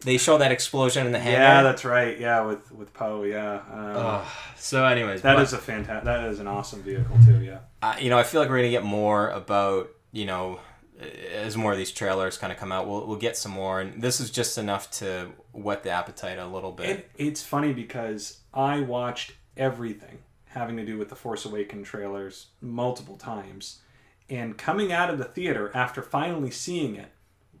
They 0.00 0.16
show 0.16 0.38
that 0.38 0.50
explosion 0.50 1.04
in 1.04 1.12
the 1.12 1.18
hangar. 1.18 1.38
Yeah, 1.38 1.62
that's 1.62 1.84
right. 1.84 2.18
Yeah, 2.18 2.40
with 2.46 2.72
with 2.72 2.94
Poe. 2.94 3.24
Yeah. 3.24 3.56
Um, 3.70 3.96
oh, 3.96 4.34
so, 4.56 4.86
anyways, 4.86 5.20
that 5.20 5.36
but, 5.36 5.42
is 5.42 5.52
a 5.52 5.58
fantastic. 5.58 6.04
That 6.04 6.24
is 6.30 6.40
an 6.40 6.46
awesome 6.46 6.82
vehicle 6.82 7.18
too. 7.26 7.42
Yeah. 7.42 7.58
Uh, 7.82 7.96
you 8.00 8.08
know, 8.08 8.16
I 8.16 8.22
feel 8.22 8.40
like 8.40 8.48
we're 8.48 8.58
gonna 8.58 8.70
get 8.70 8.84
more 8.84 9.28
about 9.28 9.90
you 10.12 10.24
know 10.24 10.58
as 11.32 11.56
more 11.56 11.72
of 11.72 11.78
these 11.78 11.92
trailers 11.92 12.38
kind 12.38 12.52
of 12.52 12.58
come 12.58 12.72
out, 12.72 12.88
we'll, 12.88 13.06
we'll 13.06 13.18
get 13.18 13.36
some 13.36 13.52
more. 13.52 13.80
And 13.80 14.02
this 14.02 14.20
is 14.20 14.30
just 14.30 14.58
enough 14.58 14.90
to 14.92 15.32
whet 15.52 15.82
the 15.82 15.90
appetite 15.90 16.38
a 16.38 16.46
little 16.46 16.72
bit. 16.72 16.90
It, 16.90 17.10
it's 17.16 17.42
funny 17.42 17.72
because 17.72 18.40
I 18.52 18.80
watched 18.80 19.32
everything 19.58 20.18
having 20.46 20.76
to 20.76 20.84
do 20.84 20.96
with 20.96 21.08
the 21.08 21.16
Force 21.16 21.44
Awaken 21.44 21.82
trailers 21.82 22.46
multiple 22.60 23.16
times. 23.16 23.80
And 24.30 24.56
coming 24.56 24.92
out 24.92 25.10
of 25.10 25.18
the 25.18 25.24
theater 25.24 25.70
after 25.74 26.02
finally 26.02 26.50
seeing 26.50 26.96
it, 26.96 27.10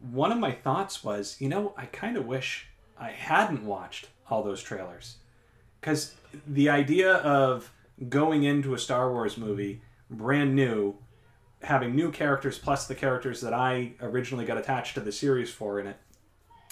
one 0.00 0.32
of 0.32 0.38
my 0.38 0.52
thoughts 0.52 1.04
was, 1.04 1.36
you 1.40 1.48
know, 1.48 1.74
I 1.76 1.86
kind 1.86 2.16
of 2.16 2.26
wish 2.26 2.66
I 2.98 3.10
hadn't 3.10 3.64
watched 3.64 4.08
all 4.30 4.42
those 4.42 4.62
trailers. 4.62 5.16
Because 5.80 6.14
the 6.46 6.68
idea 6.68 7.14
of 7.16 7.70
going 8.08 8.44
into 8.44 8.74
a 8.74 8.78
Star 8.78 9.12
Wars 9.12 9.36
movie 9.36 9.82
brand 10.10 10.54
new 10.54 10.96
having 11.62 11.94
new 11.94 12.10
characters 12.10 12.58
plus 12.58 12.86
the 12.86 12.94
characters 12.94 13.40
that 13.40 13.52
I 13.52 13.94
originally 14.00 14.44
got 14.44 14.58
attached 14.58 14.94
to 14.94 15.00
the 15.00 15.12
series 15.12 15.50
for 15.50 15.80
in 15.80 15.88
it, 15.88 15.96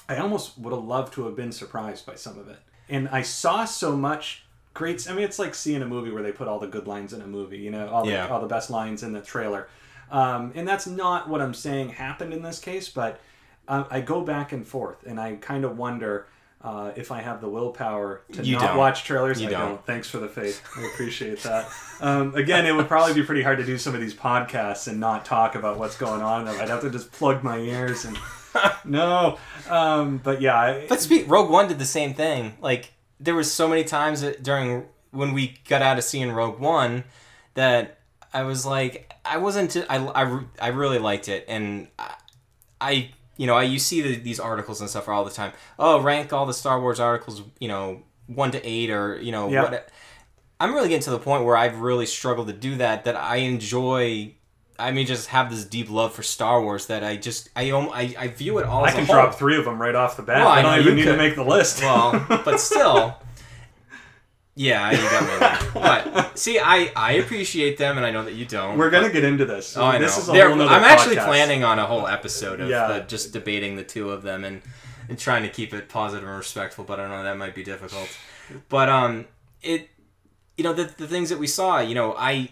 I 0.09 0.17
almost 0.19 0.57
would 0.59 0.73
have 0.73 0.85
loved 0.85 1.13
to 1.15 1.25
have 1.25 1.35
been 1.35 1.53
surprised 1.53 2.07
by 2.07 2.15
some 2.15 2.39
of 2.39 2.49
it. 2.49 2.59
And 2.89 3.09
I 3.09 3.23
saw 3.23 3.65
so 3.65 3.97
much 3.97 4.46
great. 4.77 5.09
I 5.11 5.15
mean, 5.15 5.25
it's 5.25 5.39
like 5.39 5.55
seeing 5.55 5.83
a 5.83 5.87
movie 5.87 6.11
where 6.11 6.23
they 6.23 6.33
put 6.33 6.47
all 6.47 6.61
the 6.61 6.69
good 6.69 6.87
lines 6.87 7.13
in 7.13 7.21
a 7.21 7.27
movie. 7.27 7.59
You 7.59 7.71
know, 7.71 7.89
all 7.89 8.05
the 8.05 8.13
yeah. 8.13 8.29
all 8.29 8.41
the 8.41 8.47
best 8.47 8.71
lines 8.71 9.03
in 9.03 9.13
the 9.13 9.21
trailer. 9.21 9.69
Um, 10.11 10.53
and 10.55 10.69
that's 10.69 10.87
not 10.87 11.29
what 11.29 11.41
I'm 11.41 11.55
saying 11.55 11.89
happened 11.91 12.33
in 12.33 12.43
this 12.43 12.61
case, 12.61 12.89
but 12.89 13.21
uh, 13.67 13.85
I 13.91 14.01
go 14.01 14.21
back 14.21 14.53
and 14.53 14.67
forth, 14.67 15.05
and 15.05 15.19
I 15.19 15.35
kind 15.37 15.65
of 15.65 15.77
wonder 15.77 16.29
uh, 16.63 16.93
if 16.95 17.11
I 17.11 17.21
have 17.21 17.41
the 17.41 17.49
willpower 17.49 18.23
to 18.33 18.45
you 18.45 18.57
not 18.57 18.69
don't. 18.69 18.77
watch 18.77 19.05
trailers, 19.05 19.41
you 19.41 19.49
I 19.49 19.51
don't. 19.51 19.69
don't. 19.69 19.87
Thanks 19.87 20.09
for 20.09 20.19
the 20.19 20.29
faith. 20.29 20.63
I 20.77 20.87
appreciate 20.87 21.43
that. 21.43 21.69
Um, 22.01 22.35
again, 22.35 22.67
it 22.67 22.73
would 22.73 22.89
probably 22.89 23.15
be 23.15 23.23
pretty 23.23 23.43
hard 23.43 23.59
to 23.59 23.65
do 23.65 23.79
some 23.79 23.95
of 23.95 24.01
these 24.01 24.15
podcasts 24.15 24.87
and 24.87 25.01
not 25.01 25.25
talk 25.25 25.55
about 25.55 25.79
what's 25.79 25.97
going 25.97 26.23
on. 26.23 26.47
I'd 26.47 26.69
have 26.69 26.83
to 26.83 26.91
just 26.91 27.11
plug 27.11 27.43
my 27.43 27.59
ears 27.59 28.05
and 28.05 28.19
no. 28.85 29.39
Um, 29.69 30.19
but 30.23 30.41
yeah. 30.41 30.83
But 30.89 31.01
speak. 31.01 31.29
Rogue 31.29 31.51
One 31.51 31.69
did 31.69 31.79
the 31.79 31.85
same 31.85 32.15
thing. 32.15 32.57
Like 32.61 32.93
there 33.21 33.35
was 33.35 33.51
so 33.51 33.69
many 33.69 33.85
times 33.85 34.23
during 34.43 34.87
when 35.11 35.33
we 35.33 35.59
got 35.69 35.83
out 35.83 35.99
of 35.99 36.05
seeing 36.05 36.31
Rogue 36.33 36.59
One 36.59 37.05
that 37.55 37.99
I 38.33 38.43
was 38.43 38.67
like, 38.67 39.13
I 39.25 39.39
wasn't. 39.39 39.77
I 39.89 39.97
I, 39.97 40.41
I 40.61 40.69
really 40.69 40.99
liked 40.99 41.29
it, 41.29 41.45
and 41.49 41.89
I, 41.99 42.15
I 42.81 43.11
you 43.37 43.47
know, 43.47 43.55
I 43.55 43.63
you 43.63 43.79
see 43.79 44.01
the, 44.03 44.17
these 44.17 44.41
articles 44.41 44.81
and 44.81 44.91
stuff 44.91 45.09
all 45.09 45.25
the 45.25 45.31
time. 45.31 45.53
Oh, 45.79 46.01
rank 46.01 46.33
all 46.33 46.47
the 46.47 46.55
Star 46.55 46.81
Wars 46.81 47.01
articles, 47.01 47.43
you 47.59 47.69
know, 47.69 48.03
one 48.27 48.51
to 48.53 48.67
eight, 48.67 48.91
or 48.91 49.19
you 49.21 49.33
know, 49.33 49.49
Yeah. 49.51 49.63
what. 49.63 49.89
I'm 50.59 50.73
really 50.73 50.89
getting 50.89 51.03
to 51.05 51.11
the 51.11 51.19
point 51.19 51.45
where 51.45 51.55
I've 51.57 51.81
really 51.81 52.07
struggled 52.07 52.47
to 52.47 52.53
do 52.55 52.77
that. 52.77 53.05
That 53.05 53.17
I 53.17 53.37
enjoy. 53.37 54.35
I 54.79 54.91
mean, 54.93 55.07
just 55.07 55.29
have 55.29 55.51
this 55.51 55.65
deep 55.65 55.91
love 55.91 56.13
for 56.15 56.23
Star 56.23 56.61
Wars 56.63 56.87
that 56.87 57.03
I 57.05 57.17
just 57.17 57.49
I 57.57 57.71
I, 57.71 58.15
I 58.19 58.29
view 58.29 58.59
it 58.59 58.67
all. 58.67 58.85
I 58.85 58.93
can 58.93 59.05
drop 59.05 59.35
three 59.35 59.57
of 59.59 59.65
them 59.65 59.81
right 59.81 59.95
off 59.95 60.17
the 60.17 60.23
bat. 60.23 60.39
Well, 60.39 60.49
I 60.49 60.59
I 60.59 60.63
don't 60.63 60.81
even 60.81 60.97
need 60.97 61.05
to 61.05 61.17
make 61.17 61.35
the 61.35 61.45
list. 61.45 61.81
Well, 61.83 62.25
but 62.45 62.59
still. 62.61 63.17
Yeah, 64.59 64.91
you 64.91 64.97
got 64.97 65.65
me. 65.65 65.71
But 65.75 66.39
see, 66.39 66.59
I 66.59 66.91
I 66.97 67.13
appreciate 67.15 67.77
them, 67.77 67.99
and 67.99 68.07
I 68.07 68.11
know 68.11 68.25
that 68.25 68.33
you 68.35 68.47
don't. 68.47 68.79
We're 68.79 68.89
gonna 68.91 69.11
get 69.11 69.23
into 69.23 69.45
this. 69.45 69.77
Oh, 69.77 69.85
I 69.85 69.99
this 69.99 70.17
know. 70.17 70.23
is 70.23 70.29
a 70.31 70.33
They're- 70.33 70.49
whole 70.51 70.63
I'm 70.63 70.83
actually 70.83 71.17
podcast. 71.17 71.27
planning 71.27 71.63
on 71.65 71.79
a 71.79 71.85
whole 71.87 72.07
episode 72.07 72.61
of 72.61 72.71
Yeah. 72.71 72.89
the, 72.89 73.01
just 73.01 73.33
debating 73.35 73.77
the 73.77 73.85
two 73.85 74.11
of 74.11 74.23
them 74.23 74.45
and, 74.45 74.63
and 75.11 75.19
trying 75.19 75.43
to 75.43 75.51
keep 75.51 75.75
it 75.75 75.91
positive 75.91 76.27
and 76.27 76.39
respectful. 76.39 76.85
But 76.85 77.01
I 77.01 77.03
don't 77.03 77.11
know 77.11 77.23
that 77.25 77.37
might 77.37 77.55
be 77.55 77.65
difficult. 77.65 78.09
But 78.71 78.89
um, 78.89 79.27
it, 79.61 79.91
you 80.57 80.65
know, 80.65 80.73
the 80.73 80.85
the 80.85 81.07
things 81.07 81.29
that 81.29 81.39
we 81.39 81.47
saw, 81.49 81.81
you 81.81 81.95
know, 81.95 82.15
I, 82.17 82.49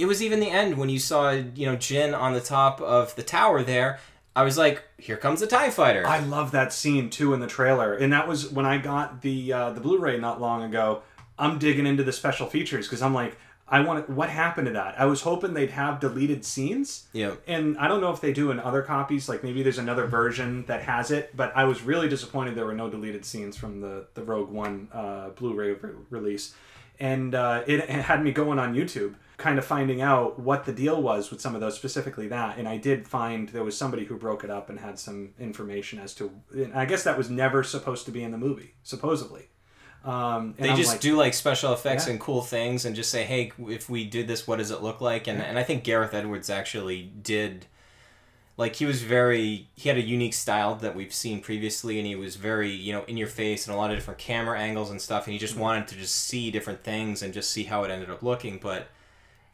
it 0.00 0.06
was 0.06 0.22
even 0.22 0.40
the 0.40 0.50
end 0.50 0.76
when 0.78 0.88
you 0.88 0.98
saw 0.98 1.30
you 1.30 1.66
know 1.66 1.76
Jyn 1.76 2.18
on 2.18 2.32
the 2.32 2.40
top 2.40 2.80
of 2.80 3.14
the 3.16 3.22
tower 3.22 3.62
there. 3.62 3.98
I 4.34 4.44
was 4.44 4.56
like, 4.56 4.84
here 4.96 5.16
comes 5.16 5.40
the 5.40 5.46
Tie 5.46 5.70
Fighter. 5.70 6.06
I 6.06 6.20
love 6.20 6.52
that 6.52 6.72
scene 6.72 7.10
too 7.10 7.34
in 7.34 7.40
the 7.40 7.46
trailer, 7.48 7.94
and 7.94 8.12
that 8.12 8.28
was 8.28 8.50
when 8.50 8.64
I 8.64 8.78
got 8.78 9.22
the 9.22 9.52
uh, 9.52 9.70
the 9.70 9.80
Blu-ray 9.80 10.18
not 10.18 10.40
long 10.40 10.62
ago. 10.62 11.02
I'm 11.38 11.58
digging 11.58 11.86
into 11.86 12.04
the 12.04 12.12
special 12.12 12.46
features 12.46 12.86
because 12.86 13.00
I'm 13.02 13.14
like, 13.14 13.36
I 13.66 13.80
want 13.80 14.10
what 14.10 14.28
happened 14.28 14.66
to 14.66 14.72
that? 14.74 15.00
I 15.00 15.06
was 15.06 15.22
hoping 15.22 15.54
they'd 15.54 15.70
have 15.70 16.00
deleted 16.00 16.44
scenes. 16.44 17.06
yeah. 17.12 17.34
And 17.46 17.78
I 17.78 17.88
don't 17.88 18.00
know 18.00 18.12
if 18.12 18.20
they 18.20 18.32
do 18.32 18.50
in 18.50 18.58
other 18.60 18.82
copies, 18.82 19.28
like 19.28 19.44
maybe 19.44 19.62
there's 19.62 19.78
another 19.78 20.06
version 20.06 20.64
that 20.66 20.82
has 20.82 21.10
it, 21.10 21.34
but 21.36 21.52
I 21.56 21.64
was 21.64 21.82
really 21.82 22.08
disappointed 22.08 22.56
there 22.56 22.66
were 22.66 22.74
no 22.74 22.90
deleted 22.90 23.24
scenes 23.24 23.56
from 23.56 23.80
the, 23.80 24.06
the 24.14 24.22
Rogue 24.22 24.50
One 24.50 24.88
uh, 24.92 25.30
Blu 25.30 25.54
ray 25.54 25.72
re- 25.72 25.90
release. 26.10 26.54
And 26.98 27.34
uh, 27.34 27.62
it, 27.66 27.80
it 27.80 27.88
had 27.88 28.22
me 28.22 28.32
going 28.32 28.58
on 28.58 28.74
YouTube, 28.74 29.14
kind 29.40 29.58
of 29.58 29.64
finding 29.64 30.00
out 30.02 30.38
what 30.38 30.64
the 30.66 30.72
deal 30.72 31.00
was 31.02 31.30
with 31.30 31.40
some 31.40 31.54
of 31.54 31.60
those, 31.60 31.74
specifically 31.74 32.28
that. 32.28 32.58
And 32.58 32.68
I 32.68 32.76
did 32.76 33.08
find 33.08 33.48
there 33.48 33.64
was 33.64 33.76
somebody 33.76 34.04
who 34.04 34.16
broke 34.16 34.44
it 34.44 34.50
up 34.50 34.70
and 34.70 34.78
had 34.78 34.98
some 34.98 35.30
information 35.40 35.98
as 35.98 36.14
to. 36.16 36.30
And 36.52 36.74
I 36.74 36.84
guess 36.84 37.02
that 37.04 37.16
was 37.18 37.30
never 37.30 37.64
supposed 37.64 38.04
to 38.06 38.12
be 38.12 38.22
in 38.22 38.30
the 38.30 38.38
movie, 38.38 38.74
supposedly. 38.82 39.48
Um, 40.04 40.54
and 40.56 40.66
They 40.66 40.70
I'm 40.70 40.76
just 40.76 40.92
like, 40.92 41.00
do 41.00 41.16
like 41.16 41.34
special 41.34 41.72
effects 41.72 42.06
Yeah. 42.06 42.12
and 42.12 42.20
cool 42.20 42.42
things 42.42 42.84
and 42.84 42.94
just 42.94 43.10
say, 43.10 43.24
hey, 43.24 43.52
if 43.68 43.90
we 43.90 44.04
did 44.04 44.28
this, 44.28 44.46
what 44.46 44.56
does 44.58 44.70
it 44.70 44.82
look 44.82 45.00
like? 45.00 45.26
And, 45.26 45.42
and 45.42 45.58
I 45.58 45.62
think 45.62 45.84
Gareth 45.84 46.14
Edwards 46.14 46.48
actually 46.48 47.02
did. 47.22 47.66
Like 48.56 48.76
he 48.76 48.84
was 48.84 49.02
very, 49.02 49.68
he 49.74 49.88
had 49.88 49.96
a 49.96 50.02
unique 50.02 50.34
style 50.34 50.74
that 50.76 50.94
we've 50.94 51.14
seen 51.14 51.40
previously, 51.40 51.98
and 51.98 52.06
he 52.06 52.14
was 52.14 52.36
very, 52.36 52.70
you 52.70 52.92
know, 52.92 53.04
in 53.04 53.16
your 53.16 53.26
face 53.28 53.66
and 53.66 53.74
a 53.74 53.78
lot 53.78 53.90
of 53.90 53.96
different 53.96 54.18
camera 54.18 54.58
angles 54.60 54.90
and 54.90 55.00
stuff. 55.00 55.26
And 55.26 55.32
he 55.32 55.38
just 55.38 55.56
wanted 55.56 55.88
to 55.88 55.94
just 55.96 56.14
see 56.14 56.50
different 56.50 56.84
things 56.84 57.22
and 57.22 57.32
just 57.32 57.50
see 57.50 57.64
how 57.64 57.84
it 57.84 57.90
ended 57.90 58.10
up 58.10 58.22
looking. 58.22 58.58
But 58.58 58.88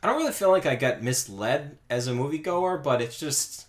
I 0.06 0.10
don't 0.10 0.18
really 0.18 0.32
feel 0.32 0.52
like 0.52 0.66
I 0.66 0.76
got 0.76 1.02
misled 1.02 1.78
as 1.90 2.06
a 2.06 2.12
moviegoer, 2.12 2.80
but 2.80 3.02
it's 3.02 3.18
just 3.18 3.66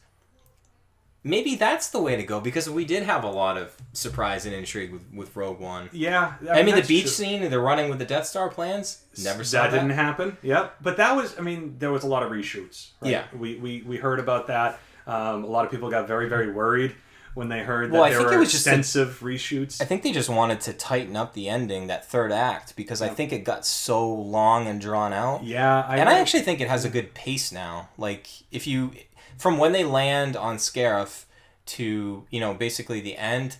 maybe 1.23 1.55
that's 1.55 1.89
the 1.89 1.99
way 1.99 2.15
to 2.15 2.21
go 2.21 2.39
because 2.39 2.69
we 2.69 2.85
did 2.85 3.01
have 3.01 3.23
a 3.23 3.27
lot 3.27 3.57
of 3.57 3.75
surprise 3.93 4.45
and 4.45 4.53
intrigue 4.53 4.91
with, 4.91 5.01
with 5.11 5.35
Rogue 5.35 5.59
One. 5.59 5.89
yeah. 5.91 6.35
I 6.51 6.61
mean, 6.61 6.75
the 6.75 6.83
beach 6.83 7.05
true. 7.05 7.09
scene, 7.09 7.49
they're 7.49 7.59
running 7.59 7.89
with 7.89 7.97
the 7.97 8.05
Death 8.05 8.27
Star 8.27 8.49
plans. 8.49 9.01
Never 9.23 9.43
saw 9.43 9.63
that 9.63 9.71
that. 9.71 9.77
didn't 9.79 9.95
happen. 9.95 10.37
Yep. 10.43 10.75
But 10.79 10.97
that 10.97 11.15
was, 11.15 11.35
I 11.39 11.41
mean, 11.41 11.77
there 11.79 11.91
was 11.91 12.03
a 12.03 12.07
lot 12.07 12.21
of 12.21 12.31
reshoots. 12.31 12.91
Right? 13.01 13.13
Yeah. 13.13 13.25
We, 13.35 13.55
we 13.55 13.81
we 13.81 13.97
heard 13.97 14.19
about 14.19 14.45
that. 14.45 14.77
Um, 15.07 15.43
a 15.43 15.47
lot 15.47 15.65
of 15.65 15.71
people 15.71 15.89
got 15.89 16.07
very 16.07 16.29
very 16.29 16.51
worried 16.51 16.95
when 17.37 17.49
they 17.49 17.59
heard 17.63 17.89
that 17.89 17.93
Well, 17.93 18.03
I 18.03 18.09
there 18.09 18.17
think 18.19 18.29
were 18.31 18.35
it 18.35 18.39
was 18.39 18.51
just 18.51 18.65
a- 18.67 18.71
extensive 18.71 19.19
reshoots. 19.21 19.81
I 19.81 19.85
think 19.85 20.03
they 20.03 20.11
just 20.11 20.29
wanted 20.29 20.59
to 20.61 20.73
tighten 20.73 21.15
up 21.15 21.33
the 21.33 21.47
ending, 21.47 21.87
that 21.87 22.05
third 22.05 22.31
act, 22.31 22.75
because 22.75 23.01
I 23.01 23.09
think 23.09 23.31
it 23.31 23.45
got 23.45 23.65
so 23.65 24.07
long 24.11 24.67
and 24.67 24.81
drawn 24.81 25.13
out. 25.13 25.43
yeah. 25.43 25.85
I, 25.87 25.97
and 25.97 26.09
I 26.09 26.19
actually 26.19 26.43
think 26.43 26.59
it 26.61 26.67
has 26.67 26.83
a 26.83 26.89
good 26.89 27.13
pace 27.13 27.51
now. 27.51 27.89
Like 27.97 28.27
if 28.51 28.67
you, 28.67 28.91
from 29.37 29.57
when 29.57 29.71
they 29.71 29.83
land 29.83 30.35
on 30.35 30.57
Scarif 30.57 31.25
to 31.67 32.25
you 32.31 32.39
know 32.39 32.53
basically 32.53 33.01
the 33.01 33.17
end, 33.17 33.57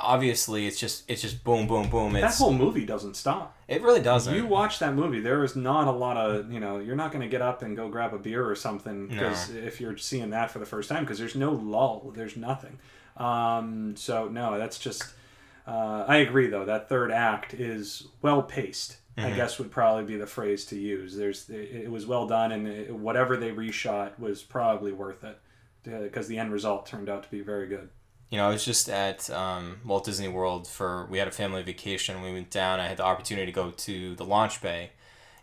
obviously 0.00 0.66
it's 0.66 0.78
just 0.78 1.04
it's 1.10 1.22
just 1.22 1.42
boom 1.44 1.66
boom 1.66 1.88
boom. 1.90 2.12
that 2.14 2.34
whole 2.34 2.52
movie 2.52 2.84
doesn't 2.84 3.16
stop. 3.16 3.56
it 3.68 3.82
really 3.82 4.00
doesn't. 4.00 4.34
You 4.34 4.46
watch 4.46 4.78
that 4.80 4.94
movie, 4.94 5.20
there 5.20 5.42
is 5.44 5.56
not 5.56 5.88
a 5.88 5.90
lot 5.90 6.16
of 6.16 6.52
you 6.52 6.60
know. 6.60 6.78
You're 6.78 6.96
not 6.96 7.10
going 7.12 7.22
to 7.22 7.28
get 7.28 7.42
up 7.42 7.62
and 7.62 7.76
go 7.76 7.88
grab 7.88 8.14
a 8.14 8.18
beer 8.18 8.48
or 8.48 8.54
something 8.54 9.08
because 9.08 9.50
if 9.50 9.80
you're 9.80 9.96
seeing 9.96 10.30
that 10.30 10.50
for 10.50 10.58
the 10.58 10.66
first 10.66 10.88
time, 10.88 11.04
because 11.04 11.18
there's 11.18 11.34
no 11.36 11.52
lull, 11.52 12.12
there's 12.14 12.36
nothing. 12.36 12.78
Um, 13.18 13.94
so 13.96 14.28
no, 14.28 14.58
that's 14.58 14.78
just. 14.78 15.04
Uh, 15.66 16.04
I 16.08 16.18
agree 16.18 16.46
though. 16.46 16.64
That 16.64 16.88
third 16.88 17.12
act 17.12 17.52
is 17.52 18.06
well 18.22 18.42
paced. 18.42 18.96
I 19.18 19.30
guess 19.32 19.58
would 19.58 19.70
probably 19.70 20.04
be 20.04 20.16
the 20.16 20.26
phrase 20.26 20.64
to 20.66 20.76
use. 20.76 21.16
There's 21.16 21.50
it, 21.50 21.70
it 21.84 21.90
was 21.90 22.06
well 22.06 22.26
done, 22.26 22.52
and 22.52 22.68
it, 22.68 22.94
whatever 22.94 23.36
they 23.36 23.50
reshot 23.50 24.18
was 24.18 24.42
probably 24.42 24.92
worth 24.92 25.24
it 25.24 25.38
because 25.82 26.28
the 26.28 26.38
end 26.38 26.52
result 26.52 26.86
turned 26.86 27.08
out 27.08 27.22
to 27.24 27.30
be 27.30 27.40
very 27.40 27.66
good. 27.66 27.88
You 28.30 28.38
know, 28.38 28.46
I 28.46 28.50
was 28.50 28.64
just 28.64 28.88
at 28.88 29.30
um, 29.30 29.80
Walt 29.84 30.04
Disney 30.04 30.28
World 30.28 30.68
for 30.68 31.06
we 31.06 31.18
had 31.18 31.28
a 31.28 31.32
family 31.32 31.62
vacation. 31.62 32.22
We 32.22 32.32
went 32.32 32.50
down. 32.50 32.78
I 32.78 32.86
had 32.86 32.98
the 32.98 33.04
opportunity 33.04 33.46
to 33.46 33.52
go 33.52 33.70
to 33.70 34.14
the 34.14 34.24
launch 34.24 34.60
bay, 34.60 34.90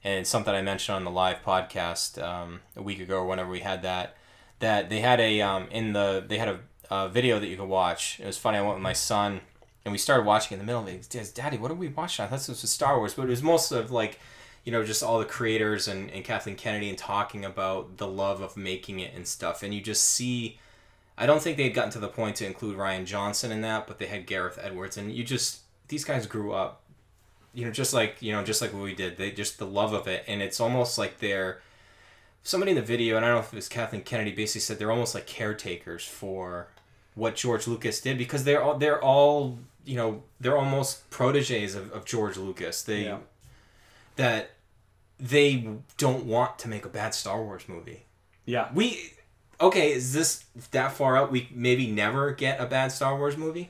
and 0.04 0.20
it's 0.20 0.30
something 0.30 0.54
I 0.54 0.62
mentioned 0.62 0.96
on 0.96 1.04
the 1.04 1.12
live 1.12 1.42
podcast 1.44 2.22
um, 2.22 2.62
a 2.76 2.82
week 2.82 3.00
ago 3.00 3.18
or 3.18 3.26
whenever 3.26 3.50
we 3.50 3.62
had 3.62 3.82
that. 3.82 4.16
That 4.60 4.90
they 4.90 5.02
had 5.02 5.20
a 5.20 5.42
um, 5.42 5.68
in 5.72 5.94
the 5.94 6.24
they 6.26 6.38
had 6.38 6.48
a, 6.48 6.60
a 6.90 7.10
video 7.10 7.40
that 7.40 7.48
you 7.48 7.58
could 7.58 7.68
watch. 7.68 8.20
It 8.20 8.26
was 8.26 8.38
funny. 8.38 8.58
I 8.58 8.62
went 8.62 8.76
with 8.76 8.84
my 8.84 8.94
son, 8.94 9.42
and 9.84 9.92
we 9.92 9.98
started 9.98 10.26
watching 10.26 10.56
in 10.56 10.60
the 10.60 10.66
middle 10.66 10.82
of 10.82 10.88
it. 10.88 11.08
He 11.12 11.18
goes, 11.18 11.32
Daddy, 11.32 11.58
what 11.58 11.72
are 11.72 11.76
we 11.76 11.88
watching? 11.88 12.26
I 12.26 12.28
thought 12.28 12.40
this 12.40 12.62
was 12.62 12.70
Star 12.70 12.98
Wars, 12.98 13.14
but 13.14 13.24
it 13.24 13.30
was 13.30 13.44
most 13.44 13.72
of 13.72 13.92
like. 13.92 14.20
You 14.64 14.72
know, 14.72 14.84
just 14.84 15.04
all 15.04 15.20
the 15.20 15.26
creators 15.26 15.88
and, 15.88 16.10
and 16.10 16.26
Kathleen 16.26 16.56
Kennedy 16.56 16.90
and 16.90 16.98
talking 16.98 17.46
about 17.46 17.98
the 17.98 18.08
love 18.08 18.42
of 18.42 18.58
making 18.58 19.00
it 19.00 19.14
and 19.14 19.28
stuff. 19.28 19.62
And 19.62 19.76
you 19.76 19.80
just 19.80 20.04
see 20.04 20.58
I 21.18 21.26
don't 21.26 21.42
think 21.42 21.58
they 21.58 21.64
had 21.64 21.74
gotten 21.74 21.92
to 21.92 22.00
the 22.00 22.08
point 22.08 22.36
to 22.38 22.46
include 22.46 22.78
Rian 22.78 23.06
Johnson 23.06 23.52
in 23.52 23.62
that, 23.62 23.88
but 23.88 24.00
they 24.00 24.08
had 24.08 24.26
Gareth 24.26 24.60
Edwards, 24.62 24.98
and 24.98 25.12
you 25.12 25.24
just 25.24 25.62
these 25.88 26.04
guys 26.04 26.28
grew 26.28 26.52
up, 26.52 26.82
you 27.54 27.64
know, 27.64 27.72
just 27.72 27.94
like 27.94 28.22
you 28.22 28.34
know, 28.34 28.44
just 28.44 28.62
like 28.62 28.74
what 28.74 28.84
we 28.84 28.96
did. 28.96 29.18
They 29.18 29.32
just 29.32 29.58
the 29.58 29.66
love 29.66 29.94
of 29.94 30.08
it, 30.08 30.26
and 30.28 30.42
it's 30.42 30.60
almost 30.60 30.98
like 30.98 31.20
they're 31.20 31.62
somebody 32.44 32.72
in 32.72 32.76
the 32.76 32.84
video, 32.84 33.16
and 33.16 33.26
I 33.26 33.30
don't 33.30 33.38
know 33.38 33.46
if 33.46 33.54
it 33.54 33.56
was 33.56 33.70
Kathleen 33.70 34.02
Kennedy, 34.02 34.32
basically 34.32 34.62
said 34.62 34.78
they're 34.78 34.92
almost 34.92 35.16
like 35.16 35.26
caretakers 35.26 36.06
for 36.06 36.68
what 37.16 37.36
George 37.36 37.68
Lucas 37.68 38.00
did 38.02 38.18
because 38.18 38.44
they're 38.44 38.62
all 38.62 38.78
they're 38.78 39.02
all 39.02 39.58
you 39.86 39.96
know 39.96 40.24
they're 40.40 40.58
almost 40.58 41.10
proteges 41.10 41.74
of, 41.76 41.92
of 41.92 42.06
George 42.06 42.38
Lucas. 42.38 42.84
They 42.84 43.06
Yeah. 43.06 43.18
that 44.18 44.52
they 45.20 45.68
don't 45.98 46.26
want 46.26 46.60
to 46.60 46.68
make 46.68 46.86
a 46.86 46.90
bad 46.90 47.14
Star 47.14 47.42
Wars 47.42 47.64
movie. 47.68 48.04
Yeah, 48.46 48.70
We 48.74 49.12
okay, 49.60 49.94
is 49.94 50.14
this 50.14 50.46
that 50.72 50.92
far 50.92 51.16
out? 51.18 51.32
We 51.32 51.50
maybe 51.54 51.90
never 51.90 52.32
get 52.32 52.60
a 52.60 52.66
bad 52.66 52.92
Star 52.92 53.18
Wars 53.18 53.38
movie 53.38 53.70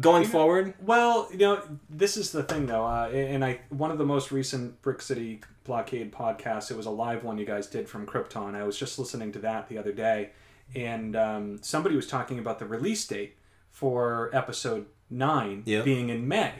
going 0.00 0.24
forward. 0.24 0.74
Well, 0.80 1.28
you 1.30 1.38
know, 1.38 1.62
this 1.90 2.16
is 2.16 2.32
the 2.32 2.42
thing 2.42 2.66
though, 2.66 2.84
uh, 2.86 3.10
and 3.12 3.44
I 3.44 3.60
one 3.68 3.90
of 3.90 3.98
the 3.98 4.06
most 4.06 4.32
recent 4.32 4.80
Brick 4.82 5.02
City 5.02 5.40
Blockade 5.64 6.10
podcasts. 6.12 6.70
It 6.70 6.76
was 6.76 6.86
a 6.86 6.90
live 6.90 7.22
one 7.24 7.36
you 7.38 7.44
guys 7.44 7.66
did 7.66 7.88
from 7.88 8.06
Krypton. 8.06 8.54
I 8.54 8.62
was 8.64 8.78
just 8.78 8.98
listening 8.98 9.30
to 9.32 9.38
that 9.40 9.68
the 9.68 9.76
other 9.78 9.92
day, 9.92 10.30
and 10.74 11.16
um, 11.16 11.58
somebody 11.62 11.96
was 11.96 12.06
talking 12.06 12.38
about 12.38 12.58
the 12.58 12.66
release 12.66 13.06
date 13.06 13.36
for 13.70 14.30
Episode 14.32 14.86
Nine 15.10 15.62
Yeah. 15.66 15.82
being 15.82 16.08
in 16.10 16.28
May, 16.28 16.52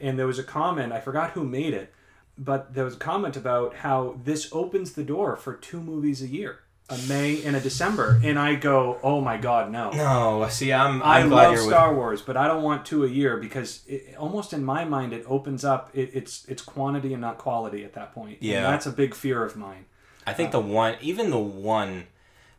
and 0.00 0.18
there 0.18 0.26
was 0.26 0.38
a 0.38 0.44
comment. 0.44 0.92
I 0.92 1.00
forgot 1.00 1.32
who 1.32 1.44
made 1.44 1.74
it, 1.74 1.92
but 2.38 2.72
there 2.74 2.84
was 2.84 2.94
a 2.96 2.98
comment 2.98 3.36
about 3.36 3.76
how 3.76 4.16
this 4.24 4.48
opens 4.52 4.92
the 4.92 5.02
door 5.04 5.36
for 5.36 5.54
two 5.54 5.80
movies 5.82 6.22
a 6.22 6.26
year. 6.26 6.60
A 6.88 6.98
May 7.08 7.40
and 7.44 7.54
a 7.54 7.60
December, 7.60 8.20
and 8.24 8.36
I 8.36 8.56
go, 8.56 8.98
"Oh 9.04 9.20
my 9.20 9.36
God, 9.36 9.70
no!" 9.70 9.90
No, 9.92 10.48
see, 10.48 10.72
I'm 10.72 11.00
I 11.04 11.20
I'm 11.20 11.28
glad 11.28 11.44
love 11.44 11.52
you're 11.54 11.62
with. 11.66 11.72
Star 11.72 11.94
Wars, 11.94 12.20
but 12.20 12.36
I 12.36 12.48
don't 12.48 12.64
want 12.64 12.84
two 12.84 13.04
a 13.04 13.08
year 13.08 13.36
because 13.36 13.82
it, 13.86 14.16
almost 14.18 14.52
in 14.52 14.64
my 14.64 14.84
mind 14.84 15.12
it 15.12 15.24
opens 15.28 15.64
up. 15.64 15.90
It, 15.94 16.10
it's 16.14 16.44
it's 16.48 16.62
quantity 16.62 17.12
and 17.12 17.20
not 17.20 17.38
quality 17.38 17.84
at 17.84 17.92
that 17.92 18.12
point. 18.12 18.38
And 18.40 18.48
Yeah. 18.50 18.62
that's 18.62 18.86
a 18.86 18.90
big 18.90 19.14
fear 19.14 19.44
of 19.44 19.54
mine. 19.56 19.84
I 20.26 20.32
think 20.32 20.50
the 20.50 20.58
one, 20.58 20.96
even 21.00 21.30
the 21.30 21.38
one, 21.38 22.06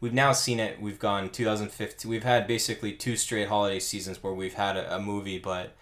we've 0.02 0.14
now 0.14 0.34
seen 0.34 0.60
it. 0.60 0.82
We've 0.82 1.00
gone 1.00 1.30
2015. 1.30 2.10
We've 2.10 2.24
had 2.24 2.48
basically 2.48 2.92
two 2.92 3.16
straight 3.16 3.48
holiday 3.48 3.80
seasons 3.80 4.22
where 4.22 4.34
we've 4.34 4.56
had 4.56 4.76
a, 4.76 4.96
a 4.96 5.00
movie, 5.00 5.40
but 5.40 5.76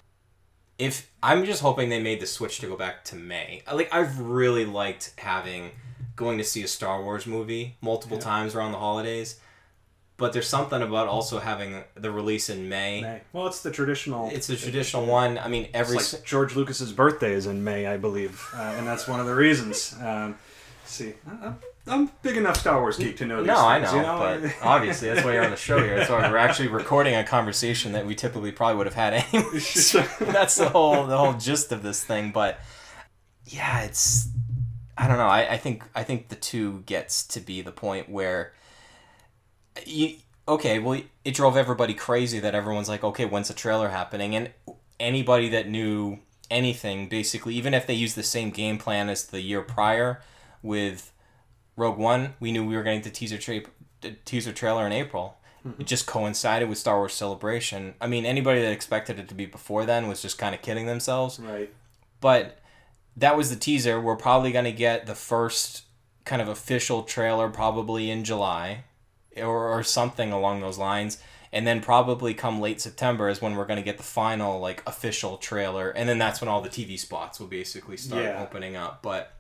if 0.78 1.10
I'm 1.24 1.46
just 1.46 1.62
hoping 1.62 1.90
they 1.90 2.02
made 2.02 2.20
the 2.20 2.28
switch 2.28 2.60
to 2.60 2.68
go 2.68 2.78
back 2.78 3.04
to 3.06 3.16
May. 3.16 3.64
Like 3.72 3.94
I've 3.94 4.20
really 4.20 4.66
liked 4.66 5.14
having 5.18 5.72
going 6.16 6.38
to 6.38 6.44
see 6.44 6.62
a 6.64 6.68
Star 6.68 7.02
Wars 7.02 7.26
movie 7.26 7.78
multiple 7.82 8.18
times 8.18 8.54
around 8.54 8.74
the 8.74 8.78
holidays. 8.78 9.40
But 10.18 10.34
there's 10.34 10.50
something 10.50 10.82
about 10.82 11.08
also 11.08 11.40
having 11.40 11.82
the 11.96 12.12
release 12.12 12.50
in 12.50 12.68
May. 12.68 13.00
May. 13.02 13.22
Well, 13.32 13.48
it's 13.48 13.62
the 13.62 13.72
traditional. 13.72 14.30
It's 14.34 14.48
the 14.48 14.58
traditional 14.58 15.06
one. 15.06 15.38
I 15.38 15.48
mean, 15.48 15.70
every 15.74 15.96
like 15.96 16.26
George 16.26 16.58
Lucas's 16.58 16.92
birthday 16.92 17.32
is 17.32 17.46
in 17.46 17.64
May, 17.64 17.88
I 17.88 17.96
believe, 17.96 18.46
uh, 18.54 18.76
and 18.78 18.86
that's 18.86 19.08
one 19.08 19.22
of 19.22 19.28
the 19.28 19.36
reasons. 19.36 19.96
Um, 20.04 20.36
See, 20.90 21.14
I'm, 21.42 21.56
I'm 21.90 22.12
big 22.22 22.38
enough 22.38 22.58
Star 22.58 22.80
Wars 22.80 22.98
geek 22.98 23.18
to 23.18 23.26
know 23.26 23.38
these 23.38 23.48
no, 23.48 23.56
things. 23.56 23.66
I 23.68 23.80
know, 23.80 23.96
you 23.96 24.02
know? 24.02 24.42
but 24.42 24.56
obviously 24.62 25.10
that's 25.10 25.26
why 25.26 25.34
you're 25.34 25.44
on 25.44 25.52
the 25.52 25.58
show 25.58 25.82
here. 25.82 25.98
That's 25.98 26.10
why 26.10 26.30
we're 26.30 26.38
actually 26.38 26.68
recording 26.68 27.16
a 27.16 27.24
conversation 27.24 27.94
that 27.94 28.06
we 28.06 28.16
typically 28.16 28.52
probably 28.52 28.78
would 28.78 28.88
have 28.88 28.96
had 28.96 29.14
anyway. 29.14 29.50
that's 30.32 30.56
the 30.56 30.70
whole 30.72 31.06
the 31.08 31.18
whole 31.18 31.34
gist 31.34 31.72
of 31.72 31.84
this 31.84 32.04
thing. 32.04 32.32
But 32.32 32.60
yeah, 33.46 33.82
it's 33.82 34.30
I 34.98 35.08
don't 35.08 35.18
know. 35.18 35.28
I, 35.28 35.54
I 35.54 35.58
think 35.58 35.84
I 35.96 36.04
think 36.04 36.30
the 36.30 36.36
two 36.36 36.84
gets 36.86 37.26
to 37.28 37.40
be 37.40 37.62
the 37.62 37.72
point 37.72 38.10
where 38.10 38.54
you 39.86 40.16
okay, 40.48 40.80
well 40.80 41.02
it 41.26 41.34
drove 41.34 41.58
everybody 41.58 41.94
crazy 41.94 42.40
that 42.40 42.54
everyone's 42.56 42.90
like, 42.90 43.04
okay, 43.04 43.26
when's 43.26 43.48
the 43.48 43.54
trailer 43.54 43.90
happening? 43.90 44.36
And 44.36 44.52
anybody 45.00 45.50
that 45.50 45.70
knew 45.70 46.20
anything, 46.52 47.08
basically, 47.08 47.56
even 47.56 47.74
if 47.74 47.88
they 47.88 47.94
used 47.94 48.16
the 48.16 48.24
same 48.24 48.50
game 48.50 48.78
plan 48.78 49.10
as 49.10 49.26
the 49.26 49.42
year 49.42 49.62
prior 49.62 50.22
with 50.62 51.12
Rogue 51.80 51.98
One, 51.98 52.36
we 52.40 52.52
knew 52.52 52.66
we 52.66 52.76
were 52.76 52.84
getting 52.84 53.02
the 53.02 53.10
teaser 53.10 53.38
tra- 53.38 53.62
teaser 54.26 54.52
trailer 54.52 54.86
in 54.86 54.92
April. 54.92 55.38
Mm-hmm. 55.66 55.82
It 55.82 55.88
just 55.88 56.06
coincided 56.06 56.70
with 56.70 56.78
Star 56.78 56.98
Wars 56.98 57.14
Celebration. 57.14 57.96
I 58.00 58.08
mean, 58.08 58.26
anybody 58.26 58.62
that 58.62 58.72
expected 58.72 59.20
it 59.20 59.28
to 59.30 59.36
be 59.36 59.46
before 59.46 59.86
then 59.86 60.08
was 60.08 60.22
just 60.22 60.38
kind 60.38 60.54
of 60.54 60.62
kidding 60.62 60.86
themselves. 60.86 61.40
Right. 61.40 61.74
But 62.22 62.60
that 63.18 63.36
was 63.36 63.50
the 63.50 63.56
teaser. 63.56 64.00
We're 64.00 64.16
probably 64.16 64.52
going 64.52 64.66
to 64.66 64.72
get 64.72 65.06
the 65.06 65.16
first 65.16 65.84
kind 66.26 66.42
of 66.42 66.48
official 66.48 67.04
trailer 67.04 67.50
probably 67.50 68.10
in 68.10 68.24
July 68.24 68.84
or, 69.38 69.70
or 69.70 69.84
something 69.84 70.32
along 70.32 70.62
those 70.62 70.78
lines 70.78 71.18
and 71.52 71.66
then 71.66 71.82
probably 71.82 72.34
come 72.34 72.62
late 72.62 72.80
September 72.80 73.28
is 73.30 73.42
when 73.42 73.56
we're 73.56 73.66
going 73.66 73.80
to 73.80 73.84
get 73.84 73.98
the 73.98 74.04
final 74.04 74.60
like 74.60 74.84
official 74.86 75.38
trailer, 75.38 75.90
and 75.90 76.08
then 76.08 76.18
that's 76.18 76.42
when 76.42 76.48
all 76.48 76.62
the 76.62 76.70
TV 76.70 76.98
spots 76.98 77.40
will 77.40 77.48
basically 77.48 77.98
start 77.98 78.24
yeah. 78.24 78.42
opening 78.42 78.76
up. 78.76 79.02
But 79.02 79.34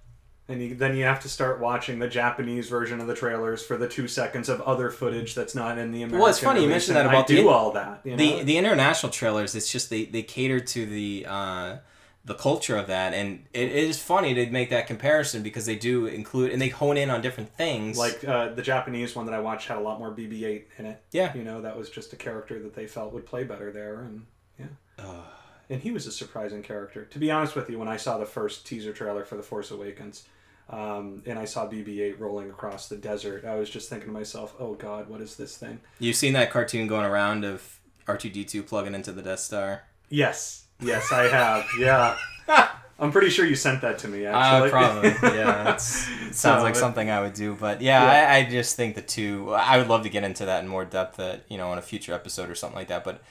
and 0.50 0.62
you, 0.62 0.76
then 0.76 0.98
you 0.98 1.04
have 1.04 1.20
to 1.22 1.30
start 1.30 1.60
watching 1.60 2.00
the 2.00 2.08
Japanese 2.08 2.68
version 2.68 3.00
of 3.00 3.06
the 3.06 3.14
trailers 3.14 3.64
for 3.64 3.78
the 3.78 3.88
two 3.88 4.08
seconds 4.08 4.50
of 4.50 4.60
other 4.62 4.90
footage 4.90 5.36
that's 5.36 5.54
not 5.54 5.78
in 5.78 5.92
the 5.92 6.02
American. 6.02 6.20
Well, 6.20 6.30
it's 6.30 6.40
funny 6.40 6.64
you 6.64 6.68
mentioned 6.68 6.98
that 6.98 7.06
about 7.06 7.30
I 7.30 7.36
the 7.36 7.42
do 7.44 7.50
all 7.50 7.72
that. 7.74 8.02
You 8.04 8.12
know? 8.12 8.18
The 8.18 8.44
the 8.44 8.58
international 8.58 9.12
trailers. 9.12 9.54
It's 9.54 9.72
just 9.72 9.90
they 9.90 10.06
they 10.06 10.24
cater 10.24 10.60
to 10.60 10.86
the. 10.86 11.26
Uh, 11.30 11.78
the 12.26 12.36
culture 12.36 12.78
of 12.78 12.88
that 12.88 13.14
and 13.14 13.46
it 13.54 13.72
is 13.72 14.00
funny 14.00 14.34
to 14.36 14.52
make 14.52 14.70
that 14.70 14.86
comparison 14.86 15.42
because 15.42 15.66
they 15.66 15.76
do 15.76 16.06
include 16.06 16.52
and 16.52 16.62
they 16.62 16.68
hone 16.68 16.98
in 16.98 17.10
on 17.10 17.22
different 17.22 17.50
things 17.56 17.98
like 17.98 18.24
uh, 18.28 18.50
the 18.50 18.62
japanese 18.62 19.16
one 19.16 19.26
that 19.26 19.34
i 19.34 19.40
watched 19.40 19.68
had 19.68 19.78
a 19.78 19.82
lot 19.82 19.98
more 19.98 20.12
bb8 20.12 20.64
in 20.78 20.86
it 20.86 21.02
yeah 21.12 21.36
you 21.36 21.44
know 21.44 21.62
that 21.62 21.76
was 21.76 21.90
just 21.90 22.12
a 22.12 22.16
character 22.16 22.60
that 22.60 22.76
they 22.76 22.86
felt 22.86 23.14
would 23.14 23.26
play 23.26 23.44
better 23.46 23.72
there 23.72 24.02
and 24.02 24.26
yeah 24.60 24.66
uh, 25.00 25.24
and 25.70 25.82
he 25.82 25.92
was 25.92 26.06
a 26.06 26.12
surprising 26.12 26.62
character 26.62 27.06
to 27.06 27.18
be 27.18 27.32
honest 27.32 27.56
with 27.56 27.70
you 27.70 27.80
when 27.80 27.88
i 27.88 27.98
saw 27.98 28.18
the 28.18 28.26
first 28.26 28.68
teaser 28.68 28.92
trailer 28.92 29.24
for 29.24 29.38
the 29.38 29.44
force 29.44 29.72
awakens 29.72 30.26
um, 30.70 31.24
and 31.26 31.40
I 31.40 31.46
saw 31.46 31.68
BB-8 31.68 32.20
rolling 32.20 32.50
across 32.50 32.88
the 32.88 32.98
desert. 32.98 33.46
I 33.46 33.56
was 33.56 33.70
just 33.70 33.90
thinking 33.90 34.08
to 34.08 34.14
myself, 34.14 34.56
"Oh 34.60 34.74
God, 34.76 35.10
what 35.10 35.22
is 35.22 35.36
this 35.36 35.58
thing?" 35.58 35.80
You've 36.00 36.16
seen 36.16 36.34
that 36.34 36.52
cartoon 36.52 36.88
going 36.88 37.06
around 37.06 37.46
of 37.46 37.80
R2D2 38.08 38.68
plugging 38.68 38.96
into 38.96 39.12
the 39.12 39.22
Death 39.22 39.40
Star. 39.40 39.84
Yes, 40.10 40.66
Yes, 40.82 41.12
I 41.12 41.24
have. 41.28 41.68
Yeah. 41.78 42.18
I'm 43.00 43.12
pretty 43.12 43.30
sure 43.30 43.46
you 43.46 43.56
sent 43.56 43.82
that 43.82 44.00
to 44.00 44.08
me. 44.10 44.26
Uh, 44.26 44.38
actually, 44.38 44.68
uh, 44.68 44.72
probably. 44.72 45.10
Yeah, 45.38 45.74
it 45.76 45.82
sounds 45.82 46.64
like 46.64 46.76
something 46.76 47.10
I 47.10 47.22
would 47.22 47.34
do. 47.34 47.56
But 47.56 47.82
yeah, 47.82 48.04
yeah. 48.04 48.34
I, 48.34 48.38
I, 48.38 48.50
just 48.50 48.76
think 48.76 48.96
the 48.96 49.02
two. 49.02 49.54
I 49.54 49.78
would 49.78 49.88
love 49.88 50.04
to 50.04 50.10
get 50.10 50.26
into 50.26 50.46
that 50.46 50.64
in 50.64 50.70
more 50.70 50.84
depth, 50.84 51.16
that 51.16 51.46
you 51.48 51.58
know, 51.58 51.72
in 51.72 51.80
a 51.80 51.82
future 51.82 52.14
episode 52.14 52.50
or 52.50 52.56
something 52.56 52.78
like 52.78 52.90
that. 52.90 53.06
But 53.06 53.22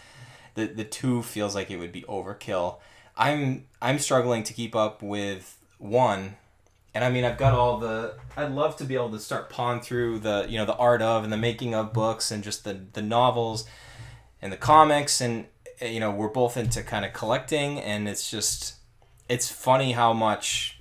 the 0.55 0.67
the 0.67 0.85
two 0.85 1.23
feels 1.23 1.55
like 1.55 1.71
it 1.71 1.77
would 1.77 1.93
be 1.93 2.03
overkill. 2.03 2.79
I'm 3.15 3.67
I'm 3.83 3.99
struggling 3.99 4.43
to 4.45 4.55
keep 4.55 4.75
up 4.75 5.03
with 5.03 5.59
one, 5.77 6.37
and 6.99 7.05
I 7.05 7.11
mean 7.11 7.25
I've 7.25 7.39
got 7.39 7.53
all 7.55 7.79
the. 7.79 8.17
I'd 8.37 8.51
love 8.51 8.75
to 8.79 8.85
be 8.85 8.97
able 8.97 9.11
to 9.11 9.21
start 9.21 9.51
pawing 9.51 9.81
through 9.81 10.19
the 10.19 10.47
you 10.49 10.59
know 10.59 10.65
the 10.65 10.75
art 10.75 11.01
of 11.01 11.23
and 11.23 11.33
the 11.33 11.37
making 11.37 11.73
of 11.73 11.93
books 11.93 12.33
and 12.33 12.43
just 12.43 12.65
the 12.65 12.81
the 12.93 13.03
novels, 13.03 13.69
and 14.43 14.53
the 14.53 14.57
comics 14.57 15.21
and 15.21 15.47
you 15.81 16.01
know 16.01 16.11
we're 16.11 16.27
both 16.27 16.57
into 16.57 16.83
kind 16.83 17.05
of 17.05 17.13
collecting 17.13 17.79
and 17.79 18.09
it's 18.09 18.29
just 18.29 18.79
it's 19.29 19.49
funny 19.49 19.93
how 19.93 20.13
much 20.13 20.81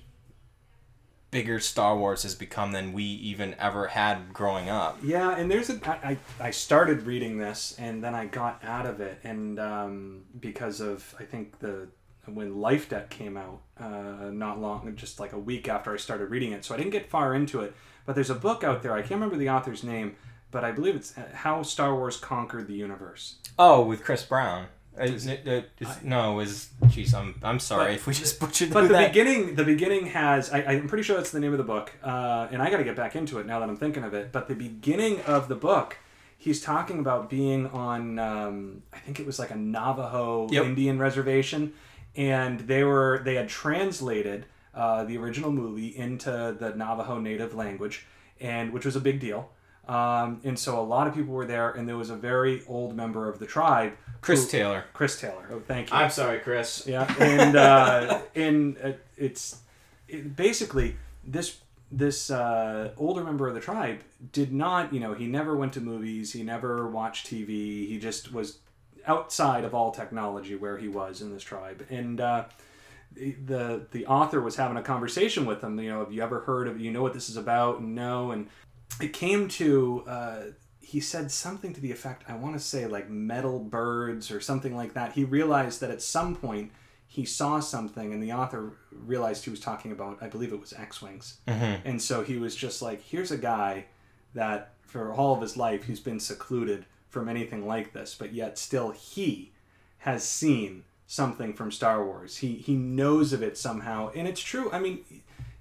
bigger 1.30 1.60
Star 1.60 1.96
Wars 1.96 2.24
has 2.24 2.34
become 2.34 2.72
than 2.72 2.92
we 2.92 3.04
even 3.04 3.54
ever 3.60 3.86
had 3.86 4.32
growing 4.32 4.68
up. 4.68 4.98
Yeah, 5.00 5.36
and 5.36 5.48
there's 5.48 5.70
a 5.70 5.78
I, 5.86 6.18
I 6.40 6.50
started 6.50 7.02
reading 7.02 7.38
this 7.38 7.76
and 7.78 8.02
then 8.02 8.16
I 8.16 8.26
got 8.26 8.64
out 8.64 8.86
of 8.86 9.00
it 9.00 9.20
and 9.22 9.60
um, 9.60 10.22
because 10.40 10.80
of 10.80 11.14
I 11.20 11.22
think 11.22 11.60
the 11.60 11.86
when 12.34 12.60
Life 12.60 12.88
Debt 12.88 13.10
came 13.10 13.36
out 13.36 13.60
uh, 13.80 14.30
not 14.30 14.60
long 14.60 14.94
just 14.96 15.20
like 15.20 15.32
a 15.32 15.38
week 15.38 15.68
after 15.68 15.92
I 15.92 15.96
started 15.96 16.30
reading 16.30 16.52
it, 16.52 16.64
so 16.64 16.74
I 16.74 16.78
didn't 16.78 16.92
get 16.92 17.08
far 17.08 17.34
into 17.34 17.60
it. 17.60 17.74
But 18.06 18.14
there's 18.14 18.30
a 18.30 18.34
book 18.34 18.64
out 18.64 18.82
there 18.82 18.92
I 18.92 19.00
can't 19.00 19.12
remember 19.12 19.36
the 19.36 19.50
author's 19.50 19.84
name, 19.84 20.16
but 20.50 20.64
I 20.64 20.72
believe 20.72 20.96
it's 20.96 21.16
uh, 21.16 21.28
How 21.32 21.62
Star 21.62 21.94
Wars 21.94 22.16
Conquered 22.16 22.66
the 22.66 22.74
Universe. 22.74 23.36
Oh, 23.58 23.84
with 23.84 24.02
Chris 24.02 24.24
Brown. 24.24 24.68
Is 25.00 25.26
it, 25.26 25.46
it, 25.46 25.70
no, 26.02 26.32
it 26.32 26.36
was 26.36 26.70
jeez. 26.86 27.14
I'm 27.14 27.38
I'm 27.42 27.60
sorry 27.60 27.92
but, 27.92 27.94
if 27.94 28.06
we 28.06 28.14
just 28.14 28.40
butchered. 28.40 28.72
But 28.72 28.82
the 28.82 28.94
that. 28.94 29.12
beginning, 29.12 29.54
the 29.54 29.64
beginning 29.64 30.06
has. 30.06 30.50
I, 30.50 30.62
I'm 30.62 30.88
pretty 30.88 31.04
sure 31.04 31.16
that's 31.16 31.30
the 31.30 31.40
name 31.40 31.52
of 31.52 31.58
the 31.58 31.64
book, 31.64 31.92
uh, 32.02 32.48
and 32.50 32.60
I 32.60 32.70
got 32.70 32.78
to 32.78 32.84
get 32.84 32.96
back 32.96 33.14
into 33.14 33.38
it 33.38 33.46
now 33.46 33.60
that 33.60 33.68
I'm 33.68 33.76
thinking 33.76 34.02
of 34.02 34.14
it. 34.14 34.32
But 34.32 34.48
the 34.48 34.54
beginning 34.54 35.20
of 35.20 35.48
the 35.48 35.54
book, 35.54 35.98
he's 36.36 36.60
talking 36.60 36.98
about 36.98 37.30
being 37.30 37.66
on. 37.68 38.18
Um, 38.18 38.82
I 38.92 38.98
think 38.98 39.20
it 39.20 39.26
was 39.26 39.38
like 39.38 39.50
a 39.50 39.56
Navajo 39.56 40.48
yep. 40.50 40.64
Indian 40.64 40.98
reservation, 40.98 41.74
and 42.18 42.60
they 42.60 42.82
were 42.84 43.22
they 43.24 43.36
had 43.36 43.48
translated 43.48 44.44
uh, 44.74 45.04
the 45.04 45.16
original 45.16 45.50
movie 45.50 45.96
into 45.96 46.54
the 46.58 46.74
Navajo 46.74 47.18
native 47.18 47.54
language, 47.54 48.04
and 48.40 48.72
which 48.72 48.84
was 48.84 48.96
a 48.96 49.00
big 49.00 49.20
deal. 49.20 49.50
Um, 49.86 50.42
and 50.44 50.58
so 50.58 50.78
a 50.78 50.82
lot 50.82 51.06
of 51.06 51.14
people 51.14 51.32
were 51.32 51.46
there, 51.46 51.70
and 51.70 51.88
there 51.88 51.96
was 51.96 52.10
a 52.10 52.16
very 52.16 52.62
old 52.68 52.94
member 52.94 53.26
of 53.28 53.38
the 53.38 53.46
tribe 53.46 53.92
Chris 54.20 54.44
who, 54.44 54.58
Taylor. 54.58 54.84
Chris 54.92 55.18
Taylor. 55.18 55.48
Oh, 55.50 55.62
thank 55.66 55.90
you. 55.90 55.96
I'm 55.96 56.10
sorry, 56.10 56.40
Chris. 56.40 56.86
Yeah, 56.86 57.10
and 57.18 57.56
uh, 57.56 58.20
and 58.34 58.76
uh, 58.84 58.92
it's 59.16 59.60
it, 60.08 60.36
basically 60.36 60.96
this 61.24 61.58
this 61.90 62.30
uh, 62.30 62.90
older 62.98 63.22
member 63.22 63.48
of 63.48 63.54
the 63.54 63.60
tribe 63.60 64.00
did 64.32 64.52
not, 64.52 64.92
you 64.92 65.00
know, 65.00 65.14
he 65.14 65.26
never 65.26 65.56
went 65.56 65.72
to 65.74 65.80
movies, 65.80 66.32
he 66.32 66.42
never 66.42 66.86
watched 66.86 67.28
TV, 67.28 67.48
he 67.88 67.98
just 67.98 68.32
was 68.32 68.58
outside 69.08 69.64
of 69.64 69.74
all 69.74 69.90
technology 69.90 70.54
where 70.54 70.78
he 70.78 70.88
was 70.88 71.20
in 71.22 71.32
this 71.32 71.42
tribe, 71.42 71.86
and. 71.90 72.20
Uh, 72.20 72.44
the 73.16 73.86
the 73.90 74.06
author 74.06 74.40
was 74.40 74.54
having 74.54 74.76
a 74.76 74.82
conversation 74.82 75.46
with 75.46 75.64
him. 75.64 75.80
You 75.80 75.90
know, 75.90 76.00
have 76.00 76.12
you 76.12 76.22
ever 76.22 76.40
heard 76.40 76.68
of? 76.68 76.78
You 76.78 76.92
know 76.92 77.02
what 77.02 77.14
this 77.14 77.28
is 77.28 77.36
about? 77.36 77.82
No, 77.82 78.30
and 78.30 78.48
it 79.00 79.12
came 79.12 79.48
to 79.48 80.04
uh, 80.06 80.42
he 80.88 81.00
said 81.00 81.30
something 81.30 81.74
to 81.74 81.82
the 81.82 81.92
effect 81.92 82.24
I 82.28 82.34
want 82.34 82.54
to 82.54 82.60
say 82.60 82.86
like 82.86 83.10
metal 83.10 83.58
birds 83.58 84.30
or 84.30 84.40
something 84.40 84.74
like 84.74 84.94
that. 84.94 85.12
He 85.12 85.22
realized 85.22 85.82
that 85.82 85.90
at 85.90 86.00
some 86.00 86.34
point 86.34 86.72
he 87.06 87.26
saw 87.26 87.60
something 87.60 88.12
and 88.12 88.22
the 88.22 88.32
author 88.32 88.72
realized 88.90 89.44
he 89.44 89.50
was 89.50 89.60
talking 89.60 89.92
about 89.92 90.16
I 90.22 90.28
believe 90.28 90.50
it 90.50 90.60
was 90.60 90.72
X-wings. 90.72 91.40
Mm-hmm. 91.46 91.86
And 91.86 92.00
so 92.00 92.22
he 92.22 92.38
was 92.38 92.56
just 92.56 92.80
like 92.80 93.02
here's 93.02 93.30
a 93.30 93.36
guy 93.36 93.84
that 94.32 94.72
for 94.80 95.12
all 95.12 95.34
of 95.34 95.42
his 95.42 95.58
life 95.58 95.84
he's 95.84 96.00
been 96.00 96.20
secluded 96.20 96.86
from 97.10 97.28
anything 97.28 97.66
like 97.66 97.92
this, 97.92 98.14
but 98.14 98.32
yet 98.32 98.58
still 98.58 98.90
he 98.90 99.52
has 99.98 100.22
seen 100.22 100.84
something 101.06 101.54
from 101.54 101.72
Star 101.72 102.04
Wars. 102.04 102.38
He 102.38 102.54
he 102.54 102.74
knows 102.74 103.32
of 103.32 103.42
it 103.42 103.56
somehow. 103.56 104.10
And 104.14 104.28
it's 104.28 104.40
true. 104.40 104.70
I 104.72 104.78
mean, 104.78 105.04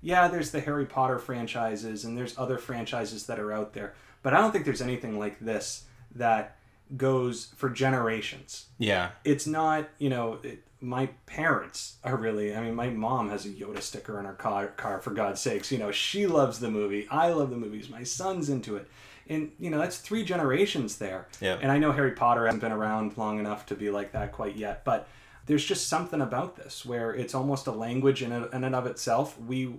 yeah, 0.01 0.27
there's 0.27 0.51
the 0.51 0.61
Harry 0.61 0.85
Potter 0.85 1.19
franchises 1.19 2.05
and 2.05 2.17
there's 2.17 2.37
other 2.37 2.57
franchises 2.57 3.25
that 3.27 3.39
are 3.39 3.53
out 3.53 3.73
there 3.73 3.93
but 4.27 4.33
I 4.33 4.41
don't 4.41 4.51
think 4.51 4.65
there's 4.65 4.81
anything 4.81 5.17
like 5.17 5.39
this 5.39 5.85
that 6.15 6.57
goes 6.95 7.45
for 7.55 7.69
generations. 7.69 8.65
Yeah. 8.77 9.11
It's 9.23 9.47
not, 9.47 9.87
you 9.99 10.09
know, 10.09 10.39
it, 10.43 10.63
my 10.81 11.07
parents 11.25 11.95
are 12.03 12.17
really, 12.17 12.53
I 12.55 12.61
mean, 12.61 12.75
my 12.75 12.89
mom 12.89 13.29
has 13.29 13.45
a 13.45 13.49
Yoda 13.49 13.81
sticker 13.81 14.19
in 14.19 14.25
her 14.25 14.33
car, 14.33 14.67
car, 14.67 14.99
for 14.99 15.11
God's 15.11 15.41
sakes. 15.41 15.71
You 15.71 15.77
know, 15.77 15.91
she 15.91 16.27
loves 16.27 16.59
the 16.59 16.69
movie. 16.69 17.07
I 17.09 17.29
love 17.29 17.49
the 17.51 17.57
movies. 17.57 17.89
My 17.89 18.03
son's 18.03 18.49
into 18.49 18.75
it. 18.75 18.89
And, 19.29 19.51
you 19.59 19.69
know, 19.69 19.79
that's 19.79 19.97
three 19.97 20.23
generations 20.23 20.97
there. 20.97 21.27
Yeah. 21.41 21.57
And 21.61 21.71
I 21.71 21.77
know 21.77 21.91
Harry 21.91 22.11
Potter 22.11 22.45
hasn't 22.45 22.61
been 22.61 22.71
around 22.71 23.17
long 23.17 23.39
enough 23.39 23.65
to 23.67 23.75
be 23.75 23.89
like 23.89 24.11
that 24.13 24.31
quite 24.31 24.55
yet, 24.55 24.83
but 24.85 25.07
there's 25.45 25.63
just 25.63 25.87
something 25.87 26.21
about 26.21 26.55
this 26.57 26.85
where 26.85 27.13
it's 27.13 27.33
almost 27.33 27.67
a 27.67 27.71
language 27.71 28.21
in, 28.21 28.31
in 28.31 28.63
and 28.63 28.75
of 28.75 28.85
itself. 28.85 29.39
We, 29.39 29.75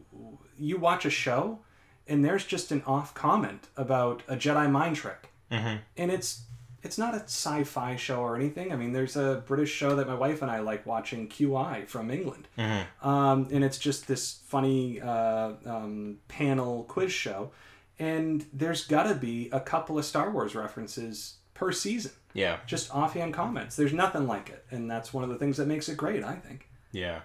you 0.59 0.78
watch 0.78 1.05
a 1.05 1.11
show 1.11 1.61
and 2.09 2.24
there's 2.24 2.44
just 2.44 2.72
an 2.72 2.82
off 2.86 3.14
comment 3.14 3.68
about 3.76 4.22
a 4.26 4.34
Jedi 4.34 4.70
mind 4.70 4.96
trick, 4.96 5.30
mm-hmm. 5.53 5.76
and 5.96 6.11
it's 6.11 6.42
it's 6.82 6.96
not 6.96 7.14
a 7.14 7.20
sci-fi 7.20 7.96
show 7.96 8.20
or 8.20 8.36
anything. 8.36 8.72
I 8.72 8.76
mean, 8.76 8.92
there's 8.92 9.16
a 9.16 9.42
British 9.46 9.70
show 9.70 9.96
that 9.96 10.07
my 10.07 10.14
wife 10.14 10.42
and 10.42 10.51
I 10.51 10.61
like 10.61 10.86
watching, 10.86 11.28
QI 11.28 11.86
from 11.86 12.11
England, 12.11 12.49
mm-hmm. 12.57 13.09
um, 13.09 13.49
and 13.53 13.62
it's 13.62 13.78
just 13.78 14.09
this 14.09 14.40
funny 14.46 15.01
uh, 15.01 15.53
um, 15.66 16.18
panel 16.28 16.84
quiz 16.84 17.12
show, 17.12 17.51
and 17.99 18.46
there's 18.53 18.86
got 18.86 19.05
to 19.05 19.14
be 19.14 19.49
a 19.53 19.61
couple 19.61 19.99
of 19.99 20.05
Star 20.05 20.30
Wars 20.30 20.55
references 20.55 21.36
per 21.55 21.72
season. 21.72 22.12
Yeah, 22.34 22.59
just 22.66 22.94
offhand 22.94 23.34
comments. 23.34 23.76
There's 23.76 23.92
nothing 23.92 24.26
like 24.26 24.51
it, 24.51 24.64
and 24.70 24.90
that's 24.90 25.12
one 25.12 25.24
of 25.24 25.30
the 25.30 25.36
things 25.36 25.57
that 25.57 25.66
makes 25.66 25.88
it 25.88 25.96
great. 25.96 26.22
I 26.22 26.34
think. 26.34 26.68
Yeah, 26.92 27.20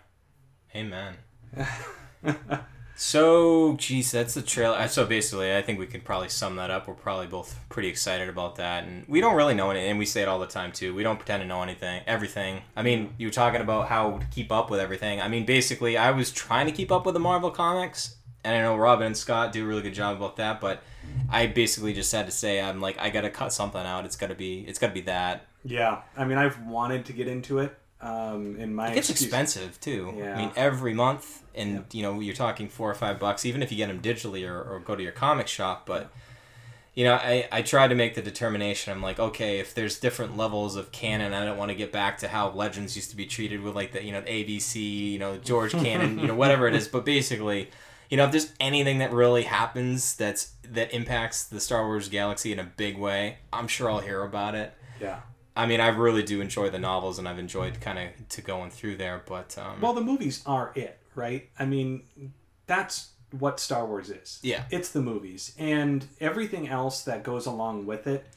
amen. 0.76 1.16
So, 2.96 3.76
geez, 3.78 4.12
that's 4.12 4.36
the 4.36 4.42
trailer. 4.42 4.88
So 4.88 5.06
basically, 5.06 5.56
I 5.56 5.62
think 5.64 5.80
we 5.80 5.88
can 5.88 6.02
probably 6.02 6.30
sum 6.30 6.58
that 6.58 6.70
up. 6.70 6.88
We're 6.88 6.94
probably 6.94 7.26
both 7.26 7.60
pretty 7.70 7.88
excited 7.88 8.30
about 8.30 8.58
that, 8.58 8.84
and 8.84 9.06
we 9.08 9.20
don't 9.20 9.36
really 9.36 9.56
know 9.56 9.72
anything. 9.72 9.90
And 9.90 10.00
we 10.00 10.06
say 10.06 10.22
it 10.22 10.28
all 10.28 10.40
the 10.40 10.48
time 10.48 10.72
too. 10.72 10.94
We 10.94 11.02
don't 11.02 11.18
pretend 11.18 11.42
to 11.42 11.48
know 11.48 11.64
anything, 11.64 12.04
everything. 12.06 12.62
I 12.76 12.84
mean, 12.84 13.16
you 13.18 13.28
were 13.28 13.34
talking 13.34 13.62
about 13.62 13.88
how 13.88 14.20
to 14.20 14.26
keep 14.28 14.52
up 14.52 14.70
with 14.70 14.80
everything. 14.80 15.20
I 15.22 15.28
mean, 15.28 15.46
basically, 15.46 15.98
I 15.98 16.12
was 16.12 16.32
trying 16.32 16.68
to 16.68 16.72
keep 16.72 16.92
up 16.92 17.06
with 17.06 17.14
the 17.14 17.20
Marvel 17.20 17.50
comics, 17.50 18.18
and 18.44 18.56
I 18.56 18.62
know 18.62 18.76
Robin 18.76 19.08
and 19.08 19.18
Scott 19.18 19.52
do 19.52 19.64
a 19.64 19.68
really 19.68 19.82
good 19.82 19.94
job 19.94 20.18
about 20.18 20.38
that. 20.38 20.60
But 20.60 20.84
I 21.30 21.48
basically 21.48 21.94
just 21.94 22.12
had 22.12 22.26
to 22.26 22.32
say, 22.32 22.62
I'm 22.62 22.82
like, 22.82 23.00
I 23.00 23.10
gotta 23.10 23.30
cut 23.30 23.54
something 23.54 23.82
out. 23.82 24.06
It's 24.06 24.16
gotta 24.16 24.36
be, 24.36 24.66
it's 24.68 24.80
gotta 24.80 24.94
be 24.94 25.02
that. 25.02 25.46
Yeah, 25.66 26.02
I 26.18 26.26
mean, 26.26 26.38
I've 26.38 26.62
wanted 26.66 27.06
to 27.06 27.14
get 27.14 27.28
into 27.28 27.60
it. 27.60 27.78
Um, 28.02 28.58
in 28.60 28.76
my 28.76 28.92
it 28.92 28.96
gets 28.96 29.10
excuse- 29.10 29.30
expensive 29.30 29.80
too. 29.80 30.14
Yeah. 30.18 30.36
I 30.36 30.38
mean, 30.38 30.52
every 30.58 30.94
month, 30.94 31.42
and 31.56 31.76
yeah. 31.76 31.82
you 31.94 32.02
know, 32.04 32.20
you're 32.20 32.36
talking 32.36 32.68
four 32.68 32.92
or 32.92 32.96
five 32.96 33.18
bucks, 33.18 33.46
even 33.46 33.64
if 33.64 33.72
you 33.72 33.78
get 33.78 33.88
them 33.88 34.02
digitally 34.02 34.48
or, 34.48 34.62
or 34.62 34.80
go 34.80 34.96
to 34.96 35.02
your 35.02 35.14
comic 35.14 35.48
shop. 35.48 35.86
But 35.86 36.12
you 36.96 37.06
know, 37.06 37.14
I 37.14 37.48
I 37.50 37.62
try 37.62 37.88
to 37.88 37.96
make 37.96 38.16
the 38.16 38.22
determination. 38.22 38.92
I'm 38.92 39.02
like, 39.02 39.20
okay, 39.20 39.60
if 39.60 39.74
there's 39.74 40.00
different 40.00 40.36
levels 40.36 40.76
of 40.76 40.92
canon, 40.92 41.34
I 41.34 41.46
don't 41.46 41.58
want 41.58 41.70
to 41.70 41.76
get 41.76 41.94
back 41.94 42.18
to 42.20 42.28
how 42.28 42.52
Legends 42.52 42.98
used 42.98 43.10
to 43.12 43.16
be 43.16 43.26
treated 43.26 43.62
with 43.62 43.74
like 43.74 43.94
the 43.94 44.04
you 44.04 44.12
know 44.12 44.22
ABC, 44.24 45.12
you 45.12 45.20
know 45.20 45.38
George 45.38 45.72
canon, 45.84 46.20
you 46.20 46.28
know 46.28 46.36
whatever 46.36 46.68
it 46.68 46.76
is. 46.76 46.90
But 46.90 47.06
basically 47.06 47.70
you 48.14 48.18
know 48.18 48.26
if 48.26 48.32
there's 48.32 48.54
anything 48.60 49.00
that 49.00 49.12
really 49.12 49.42
happens 49.42 50.16
that's 50.16 50.54
that 50.70 50.94
impacts 50.94 51.46
the 51.46 51.60
Star 51.60 51.84
Wars 51.88 52.10
galaxy 52.10 52.52
in 52.52 52.60
a 52.60 52.64
big 52.64 52.96
way, 52.96 53.40
I'm 53.52 53.68
sure 53.68 53.90
I'll 53.90 54.02
hear 54.02 54.22
about 54.22 54.54
it. 54.54 54.72
Yeah. 55.02 55.22
I 55.56 55.66
mean, 55.66 55.80
I 55.80 55.88
really 55.88 56.22
do 56.22 56.40
enjoy 56.40 56.70
the 56.70 56.78
novels, 56.78 57.18
and 57.18 57.28
I've 57.28 57.40
enjoyed 57.40 57.82
kind 57.82 57.98
of 57.98 58.30
to 58.30 58.42
going 58.44 58.70
through 58.70 58.98
there. 58.98 59.24
But 59.26 59.58
um, 59.58 59.82
well, 59.82 59.94
the 59.94 60.02
movies 60.02 60.44
are 60.46 60.72
it, 60.76 61.00
right? 61.16 61.50
I 61.58 61.66
mean, 61.66 62.04
that's 62.68 63.10
what 63.32 63.60
Star 63.60 63.84
Wars 63.84 64.12
is. 64.12 64.40
Yeah, 64.44 64.66
it's 64.70 64.90
the 64.90 65.02
movies, 65.02 65.56
and 65.58 66.06
everything 66.20 66.68
else 66.68 67.02
that 67.06 67.24
goes 67.24 67.48
along 67.48 67.88
with 67.88 68.06
it 68.06 68.28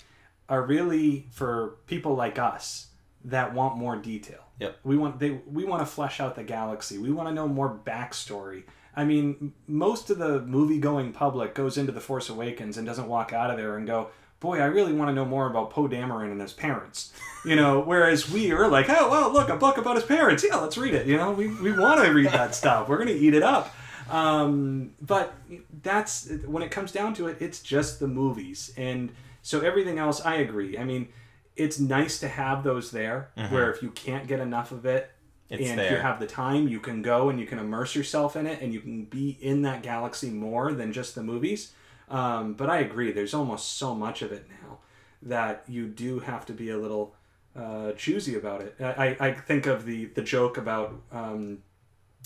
are 0.48 0.62
really 0.62 1.26
for 1.32 1.76
people 1.86 2.14
like 2.14 2.38
us 2.38 2.86
that 3.26 3.52
want 3.52 3.76
more 3.76 3.96
detail. 3.96 4.40
Yep. 4.58 4.78
We 4.84 4.96
want 4.96 5.18
they 5.18 5.32
we 5.52 5.66
want 5.66 5.82
to 5.82 5.86
flesh 5.86 6.18
out 6.18 6.34
the 6.34 6.44
galaxy. 6.44 6.96
We 6.96 7.12
want 7.12 7.28
to 7.28 7.34
know 7.34 7.46
more 7.46 7.78
backstory. 7.84 8.62
I 8.96 9.04
mean, 9.04 9.52
most 9.68 10.08
of 10.08 10.18
the 10.18 10.40
movie 10.40 10.78
going 10.78 11.12
public 11.12 11.54
goes 11.54 11.76
into 11.76 11.92
The 11.92 12.00
Force 12.00 12.30
Awakens 12.30 12.78
and 12.78 12.86
doesn't 12.86 13.06
walk 13.06 13.32
out 13.32 13.50
of 13.50 13.58
there 13.58 13.76
and 13.76 13.86
go, 13.86 14.08
boy, 14.40 14.58
I 14.58 14.66
really 14.66 14.94
want 14.94 15.10
to 15.10 15.14
know 15.14 15.26
more 15.26 15.46
about 15.46 15.70
Poe 15.70 15.86
Dameron 15.86 16.32
and 16.32 16.40
his 16.40 16.54
parents. 16.54 17.12
You 17.44 17.56
know, 17.56 17.80
whereas 17.86 18.30
we 18.30 18.52
are 18.52 18.68
like, 18.68 18.88
oh, 18.88 19.10
well, 19.10 19.30
look, 19.30 19.50
a 19.50 19.56
book 19.56 19.76
about 19.76 19.96
his 19.96 20.04
parents. 20.04 20.44
Yeah, 20.48 20.56
let's 20.56 20.78
read 20.78 20.94
it. 20.94 21.06
You 21.06 21.18
know, 21.18 21.32
we, 21.32 21.48
we 21.60 21.72
want 21.72 22.04
to 22.04 22.12
read 22.12 22.30
that 22.30 22.54
stuff. 22.54 22.88
We're 22.88 22.96
going 22.96 23.08
to 23.08 23.14
eat 23.14 23.34
it 23.34 23.42
up. 23.42 23.74
Um, 24.10 24.92
but 25.02 25.34
that's, 25.82 26.30
when 26.46 26.62
it 26.62 26.70
comes 26.70 26.90
down 26.90 27.12
to 27.14 27.26
it, 27.26 27.36
it's 27.40 27.60
just 27.60 28.00
the 28.00 28.08
movies. 28.08 28.72
And 28.76 29.12
so 29.42 29.60
everything 29.60 29.98
else, 29.98 30.24
I 30.24 30.36
agree. 30.36 30.78
I 30.78 30.84
mean, 30.84 31.08
it's 31.54 31.78
nice 31.78 32.18
to 32.20 32.28
have 32.28 32.62
those 32.62 32.90
there 32.90 33.30
mm-hmm. 33.36 33.52
where 33.52 33.70
if 33.70 33.82
you 33.82 33.90
can't 33.90 34.26
get 34.26 34.40
enough 34.40 34.72
of 34.72 34.86
it, 34.86 35.10
it's 35.48 35.68
and 35.68 35.78
there. 35.78 35.86
if 35.86 35.92
you 35.92 35.98
have 35.98 36.18
the 36.18 36.26
time, 36.26 36.68
you 36.68 36.80
can 36.80 37.02
go 37.02 37.28
and 37.28 37.38
you 37.38 37.46
can 37.46 37.58
immerse 37.58 37.94
yourself 37.94 38.36
in 38.36 38.46
it 38.46 38.60
and 38.60 38.72
you 38.74 38.80
can 38.80 39.04
be 39.04 39.38
in 39.40 39.62
that 39.62 39.82
galaxy 39.82 40.30
more 40.30 40.72
than 40.72 40.92
just 40.92 41.14
the 41.14 41.22
movies. 41.22 41.72
Um, 42.08 42.54
but 42.54 42.70
I 42.70 42.78
agree, 42.78 43.12
there's 43.12 43.34
almost 43.34 43.76
so 43.78 43.94
much 43.94 44.22
of 44.22 44.32
it 44.32 44.46
now 44.62 44.78
that 45.22 45.64
you 45.66 45.86
do 45.86 46.20
have 46.20 46.46
to 46.46 46.52
be 46.52 46.70
a 46.70 46.78
little 46.78 47.14
uh, 47.56 47.92
choosy 47.92 48.36
about 48.36 48.60
it. 48.60 48.76
I, 48.80 49.16
I 49.18 49.32
think 49.32 49.66
of 49.66 49.84
the, 49.84 50.06
the 50.06 50.22
joke 50.22 50.56
about, 50.56 50.94
um, 51.10 51.58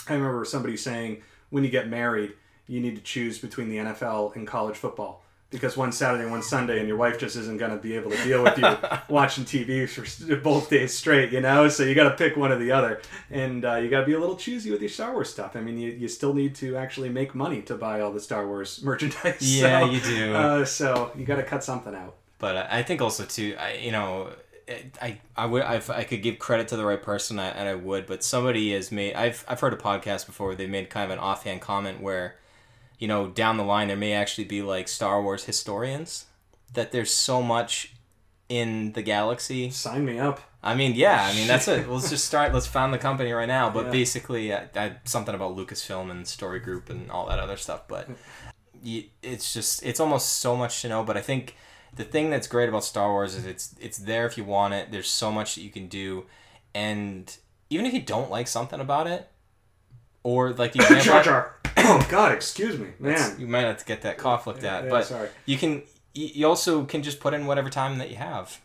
I 0.09 0.15
remember 0.15 0.45
somebody 0.45 0.77
saying, 0.77 1.23
when 1.51 1.65
you 1.65 1.71
get 1.71 1.89
married, 1.89 2.33
you 2.67 2.81
need 2.81 2.97
to 2.97 3.03
choose 3.03 3.39
between 3.39 3.69
the 3.69 3.77
NFL 3.77 4.35
and 4.37 4.47
college 4.47 4.77
football 4.77 5.25
because 5.51 5.77
one 5.77 5.91
Saturday, 5.91 6.29
one 6.31 6.43
Sunday, 6.43 6.79
and 6.79 6.87
your 6.87 6.97
wife 6.97 7.19
just 7.19 7.35
isn't 7.37 7.59
going 7.59 7.73
to 7.73 7.77
be 7.77 7.97
able 7.97 8.11
to 8.13 8.23
deal 8.23 8.43
with 8.43 8.57
you 8.57 8.77
watching 9.09 9.45
TV 9.45 9.89
for 9.89 10.37
both 10.37 10.71
days 10.71 10.97
straight, 10.97 11.33
you 11.33 11.41
know? 11.41 11.69
So 11.69 11.83
you 11.83 11.95
got 11.95 12.09
to 12.09 12.17
pick 12.17 12.37
one 12.37 12.53
or 12.53 12.59
the 12.59 12.71
other. 12.71 13.03
And 13.31 13.65
uh, 13.65 13.77
you 13.77 13.91
got 13.91 14.01
to 14.01 14.07
be 14.07 14.13
a 14.13 14.21
little 14.21 14.37
choosy 14.37 14.71
with 14.71 14.81
your 14.81 14.89
Star 14.89 15.13
Wars 15.13 15.29
stuff. 15.29 15.57
I 15.57 15.61
mean, 15.61 15.77
you, 15.77 15.91
you 15.91 16.07
still 16.07 16.35
need 16.35 16.55
to 16.57 16.77
actually 16.77 17.09
make 17.09 17.35
money 17.35 17.63
to 17.63 17.75
buy 17.75 18.01
all 18.01 18.13
the 18.13 18.21
Star 18.21 18.47
Wars 18.47 18.81
merchandise. 18.85 19.39
Yeah, 19.41 19.81
so, 19.81 19.91
you 19.91 20.01
do. 20.01 20.35
Uh, 20.35 20.65
so 20.65 21.11
you 21.17 21.25
got 21.25 21.37
to 21.37 21.43
cut 21.43 21.65
something 21.65 21.95
out. 21.95 22.15
But 22.39 22.57
I 22.71 22.83
think 22.85 23.03
also, 23.03 23.25
too, 23.25 23.57
I, 23.59 23.75
you 23.75 23.91
know, 23.91 24.31
I, 25.03 25.19
I 25.37 25.47
would 25.47 25.63
I, 25.63 25.83
I 25.89 26.05
could 26.05 26.23
give 26.23 26.39
credit 26.39 26.69
to 26.69 26.77
the 26.77 26.85
right 26.85 27.03
person 27.03 27.41
and 27.41 27.69
I 27.69 27.75
would 27.75 28.07
but 28.07 28.23
somebody 28.23 28.73
has 28.73 28.93
made 28.93 29.15
I've 29.15 29.45
I've 29.49 29.59
heard 29.59 29.73
a 29.73 29.77
podcast 29.77 30.27
before 30.27 30.47
where 30.47 30.57
they 30.57 30.69
made 30.69 30.91
kind 30.91 31.11
of 31.11 31.19
an 31.19 31.19
offhand 31.19 31.61
comment 31.61 32.01
where 32.01 32.37
you 33.01 33.09
know, 33.09 33.27
down 33.27 33.57
the 33.57 33.65
line 33.65 33.89
there 33.89 33.97
may 33.97 34.13
actually 34.13 34.45
be 34.45 34.63
like 34.63 34.87
Star 34.87 35.21
Wars 35.21 35.45
historians 35.45 36.27
that 36.75 36.93
there's 36.93 37.11
so 37.11 37.43
much 37.43 37.95
in 38.49 38.93
the 38.93 39.03
galaxy. 39.03 39.71
Sign 39.71 40.05
me 40.05 40.19
up. 40.19 40.41
I 40.63 40.75
mean, 40.75 40.95
yeah. 40.95 41.27
I 41.29 41.35
mean, 41.35 41.49
that's 41.49 41.67
it. 41.67 41.89
Let's 41.91 42.11
just 42.11 42.27
start. 42.27 42.53
Let's 42.53 42.67
found 42.67 42.93
the 42.93 42.99
company 42.99 43.33
right 43.33 43.49
now. 43.49 43.71
But 43.71 43.87
yeah. 43.87 43.93
basically, 43.93 44.55
I, 44.55 44.69
I, 44.77 44.97
something 45.05 45.35
about 45.35 45.57
Lucasfilm 45.57 46.11
and 46.11 46.29
Story 46.29 46.61
Group 46.61 46.91
and 46.91 47.11
all 47.11 47.27
that 47.29 47.39
other 47.39 47.57
stuff. 47.57 47.89
But 47.89 48.09
it's 49.23 49.55
just 49.55 49.83
it's 49.83 49.99
almost 49.99 50.35
so 50.35 50.55
much 50.55 50.83
to 50.83 50.89
know. 50.91 51.03
But 51.03 51.17
I 51.17 51.23
think 51.23 51.57
the 51.97 52.05
thing 52.05 52.29
that's 52.29 52.47
great 52.47 52.69
about 52.69 52.85
Star 52.85 53.11
Wars 53.11 53.35
is 53.35 53.47
it's 53.47 53.75
it's 53.81 53.97
there 53.97 54.27
if 54.27 54.37
you 54.37 54.45
want 54.45 54.75
it. 54.75 54.93
There's 54.93 55.09
so 55.09 55.33
much 55.33 55.55
that 55.55 55.63
you 55.63 55.71
can 55.71 55.89
do, 55.89 56.27
and 56.75 57.35
even 57.71 57.87
if 57.87 57.95
you 57.95 58.03
don't 58.03 58.31
like 58.31 58.47
something 58.47 58.81
about 58.81 59.07
it, 59.07 59.31
or 60.23 60.53
like 60.53 60.73
the 60.75 60.81
example, 60.81 61.05
Jar 61.05 61.23
Jar. 61.23 61.57
oh 61.79 62.07
God, 62.11 62.33
excuse 62.33 62.79
me, 62.79 62.89
man. 62.99 63.39
you 63.39 63.47
might 63.47 63.63
have 63.63 63.79
to 63.79 63.85
get 63.85 64.03
that 64.03 64.19
cough 64.19 64.47
looked 64.47 64.65
at, 64.65 64.85
yeah, 64.85 64.91
but 64.91 65.07
sorry. 65.07 65.29
you 65.47 65.57
can. 65.57 65.83
You 66.13 66.49
also 66.49 66.85
can 66.85 67.05
just 67.05 67.21
put 67.21 67.35
in 67.35 67.47
whatever 67.47 67.71
time 67.71 67.99
that 67.99 68.11
you 68.11 68.17
have, 68.17 68.61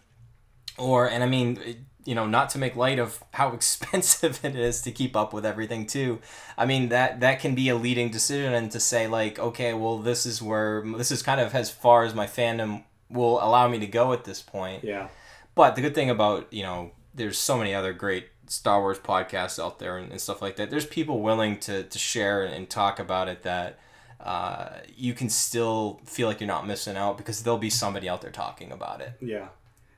or 0.79 1.07
and 1.07 1.23
I 1.23 1.27
mean, 1.27 1.85
you 2.05 2.15
know, 2.15 2.25
not 2.25 2.49
to 2.51 2.57
make 2.57 2.75
light 2.75 2.99
of 2.99 3.21
how 3.33 3.49
expensive 3.53 4.39
it 4.43 4.55
is 4.55 4.81
to 4.83 4.91
keep 4.91 5.15
up 5.15 5.33
with 5.33 5.45
everything 5.45 5.85
too. 5.85 6.19
I 6.57 6.65
mean 6.65 6.89
that 6.89 7.19
that 7.19 7.39
can 7.39 7.55
be 7.55 7.69
a 7.69 7.75
leading 7.75 8.09
decision 8.09 8.53
and 8.53 8.71
to 8.71 8.79
say 8.79 9.07
like, 9.07 9.37
okay, 9.39 9.73
well, 9.73 9.97
this 9.97 10.25
is 10.25 10.41
where 10.41 10.83
this 10.97 11.11
is 11.11 11.21
kind 11.21 11.41
of 11.41 11.53
as 11.53 11.69
far 11.69 12.03
as 12.03 12.13
my 12.13 12.27
fandom 12.27 12.83
will 13.09 13.43
allow 13.43 13.67
me 13.67 13.79
to 13.79 13.87
go 13.87 14.13
at 14.13 14.23
this 14.23 14.41
point. 14.41 14.83
Yeah. 14.83 15.09
But 15.53 15.75
the 15.75 15.81
good 15.81 15.95
thing 15.95 16.09
about 16.09 16.51
you 16.53 16.63
know, 16.63 16.91
there's 17.13 17.37
so 17.37 17.57
many 17.57 17.73
other 17.73 17.93
great 17.93 18.29
Star 18.47 18.81
Wars 18.81 18.99
podcasts 18.99 19.63
out 19.63 19.79
there 19.79 19.97
and, 19.97 20.11
and 20.11 20.21
stuff 20.21 20.41
like 20.41 20.55
that. 20.57 20.69
There's 20.69 20.85
people 20.85 21.21
willing 21.21 21.59
to, 21.61 21.83
to 21.83 21.99
share 21.99 22.43
and 22.43 22.69
talk 22.69 22.99
about 22.99 23.27
it 23.27 23.43
that 23.43 23.79
uh, 24.19 24.79
you 24.95 25.13
can 25.13 25.29
still 25.29 26.01
feel 26.05 26.27
like 26.27 26.39
you're 26.39 26.47
not 26.47 26.65
missing 26.65 26.97
out 26.97 27.17
because 27.17 27.43
there'll 27.43 27.59
be 27.59 27.69
somebody 27.69 28.07
out 28.07 28.21
there 28.21 28.31
talking 28.31 28.71
about 28.71 29.01
it. 29.01 29.13
Yeah. 29.19 29.47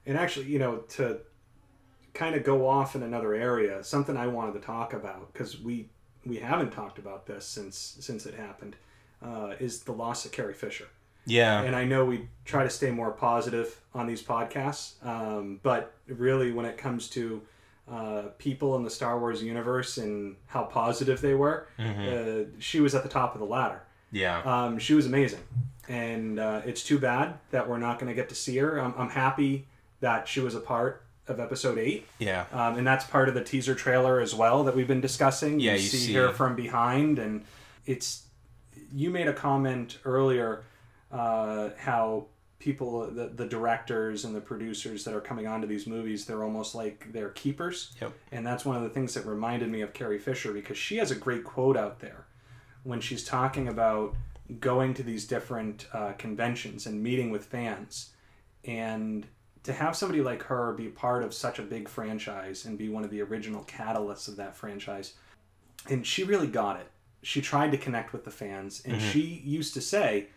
And 0.06 0.18
actually, 0.18 0.48
you 0.48 0.60
know, 0.60 0.78
to 0.89 1.20
kind 2.14 2.36
of 2.36 2.43
go 2.43 2.68
off 2.68 2.95
in 2.95 3.04
another 3.04 3.34
area, 3.34 3.84
something 3.84 4.18
I 4.18 4.28
wanted 4.28 4.54
to 4.54 4.60
talk 4.60 4.93
about 4.93 5.32
because 5.32 5.60
we 5.60 5.89
we 6.26 6.38
haven't 6.38 6.72
talked 6.72 6.98
about 6.98 7.26
this 7.26 7.45
since 7.45 7.98
since 8.00 8.26
it 8.26 8.34
happened, 8.34 8.76
uh, 9.22 9.54
is 9.60 9.82
the 9.82 9.91
loss 9.91 10.26
of 10.26 10.32
Carrie 10.32 10.54
Fisher. 10.54 10.88
Yeah. 11.26 11.62
And 11.62 11.76
I 11.76 11.84
know 11.84 12.06
we 12.06 12.30
try 12.45 12.64
to 12.64 12.70
stay 12.70 12.89
more 12.89 13.12
positive 13.12 13.82
on 13.93 14.08
these 14.08 14.24
podcasts, 14.24 14.93
um, 15.06 15.60
but 15.62 15.93
really 16.08 16.54
when 16.54 16.66
it 16.66 16.78
comes 16.78 17.10
to 17.10 17.41
uh, 17.90 18.24
people 18.38 18.76
in 18.76 18.84
the 18.84 18.90
Star 18.90 19.20
Wars 19.20 19.42
universe 19.42 19.98
and 19.98 20.36
how 20.48 20.64
positive 20.64 21.22
they 21.22 21.34
were, 21.34 21.68
mm-hmm. 21.80 22.52
uh, 22.52 22.60
she 22.60 22.80
was 22.80 22.94
at 22.96 23.04
the 23.04 23.10
top 23.10 23.34
of 23.34 23.40
the 23.40 23.48
ladder. 23.48 23.82
Yeah. 24.12 24.42
Um, 24.42 24.80
she 24.80 24.94
was 24.94 25.06
amazing. 25.06 25.40
And 25.90 26.40
uh, 26.40 26.62
it's 26.66 26.84
too 26.84 27.00
bad 27.00 27.36
that 27.52 27.70
we're 27.70 27.78
not 27.78 28.00
going 28.00 28.10
to 28.10 28.14
get 28.14 28.30
to 28.30 28.36
see 28.36 28.58
her. 28.58 28.80
I'm, 28.80 28.94
I'm 28.98 29.10
happy 29.10 29.68
that 30.02 30.28
she 30.28 30.42
was 30.42 30.54
a 30.54 30.60
part 30.60 31.04
of 31.28 31.40
episode 31.40 31.78
eight. 31.78 32.06
Yeah. 32.20 32.46
Um, 32.52 32.78
and 32.78 32.88
that's 32.88 33.06
part 33.06 33.30
of 33.30 33.36
the 33.36 33.44
teaser 33.44 33.76
trailer 33.76 34.20
as 34.20 34.36
well 34.36 34.64
that 34.66 34.76
we've 34.76 34.88
been 34.88 35.02
discussing. 35.02 35.60
Yeah, 35.60 35.74
you, 35.74 35.80
you 35.80 35.88
see, 35.88 35.98
see, 35.98 36.14
her 36.14 36.32
from 36.32 36.56
behind, 36.56 37.20
and 37.20 37.46
it's. 37.86 38.24
You 38.94 39.10
made 39.10 39.28
a 39.28 39.34
comment 39.34 39.98
earlier 40.06 40.64
uh, 41.12 41.70
how 41.78 42.28
people 42.60 43.10
the, 43.12 43.28
the 43.28 43.45
directors 43.45 44.26
and 44.26 44.36
the 44.36 44.41
producers 44.41 45.03
that 45.03 45.14
are 45.14 45.22
coming 45.22 45.47
onto 45.47 45.68
these 45.68 45.86
movies 45.86 46.26
they're 46.26 46.43
almost 46.43 46.74
like 46.74 47.12
they're 47.12 47.30
keepers 47.30 47.95
yep. 48.01 48.12
and 48.32 48.45
that's 48.45 48.66
one 48.66 48.76
of 48.76 48.84
the 48.84 48.89
things 48.89 49.14
that 49.14 49.26
reminded 49.26 49.70
me 49.70 49.82
of 49.82 49.93
carrie 49.93 50.20
fisher 50.20 50.51
because 50.51 50.78
she 50.78 50.97
has 50.97 51.12
a 51.12 51.16
great 51.16 51.43
quote 51.43 51.78
out 51.78 51.99
there 51.99 52.26
when 52.84 52.99
she's 52.99 53.24
talking 53.24 53.68
about 53.68 54.16
going 54.60 54.93
to 54.93 55.03
these 55.03 55.28
different 55.28 55.88
uh, 55.93 56.14
conventions 56.14 56.86
and 56.86 57.03
meeting 57.03 57.30
with 57.30 57.45
fans 57.45 58.14
and 58.64 59.28
to 59.64 59.74
have 59.74 59.95
somebody 59.95 60.22
like 60.22 60.41
her 60.43 60.74
be 60.74 60.88
part 60.88 61.24
of 61.24 61.34
such 61.34 61.60
a 61.60 61.64
big 61.64 61.89
franchise 61.89 62.66
and 62.66 62.78
be 62.78 62.88
one 62.88 63.03
of 63.03 63.12
the 63.12 63.22
original 63.22 63.64
catalysts 63.66 64.28
of 64.28 64.38
that 64.38 64.55
franchise 64.55 65.14
and 65.89 66.08
she 66.08 66.24
really 66.24 66.47
got 66.47 66.80
it 66.80 66.88
she 67.22 67.41
tried 67.41 67.72
to 67.72 67.78
connect 67.78 68.14
with 68.14 68.24
the 68.24 68.32
fans 68.32 68.82
and 68.86 68.95
mm-hmm. 68.95 69.10
she 69.12 69.41
used 69.45 69.74
to 69.74 69.82
say 69.82 70.28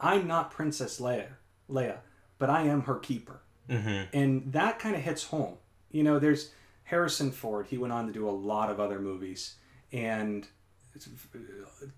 i'm 0.00 0.26
not 0.26 0.50
princess 0.50 1.00
leia 1.00 1.28
Leia, 1.72 1.98
but 2.38 2.50
I 2.50 2.62
am 2.62 2.82
her 2.82 2.96
keeper. 2.96 3.40
Mm-hmm. 3.68 4.16
And 4.16 4.52
that 4.52 4.78
kind 4.78 4.96
of 4.96 5.02
hits 5.02 5.24
home. 5.24 5.54
You 5.90 6.02
know, 6.02 6.18
there's 6.18 6.50
Harrison 6.84 7.30
Ford. 7.30 7.66
He 7.68 7.78
went 7.78 7.92
on 7.92 8.06
to 8.06 8.12
do 8.12 8.28
a 8.28 8.30
lot 8.30 8.70
of 8.70 8.80
other 8.80 8.98
movies, 8.98 9.54
and 9.92 10.46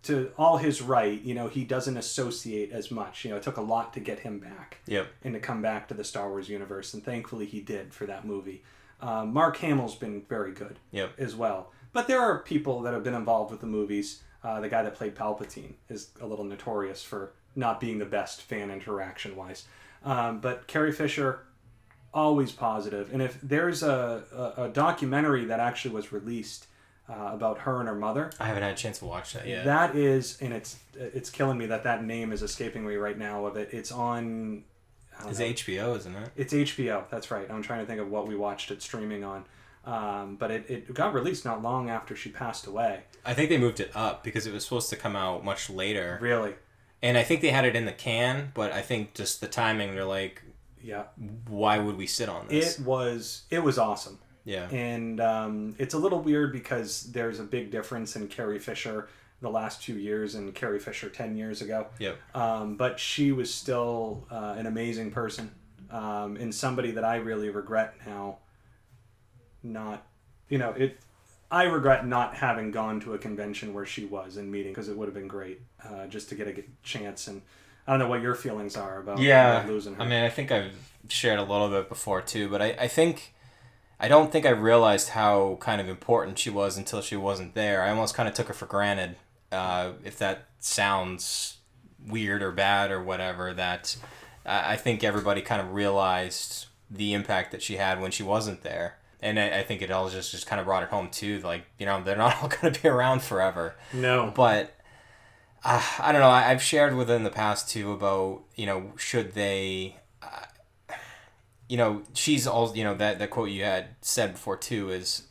to 0.03 0.31
all 0.37 0.59
his 0.59 0.83
right, 0.83 1.21
you 1.23 1.35
know, 1.35 1.49
he 1.49 1.65
doesn't 1.65 1.97
associate 1.97 2.73
as 2.73 2.91
much. 2.91 3.25
You 3.25 3.31
know, 3.31 3.37
it 3.39 3.43
took 3.43 3.57
a 3.57 3.63
lot 3.63 3.95
to 3.95 4.01
get 4.01 4.21
him 4.21 4.39
back. 4.39 4.79
Yep. 4.87 5.09
And 5.25 5.35
to 5.35 5.41
come 5.41 5.63
back 5.63 5.89
to 5.89 5.95
the 5.95 6.05
Star 6.05 6.29
Wars 6.29 6.49
universe, 6.49 6.93
and 6.95 7.03
thankfully 7.05 7.47
he 7.47 7.61
did 7.61 7.95
for 7.95 8.07
that 8.07 8.27
movie. 8.27 8.63
Uh, 9.01 9.25
Mark 9.25 9.57
Hamill's 9.57 9.97
been 9.97 10.23
very 10.29 10.53
good. 10.53 10.79
Yep. 10.91 11.19
As 11.19 11.35
well, 11.35 11.73
but 11.93 12.07
there 12.07 12.21
are 12.21 12.41
people 12.41 12.83
that 12.83 12.93
have 12.93 13.03
been 13.03 13.15
involved 13.15 13.51
with 13.51 13.61
the 13.61 13.67
movies. 13.67 14.23
Uh, 14.45 14.61
the 14.61 14.69
guy 14.69 14.83
that 14.83 14.95
played 14.95 15.15
Palpatine 15.15 15.75
is 15.89 16.11
a 16.21 16.27
little 16.27 16.45
notorious 16.45 17.03
for 17.03 17.33
not 17.55 17.81
being 17.81 17.99
the 17.99 18.07
best 18.07 18.43
fan 18.43 18.71
interaction 18.71 19.37
wise. 19.37 19.65
Um, 20.05 20.41
but 20.41 20.67
Carrie 20.67 20.93
Fisher, 20.93 21.41
always 22.13 22.53
positive. 22.53 23.13
And 23.13 23.23
if 23.23 23.39
there's 23.43 23.83
a, 23.83 24.25
a, 24.57 24.65
a 24.65 24.69
documentary 24.69 25.45
that 25.47 25.61
actually 25.61 25.95
was 25.95 26.13
released 26.13 26.67
uh, 27.09 27.31
about 27.33 27.59
her 27.59 27.81
and 27.81 27.89
her 27.89 27.95
mother, 27.95 28.31
I 28.41 28.47
haven't 28.47 28.63
had 28.63 28.73
a 28.73 28.77
chance 28.77 28.99
to 29.01 29.05
watch 29.05 29.33
that 29.35 29.47
yet. 29.47 29.65
that 29.65 29.97
is, 29.97 30.41
and 30.41 30.53
it's 30.53 30.79
it's 30.95 31.31
killing 31.31 31.59
me 31.59 31.67
that 31.67 31.85
that 31.85 32.05
name 32.05 32.33
is 32.33 32.43
escaping 32.43 32.87
me 32.87 32.95
right 32.97 33.19
now. 33.19 33.47
Of 33.47 33.57
it, 33.57 33.71
it's 33.73 33.93
on. 33.93 34.65
It's 35.27 35.39
know. 35.39 35.47
HBO, 35.47 35.97
isn't 35.99 36.17
it? 36.17 36.31
It's 36.37 36.53
HBO. 36.53 37.09
That's 37.11 37.31
right. 37.31 37.49
I'm 37.51 37.63
trying 37.63 37.81
to 37.81 37.87
think 37.87 38.01
of 38.01 38.11
what 38.11 38.27
we 38.27 38.35
watched 38.35 38.71
it 38.71 38.83
streaming 38.83 39.25
on. 39.25 39.45
Um, 39.85 40.37
but 40.37 40.51
it, 40.51 40.67
it 40.69 40.95
got 40.95 41.13
released 41.13 41.45
not 41.45 41.61
long 41.61 41.91
after 41.91 42.15
she 42.15 42.31
passed 42.31 42.67
away. 42.67 43.01
I 43.25 43.35
think 43.35 43.51
they 43.51 43.59
moved 43.59 43.81
it 43.81 43.91
up 43.95 44.23
because 44.23 44.47
it 44.47 44.53
was 44.53 44.65
supposed 44.65 44.91
to 44.91 44.97
come 44.97 45.17
out 45.17 45.45
much 45.45 45.69
later. 45.69 46.19
Really? 46.21 46.55
And 47.03 47.19
I 47.19 47.23
think 47.25 47.41
they 47.41 47.51
had 47.51 47.65
it 47.65 47.75
in 47.75 47.85
the 47.85 47.93
can, 47.93 48.53
but 48.55 48.73
I 48.73 48.81
think 48.83 49.15
just 49.15 49.41
the 49.41 49.49
timing, 49.49 49.95
they're 49.95 50.05
like, 50.05 50.43
Yeah. 50.83 51.05
why 51.49 51.79
would 51.79 51.97
we 51.97 52.07
sit 52.07 52.29
on 52.29 52.47
this? 52.49 52.79
It 52.79 52.85
was 52.85 53.43
it 53.51 53.63
was 53.63 53.79
awesome. 53.79 54.19
yeah. 54.45 54.69
And 54.71 55.21
um, 55.21 55.75
it's 55.79 55.95
a 55.95 55.99
little 55.99 56.21
weird 56.21 56.53
because 56.53 57.11
there's 57.13 57.41
a 57.41 57.45
big 57.45 57.71
difference 57.71 58.17
in 58.17 58.29
Carrie 58.29 58.59
Fisher 58.59 59.09
the 59.41 59.51
last 59.51 59.83
two 59.83 59.99
years 59.99 60.37
and 60.37 60.55
Carrie 60.55 60.79
Fisher 60.79 61.09
10 61.09 61.37
years 61.37 61.63
ago. 61.63 61.89
Yep. 61.99 62.17
Um, 62.37 62.77
but 62.77 63.01
she 63.01 63.33
was 63.33 63.53
still 63.53 64.25
uh, 64.31 64.55
an 64.57 64.67
amazing 64.67 65.11
person 65.11 65.51
um, 65.91 66.37
and 66.37 66.55
somebody 66.55 66.93
that 66.93 67.05
I 67.05 67.17
really 67.17 67.51
regret 67.51 67.95
now 68.07 68.39
not, 69.65 70.07
you 70.49 70.59
know, 70.59 70.71
it. 70.71 70.99
I 71.53 71.65
regret 71.65 72.07
not 72.07 72.35
having 72.35 72.71
gone 72.71 72.99
to 73.01 73.13
a 73.15 73.19
convention 73.19 73.75
where 73.75 73.85
she 73.87 74.07
was 74.07 74.39
and 74.39 74.51
meeting 74.51 74.73
because 74.73 74.89
it 74.89 74.97
would 74.97 75.07
have 75.07 75.15
been 75.15 75.29
great 75.29 75.61
uh, 75.85 76.07
just 76.07 76.31
to 76.31 76.35
get 76.35 76.49
a 76.49 76.65
chance. 76.83 77.29
And 77.29 77.43
I 77.87 77.93
don't 77.93 77.99
know 78.01 78.09
what 78.09 78.23
your 78.23 78.35
feelings 78.35 78.75
are 78.77 78.99
about 78.99 79.19
Yeah. 79.19 79.63
losing 79.69 79.95
her. 79.95 80.03
I 80.03 80.07
mean, 80.07 80.25
I 80.25 80.31
think 80.31 80.51
I've 80.51 80.73
shared 81.09 81.39
a 81.39 81.43
little 81.43 81.69
bit 81.69 81.89
before 81.91 82.23
too, 82.23 82.49
but 82.49 82.63
I, 82.63 82.75
I 82.81 82.89
think 82.89 83.35
I 84.01 84.09
don't 84.09 84.33
think 84.33 84.47
I 84.47 84.51
realized 84.51 85.11
how 85.11 85.59
kind 85.61 85.81
of 85.81 85.89
important 85.89 86.39
she 86.39 86.49
was 86.51 86.77
until 86.79 87.03
she 87.03 87.17
wasn't 87.17 87.55
there. 87.55 87.83
I 87.83 87.91
almost 87.91 88.15
kind 88.15 88.29
of 88.29 88.35
took 88.35 88.49
her 88.49 88.55
for 88.55 88.67
granted. 88.67 89.17
Uh, 89.53 89.93
if 90.05 90.19
that 90.19 90.47
sounds 90.59 91.59
weird 92.09 92.43
or 92.43 92.51
bad 92.51 92.91
or 92.91 93.03
whatever, 93.03 93.53
that 93.53 93.97
I, 94.47 94.73
I 94.73 94.77
think 94.77 95.05
everybody 95.05 95.43
kind 95.43 95.61
of 95.61 95.73
realized 95.75 96.67
the 96.91 97.13
impact 97.13 97.53
that 97.53 97.63
she 97.63 97.77
had 97.77 98.01
when 98.01 98.11
she 98.11 98.23
wasn't 98.23 98.63
there. 98.63 98.97
And 99.23 99.39
I, 99.39 99.61
I 99.61 99.63
think 99.63 99.83
it 99.83 99.91
all 99.91 100.11
just, 100.11 100.33
just 100.33 100.47
kind 100.47 100.59
of 100.61 100.67
brought 100.67 100.83
it 100.83 100.89
home 100.89 101.09
too. 101.09 101.41
Like, 101.41 101.65
you 101.79 101.87
know, 101.87 102.03
they're 102.03 102.17
not 102.17 102.37
all 102.43 102.49
going 102.49 102.73
to 102.73 102.83
be 102.83 102.89
around 102.89 103.23
forever 103.23 103.77
no. 103.93 104.33
but 104.35 104.75
uh, 105.65 105.83
I 106.01 106.13
don't 106.13 106.21
know. 106.21 106.29
I, 106.29 106.51
I've 106.51 106.63
shared 106.63 106.95
within 106.97 107.23
the 107.23 107.31
past 107.31 107.71
too 107.71 107.93
about 107.93 108.43
you 108.57 108.67
know 108.67 108.93
should 108.97 109.33
they, 109.35 109.97
uh, 110.21 110.47
you 111.69 111.77
know, 111.77 112.03
she's 112.15 112.47
all 112.47 112.77
you 112.77 112.85
know 112.85 112.95
that 112.95 113.19
that 113.21 113.31
quote 113.31 113.51
you 113.51 113.65
had 113.65 113.91
said 114.01 114.33
before 114.33 114.57
too 114.57 114.91
is, 114.91 115.23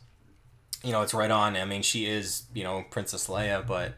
you 0.82 0.92
know, 0.92 1.02
it's 1.02 1.12
right 1.14 1.30
on. 1.30 1.56
I 1.56 1.64
mean, 1.64 1.82
she 1.82 2.06
is 2.06 2.44
you 2.54 2.64
know 2.64 2.84
Princess 2.90 3.26
Leia, 3.26 3.66
but 3.66 3.94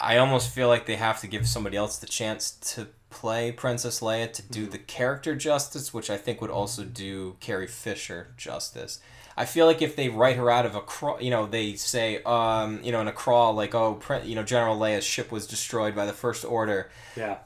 I 0.00 0.16
almost 0.16 0.50
feel 0.50 0.68
like 0.68 0.86
they 0.86 0.96
have 0.96 1.20
to 1.20 1.26
give 1.26 1.46
somebody 1.46 1.76
else 1.76 1.98
the 1.98 2.06
chance 2.06 2.52
to 2.74 2.88
play 3.14 3.52
Princess 3.52 4.00
Leia 4.00 4.30
to 4.32 4.42
do 4.42 4.66
the 4.66 4.78
character 4.78 5.36
justice, 5.36 5.94
which 5.94 6.10
I 6.10 6.16
think 6.16 6.40
would 6.40 6.50
also 6.50 6.82
do 6.84 7.36
Carrie 7.40 7.68
Fisher 7.68 8.34
justice. 8.36 8.98
I 9.36 9.44
feel 9.44 9.66
like 9.66 9.80
if 9.80 9.96
they 9.96 10.08
write 10.08 10.36
her 10.36 10.50
out 10.50 10.66
of 10.66 10.74
a 10.74 10.80
crawl, 10.80 11.20
you 11.20 11.30
know, 11.30 11.46
they 11.46 11.74
say, 11.74 12.22
um, 12.24 12.80
you 12.82 12.92
know, 12.92 13.00
in 13.00 13.08
a 13.08 13.12
crawl, 13.12 13.54
like, 13.54 13.74
oh, 13.74 14.00
you 14.24 14.34
know, 14.34 14.42
General 14.42 14.76
Leia's 14.76 15.04
ship 15.04 15.32
was 15.32 15.46
destroyed 15.46 15.94
by 15.94 16.06
the 16.06 16.12
First 16.12 16.44
Order. 16.44 16.90
Yeah. 17.16 17.38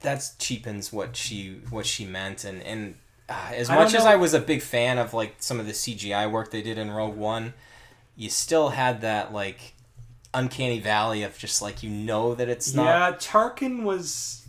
That's 0.00 0.34
cheapens 0.36 0.92
what 0.92 1.16
she 1.16 1.60
what 1.70 1.86
she 1.86 2.04
meant, 2.04 2.44
and 2.44 2.62
and 2.62 2.96
uh, 3.28 3.50
as 3.54 3.68
much 3.68 3.94
as 3.94 4.04
I 4.04 4.16
was 4.16 4.34
a 4.34 4.40
big 4.40 4.60
fan 4.60 4.98
of 4.98 5.14
like 5.14 5.36
some 5.38 5.58
of 5.58 5.66
the 5.66 5.72
CGI 5.72 6.30
work 6.30 6.50
they 6.50 6.62
did 6.62 6.78
in 6.78 6.90
Rogue 6.90 7.16
One, 7.16 7.54
you 8.14 8.28
still 8.28 8.68
had 8.68 9.00
that 9.00 9.32
like 9.32 9.74
uncanny 10.34 10.80
valley 10.80 11.22
of 11.22 11.38
just 11.38 11.62
like 11.62 11.82
you 11.82 11.88
know 11.90 12.34
that 12.34 12.48
it's 12.48 12.74
not. 12.74 12.84
Yeah, 12.84 13.16
Tarkin 13.16 13.82
was. 13.82 14.45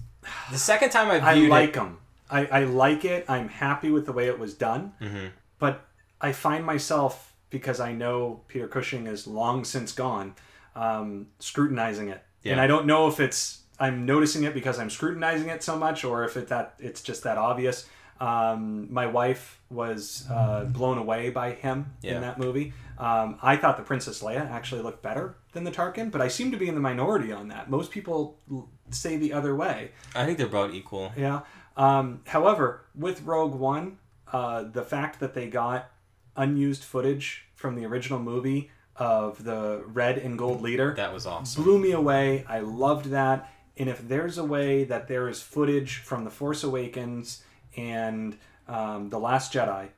The 0.52 0.58
second 0.58 0.90
time 0.92 1.10
I 1.10 1.20
I 1.32 1.34
like 1.36 1.70
it, 1.70 1.76
him. 1.76 1.98
I, 2.30 2.46
I 2.48 2.64
like 2.66 3.06
it. 3.06 3.26
I'm 3.30 3.48
happy 3.50 3.90
with 3.92 4.06
the 4.06 4.12
way 4.12 4.28
it 4.28 4.38
was 4.40 4.54
done. 4.54 4.94
Mhm. 5.02 5.32
But 5.60 5.86
I 6.22 6.32
find 6.32 6.66
myself, 6.66 7.34
because 7.50 7.80
I 7.80 7.94
know 7.94 8.42
Peter 8.48 8.68
Cushing 8.68 9.08
is 9.08 9.28
long 9.28 9.64
since 9.64 9.92
gone, 9.92 10.36
um, 10.76 11.28
scrutinizing 11.40 12.10
it. 12.10 12.24
And 12.46 12.62
I 12.62 12.68
don't 12.68 12.86
know 12.86 13.08
if 13.10 13.20
it's 13.20 13.62
I'm 13.80 14.06
noticing 14.06 14.44
it 14.44 14.54
because 14.54 14.80
I'm 14.80 14.90
scrutinizing 14.90 15.50
it 15.50 15.62
so 15.64 15.78
much, 15.78 16.04
or 16.06 16.24
if 16.24 16.36
it 16.38 16.48
that 16.48 16.76
it's 16.80 17.02
just 17.02 17.24
that 17.24 17.38
obvious. 17.38 17.88
Um, 18.20 18.92
my 18.92 19.06
wife 19.06 19.60
was 19.70 20.26
uh, 20.32 20.64
blown 20.66 20.98
away 20.98 21.30
by 21.30 21.52
him 21.52 21.94
Yeah. 22.02 22.16
in 22.16 22.22
that 22.22 22.40
movie. 22.40 22.74
Um, 22.98 23.38
I 23.44 23.58
thought 23.58 23.78
the 23.78 23.84
Princess 23.84 24.24
Leia 24.24 24.50
actually 24.50 24.82
looked 24.82 25.04
better 25.04 25.36
than 25.58 25.64
the 25.66 25.72
Tarkin, 25.72 26.12
but 26.12 26.22
I 26.22 26.28
seem 26.28 26.52
to 26.52 26.58
be 26.58 26.68
in 26.70 26.76
the 26.76 26.82
minority 26.82 27.32
on 27.34 27.48
that. 27.50 27.70
Most 27.70 27.90
people 27.92 28.38
say 28.92 29.18
the 29.18 29.34
other 29.34 29.56
way. 29.56 29.92
I 30.16 30.24
think 30.26 30.38
they're 30.38 30.48
about 30.48 30.74
equal. 30.74 31.12
Yeah. 31.18 31.42
Um, 31.76 32.22
however, 32.28 32.86
with 32.96 33.24
Rogue 33.24 33.56
One, 33.56 33.98
uh, 34.32 34.64
the 34.64 34.84
fact 34.84 35.20
that 35.20 35.34
they 35.34 35.48
got 35.48 35.90
unused 36.36 36.84
footage 36.84 37.46
from 37.56 37.76
the 37.76 37.86
original 37.86 38.20
movie 38.20 38.70
of 38.96 39.44
the 39.44 39.84
red 39.88 40.18
and 40.18 40.38
gold 40.38 40.62
leader 40.62 40.94
That 40.96 41.14
was 41.14 41.26
awesome. 41.26 41.64
blew 41.64 41.80
me 41.80 41.92
away. 41.92 42.46
I 42.48 42.60
loved 42.60 43.06
that. 43.06 43.52
And 43.78 43.90
if 43.90 44.08
there's 44.08 44.38
a 44.38 44.44
way 44.44 44.84
that 44.86 45.08
there 45.08 45.28
is 45.28 45.42
footage 45.42 45.98
from 45.98 46.24
The 46.24 46.30
Force 46.32 46.64
Awakens 46.64 47.44
and 47.76 48.38
um, 48.68 49.10
The 49.10 49.20
Last 49.20 49.54
Jedi 49.54 49.90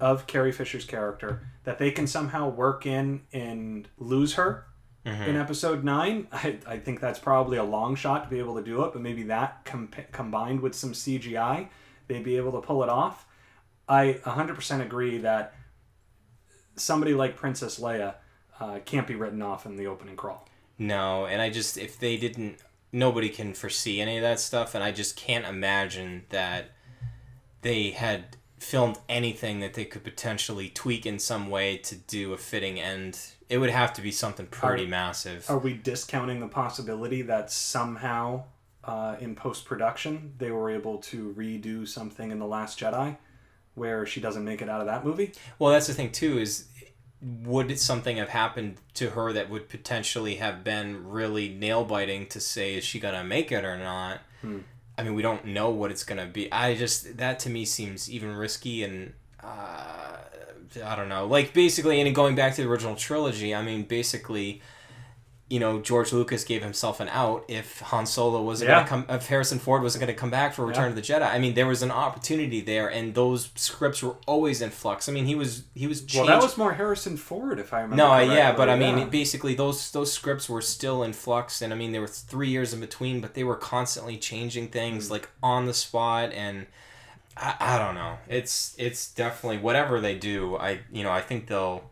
of 0.00 0.26
Carrie 0.26 0.52
Fisher's 0.52 0.84
character 0.84 1.46
that 1.64 1.78
they 1.78 1.90
can 1.90 2.06
somehow 2.06 2.48
work 2.48 2.84
in 2.84 3.22
and 3.32 3.88
lose 3.98 4.34
her 4.34 4.66
in 5.04 5.36
episode 5.36 5.84
9, 5.84 6.28
I, 6.32 6.58
I 6.66 6.78
think 6.78 7.00
that's 7.00 7.18
probably 7.18 7.58
a 7.58 7.64
long 7.64 7.94
shot 7.94 8.24
to 8.24 8.30
be 8.30 8.38
able 8.38 8.56
to 8.56 8.62
do 8.62 8.84
it, 8.84 8.92
but 8.92 9.02
maybe 9.02 9.24
that 9.24 9.64
com- 9.64 9.90
combined 10.12 10.60
with 10.60 10.74
some 10.74 10.92
CGI, 10.92 11.68
they'd 12.08 12.24
be 12.24 12.36
able 12.36 12.52
to 12.52 12.60
pull 12.60 12.82
it 12.82 12.88
off. 12.88 13.26
I 13.88 14.20
100% 14.24 14.80
agree 14.80 15.18
that 15.18 15.54
somebody 16.76 17.14
like 17.14 17.36
Princess 17.36 17.78
Leia 17.78 18.14
uh, 18.60 18.78
can't 18.84 19.06
be 19.06 19.14
written 19.14 19.42
off 19.42 19.66
in 19.66 19.76
the 19.76 19.86
opening 19.86 20.16
crawl. 20.16 20.48
No, 20.78 21.26
and 21.26 21.40
I 21.40 21.50
just 21.50 21.76
if 21.78 21.98
they 21.98 22.16
didn't, 22.16 22.58
nobody 22.92 23.28
can 23.28 23.54
foresee 23.54 24.00
any 24.00 24.16
of 24.16 24.22
that 24.22 24.40
stuff, 24.40 24.74
and 24.74 24.82
I 24.82 24.90
just 24.90 25.16
can't 25.16 25.44
imagine 25.44 26.24
that 26.30 26.70
they 27.62 27.90
had 27.90 28.36
filmed 28.64 28.98
anything 29.08 29.60
that 29.60 29.74
they 29.74 29.84
could 29.84 30.02
potentially 30.02 30.70
tweak 30.70 31.04
in 31.04 31.18
some 31.18 31.50
way 31.50 31.76
to 31.76 31.94
do 31.94 32.32
a 32.32 32.36
fitting 32.38 32.80
end. 32.80 33.18
It 33.48 33.58
would 33.58 33.70
have 33.70 33.92
to 33.94 34.02
be 34.02 34.10
something 34.10 34.46
pretty 34.46 34.86
Are- 34.86 34.88
massive. 34.88 35.44
Are 35.48 35.58
we 35.58 35.74
discounting 35.74 36.40
the 36.40 36.48
possibility 36.48 37.22
that 37.22 37.52
somehow 37.52 38.44
uh, 38.82 39.16
in 39.20 39.34
post 39.34 39.64
production 39.64 40.34
they 40.38 40.50
were 40.50 40.70
able 40.70 40.98
to 40.98 41.34
redo 41.38 41.86
something 41.86 42.30
in 42.30 42.38
The 42.38 42.46
Last 42.46 42.78
Jedi 42.78 43.16
where 43.74 44.06
she 44.06 44.20
doesn't 44.20 44.44
make 44.44 44.62
it 44.62 44.68
out 44.68 44.80
of 44.80 44.86
that 44.86 45.04
movie? 45.04 45.32
Well, 45.58 45.70
that's 45.70 45.86
the 45.86 45.94
thing 45.94 46.10
too 46.10 46.38
is 46.38 46.66
would 47.20 47.78
something 47.78 48.16
have 48.16 48.28
happened 48.30 48.76
to 48.94 49.10
her 49.10 49.32
that 49.32 49.48
would 49.50 49.68
potentially 49.68 50.36
have 50.36 50.62
been 50.64 51.08
really 51.08 51.48
nail 51.48 51.84
biting 51.84 52.26
to 52.28 52.40
say 52.40 52.74
is 52.74 52.84
she 52.84 52.98
gonna 52.98 53.24
make 53.24 53.52
it 53.52 53.64
or 53.64 53.76
not? 53.76 54.20
I 54.96 55.02
mean, 55.02 55.14
we 55.14 55.22
don't 55.22 55.46
know 55.46 55.70
what 55.70 55.90
it's 55.90 56.04
gonna 56.04 56.26
be. 56.26 56.50
I 56.52 56.74
just 56.76 57.16
that 57.16 57.38
to 57.40 57.50
me 57.50 57.64
seems 57.64 58.10
even 58.10 58.34
risky 58.36 58.84
and 58.84 59.12
uh, 59.42 60.16
I 60.84 60.96
don't 60.96 61.08
know. 61.08 61.26
Like 61.26 61.52
basically, 61.52 62.00
and 62.00 62.14
going 62.14 62.34
back 62.34 62.54
to 62.54 62.62
the 62.62 62.68
original 62.68 62.96
trilogy, 62.96 63.54
I 63.54 63.62
mean, 63.62 63.84
basically. 63.84 64.60
You 65.54 65.60
know, 65.60 65.78
George 65.80 66.12
Lucas 66.12 66.42
gave 66.42 66.62
himself 66.62 66.98
an 66.98 67.08
out 67.10 67.44
if 67.48 67.78
Han 67.90 68.06
Solo 68.06 68.42
wasn't 68.42 68.70
Yeah. 68.70 68.74
going 68.74 68.84
to 68.84 68.90
come, 68.90 69.16
if 69.16 69.26
Harrison 69.28 69.58
Ford 69.60 69.82
wasn't 69.82 70.00
going 70.02 70.12
to 70.14 70.20
come 70.20 70.30
back 70.30 70.52
for 70.54 70.66
Return 70.66 70.84
Yeah. 70.84 70.88
of 70.90 70.96
the 70.96 71.02
Jedi. 71.02 71.28
I 71.36 71.38
mean, 71.38 71.54
there 71.54 71.68
was 71.68 71.82
an 71.82 71.92
opportunity 71.92 72.60
there, 72.60 72.88
and 72.88 73.14
those 73.14 73.50
scripts 73.54 74.02
were 74.02 74.16
always 74.26 74.60
in 74.60 74.70
flux. 74.70 75.08
I 75.08 75.12
mean, 75.12 75.26
he 75.26 75.36
was 75.36 75.62
he 75.74 75.86
was 75.86 76.04
Well, 76.14 76.26
that 76.26 76.42
was 76.42 76.56
more 76.58 76.72
Harrison 76.74 77.16
Ford, 77.16 77.58
if 77.60 77.72
I 77.72 77.82
remember. 77.82 77.96
no, 77.96 78.18
yeah, 78.18 78.50
but 78.52 78.68
I 78.68 78.76
mean, 78.76 78.98
Yeah. 78.98 79.04
basically 79.04 79.54
those 79.54 79.92
those 79.92 80.12
scripts 80.12 80.48
were 80.48 80.62
still 80.62 81.04
in 81.04 81.12
flux, 81.12 81.62
and 81.62 81.72
I 81.72 81.76
mean, 81.76 81.92
there 81.92 82.00
were 82.00 82.14
three 82.32 82.48
years 82.48 82.72
in 82.74 82.80
between, 82.80 83.20
but 83.20 83.34
they 83.34 83.44
were 83.44 83.56
constantly 83.56 84.16
changing 84.16 84.68
things 84.68 85.06
mm. 85.06 85.12
like 85.12 85.28
on 85.42 85.66
the 85.66 85.74
spot, 85.74 86.32
and 86.32 86.66
I, 87.36 87.54
I 87.60 87.78
don't 87.78 87.94
know. 87.94 88.18
It's 88.28 88.74
it's 88.78 89.02
definitely 89.12 89.58
whatever 89.58 90.00
they 90.00 90.16
do. 90.16 90.56
I 90.56 90.80
you 90.92 91.02
know 91.04 91.12
I 91.12 91.20
think 91.20 91.46
they'll 91.46 91.84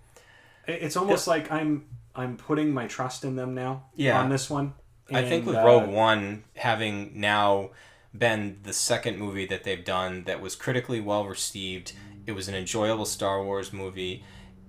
It's 0.66 0.96
almost 0.96 1.26
like 1.28 1.50
I'm 1.50 1.84
I'm 2.14 2.36
putting 2.36 2.72
my 2.72 2.86
trust 2.86 3.24
in 3.24 3.36
them 3.36 3.54
now. 3.54 3.84
Yeah. 3.94 4.20
On 4.20 4.28
this 4.28 4.50
one. 4.50 4.74
I 5.12 5.22
think 5.22 5.44
with 5.46 5.56
uh, 5.56 5.64
Rogue 5.64 5.88
One 5.90 6.44
having 6.56 7.12
now 7.20 7.70
been 8.16 8.58
the 8.62 8.72
second 8.72 9.18
movie 9.18 9.46
that 9.46 9.64
they've 9.64 9.84
done 9.84 10.24
that 10.24 10.40
was 10.40 10.54
critically 10.54 11.00
well 11.00 11.26
received, 11.26 11.92
it 12.26 12.32
was 12.32 12.48
an 12.48 12.54
enjoyable 12.54 13.04
Star 13.04 13.42
Wars 13.42 13.72
movie. 13.72 14.24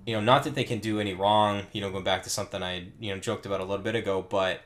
You 0.06 0.14
know, 0.16 0.20
not 0.20 0.44
that 0.44 0.54
they 0.54 0.64
can 0.64 0.80
do 0.80 1.00
any 1.00 1.14
wrong. 1.14 1.62
You 1.72 1.80
know, 1.80 1.90
going 1.90 2.04
back 2.04 2.24
to 2.24 2.30
something 2.30 2.62
I 2.62 2.88
you 3.00 3.14
know 3.14 3.18
joked 3.20 3.46
about 3.46 3.60
a 3.60 3.64
little 3.64 3.82
bit 3.84 3.94
ago, 3.94 4.26
but 4.28 4.60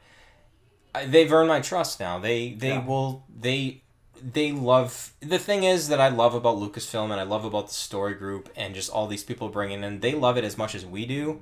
they've 1.07 1.33
earned 1.33 1.49
my 1.49 1.61
trust 1.61 2.01
now. 2.01 2.19
They 2.19 2.55
they 2.55 2.71
Yeah. 2.71 2.85
will 2.85 3.25
they 3.33 3.83
they 4.21 4.51
love 4.51 5.13
the 5.21 5.39
thing 5.39 5.63
is 5.63 5.89
that 5.89 6.01
I 6.01 6.09
love 6.09 6.35
about 6.35 6.57
Lucasfilm 6.57 7.11
and 7.13 7.21
I 7.21 7.23
love 7.23 7.45
about 7.45 7.69
the 7.69 7.75
story 7.75 8.15
group 8.15 8.49
and 8.57 8.75
just 8.75 8.91
all 8.91 9.07
these 9.07 9.23
people 9.23 9.49
bringing 9.49 9.85
in. 9.85 10.01
They 10.01 10.15
love 10.15 10.37
it 10.37 10.43
as 10.45 10.59
much 10.59 10.75
as 10.75 10.85
we 10.85 11.07
do. 11.07 11.41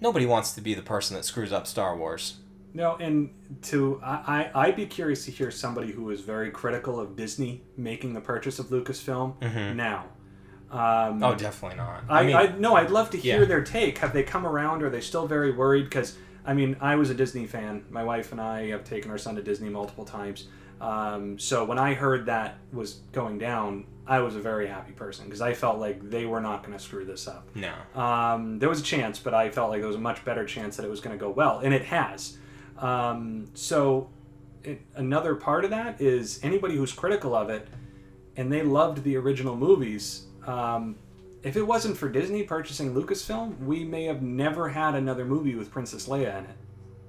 Nobody 0.00 0.26
wants 0.26 0.52
to 0.52 0.60
be 0.60 0.74
the 0.74 0.82
person 0.82 1.16
that 1.16 1.24
screws 1.24 1.52
up 1.52 1.66
Star 1.66 1.96
Wars. 1.96 2.36
No, 2.74 2.96
and 2.96 3.30
to 3.62 4.00
I, 4.04 4.50
I 4.54 4.66
I'd 4.66 4.76
be 4.76 4.86
curious 4.86 5.24
to 5.24 5.30
hear 5.30 5.50
somebody 5.50 5.90
who 5.90 6.10
is 6.10 6.20
very 6.20 6.50
critical 6.50 7.00
of 7.00 7.16
Disney 7.16 7.62
making 7.76 8.12
the 8.14 8.20
purchase 8.20 8.58
of 8.58 8.66
Lucasfilm 8.66 9.74
now. 9.74 10.06
Um, 10.70 11.22
Oh, 11.22 11.34
definitely 11.34 11.78
not. 11.78 12.04
I, 12.10 12.20
I, 12.34 12.46
mean, 12.48 12.60
no, 12.60 12.76
I'd 12.76 12.90
love 12.90 13.08
to 13.10 13.16
hear 13.16 13.40
Yeah. 13.40 13.44
their 13.46 13.62
take. 13.64 13.98
Have 13.98 14.12
they 14.12 14.22
come 14.22 14.46
around? 14.46 14.82
Are 14.82 14.90
they 14.90 15.00
still 15.00 15.26
very 15.26 15.50
worried? 15.50 15.84
Because 15.84 16.16
I 16.44 16.52
mean, 16.54 16.76
I 16.80 16.94
was 16.96 17.10
a 17.10 17.14
Disney 17.14 17.46
fan. 17.46 17.84
My 17.90 18.04
wife 18.04 18.32
and 18.32 18.40
I 18.40 18.68
have 18.68 18.84
taken 18.84 19.10
our 19.10 19.18
son 19.18 19.34
to 19.36 19.42
Disney 19.42 19.70
multiple 19.70 20.04
times. 20.04 20.48
Um, 20.80 21.38
so 21.38 21.64
when 21.64 21.78
I 21.78 21.94
heard 21.94 22.26
that 22.26 22.58
was 22.72 23.00
going 23.12 23.38
down, 23.38 23.86
I 24.08 24.20
was 24.20 24.34
a 24.36 24.40
very 24.40 24.66
happy 24.66 24.92
person 24.92 25.26
because 25.26 25.40
I 25.42 25.52
felt 25.52 25.78
like 25.78 26.08
they 26.10 26.24
were 26.24 26.40
not 26.40 26.64
going 26.64 26.76
to 26.76 26.82
screw 26.82 27.04
this 27.04 27.28
up. 27.28 27.46
no. 27.54 27.72
Um, 28.00 28.58
there 28.58 28.68
was 28.68 28.80
a 28.80 28.84
chance, 28.84 29.18
but 29.18 29.34
I 29.34 29.50
felt 29.50 29.70
like 29.70 29.80
there 29.80 29.86
was 29.88 29.96
a 29.96 30.00
much 30.00 30.24
better 30.24 30.44
chance 30.46 30.76
that 30.78 30.84
it 30.84 30.88
was 30.90 31.00
going 31.00 31.16
to 31.16 31.20
go 31.22 31.30
well, 31.30 31.58
and 31.58 31.74
it 31.74 31.84
has. 31.84 32.38
Um, 32.78 33.48
so, 33.54 34.08
it, 34.64 34.80
another 34.96 35.34
part 35.34 35.64
of 35.64 35.70
that 35.70 36.00
is 36.00 36.40
anybody 36.42 36.76
who's 36.76 36.92
critical 36.92 37.34
of 37.34 37.50
it, 37.50 37.68
and 38.36 38.50
they 38.52 38.62
loved 38.62 39.02
the 39.04 39.16
original 39.16 39.56
movies. 39.56 40.24
Um, 40.46 40.96
if 41.42 41.56
it 41.56 41.62
wasn't 41.66 41.96
for 41.96 42.08
Disney 42.08 42.42
purchasing 42.44 42.94
Lucasfilm, 42.94 43.58
we 43.60 43.84
may 43.84 44.04
have 44.04 44.22
never 44.22 44.68
had 44.70 44.94
another 44.94 45.24
movie 45.24 45.54
with 45.54 45.70
Princess 45.70 46.08
Leia 46.08 46.38
in 46.38 46.44
it. 46.44 46.56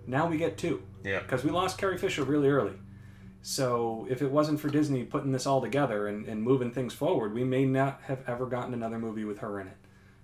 Now 0.06 0.28
we 0.28 0.38
get 0.38 0.58
two 0.58 0.82
Yeah. 1.04 1.20
because 1.20 1.44
we 1.44 1.52
lost 1.52 1.78
Carrie 1.78 1.98
Fisher 1.98 2.24
really 2.24 2.50
early. 2.50 2.74
So 3.42 4.06
if 4.10 4.22
it 4.22 4.30
wasn't 4.30 4.60
for 4.60 4.70
Disney 4.70 5.04
putting 5.04 5.32
this 5.32 5.46
all 5.46 5.62
together 5.62 6.08
and, 6.08 6.28
and 6.28 6.44
moving 6.44 6.72
things 6.72 6.94
forward, 6.94 7.34
we 7.34 7.44
may 7.44 7.66
not 7.66 8.02
have 8.04 8.22
ever 8.28 8.46
gotten 8.46 8.74
another 8.74 9.00
movie 9.00 9.24
with 9.24 9.40
her 9.40 9.60
in 9.60 9.68
it. 9.68 9.78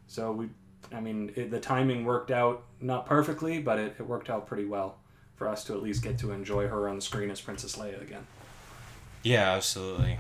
So 0.07 0.31
we, 0.31 0.49
I 0.93 0.99
mean, 0.99 1.31
it, 1.35 1.49
the 1.49 1.59
timing 1.59 2.05
worked 2.05 2.31
out 2.31 2.63
not 2.81 3.05
perfectly, 3.05 3.59
but 3.59 3.79
it, 3.79 3.95
it 3.99 4.03
worked 4.03 4.29
out 4.29 4.47
pretty 4.47 4.65
well 4.65 4.97
for 5.35 5.47
us 5.47 5.63
to 5.65 5.73
at 5.73 5.81
least 5.81 6.03
get 6.03 6.17
to 6.19 6.31
enjoy 6.31 6.67
her 6.67 6.87
on 6.87 6.95
the 6.95 7.01
screen 7.01 7.29
as 7.29 7.41
Princess 7.41 7.75
Leia 7.77 8.01
again. 8.01 8.25
Yeah, 9.23 9.53
absolutely. 9.53 10.17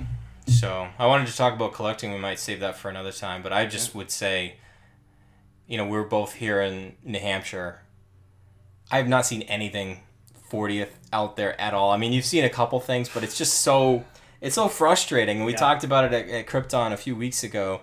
So 0.47 0.87
I 0.97 1.05
wanted 1.05 1.27
to 1.27 1.35
talk 1.35 1.53
about 1.53 1.73
collecting. 1.73 2.11
We 2.11 2.19
might 2.19 2.39
save 2.39 2.59
that 2.61 2.77
for 2.77 2.89
another 2.89 3.11
time, 3.11 3.41
but 3.41 3.53
I 3.53 3.65
just 3.65 3.93
would 3.95 4.11
say, 4.11 4.55
you 5.67 5.77
know, 5.77 5.85
we're 5.85 6.03
both 6.03 6.33
here 6.33 6.61
in 6.61 6.95
New 7.03 7.19
Hampshire. 7.19 7.81
I 8.91 8.97
have 8.97 9.07
not 9.07 9.25
seen 9.25 9.41
anything 9.43 10.01
40th 10.51 10.89
out 11.13 11.35
there 11.35 11.59
at 11.59 11.73
all. 11.73 11.91
I 11.91 11.97
mean, 11.97 12.13
you've 12.13 12.25
seen 12.25 12.43
a 12.43 12.49
couple 12.49 12.79
things, 12.79 13.09
but 13.09 13.23
it's 13.23 13.37
just 13.37 13.61
so 13.61 14.03
it's 14.41 14.55
so 14.55 14.67
frustrating. 14.67 15.37
And 15.37 15.45
we 15.45 15.53
Yeah. 15.53 15.57
talked 15.59 15.83
about 15.83 16.05
it 16.05 16.13
at, 16.13 16.29
at 16.29 16.47
Krypton 16.47 16.91
a 16.91 16.97
few 16.97 17.15
weeks 17.15 17.43
ago, 17.43 17.81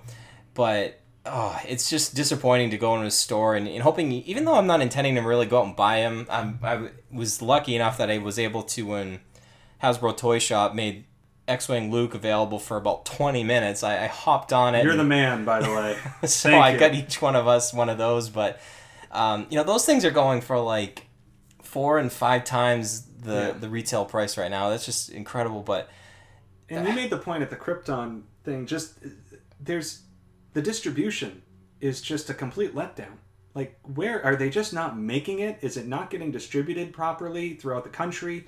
but 0.55 1.01
oh, 1.27 1.59
it's 1.67 1.89
just 1.91 2.15
disappointing 2.15 2.71
to 2.71 2.77
go 2.79 2.95
into 2.95 3.07
a 3.07 3.11
store 3.11 3.55
and, 3.57 3.67
and 3.69 3.83
hoping, 3.83 4.13
even 4.13 4.45
though 4.45 4.55
I'm 4.55 4.67
not 4.67 4.81
intending 4.81 5.15
to 5.17 5.23
really 5.23 5.47
go 5.47 5.61
out 5.61 5.67
and 5.67 5.77
buy 5.77 6.01
them, 6.01 6.27
I'm, 6.31 6.59
I 6.63 6.89
was 7.13 7.41
lucky 7.43 7.75
enough 7.75 7.97
that 7.99 8.11
I 8.11 8.19
was 8.19 8.39
able 8.39 8.63
to 8.65 8.87
when 8.87 9.21
Hasbro 9.83 10.17
Toy 10.17 10.39
Shop 10.39 10.75
made 10.75 11.05
X-wing 11.49 11.91
Luke 11.91 12.15
available 12.15 12.59
for 12.59 12.77
about 12.77 13.05
20 13.05 13.43
minutes. 13.45 13.83
I, 13.83 14.05
I 14.05 14.07
hopped 14.07 14.53
on 14.53 14.75
it. 14.75 14.85
You're 14.85 14.97
the 14.97 15.05
man, 15.05 15.45
by 15.45 15.61
the 15.61 15.69
way. 15.73 15.97
so 16.29 16.51
Thank 16.51 16.63
I 16.65 16.73
you. 16.73 16.79
got 16.79 16.95
each 16.95 17.21
one 17.23 17.35
of 17.35 17.49
us 17.49 17.73
one 17.73 17.89
of 17.89 17.99
those, 17.99 18.29
but 18.29 18.61
um, 19.11 19.47
you 19.51 19.57
know 19.57 19.65
those 19.65 19.85
things 19.85 20.05
are 20.05 20.11
going 20.13 20.41
for 20.41 20.59
like 20.61 21.07
four 21.73 21.99
and 21.99 22.13
five 22.13 22.45
times 22.45 23.07
the 23.23 23.33
Yeah. 23.33 23.53
the 23.53 23.69
retail 23.69 24.05
price 24.05 24.37
right 24.37 24.51
now. 24.51 24.69
That's 24.69 24.85
just 24.85 25.11
incredible. 25.11 25.63
But 25.63 25.89
And 26.69 26.87
you 26.87 26.95
made 26.95 27.11
the 27.11 27.19
point 27.19 27.43
at 27.43 27.51
the 27.51 27.57
Krypton 27.57 28.23
thing. 28.45 28.67
Just 28.67 28.99
there's 29.59 30.03
the 30.53 30.63
distribution 30.63 31.43
is 31.81 32.01
just 32.03 32.29
a 32.31 32.35
complete 32.35 32.75
letdown. 32.75 33.17
Like, 33.55 33.79
where 33.95 34.25
are 34.25 34.37
they 34.37 34.49
just 34.51 34.73
not 34.73 34.99
making 34.99 35.41
it? 35.41 35.59
Is 35.63 35.77
it 35.77 35.87
not 35.87 36.11
getting 36.11 36.31
distributed 36.31 36.93
properly 36.93 37.55
throughout 37.55 37.85
the 37.85 37.91
country? 37.91 38.47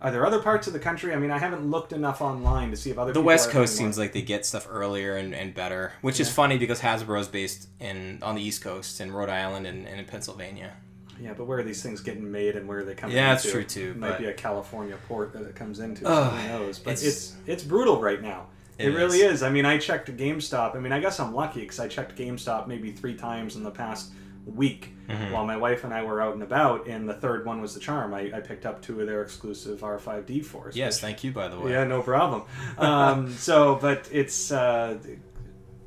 Are 0.00 0.10
there 0.10 0.24
other 0.26 0.40
parts 0.40 0.66
of 0.66 0.72
the 0.74 0.78
country? 0.78 1.12
I 1.14 1.16
mean, 1.16 1.30
I 1.30 1.38
haven't 1.38 1.70
looked 1.70 1.92
enough 1.92 2.20
online 2.20 2.70
to 2.70 2.76
see 2.76 2.90
if 2.90 2.98
other 2.98 3.12
the 3.12 3.20
West 3.20 3.50
Coast 3.50 3.74
seems 3.76 3.96
like 3.98 4.12
they 4.12 4.22
get 4.22 4.44
stuff 4.44 4.66
earlier 4.70 5.16
and, 5.16 5.34
and 5.34 5.54
better, 5.54 5.92
which 6.02 6.20
is 6.20 6.30
funny 6.30 6.58
because 6.58 6.80
Hasbro 6.80 7.18
is 7.20 7.28
based 7.28 7.68
in 7.80 8.18
on 8.22 8.34
the 8.34 8.42
East 8.42 8.62
Coast 8.62 9.00
in 9.00 9.12
Rhode 9.12 9.30
Island 9.30 9.66
and, 9.66 9.86
and 9.88 9.98
in 9.98 10.06
Pennsylvania. 10.06 10.74
Yeah, 11.20 11.32
but 11.34 11.46
where 11.46 11.58
are 11.58 11.62
these 11.62 11.82
things 11.82 12.00
getting 12.00 12.30
made 12.30 12.56
and 12.56 12.68
where 12.68 12.78
are 12.80 12.84
they 12.84 12.94
coming? 12.94 13.16
Yeah, 13.16 13.30
that's 13.32 13.44
into? 13.44 13.54
true, 13.56 13.64
too, 13.64 13.90
It 13.92 13.96
might 13.96 14.18
be 14.18 14.26
a 14.26 14.32
California 14.34 14.96
port 15.08 15.32
that 15.32 15.42
it 15.42 15.54
comes 15.54 15.80
into. 15.80 16.04
so 16.04 16.24
who 16.24 16.48
knows? 16.48 16.78
But 16.78 16.92
it's, 16.94 17.02
it's- 17.02 17.36
it's 17.46 17.62
brutal 17.64 18.00
right 18.00 18.20
now. 18.20 18.46
It, 18.78 18.88
It 18.88 18.94
really 18.94 19.18
is. 19.20 19.34
is. 19.36 19.42
I 19.42 19.48
mean, 19.50 19.64
I 19.64 19.78
checked 19.78 20.14
GameStop. 20.14 20.76
I 20.76 20.80
mean, 20.80 20.92
I 20.92 21.00
guess 21.00 21.18
I'm 21.18 21.34
lucky 21.34 21.60
because 21.60 21.80
I 21.80 21.88
checked 21.88 22.16
GameStop 22.18 22.66
maybe 22.66 22.92
three 22.92 23.14
times 23.14 23.56
in 23.56 23.62
the 23.62 23.70
past 23.70 24.12
week 24.44 24.92
Mm-hmm. 25.08 25.32
while 25.32 25.46
my 25.46 25.56
wife 25.56 25.84
and 25.84 25.94
I 25.94 26.02
were 26.02 26.20
out 26.20 26.34
and 26.34 26.42
about, 26.42 26.88
and 26.88 27.08
the 27.08 27.14
third 27.14 27.46
one 27.46 27.60
was 27.60 27.74
the 27.74 27.78
charm. 27.78 28.12
I, 28.12 28.22
I 28.34 28.40
picked 28.40 28.66
up 28.66 28.82
two 28.82 29.00
of 29.00 29.06
their 29.06 29.22
exclusive 29.22 29.82
R5D 29.82 30.44
fours. 30.44 30.76
Yes, 30.76 30.98
thank 31.00 31.22
you 31.22 31.30
by 31.30 31.46
the 31.46 31.56
way. 31.60 31.70
Yeah, 31.70 31.84
no 31.84 32.02
problem. 32.02 32.42
Um, 32.76 33.32
so, 33.34 33.76
but 33.80 34.08
it's 34.10 34.50
uh, 34.50 34.98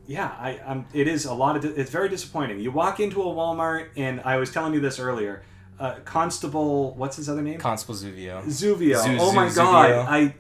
yeah, 0.09 0.27
I, 0.39 0.59
I'm. 0.65 0.85
It 0.93 1.07
is 1.07 1.25
a 1.25 1.33
lot 1.33 1.55
of. 1.55 1.61
di- 1.61 1.79
It's 1.81 1.91
very 1.91 2.09
disappointing. 2.09 2.59
You 2.59 2.71
walk 2.71 2.99
into 2.99 3.21
a 3.21 3.25
Walmart, 3.25 3.89
and 3.95 4.19
I 4.25 4.37
was 4.37 4.51
telling 4.51 4.73
you 4.73 4.79
this 4.79 4.99
earlier. 4.99 5.43
Uh, 5.79 5.95
Constable, 6.03 6.93
what's 6.95 7.15
his 7.15 7.29
other 7.29 7.41
name? 7.41 7.57
Constable 7.59 7.95
Zuvio. 7.95 8.43
Zuvio. 8.43 9.01
Zu- 9.01 9.17
oh 9.21 9.31
my 9.31 9.47
Zu- 9.47 9.61
god! 9.61 9.91
I, 9.91 10.33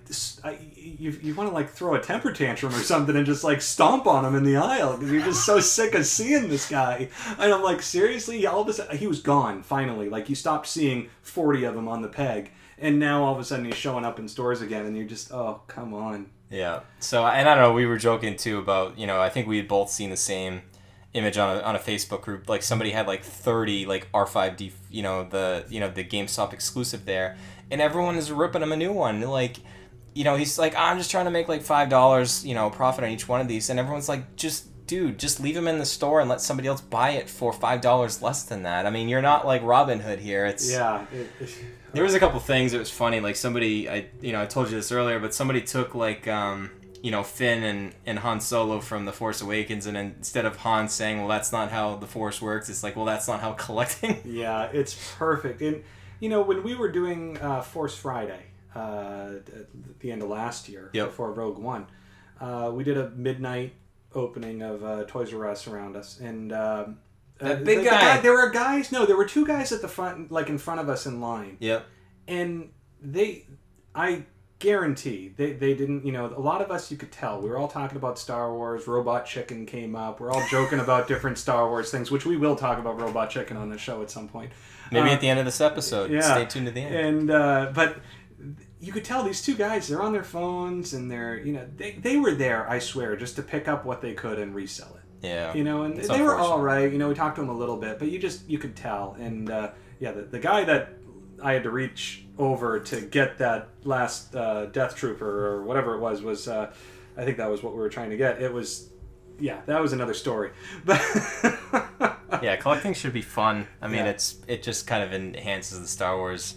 I 0.43 0.57
you, 0.75 1.11
you 1.21 1.33
want 1.35 1.49
to 1.49 1.53
like 1.53 1.69
throw 1.69 1.93
a 1.95 2.01
temper 2.01 2.33
tantrum 2.33 2.73
or 2.75 2.79
something 2.79 3.15
and 3.15 3.25
just 3.25 3.43
like 3.43 3.61
stomp 3.61 4.05
on 4.07 4.25
him 4.25 4.35
in 4.35 4.43
the 4.43 4.57
aisle 4.57 4.97
because 4.97 5.11
you're 5.13 5.21
just 5.23 5.45
so 5.45 5.59
sick 5.61 5.93
of 5.95 6.05
seeing 6.05 6.49
this 6.49 6.67
guy. 6.69 7.07
And 7.37 7.53
I'm 7.53 7.61
like, 7.63 7.81
seriously? 7.81 8.45
All 8.47 8.61
of 8.61 8.67
a 8.67 8.73
sudden, 8.73 8.97
he 8.97 9.07
was 9.07 9.21
gone 9.21 9.61
finally. 9.63 10.09
Like 10.09 10.27
you 10.29 10.35
stopped 10.35 10.67
seeing 10.67 11.09
40 11.21 11.63
of 11.65 11.75
them 11.75 11.87
on 11.87 12.01
the 12.01 12.09
peg, 12.09 12.51
and 12.77 12.99
now 12.99 13.23
all 13.23 13.33
of 13.33 13.39
a 13.39 13.45
sudden 13.45 13.63
he's 13.65 13.75
showing 13.75 14.03
up 14.03 14.19
in 14.19 14.27
stores 14.27 14.61
again, 14.61 14.85
and 14.87 14.97
you're 14.97 15.05
just, 15.07 15.31
oh 15.31 15.61
come 15.67 15.93
on. 15.93 16.31
Yeah. 16.49 16.81
So, 16.99 17.25
and 17.25 17.47
I 17.47 17.55
don't 17.55 17.63
know, 17.63 17.73
we 17.73 17.85
were 17.85 17.97
joking 17.97 18.35
too 18.35 18.59
about, 18.59 18.97
you 18.97 19.05
know, 19.05 19.21
I 19.21 19.29
think 19.29 19.47
we 19.47 19.57
had 19.57 19.67
both 19.67 19.89
seen 19.89 20.09
the 20.09 20.17
same 20.17 20.63
image 21.13 21.37
on 21.37 21.57
a, 21.57 21.59
on 21.61 21.75
a 21.75 21.79
Facebook 21.79 22.21
group. 22.21 22.49
Like 22.49 22.63
somebody 22.63 22.91
had 22.91 23.07
like 23.07 23.23
30 23.23 23.85
like 23.85 24.11
R5D, 24.11 24.71
you 24.89 25.03
know, 25.03 25.23
the, 25.23 25.65
you 25.69 25.79
know, 25.79 25.89
the 25.89 26.03
GameStop 26.03 26.53
exclusive 26.53 27.05
there. 27.05 27.37
And 27.71 27.81
everyone 27.81 28.15
is 28.15 28.31
ripping 28.31 28.63
him 28.63 28.71
a 28.71 28.77
new 28.77 28.91
one. 28.91 29.21
Like, 29.21 29.57
you 30.15 30.23
know, 30.23 30.35
he's 30.35 30.57
like, 30.57 30.75
I'm 30.75 30.97
just 30.97 31.11
trying 31.11 31.25
to 31.25 31.31
make 31.31 31.47
like 31.47 31.61
$5, 31.61 32.45
you 32.45 32.55
know, 32.55 32.69
profit 32.69 33.03
on 33.03 33.11
each 33.11 33.27
one 33.27 33.41
of 33.41 33.47
these. 33.47 33.69
And 33.69 33.79
everyone's 33.79 34.09
like, 34.09 34.35
just, 34.35 34.65
dude, 34.89 35.19
just 35.19 35.39
leave 35.39 35.53
them 35.55 35.67
in 35.67 35.77
the 35.77 35.85
store 35.85 36.19
and 36.19 36.27
let 36.29 36.41
somebody 36.41 36.67
else 36.67 36.81
buy 36.81 37.11
it 37.11 37.29
for 37.29 37.53
$5 37.53 38.21
less 38.23 38.43
than 38.43 38.63
that. 38.63 38.85
I 38.87 38.89
mean, 38.89 39.07
you're 39.07 39.21
not 39.21 39.45
like 39.45 39.61
Robin 39.63 39.99
Hood 39.99 40.19
here. 40.19 40.45
It's, 40.47 40.69
Yeah. 40.71 41.05
It, 41.13 41.29
it, 41.39 41.49
there 41.93 42.03
was 42.03 42.15
a 42.15 42.19
couple 42.19 42.39
things 42.39 42.71
that 42.71 42.79
was 42.79 42.89
funny. 42.89 43.19
Like 43.19 43.35
somebody, 43.35 43.87
I 43.89 44.07
you 44.21 44.31
know, 44.31 44.41
I 44.41 44.45
told 44.47 44.69
you 44.69 44.75
this 44.75 44.91
earlier, 44.91 45.19
but 45.19 45.33
somebody 45.33 45.61
took 45.61 45.93
like 45.95 46.27
um, 46.27 46.69
you 47.01 47.09
know 47.11 47.23
Finn 47.23 47.63
and 47.63 47.93
and 48.05 48.19
Han 48.19 48.41
Solo 48.41 48.79
from 48.79 49.05
the 49.05 49.11
Force 49.13 49.41
Awakens, 49.41 49.85
and 49.87 49.95
instead 49.97 50.45
of 50.45 50.57
Han 50.57 50.87
saying, 50.89 51.17
"Well, 51.19 51.27
that's 51.27 51.51
not 51.51 51.71
how 51.71 51.95
the 51.95 52.05
Force 52.05 52.41
works," 52.41 52.69
it's 52.69 52.83
like, 52.83 52.95
"Well, 52.95 53.05
that's 53.05 53.27
not 53.27 53.39
how 53.41 53.53
collecting." 53.65 54.21
Yeah, 54.25 54.65
it's 54.71 54.95
perfect. 55.17 55.61
And 55.61 55.83
you 56.19 56.29
know, 56.29 56.41
when 56.43 56.61
we 56.61 56.75
were 56.75 56.91
doing 56.91 57.37
uh, 57.39 57.61
Force 57.61 57.95
Friday 57.95 58.43
uh, 58.75 59.37
at 59.47 59.99
the 60.01 60.11
end 60.11 60.21
of 60.21 60.29
last 60.29 60.69
year, 60.69 60.91
Yep. 60.93 61.07
before 61.07 61.31
Rogue 61.31 61.57
One, 61.57 61.87
uh, 62.39 62.69
we 62.71 62.83
did 62.83 62.97
a 62.97 63.09
midnight 63.11 63.73
opening 64.13 64.61
of 64.61 64.83
uh, 64.83 65.03
Toys 65.05 65.33
R 65.33 65.47
Us 65.47 65.67
around 65.67 65.95
us, 65.95 66.19
and 66.19 66.51
um, 66.53 66.99
That 67.39 67.51
uh, 67.51 67.63
big 67.63 67.77
the- 67.79 67.83
the 67.85 67.89
guy. 67.89 68.19
There 68.21 68.33
were 68.33 68.49
guys. 68.49 68.91
No, 68.91 69.05
there 69.05 69.17
were 69.17 69.25
two 69.27 69.45
guys 69.45 69.71
at 69.71 69.81
the 69.81 69.87
front, 69.87 70.31
like 70.31 70.49
in 70.49 70.57
front 70.57 70.79
of 70.81 70.89
us 70.89 71.05
in 71.05 71.21
line, 71.21 71.57
yep. 71.59 71.85
and 72.27 72.69
they, 73.01 73.45
I 73.95 74.23
guarantee 74.59 75.33
they, 75.37 75.53
they 75.53 75.73
didn't 75.73 76.05
you 76.05 76.11
know 76.11 76.25
a 76.35 76.41
lot 76.41 76.61
of 76.61 76.69
us 76.69 76.91
you 76.91 76.97
could 76.97 77.13
tell 77.13 77.39
we 77.41 77.47
were 77.47 77.57
all 77.57 77.69
talking 77.69 77.95
about 77.97 78.19
star 78.19 78.53
wars 78.53 78.87
robot 78.87 79.25
chicken 79.25 79.65
came 79.65 79.95
up 79.95 80.19
we're 80.19 80.29
all 80.29 80.45
joking 80.49 80.81
about 80.81 81.07
different 81.07 81.37
star 81.37 81.69
wars 81.69 81.89
things 81.91 82.11
which 82.11 82.25
we 82.25 82.35
will 82.35 82.57
talk 82.57 82.77
about 82.77 82.99
robot 82.99 83.29
chicken 83.29 83.55
on 83.55 83.69
the 83.69 83.77
show 83.77 84.01
at 84.01 84.11
some 84.11 84.27
point 84.27 84.51
Maybe 84.91 85.09
Uh, 85.09 85.13
at 85.13 85.21
the 85.21 85.29
end 85.29 85.39
of 85.39 85.45
this 85.45 85.61
episode. 85.61 86.11
yeah. 86.11 86.19
Stay 86.19 86.45
tuned 86.45 86.65
to 86.65 86.73
the 86.73 86.81
end. 86.81 86.95
and 86.95 87.31
uh, 87.31 87.71
but 87.73 87.99
you 88.81 88.91
could 88.93 89.03
tell 89.03 89.23
these 89.23 89.41
two 89.41 89.55
guys 89.55 89.87
they're 89.87 90.01
on 90.01 90.13
their 90.13 90.23
phones 90.23 90.93
and 90.93 91.11
they're 91.11 91.37
you 91.37 91.51
know 91.53 91.67
they, 91.77 91.91
they 91.93 92.15
were 92.17 92.33
there 92.33 92.69
i 92.69 92.79
swear 92.79 93.15
just 93.17 93.35
to 93.35 93.41
pick 93.41 93.67
up 93.67 93.83
what 93.85 94.01
they 94.01 94.13
could 94.13 94.39
and 94.39 94.55
resell 94.55 94.95
it 94.95 95.25
Yeah. 95.27 95.53
you 95.53 95.63
know 95.65 95.83
and 95.83 95.97
It's 95.97 96.07
they 96.07 96.21
were 96.21 96.35
all 96.35 96.61
right 96.61 96.91
you 96.91 96.97
know 96.97 97.09
we 97.09 97.15
talked 97.15 97.35
to 97.35 97.41
them 97.41 97.49
a 97.49 97.57
little 97.57 97.77
bit 97.77 97.99
but 97.99 98.09
you 98.09 98.19
just 98.19 98.47
you 98.49 98.57
could 98.57 98.75
tell 98.75 99.15
and 99.19 99.49
uh, 99.49 99.71
yeah, 99.99 100.13
the, 100.13 100.21
the 100.21 100.39
guy 100.39 100.63
that 100.63 100.93
I 101.43 101.51
had 101.53 101.63
to 101.63 101.71
reach 101.71 102.25
over 102.37 102.79
to 102.79 103.01
get 103.01 103.37
that 103.39 103.67
last 103.83 104.33
uh, 104.35 104.65
Death 104.67 104.95
Trooper 104.95 105.47
or 105.47 105.63
whatever 105.63 105.95
it 105.95 105.99
was 105.99 106.21
was 106.21 106.47
uh, 106.47 106.71
I 107.17 107.25
think 107.25 107.35
that 107.37 107.49
was 107.51 107.61
what 107.63 107.73
we 107.73 107.79
were 107.79 107.89
trying 107.89 108.11
to 108.11 108.17
get. 108.17 108.41
It 108.41 108.53
was 108.53 108.89
yeah, 109.39 109.59
that 109.65 109.81
was 109.81 109.91
another 109.93 110.13
story. 110.13 110.51
But 112.31 112.43
yeah, 112.43 112.55
collecting 112.57 112.93
should 112.93 113.13
be 113.13 113.21
fun. 113.21 113.67
I 113.81 113.87
mean, 113.87 114.05
Yeah. 114.05 114.11
it's 114.11 114.37
it 114.47 114.63
just 114.63 114.87
kind 114.87 115.03
of 115.03 115.13
enhances 115.13 115.79
the 115.81 115.87
Star 115.87 116.15
Wars 116.17 116.55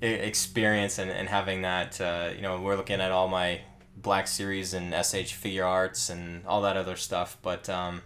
experience 0.00 0.98
and, 0.98 1.10
and 1.10 1.28
having 1.28 1.62
that. 1.62 2.00
Uh, 2.00 2.30
you 2.34 2.42
know, 2.42 2.60
we're 2.60 2.76
looking 2.76 3.00
at 3.00 3.10
all 3.10 3.28
my 3.28 3.60
Black 3.96 4.26
Series 4.26 4.74
and 4.74 4.92
SH 4.92 5.34
Figuarts 5.34 6.10
and 6.10 6.46
all 6.46 6.62
that 6.62 6.76
other 6.76 6.96
stuff, 6.96 7.36
but 7.42 7.68
um, 7.68 8.02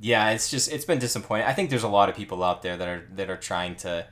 yeah, 0.00 0.30
it's 0.30 0.50
just 0.50 0.70
it's 0.72 0.84
been 0.84 0.98
disappointing. 0.98 1.46
I 1.46 1.52
think 1.52 1.70
there's 1.70 1.82
a 1.82 1.88
lot 1.88 2.08
of 2.08 2.16
people 2.16 2.42
out 2.42 2.62
there 2.62 2.76
that 2.76 2.88
are 2.88 3.08
that 3.14 3.30
are 3.30 3.36
trying 3.36 3.76
to 3.76 4.06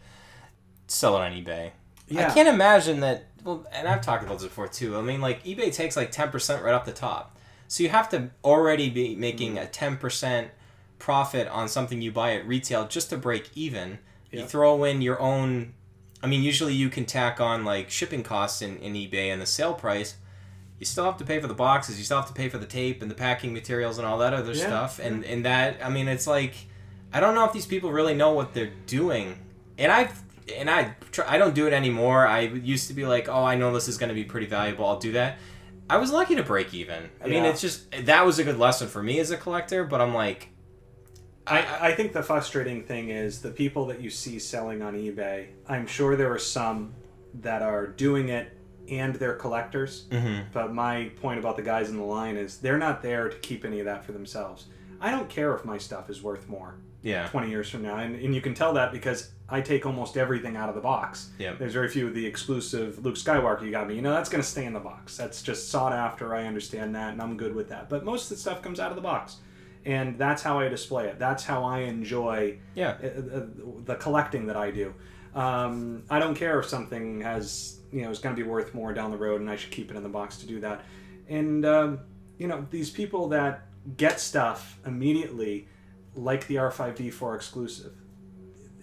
sell 0.87 1.17
it 1.17 1.21
on 1.21 1.33
eBay. 1.33 1.73
Yeah. 2.09 2.29
I 2.29 2.35
can't 2.35 2.49
imagine 2.49 3.01
that. 3.01 3.27
Well, 3.45 3.67
and 3.73 3.89
I've 3.89 4.01
talked 4.01 4.23
about 4.23 4.39
this 4.39 4.49
before 4.49 4.69
too. 4.69 4.97
I 4.97 5.03
mean, 5.03 5.21
like 5.21 5.45
eBay 5.45 5.73
takes 5.75 5.97
like 5.97 6.11
ten 6.11 6.31
percent 6.31 6.63
right 6.63 6.75
off 6.75 6.85
the 6.85 6.93
top, 6.93 7.39
so 7.69 7.83
you 7.83 7.89
have 7.89 8.09
to 8.11 8.31
already 8.45 8.91
be 8.91 9.15
making 9.15 9.59
a 9.59 9.67
ten 9.67 9.97
percent 9.97 10.51
profit 10.99 11.49
on 11.49 11.69
something 11.69 12.03
you 12.03 12.13
buy 12.13 12.35
at 12.35 12.47
retail 12.47 12.87
just 12.87 13.11
to 13.11 13.17
break 13.17 13.51
even. 13.55 13.99
You 14.31 14.45
throw 14.47 14.85
in 14.85 15.03
your 15.03 15.21
own. 15.21 15.75
I 16.23 16.27
mean, 16.27 16.43
usually 16.43 16.75
you 16.75 16.91
can 16.91 17.07
tack 17.07 17.41
on 17.41 17.65
like 17.65 17.91
shipping 17.91 18.23
costs 18.23 18.63
in, 18.63 18.77
in 18.79 18.95
eBay 18.95 19.33
and 19.33 19.41
the 19.41 19.47
sale 19.47 19.75
price. 19.75 20.17
You 20.79 20.87
still 20.87 21.05
have 21.05 21.19
to 21.19 21.25
pay 21.25 21.41
for 21.41 21.47
the 21.47 21.55
boxes. 21.55 21.99
You 21.99 22.05
still 22.05 22.19
have 22.19 22.29
to 22.29 22.33
pay 22.33 22.49
for 22.49 22.59
the 22.59 22.67
tape 22.67 23.03
and 23.03 23.11
the 23.11 23.15
packing 23.15 23.53
materials 23.53 23.99
and 23.99 24.07
all 24.07 24.19
that 24.19 24.33
other 24.33 24.53
Yeah, 24.53 24.67
stuff. 24.67 24.99
And 24.99 25.25
and 25.25 25.45
that 25.45 25.79
I 25.85 25.91
mean, 25.91 26.09
it's 26.09 26.27
like 26.27 26.55
I 27.13 27.21
don't 27.21 27.35
know 27.35 27.45
if 27.45 27.53
these 27.53 27.67
people 27.67 27.91
really 27.91 28.15
know 28.15 28.33
what 28.33 28.55
they're 28.55 28.73
doing. 28.87 29.39
And 29.79 29.91
I 29.91 30.11
and 30.57 30.71
I 30.71 30.95
try, 31.13 31.25
I 31.29 31.39
don't 31.39 31.55
do 31.55 31.67
it 31.67 31.73
anymore. 31.73 32.27
I 32.27 32.41
used 32.41 32.89
to 32.89 32.95
be 32.95 33.07
like, 33.07 33.29
oh, 33.29 33.45
I 33.45 33.57
know 33.57 33.73
this 33.73 33.89
is 33.89 33.99
going 33.99 34.09
to 34.09 34.15
be 34.15 34.25
pretty 34.25 34.47
valuable. 34.47 34.87
I'll 34.87 34.99
do 34.99 35.13
that. 35.13 35.39
I 35.89 35.97
was 35.97 36.13
lucky 36.13 36.37
to 36.37 36.43
break 36.43 36.73
even. 36.73 37.11
I 37.23 37.27
mean, 37.29 37.45
it's 37.45 37.61
just 37.61 37.91
that 38.07 38.25
was 38.25 38.39
a 38.39 38.45
good 38.45 38.59
lesson 38.59 38.89
for 38.89 39.03
me 39.03 39.19
as 39.21 39.31
a 39.31 39.37
collector. 39.37 39.85
But 39.85 40.01
I'm 40.01 40.15
like, 40.15 40.49
I, 41.51 41.89
I 41.89 41.93
think 41.95 42.13
the 42.13 42.23
frustrating 42.23 42.83
thing 42.85 43.11
is 43.11 43.43
the 43.43 43.51
people 43.51 43.87
that 43.87 44.01
you 44.01 44.11
see 44.11 44.39
selling 44.39 44.83
on 44.83 44.95
eBay. 44.95 45.49
I'm 45.69 45.87
sure 45.87 46.17
there 46.17 46.33
are 46.33 46.39
some 46.39 46.95
that 47.43 47.63
are 47.63 47.87
doing 47.87 48.29
it 48.29 48.53
and 48.91 49.15
they're 49.15 49.35
collectors. 49.35 50.07
Mhm. 50.11 50.47
But 50.53 50.73
my 50.75 51.11
point 51.21 51.39
about 51.39 51.57
the 51.57 51.63
guys 51.63 51.91
in 51.91 51.97
the 51.97 52.03
line 52.05 52.37
is 52.37 52.59
they're 52.59 52.79
not 52.79 53.03
there 53.03 53.29
to 53.29 53.37
keep 53.39 53.65
any 53.65 53.79
of 53.81 53.87
that 53.87 54.05
for 54.05 54.13
themselves. 54.13 54.67
I 55.01 55.11
don't 55.11 55.29
care 55.29 55.55
if 55.55 55.65
my 55.65 55.79
stuff 55.79 56.11
is 56.11 56.23
worth 56.23 56.49
more 56.49 56.75
yeah, 57.03 57.27
20 57.29 57.49
years 57.49 57.71
from 57.71 57.83
now. 57.83 57.97
And, 57.97 58.15
and 58.17 58.35
you 58.35 58.41
can 58.43 58.53
tell 58.53 58.75
that 58.75 58.93
because 58.93 59.31
I 59.49 59.63
take 59.63 59.87
almost 59.87 60.17
everything 60.19 60.57
out 60.57 60.69
of 60.69 60.75
the 60.75 60.81
box. 60.83 61.31
Yeah. 61.39 61.55
There's 61.59 61.73
very 61.73 61.89
few 61.89 62.07
of 62.09 62.15
the 62.15 62.27
exclusive 62.27 63.03
Luke 63.05 63.15
Skywalker 63.15 63.63
you 63.63 63.71
got 63.71 63.89
me. 63.89 63.95
You 63.97 64.03
know, 64.03 64.13
that's 64.13 64.29
going 64.29 64.43
to 64.43 64.49
stay 64.49 64.67
in 64.67 64.73
the 64.75 64.81
box. 64.81 65.17
That's 65.17 65.43
just 65.43 65.71
sought 65.71 65.93
after. 65.95 66.35
I 66.35 66.47
understand 66.47 66.95
that 66.97 67.13
and 67.15 67.23
I'm 67.23 67.37
good 67.37 67.55
with 67.55 67.69
that. 67.71 67.89
But 67.89 68.05
most 68.05 68.25
of 68.25 68.29
the 68.31 68.37
stuff 68.37 68.61
comes 68.61 68.79
out 68.79 68.91
of 68.91 68.97
the 68.97 69.03
box. 69.03 69.37
And 69.85 70.19
that's 70.19 70.43
how 70.43 70.59
I 70.59 70.69
display 70.69 71.07
it. 71.07 71.19
That's 71.19 71.45
how 71.45 71.65
I 71.65 71.81
enjoy 71.81 72.59
yeah, 72.75 72.99
uh, 73.03 73.39
uh, 73.39 73.47
the 73.85 73.95
collecting 73.95 74.47
that 74.47 74.57
I 74.57 74.71
do. 74.71 74.95
Um, 75.35 76.03
I 76.11 76.19
don't 76.19 76.35
care 76.35 76.59
if 76.61 76.67
something 76.67 77.21
has, 77.23 77.79
you 77.93 78.03
know, 78.03 78.11
is 78.11 78.19
going 78.19 78.35
to 78.35 78.43
be 78.43 78.47
worth 78.47 78.75
more 78.75 78.93
down 78.93 79.11
the 79.11 79.17
road, 79.17 79.41
and 79.41 79.49
I 79.49 79.57
should 79.57 79.71
keep 79.71 79.91
it 79.91 79.97
in 79.97 80.03
the 80.03 80.09
box 80.09 80.37
to 80.39 80.47
do 80.47 80.61
that. 80.61 80.85
And 81.29 81.65
um, 81.65 82.01
you 82.37 82.49
know, 82.49 82.67
these 82.71 82.91
people 82.91 83.29
that 83.29 83.67
get 83.97 84.21
stuff 84.21 84.79
immediately, 84.85 85.69
like 86.15 86.47
the 86.47 86.57
R5D4 86.57 87.37
exclusive, 87.37 87.93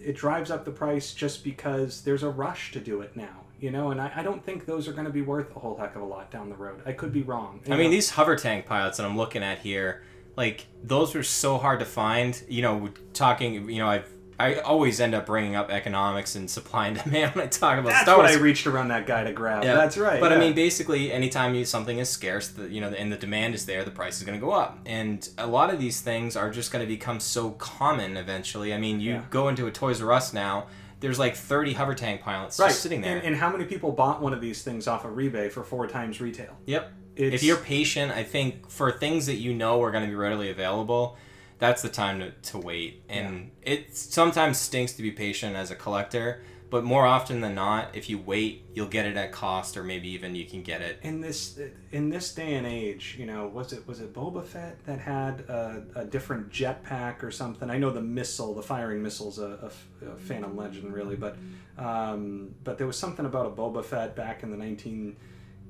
it 0.00 0.16
drives 0.16 0.50
up 0.50 0.64
the 0.64 0.70
price 0.70 1.12
just 1.12 1.44
because 1.44 2.02
there's 2.02 2.22
a 2.22 2.30
rush 2.30 2.72
to 2.72 2.80
do 2.80 3.02
it 3.02 3.16
now. 3.16 3.44
You 3.60 3.72
know, 3.72 3.90
and 3.90 4.00
I, 4.00 4.12
I 4.14 4.22
don't 4.22 4.44
think 4.44 4.66
those 4.66 4.86
are 4.86 4.92
going 4.92 5.06
to 5.06 5.12
be 5.12 5.22
worth 5.22 5.54
a 5.56 5.58
whole 5.58 5.76
heck 5.76 5.96
of 5.96 6.02
a 6.02 6.04
lot 6.04 6.30
down 6.30 6.48
the 6.48 6.54
road. 6.54 6.80
I 6.86 6.92
could 6.92 7.12
be 7.12 7.22
wrong. 7.22 7.60
I 7.68 7.76
mean, 7.76 7.90
these 7.90 8.10
hover 8.10 8.36
tank 8.36 8.66
pilots 8.66 8.98
that 8.98 9.06
I'm 9.06 9.16
looking 9.16 9.42
at 9.42 9.58
here, 9.58 10.04
like 10.38 10.66
those 10.82 11.14
were 11.14 11.24
so 11.24 11.58
hard 11.58 11.80
to 11.80 11.84
find. 11.84 12.40
You 12.48 12.62
know, 12.62 12.88
talking. 13.12 13.68
You 13.68 13.80
know, 13.80 13.88
I've 13.88 14.08
I 14.40 14.60
always 14.60 15.00
end 15.00 15.14
up 15.14 15.26
bringing 15.26 15.56
up 15.56 15.68
economics 15.68 16.36
and 16.36 16.48
supply 16.48 16.86
and 16.88 16.96
demand 17.04 17.34
when 17.34 17.44
I 17.44 17.48
talk 17.48 17.78
about 17.78 17.88
that's 17.88 18.02
Star 18.02 18.16
what 18.18 18.26
I 18.26 18.34
reached 18.36 18.68
around 18.68 18.88
that 18.88 19.04
guy 19.06 19.24
to 19.24 19.32
grab. 19.32 19.64
Yeah. 19.64 19.74
That's 19.74 19.98
right. 19.98 20.20
But 20.20 20.32
I 20.32 20.38
mean, 20.38 20.54
basically, 20.54 21.12
anytime 21.12 21.54
you, 21.56 21.64
something 21.64 21.98
is 21.98 22.08
scarce, 22.08 22.48
the, 22.48 22.68
you 22.68 22.80
know, 22.80 22.88
and 22.88 23.10
the 23.10 23.16
demand 23.16 23.56
is 23.56 23.66
there, 23.66 23.82
the 23.82 23.90
price 23.90 24.18
is 24.18 24.22
going 24.24 24.38
to 24.38 24.44
go 24.44 24.52
up. 24.52 24.78
And 24.86 25.28
a 25.38 25.46
lot 25.46 25.74
of 25.74 25.80
these 25.80 26.00
things 26.00 26.36
are 26.36 26.50
just 26.50 26.70
going 26.70 26.84
to 26.84 26.88
become 26.88 27.18
so 27.18 27.50
common 27.52 28.16
eventually. 28.16 28.72
I 28.72 28.78
mean, 28.78 29.00
you 29.00 29.14
Yeah. 29.14 29.22
go 29.30 29.48
into 29.48 29.66
a 29.66 29.72
Toys 29.72 30.00
R 30.00 30.12
Us 30.12 30.32
now, 30.32 30.68
there's 31.00 31.18
like 31.18 31.34
30 31.34 31.72
hover 31.72 31.94
tank 31.94 32.22
pilots 32.22 32.60
right. 32.60 32.68
just 32.68 32.80
sitting 32.80 33.00
there. 33.00 33.16
And, 33.16 33.26
and 33.26 33.36
how 33.36 33.50
many 33.50 33.64
people 33.64 33.90
bought 33.90 34.22
one 34.22 34.32
of 34.32 34.40
these 34.40 34.62
things 34.62 34.86
off 34.86 35.04
of 35.04 35.12
eBay 35.12 35.50
for 35.50 35.64
four 35.64 35.88
times 35.88 36.20
retail? 36.20 36.56
yep. 36.66 36.92
It's, 37.18 37.34
If 37.34 37.42
you're 37.42 37.56
patient, 37.56 38.12
I 38.12 38.22
think 38.22 38.70
for 38.70 38.92
things 38.92 39.26
that 39.26 39.34
you 39.34 39.52
know 39.52 39.82
are 39.82 39.90
going 39.90 40.04
to 40.04 40.08
be 40.08 40.14
readily 40.14 40.50
available, 40.50 41.18
that's 41.58 41.82
the 41.82 41.88
time 41.88 42.20
to, 42.20 42.30
to 42.30 42.58
wait. 42.58 43.02
And 43.08 43.50
it 43.62 43.96
sometimes 43.96 44.58
stinks 44.58 44.92
to 44.94 45.02
be 45.02 45.10
patient 45.10 45.56
as 45.56 45.72
a 45.72 45.74
collector, 45.74 46.40
but 46.70 46.84
more 46.84 47.06
often 47.06 47.40
than 47.40 47.56
not, 47.56 47.96
if 47.96 48.08
you 48.08 48.18
wait, 48.18 48.64
you'll 48.72 48.86
get 48.88 49.06
it 49.06 49.16
at 49.16 49.32
cost, 49.32 49.76
or 49.76 49.82
maybe 49.82 50.08
even 50.10 50.36
you 50.36 50.44
can 50.44 50.62
get 50.62 50.80
it. 50.80 51.00
in 51.02 51.20
this 51.20 51.58
in 51.90 52.10
this 52.10 52.32
day 52.34 52.54
and 52.54 52.66
age, 52.66 53.16
you 53.18 53.26
know, 53.26 53.48
was 53.48 53.72
it 53.72 53.88
was 53.88 54.00
it 54.00 54.12
Boba 54.14 54.44
Fett 54.44 54.84
that 54.84 55.00
had 55.00 55.40
a, 55.48 55.82
a 55.96 56.04
different 56.04 56.50
jetpack 56.50 57.22
or 57.22 57.30
something? 57.30 57.70
I 57.70 57.78
know 57.78 57.90
the 57.90 58.02
missile, 58.02 58.54
the 58.54 58.62
firing 58.62 59.02
missile's 59.02 59.38
a 59.38 59.70
Phantom 60.18 60.56
Legend, 60.56 60.92
really, 60.92 61.16
but 61.16 61.36
um, 61.78 62.54
but 62.64 62.78
there 62.78 62.86
was 62.86 62.98
something 62.98 63.24
about 63.26 63.46
a 63.46 63.50
Boba 63.50 63.84
Fett 63.84 64.14
back 64.14 64.42
in 64.42 64.50
the 64.50 64.56
nineteen 64.56 65.16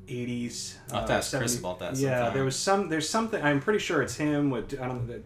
eighties. 0.09 0.79
I'll 0.91 1.01
have 1.01 1.09
to 1.09 1.15
ask 1.15 1.37
Chris 1.37 1.59
about 1.59 1.79
that 1.81 1.97
Yeah, 1.97 2.17
sometime. 2.19 2.35
there 2.35 2.45
was 2.45 2.57
some. 2.57 2.89
There's 2.89 3.09
something. 3.09 3.43
I'm 3.43 3.61
pretty 3.61 3.79
sure 3.79 4.03
it's 4.03 4.17
him. 4.17 4.51
With 4.51 4.79
I 4.81 4.87
don't. 4.87 5.09
know. 5.09 5.23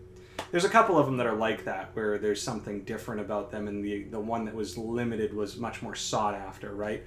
There's 0.50 0.64
a 0.64 0.68
couple 0.68 0.98
of 0.98 1.06
them 1.06 1.16
that 1.16 1.26
are 1.26 1.34
like 1.34 1.64
that, 1.64 1.90
where 1.94 2.18
there's 2.18 2.42
something 2.42 2.82
different 2.84 3.20
about 3.22 3.50
them, 3.50 3.68
and 3.68 3.82
the 3.84 4.04
the 4.04 4.20
one 4.20 4.44
that 4.44 4.54
was 4.54 4.76
limited 4.76 5.32
was 5.34 5.56
much 5.56 5.82
more 5.82 5.94
sought 5.94 6.34
after, 6.34 6.74
right? 6.74 7.04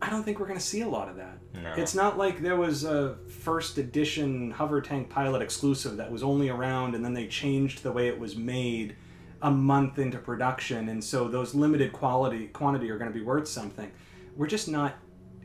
I 0.00 0.10
don't 0.10 0.22
think 0.24 0.38
we're 0.38 0.46
going 0.46 0.58
to 0.58 0.64
see 0.64 0.82
a 0.82 0.88
lot 0.88 1.08
of 1.08 1.16
that. 1.16 1.38
No. 1.54 1.72
It's 1.74 1.94
not 1.94 2.18
like 2.18 2.42
there 2.42 2.56
was 2.56 2.84
a 2.84 3.16
first 3.40 3.78
edition 3.78 4.50
hover 4.50 4.82
tank 4.82 5.08
pilot 5.08 5.40
exclusive 5.40 5.96
that 5.96 6.10
was 6.12 6.22
only 6.22 6.50
around, 6.50 6.94
and 6.94 7.02
then 7.04 7.14
they 7.14 7.26
changed 7.26 7.82
the 7.82 7.90
way 7.92 8.08
it 8.08 8.18
was 8.18 8.36
made 8.36 8.94
a 9.42 9.50
month 9.50 9.98
into 9.98 10.18
production, 10.18 10.88
and 10.90 11.02
so 11.02 11.28
those 11.28 11.54
limited 11.54 11.92
quality 11.92 12.48
quantity 12.48 12.90
are 12.90 12.98
going 12.98 13.10
to 13.10 13.18
be 13.18 13.24
worth 13.24 13.48
something. 13.48 13.90
We're 14.36 14.46
just 14.48 14.68
not 14.68 14.96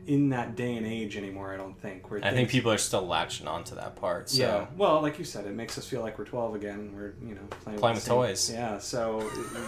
in 0.06 0.30
that 0.30 0.56
day 0.56 0.76
and 0.76 0.86
age 0.86 1.16
anymore. 1.16 1.52
I 1.52 1.56
don't 1.56 1.78
think. 1.80 2.10
Where 2.10 2.24
I 2.24 2.32
think 2.32 2.48
people 2.50 2.72
are 2.72 2.78
still 2.78 3.06
latching 3.06 3.46
on 3.46 3.64
to 3.64 3.74
that 3.76 3.96
part. 3.96 4.30
So. 4.30 4.42
yeah. 4.42 4.66
Well, 4.76 5.00
like 5.00 5.18
you 5.18 5.24
said, 5.24 5.46
it 5.46 5.54
makes 5.54 5.78
us 5.78 5.86
feel 5.86 6.00
like 6.02 6.18
we're 6.18 6.24
12 6.24 6.54
again. 6.54 6.92
We're, 6.94 7.14
you 7.26 7.34
know, 7.34 7.42
playing, 7.62 7.78
Playing 7.78 7.94
with, 7.96 8.04
with 8.04 8.08
toys. 8.08 8.50
Yeah. 8.52 8.78
So 8.78 9.20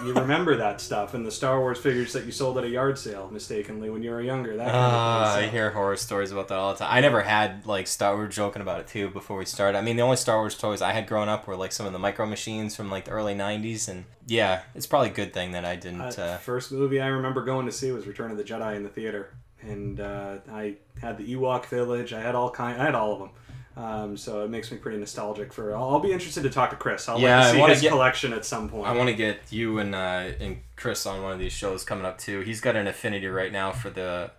you 0.05 0.13
remember 0.15 0.57
that 0.57 0.81
stuff 0.81 1.15
and 1.15 1.25
the 1.25 1.31
Star 1.31 1.61
Wars 1.61 1.79
figures 1.79 2.13
that 2.15 2.25
you 2.27 2.33
sold 2.33 2.59
at 2.59 2.65
a 2.65 2.69
yard 2.69 2.99
sale 2.99 3.29
mistakenly 3.33 3.91
when 3.91 4.03
you 4.03 4.11
were 4.11 4.21
younger. 4.23 4.57
That 4.57 4.67
kind 4.73 4.77
Ah, 4.77 5.23
of 5.23 5.29
I 5.37 5.41
thing. 5.41 5.49
So- 5.49 5.53
hear 5.53 5.71
horror 5.71 5.97
stories 5.97 6.33
about 6.33 6.49
that 6.49 6.59
all 6.59 6.73
the 6.73 6.79
time. 6.81 6.89
I 6.91 7.01
never 7.01 7.23
had 7.23 7.67
like 7.67 7.87
Star. 7.87 8.15
We 8.17 8.23
were 8.23 8.29
joking 8.29 8.63
about 8.63 8.81
it 8.81 8.87
too 8.89 9.09
before 9.11 9.37
we 9.39 9.45
started. 9.45 9.79
I 9.79 9.83
mean, 9.83 9.97
the 9.97 10.03
only 10.03 10.17
Star 10.17 10.39
Wars 10.39 10.57
toys 10.59 10.83
I 10.83 10.93
had 10.93 11.07
growing 11.07 11.29
up 11.29 11.47
were 11.47 11.57
like 11.57 11.73
some 11.73 11.87
of 11.87 11.93
the 11.93 11.99
micro 11.99 12.27
machines 12.27 12.75
from 12.75 12.91
like 12.91 13.05
the 13.05 13.11
early 13.13 13.35
'90s, 13.35 13.89
and 13.89 14.05
yeah, 14.27 14.63
it's 14.75 14.87
probably 14.87 15.11
a 15.11 15.13
good 15.13 15.33
thing 15.33 15.53
that 15.53 15.65
I 15.65 15.77
didn't. 15.77 16.01
Uh, 16.01 16.23
Uh, 16.25 16.39
first 16.39 16.73
movie 16.73 17.01
I 17.01 17.07
remember 17.09 17.43
going 17.45 17.67
to 17.67 17.73
see 17.73 17.93
was 17.93 18.07
Return 18.07 18.31
of 18.31 18.37
the 18.37 18.45
Jedi 18.45 18.77
in 18.77 18.83
the 18.83 18.89
theater, 18.89 19.31
and 19.67 20.01
uh, 20.01 20.37
I 20.51 20.77
had 21.01 21.19
the 21.19 21.35
Ewok 21.35 21.67
Village. 21.67 22.13
I 22.13 22.21
had 22.21 22.35
all 22.35 22.51
kind. 22.51 22.81
I 22.81 22.85
had 22.85 22.95
all 22.95 23.13
of 23.15 23.19
them. 23.21 23.31
Um, 23.77 24.17
so 24.17 24.45
it 24.45 24.51
makes 24.51 24.71
me 24.71 24.79
pretty 24.79 24.99
nostalgic 24.99 25.53
for. 25.53 25.75
I'll, 25.75 25.91
I'll 25.91 26.01
be 26.01 26.13
interested 26.13 26.45
to 26.45 26.51
talk 26.51 26.71
to 26.71 26.77
Chris. 26.77 27.09
I'll 27.09 27.19
Yeah, 27.19 27.39
like 27.41 27.53
to 27.53 27.53
see 27.59 27.69
his 27.73 27.81
get- 27.83 27.91
collection 27.91 28.33
at 28.33 28.45
some 28.45 28.69
point. 28.69 28.87
I 28.87 28.93
want 28.95 29.09
to 29.09 29.15
get 29.17 29.39
you 29.51 29.79
and 29.79 29.95
uh, 29.95 30.31
and 30.39 30.59
Chris 30.77 31.07
on 31.07 31.23
one 31.23 31.33
of 31.33 31.39
these 31.41 31.53
shows 31.53 31.83
coming 31.85 32.05
up 32.05 32.19
too. 32.19 32.41
He's 32.43 32.61
got 32.61 32.77
an 32.77 32.87
affinity 32.87 33.27
right 33.27 33.51
now 33.53 33.73
for 33.73 33.91
the 33.91 34.31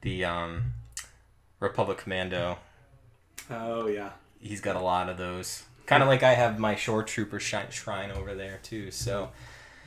the 0.00 0.24
um, 0.24 0.72
Republic 1.60 1.98
Commando. 1.98 2.58
oh 3.50 3.86
yeah. 3.88 4.10
He's 4.40 4.60
got 4.60 4.74
a 4.76 4.80
lot 4.80 5.08
of 5.08 5.18
those. 5.18 5.64
Kind 5.86 6.02
of 6.02 6.08
like 6.08 6.22
I 6.22 6.34
have 6.34 6.58
my 6.58 6.74
Shore 6.74 7.02
Trooper 7.02 7.38
shrine 7.40 8.10
over 8.10 8.34
there 8.34 8.58
too. 8.62 8.90
So, 8.90 9.30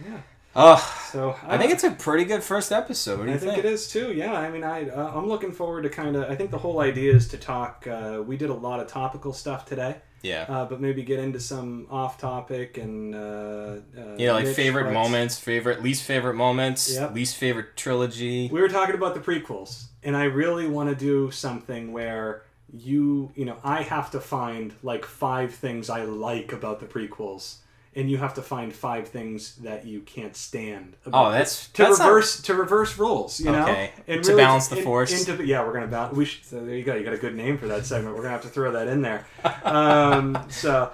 Yeah. 0.06 0.20
Oh, 0.56 1.08
So 1.12 1.36
I 1.48 1.58
think 1.58 1.72
it's 1.72 1.84
a 1.84 1.92
pretty 1.92 2.26
good 2.26 2.44
first 2.44 2.72
episode. 2.72 3.30
I 3.30 3.38
think, 3.38 3.54
think? 3.54 3.58
it 3.60 3.66
is 3.66 3.88
too. 3.88 4.14
Yeah, 4.14 4.34
I 4.34 4.50
mean, 4.50 4.64
I 4.64 4.90
uh, 4.90 5.12
I'm 5.16 5.28
looking 5.28 5.52
forward 5.52 5.84
to 5.84 5.90
kind 5.90 6.16
of. 6.16 6.30
I 6.30 6.36
think 6.36 6.52
the 6.52 6.58
whole 6.58 6.80
idea 6.80 7.14
is 7.14 7.28
to 7.30 7.38
talk. 7.38 7.86
Uh, 7.88 8.24
we 8.26 8.38
did 8.38 8.50
a 8.50 8.54
lot 8.54 8.80
of 8.80 8.88
topical 8.88 9.34
stuff 9.34 9.66
today, 9.66 9.98
Yeah. 10.22 10.46
uh, 10.48 10.66
but 10.66 10.80
maybe 10.82 11.04
get 11.04 11.20
into 11.20 11.40
some 11.40 11.88
off-topic 11.90 12.78
and 12.78 13.16
uh, 13.16 13.18
uh, 13.18 14.16
You 14.18 14.28
know, 14.28 14.34
like 14.34 14.48
favorite 14.48 14.84
parts. 14.86 14.94
moments, 14.94 15.40
favorite, 15.40 15.84
least 15.84 16.04
favorite 16.04 16.36
moments, 16.36 16.94
Yep. 16.94 17.14
least 17.14 17.38
favorite 17.38 17.76
trilogy. 17.78 18.50
We 18.52 18.62
were 18.62 18.70
talking 18.70 18.96
about 18.96 19.14
the 19.14 19.22
prequels, 19.22 19.86
and 20.04 20.16
I 20.18 20.24
really 20.26 20.68
want 20.68 20.90
to 20.90 20.96
do 20.96 21.32
something 21.32 21.92
where 21.92 22.44
you, 22.74 23.32
you 23.36 23.46
know, 23.46 23.58
I 23.64 23.84
have 23.84 24.12
to 24.12 24.20
find 24.20 24.74
like 24.84 25.06
five 25.06 25.54
things 25.54 25.90
I 25.90 26.04
like 26.04 26.52
about 26.52 26.80
the 26.80 26.86
prequels, 26.88 27.58
and 27.96 28.12
you 28.12 28.18
have 28.18 28.34
to 28.34 28.42
find 28.42 28.74
five 28.74 29.08
things 29.08 29.56
that 29.58 29.86
you 29.86 30.02
can't 30.02 30.36
stand. 30.36 30.98
oh, 31.12 31.32
that's 31.32 31.68
to 31.70 31.84
that's 31.84 32.00
reverse 32.00 32.40
not... 32.40 32.46
to 32.46 32.54
reverse 32.56 32.98
rules. 32.98 33.40
You 33.40 33.52
know, 33.52 33.64
okay. 33.64 33.92
and 34.08 34.24
to 34.24 34.32
really 34.32 34.44
balance 34.44 34.68
the 34.68 34.78
force. 34.78 35.28
Into, 35.28 35.44
yeah, 35.46 35.66
we're 35.66 35.74
gonna 35.74 35.88
balance. 35.88 36.16
We 36.16 36.26
should, 36.26 36.46
so 36.46 36.66
there 36.66 36.76
you 36.76 36.84
go. 36.84 36.96
You 36.96 37.04
got 37.04 37.14
a 37.14 37.18
good 37.18 37.36
name 37.36 37.58
for 37.58 37.68
that 37.68 37.86
segment. 37.86 38.16
We're 38.16 38.24
gonna 38.24 38.34
have 38.34 38.44
to 38.44 38.50
throw 38.50 38.72
that 38.74 38.88
in 38.88 39.02
there. 39.02 39.26
Um, 39.64 40.38
so, 40.50 40.92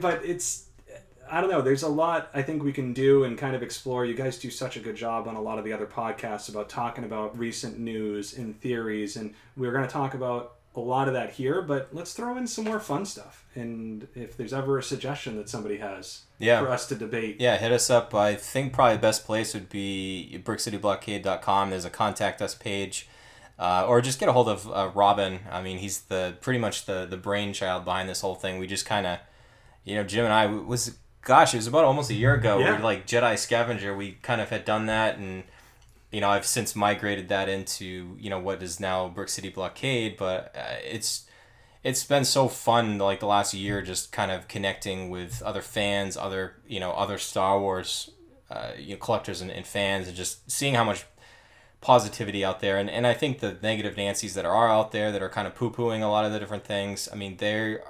but 0.00 0.24
it's. 0.24 0.64
I 1.28 1.40
don't 1.40 1.50
know. 1.50 1.60
There's 1.60 1.82
a 1.82 1.88
lot 1.88 2.30
I 2.34 2.42
think 2.42 2.62
we 2.62 2.72
can 2.72 2.92
do 2.92 3.24
and 3.24 3.36
kind 3.36 3.56
of 3.56 3.62
explore. 3.64 4.04
You 4.04 4.14
guys 4.14 4.38
do 4.38 4.48
such 4.48 4.76
a 4.76 4.80
good 4.80 4.94
job 4.94 5.26
on 5.26 5.34
a 5.34 5.42
lot 5.42 5.58
of 5.58 5.64
the 5.64 5.72
other 5.72 5.86
podcasts 5.86 6.48
about 6.48 6.68
talking 6.68 7.02
about 7.02 7.36
recent 7.36 7.80
news 7.80 8.38
and 8.38 8.56
theories, 8.60 9.16
and 9.16 9.34
we're 9.56 9.72
going 9.72 9.82
to 9.82 9.90
talk 9.90 10.14
about 10.14 10.54
a 10.76 10.80
lot 10.80 11.08
of 11.08 11.14
that 11.14 11.30
here, 11.32 11.62
but 11.62 11.88
let's 11.92 12.12
throw 12.12 12.36
in 12.36 12.46
some 12.46 12.64
more 12.64 12.78
fun 12.78 13.06
stuff. 13.06 13.44
And 13.54 14.06
if 14.14 14.36
there's 14.36 14.52
ever 14.52 14.78
a 14.78 14.82
suggestion 14.82 15.36
that 15.36 15.48
somebody 15.48 15.78
has 15.78 16.22
yeah. 16.38 16.60
for 16.60 16.68
us 16.68 16.86
to 16.88 16.94
debate. 16.94 17.40
Yeah, 17.40 17.56
hit 17.56 17.72
us 17.72 17.88
up. 17.88 18.14
I 18.14 18.34
think 18.34 18.72
probably 18.72 18.96
the 18.96 19.02
best 19.02 19.24
place 19.24 19.54
would 19.54 19.68
be 19.68 20.40
brickcityblockade.com. 20.44 21.70
There's 21.70 21.84
a 21.84 21.90
contact 21.90 22.42
us 22.42 22.54
page. 22.54 23.08
Uh, 23.58 23.86
or 23.88 24.02
just 24.02 24.20
get 24.20 24.28
a 24.28 24.32
hold 24.32 24.50
of 24.50 24.70
uh, 24.70 24.90
Robin. 24.94 25.40
I 25.50 25.62
mean, 25.62 25.78
he's 25.78 26.02
the 26.02 26.36
pretty 26.42 26.58
much 26.58 26.84
the 26.84 27.06
the 27.08 27.16
brainchild 27.16 27.86
behind 27.86 28.06
this 28.06 28.20
whole 28.20 28.34
thing. 28.34 28.58
We 28.58 28.66
just 28.66 28.84
kind 28.84 29.06
of, 29.06 29.18
you 29.82 29.94
know, 29.94 30.04
Jim 30.04 30.26
and 30.26 30.34
I 30.34 30.44
was 30.44 30.98
gosh, 31.22 31.54
it 31.54 31.56
was 31.56 31.66
about 31.66 31.84
almost 31.84 32.10
a 32.10 32.14
year 32.14 32.34
ago. 32.34 32.58
Yeah. 32.58 32.72
We 32.72 32.76
were 32.76 32.84
like 32.84 33.06
Jedi 33.06 33.38
Scavenger. 33.38 33.96
We 33.96 34.12
kind 34.20 34.42
of 34.42 34.50
had 34.50 34.66
done 34.66 34.86
that 34.86 35.16
and 35.16 35.44
you 36.16 36.22
know, 36.22 36.30
I've 36.30 36.46
since 36.46 36.74
migrated 36.74 37.28
that 37.28 37.46
into 37.46 38.16
you 38.18 38.30
know 38.30 38.38
what 38.38 38.62
is 38.62 38.80
now 38.80 39.06
Brick 39.06 39.28
City 39.28 39.50
Blockade, 39.50 40.16
but 40.16 40.50
uh, 40.56 40.76
it's 40.82 41.26
it's 41.84 42.04
been 42.04 42.24
so 42.24 42.48
fun 42.48 42.96
like 42.96 43.20
the 43.20 43.26
last 43.26 43.52
year 43.52 43.82
just 43.82 44.12
kind 44.12 44.30
of 44.30 44.48
connecting 44.48 45.10
with 45.10 45.42
other 45.42 45.60
fans, 45.60 46.16
other 46.16 46.54
you 46.66 46.80
know 46.80 46.92
other 46.92 47.18
Star 47.18 47.60
Wars 47.60 48.12
uh, 48.50 48.70
you 48.78 48.94
know 48.94 48.96
collectors 48.96 49.42
and, 49.42 49.50
and 49.50 49.66
fans, 49.66 50.08
and 50.08 50.16
just 50.16 50.50
seeing 50.50 50.72
how 50.72 50.84
much 50.84 51.04
positivity 51.82 52.42
out 52.42 52.60
there. 52.60 52.78
And 52.78 52.88
and 52.88 53.06
I 53.06 53.12
think 53.12 53.40
the 53.40 53.58
negative 53.62 53.98
Nancy's 53.98 54.32
that 54.36 54.46
are 54.46 54.70
out 54.70 54.92
there 54.92 55.12
that 55.12 55.20
are 55.20 55.28
kind 55.28 55.46
of 55.46 55.54
poo 55.54 55.70
pooing 55.70 56.00
a 56.00 56.06
lot 56.06 56.24
of 56.24 56.32
the 56.32 56.38
different 56.38 56.64
things. 56.64 57.10
I 57.12 57.16
mean, 57.16 57.36
they're 57.36 57.84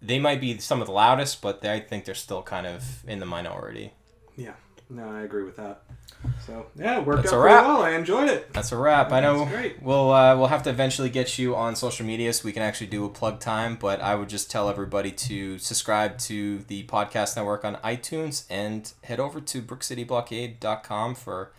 they 0.00 0.20
might 0.20 0.40
be 0.40 0.56
some 0.58 0.80
of 0.80 0.86
the 0.86 0.92
loudest, 0.92 1.42
but 1.42 1.62
they, 1.62 1.72
I 1.72 1.80
think 1.80 2.04
they're 2.04 2.14
still 2.14 2.44
kind 2.44 2.68
of 2.68 3.04
in 3.08 3.18
the 3.18 3.26
minority. 3.26 3.92
Yeah, 4.36 4.54
no, 4.88 5.10
I 5.10 5.22
agree 5.22 5.42
with 5.42 5.56
that. 5.56 5.82
So 6.46 6.66
yeah, 6.76 6.98
it 6.98 7.06
worked 7.06 7.22
That's 7.24 7.32
out 7.34 7.42
wrap. 7.42 7.64
well. 7.64 7.82
I 7.82 7.90
enjoyed 7.90 8.28
it. 8.28 8.52
That's 8.52 8.72
a 8.72 8.76
wrap. 8.76 9.12
I 9.12 9.20
know 9.20 9.48
we'll 9.80 10.12
uh, 10.12 10.36
we'll 10.36 10.48
have 10.48 10.62
to 10.64 10.70
eventually 10.70 11.08
get 11.10 11.38
you 11.38 11.54
on 11.54 11.76
social 11.76 12.04
media 12.06 12.32
so 12.32 12.44
we 12.44 12.52
can 12.52 12.62
actually 12.62 12.88
do 12.88 13.04
a 13.04 13.08
plug 13.08 13.40
time. 13.40 13.76
But 13.76 14.00
I 14.00 14.14
would 14.14 14.28
just 14.28 14.50
tell 14.50 14.68
everybody 14.68 15.10
to 15.12 15.58
subscribe 15.58 16.18
to 16.18 16.58
the 16.60 16.84
podcast 16.84 17.36
network 17.36 17.64
on 17.64 17.76
iTunes 17.76 18.44
and 18.50 18.92
head 19.04 19.20
over 19.20 19.40
to 19.40 19.62
brickcityblockade.com 19.62 21.14
for 21.14 21.52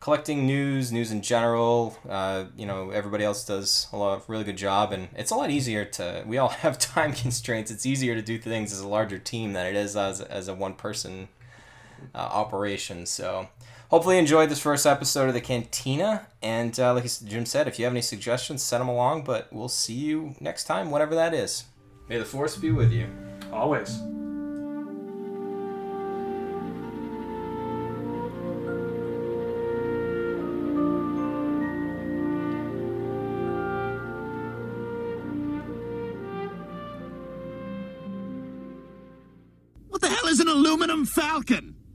collecting 0.00 0.46
news, 0.46 0.90
news 0.90 1.12
in 1.12 1.22
general. 1.22 1.96
Uh, 2.08 2.46
you 2.56 2.66
know, 2.66 2.90
everybody 2.90 3.24
else 3.24 3.44
does 3.44 3.86
a 3.92 3.96
lot 3.96 4.14
of 4.16 4.28
really 4.28 4.44
good 4.44 4.56
job, 4.56 4.92
and 4.92 5.08
it's 5.14 5.30
a 5.30 5.36
lot 5.36 5.50
easier 5.50 5.84
to. 5.84 6.24
We 6.26 6.38
all 6.38 6.48
have 6.64 6.78
time 6.78 7.12
constraints. 7.12 7.70
It's 7.70 7.86
easier 7.86 8.14
to 8.14 8.22
do 8.22 8.38
things 8.38 8.72
as 8.72 8.80
a 8.80 8.88
larger 8.88 9.18
team 9.18 9.52
than 9.52 9.66
it 9.66 9.76
is 9.76 9.96
as 9.96 10.20
as 10.20 10.48
a 10.48 10.54
one 10.54 10.74
person 10.74 11.28
uh, 12.14 12.18
operation. 12.18 13.06
So 13.06 13.48
hopefully 13.92 14.16
enjoyed 14.16 14.48
this 14.48 14.58
first 14.58 14.86
episode 14.86 15.28
of 15.28 15.34
the 15.34 15.40
Cantina. 15.40 16.26
And 16.42 16.78
uh, 16.80 16.94
like 16.94 17.04
Jim 17.24 17.44
said, 17.44 17.68
if 17.68 17.78
you 17.78 17.84
have 17.84 17.92
any 17.92 18.00
suggestions, 18.00 18.62
send 18.62 18.80
them 18.80 18.88
along. 18.88 19.24
But 19.24 19.52
we'll 19.52 19.68
see 19.68 19.92
you 19.92 20.34
next 20.40 20.64
time, 20.64 20.90
whatever 20.90 21.14
that 21.14 21.34
is. 21.34 21.64
May 22.08 22.18
the 22.18 22.24
force 22.24 22.56
be 22.56 22.72
with 22.72 22.90
you. 22.90 23.06
Always. 23.52 23.98
What 39.88 40.00
the 40.00 40.08
hell 40.08 40.28
is 40.28 40.40
an 40.40 40.48
aluminum 40.48 41.04
falcon? 41.04 41.71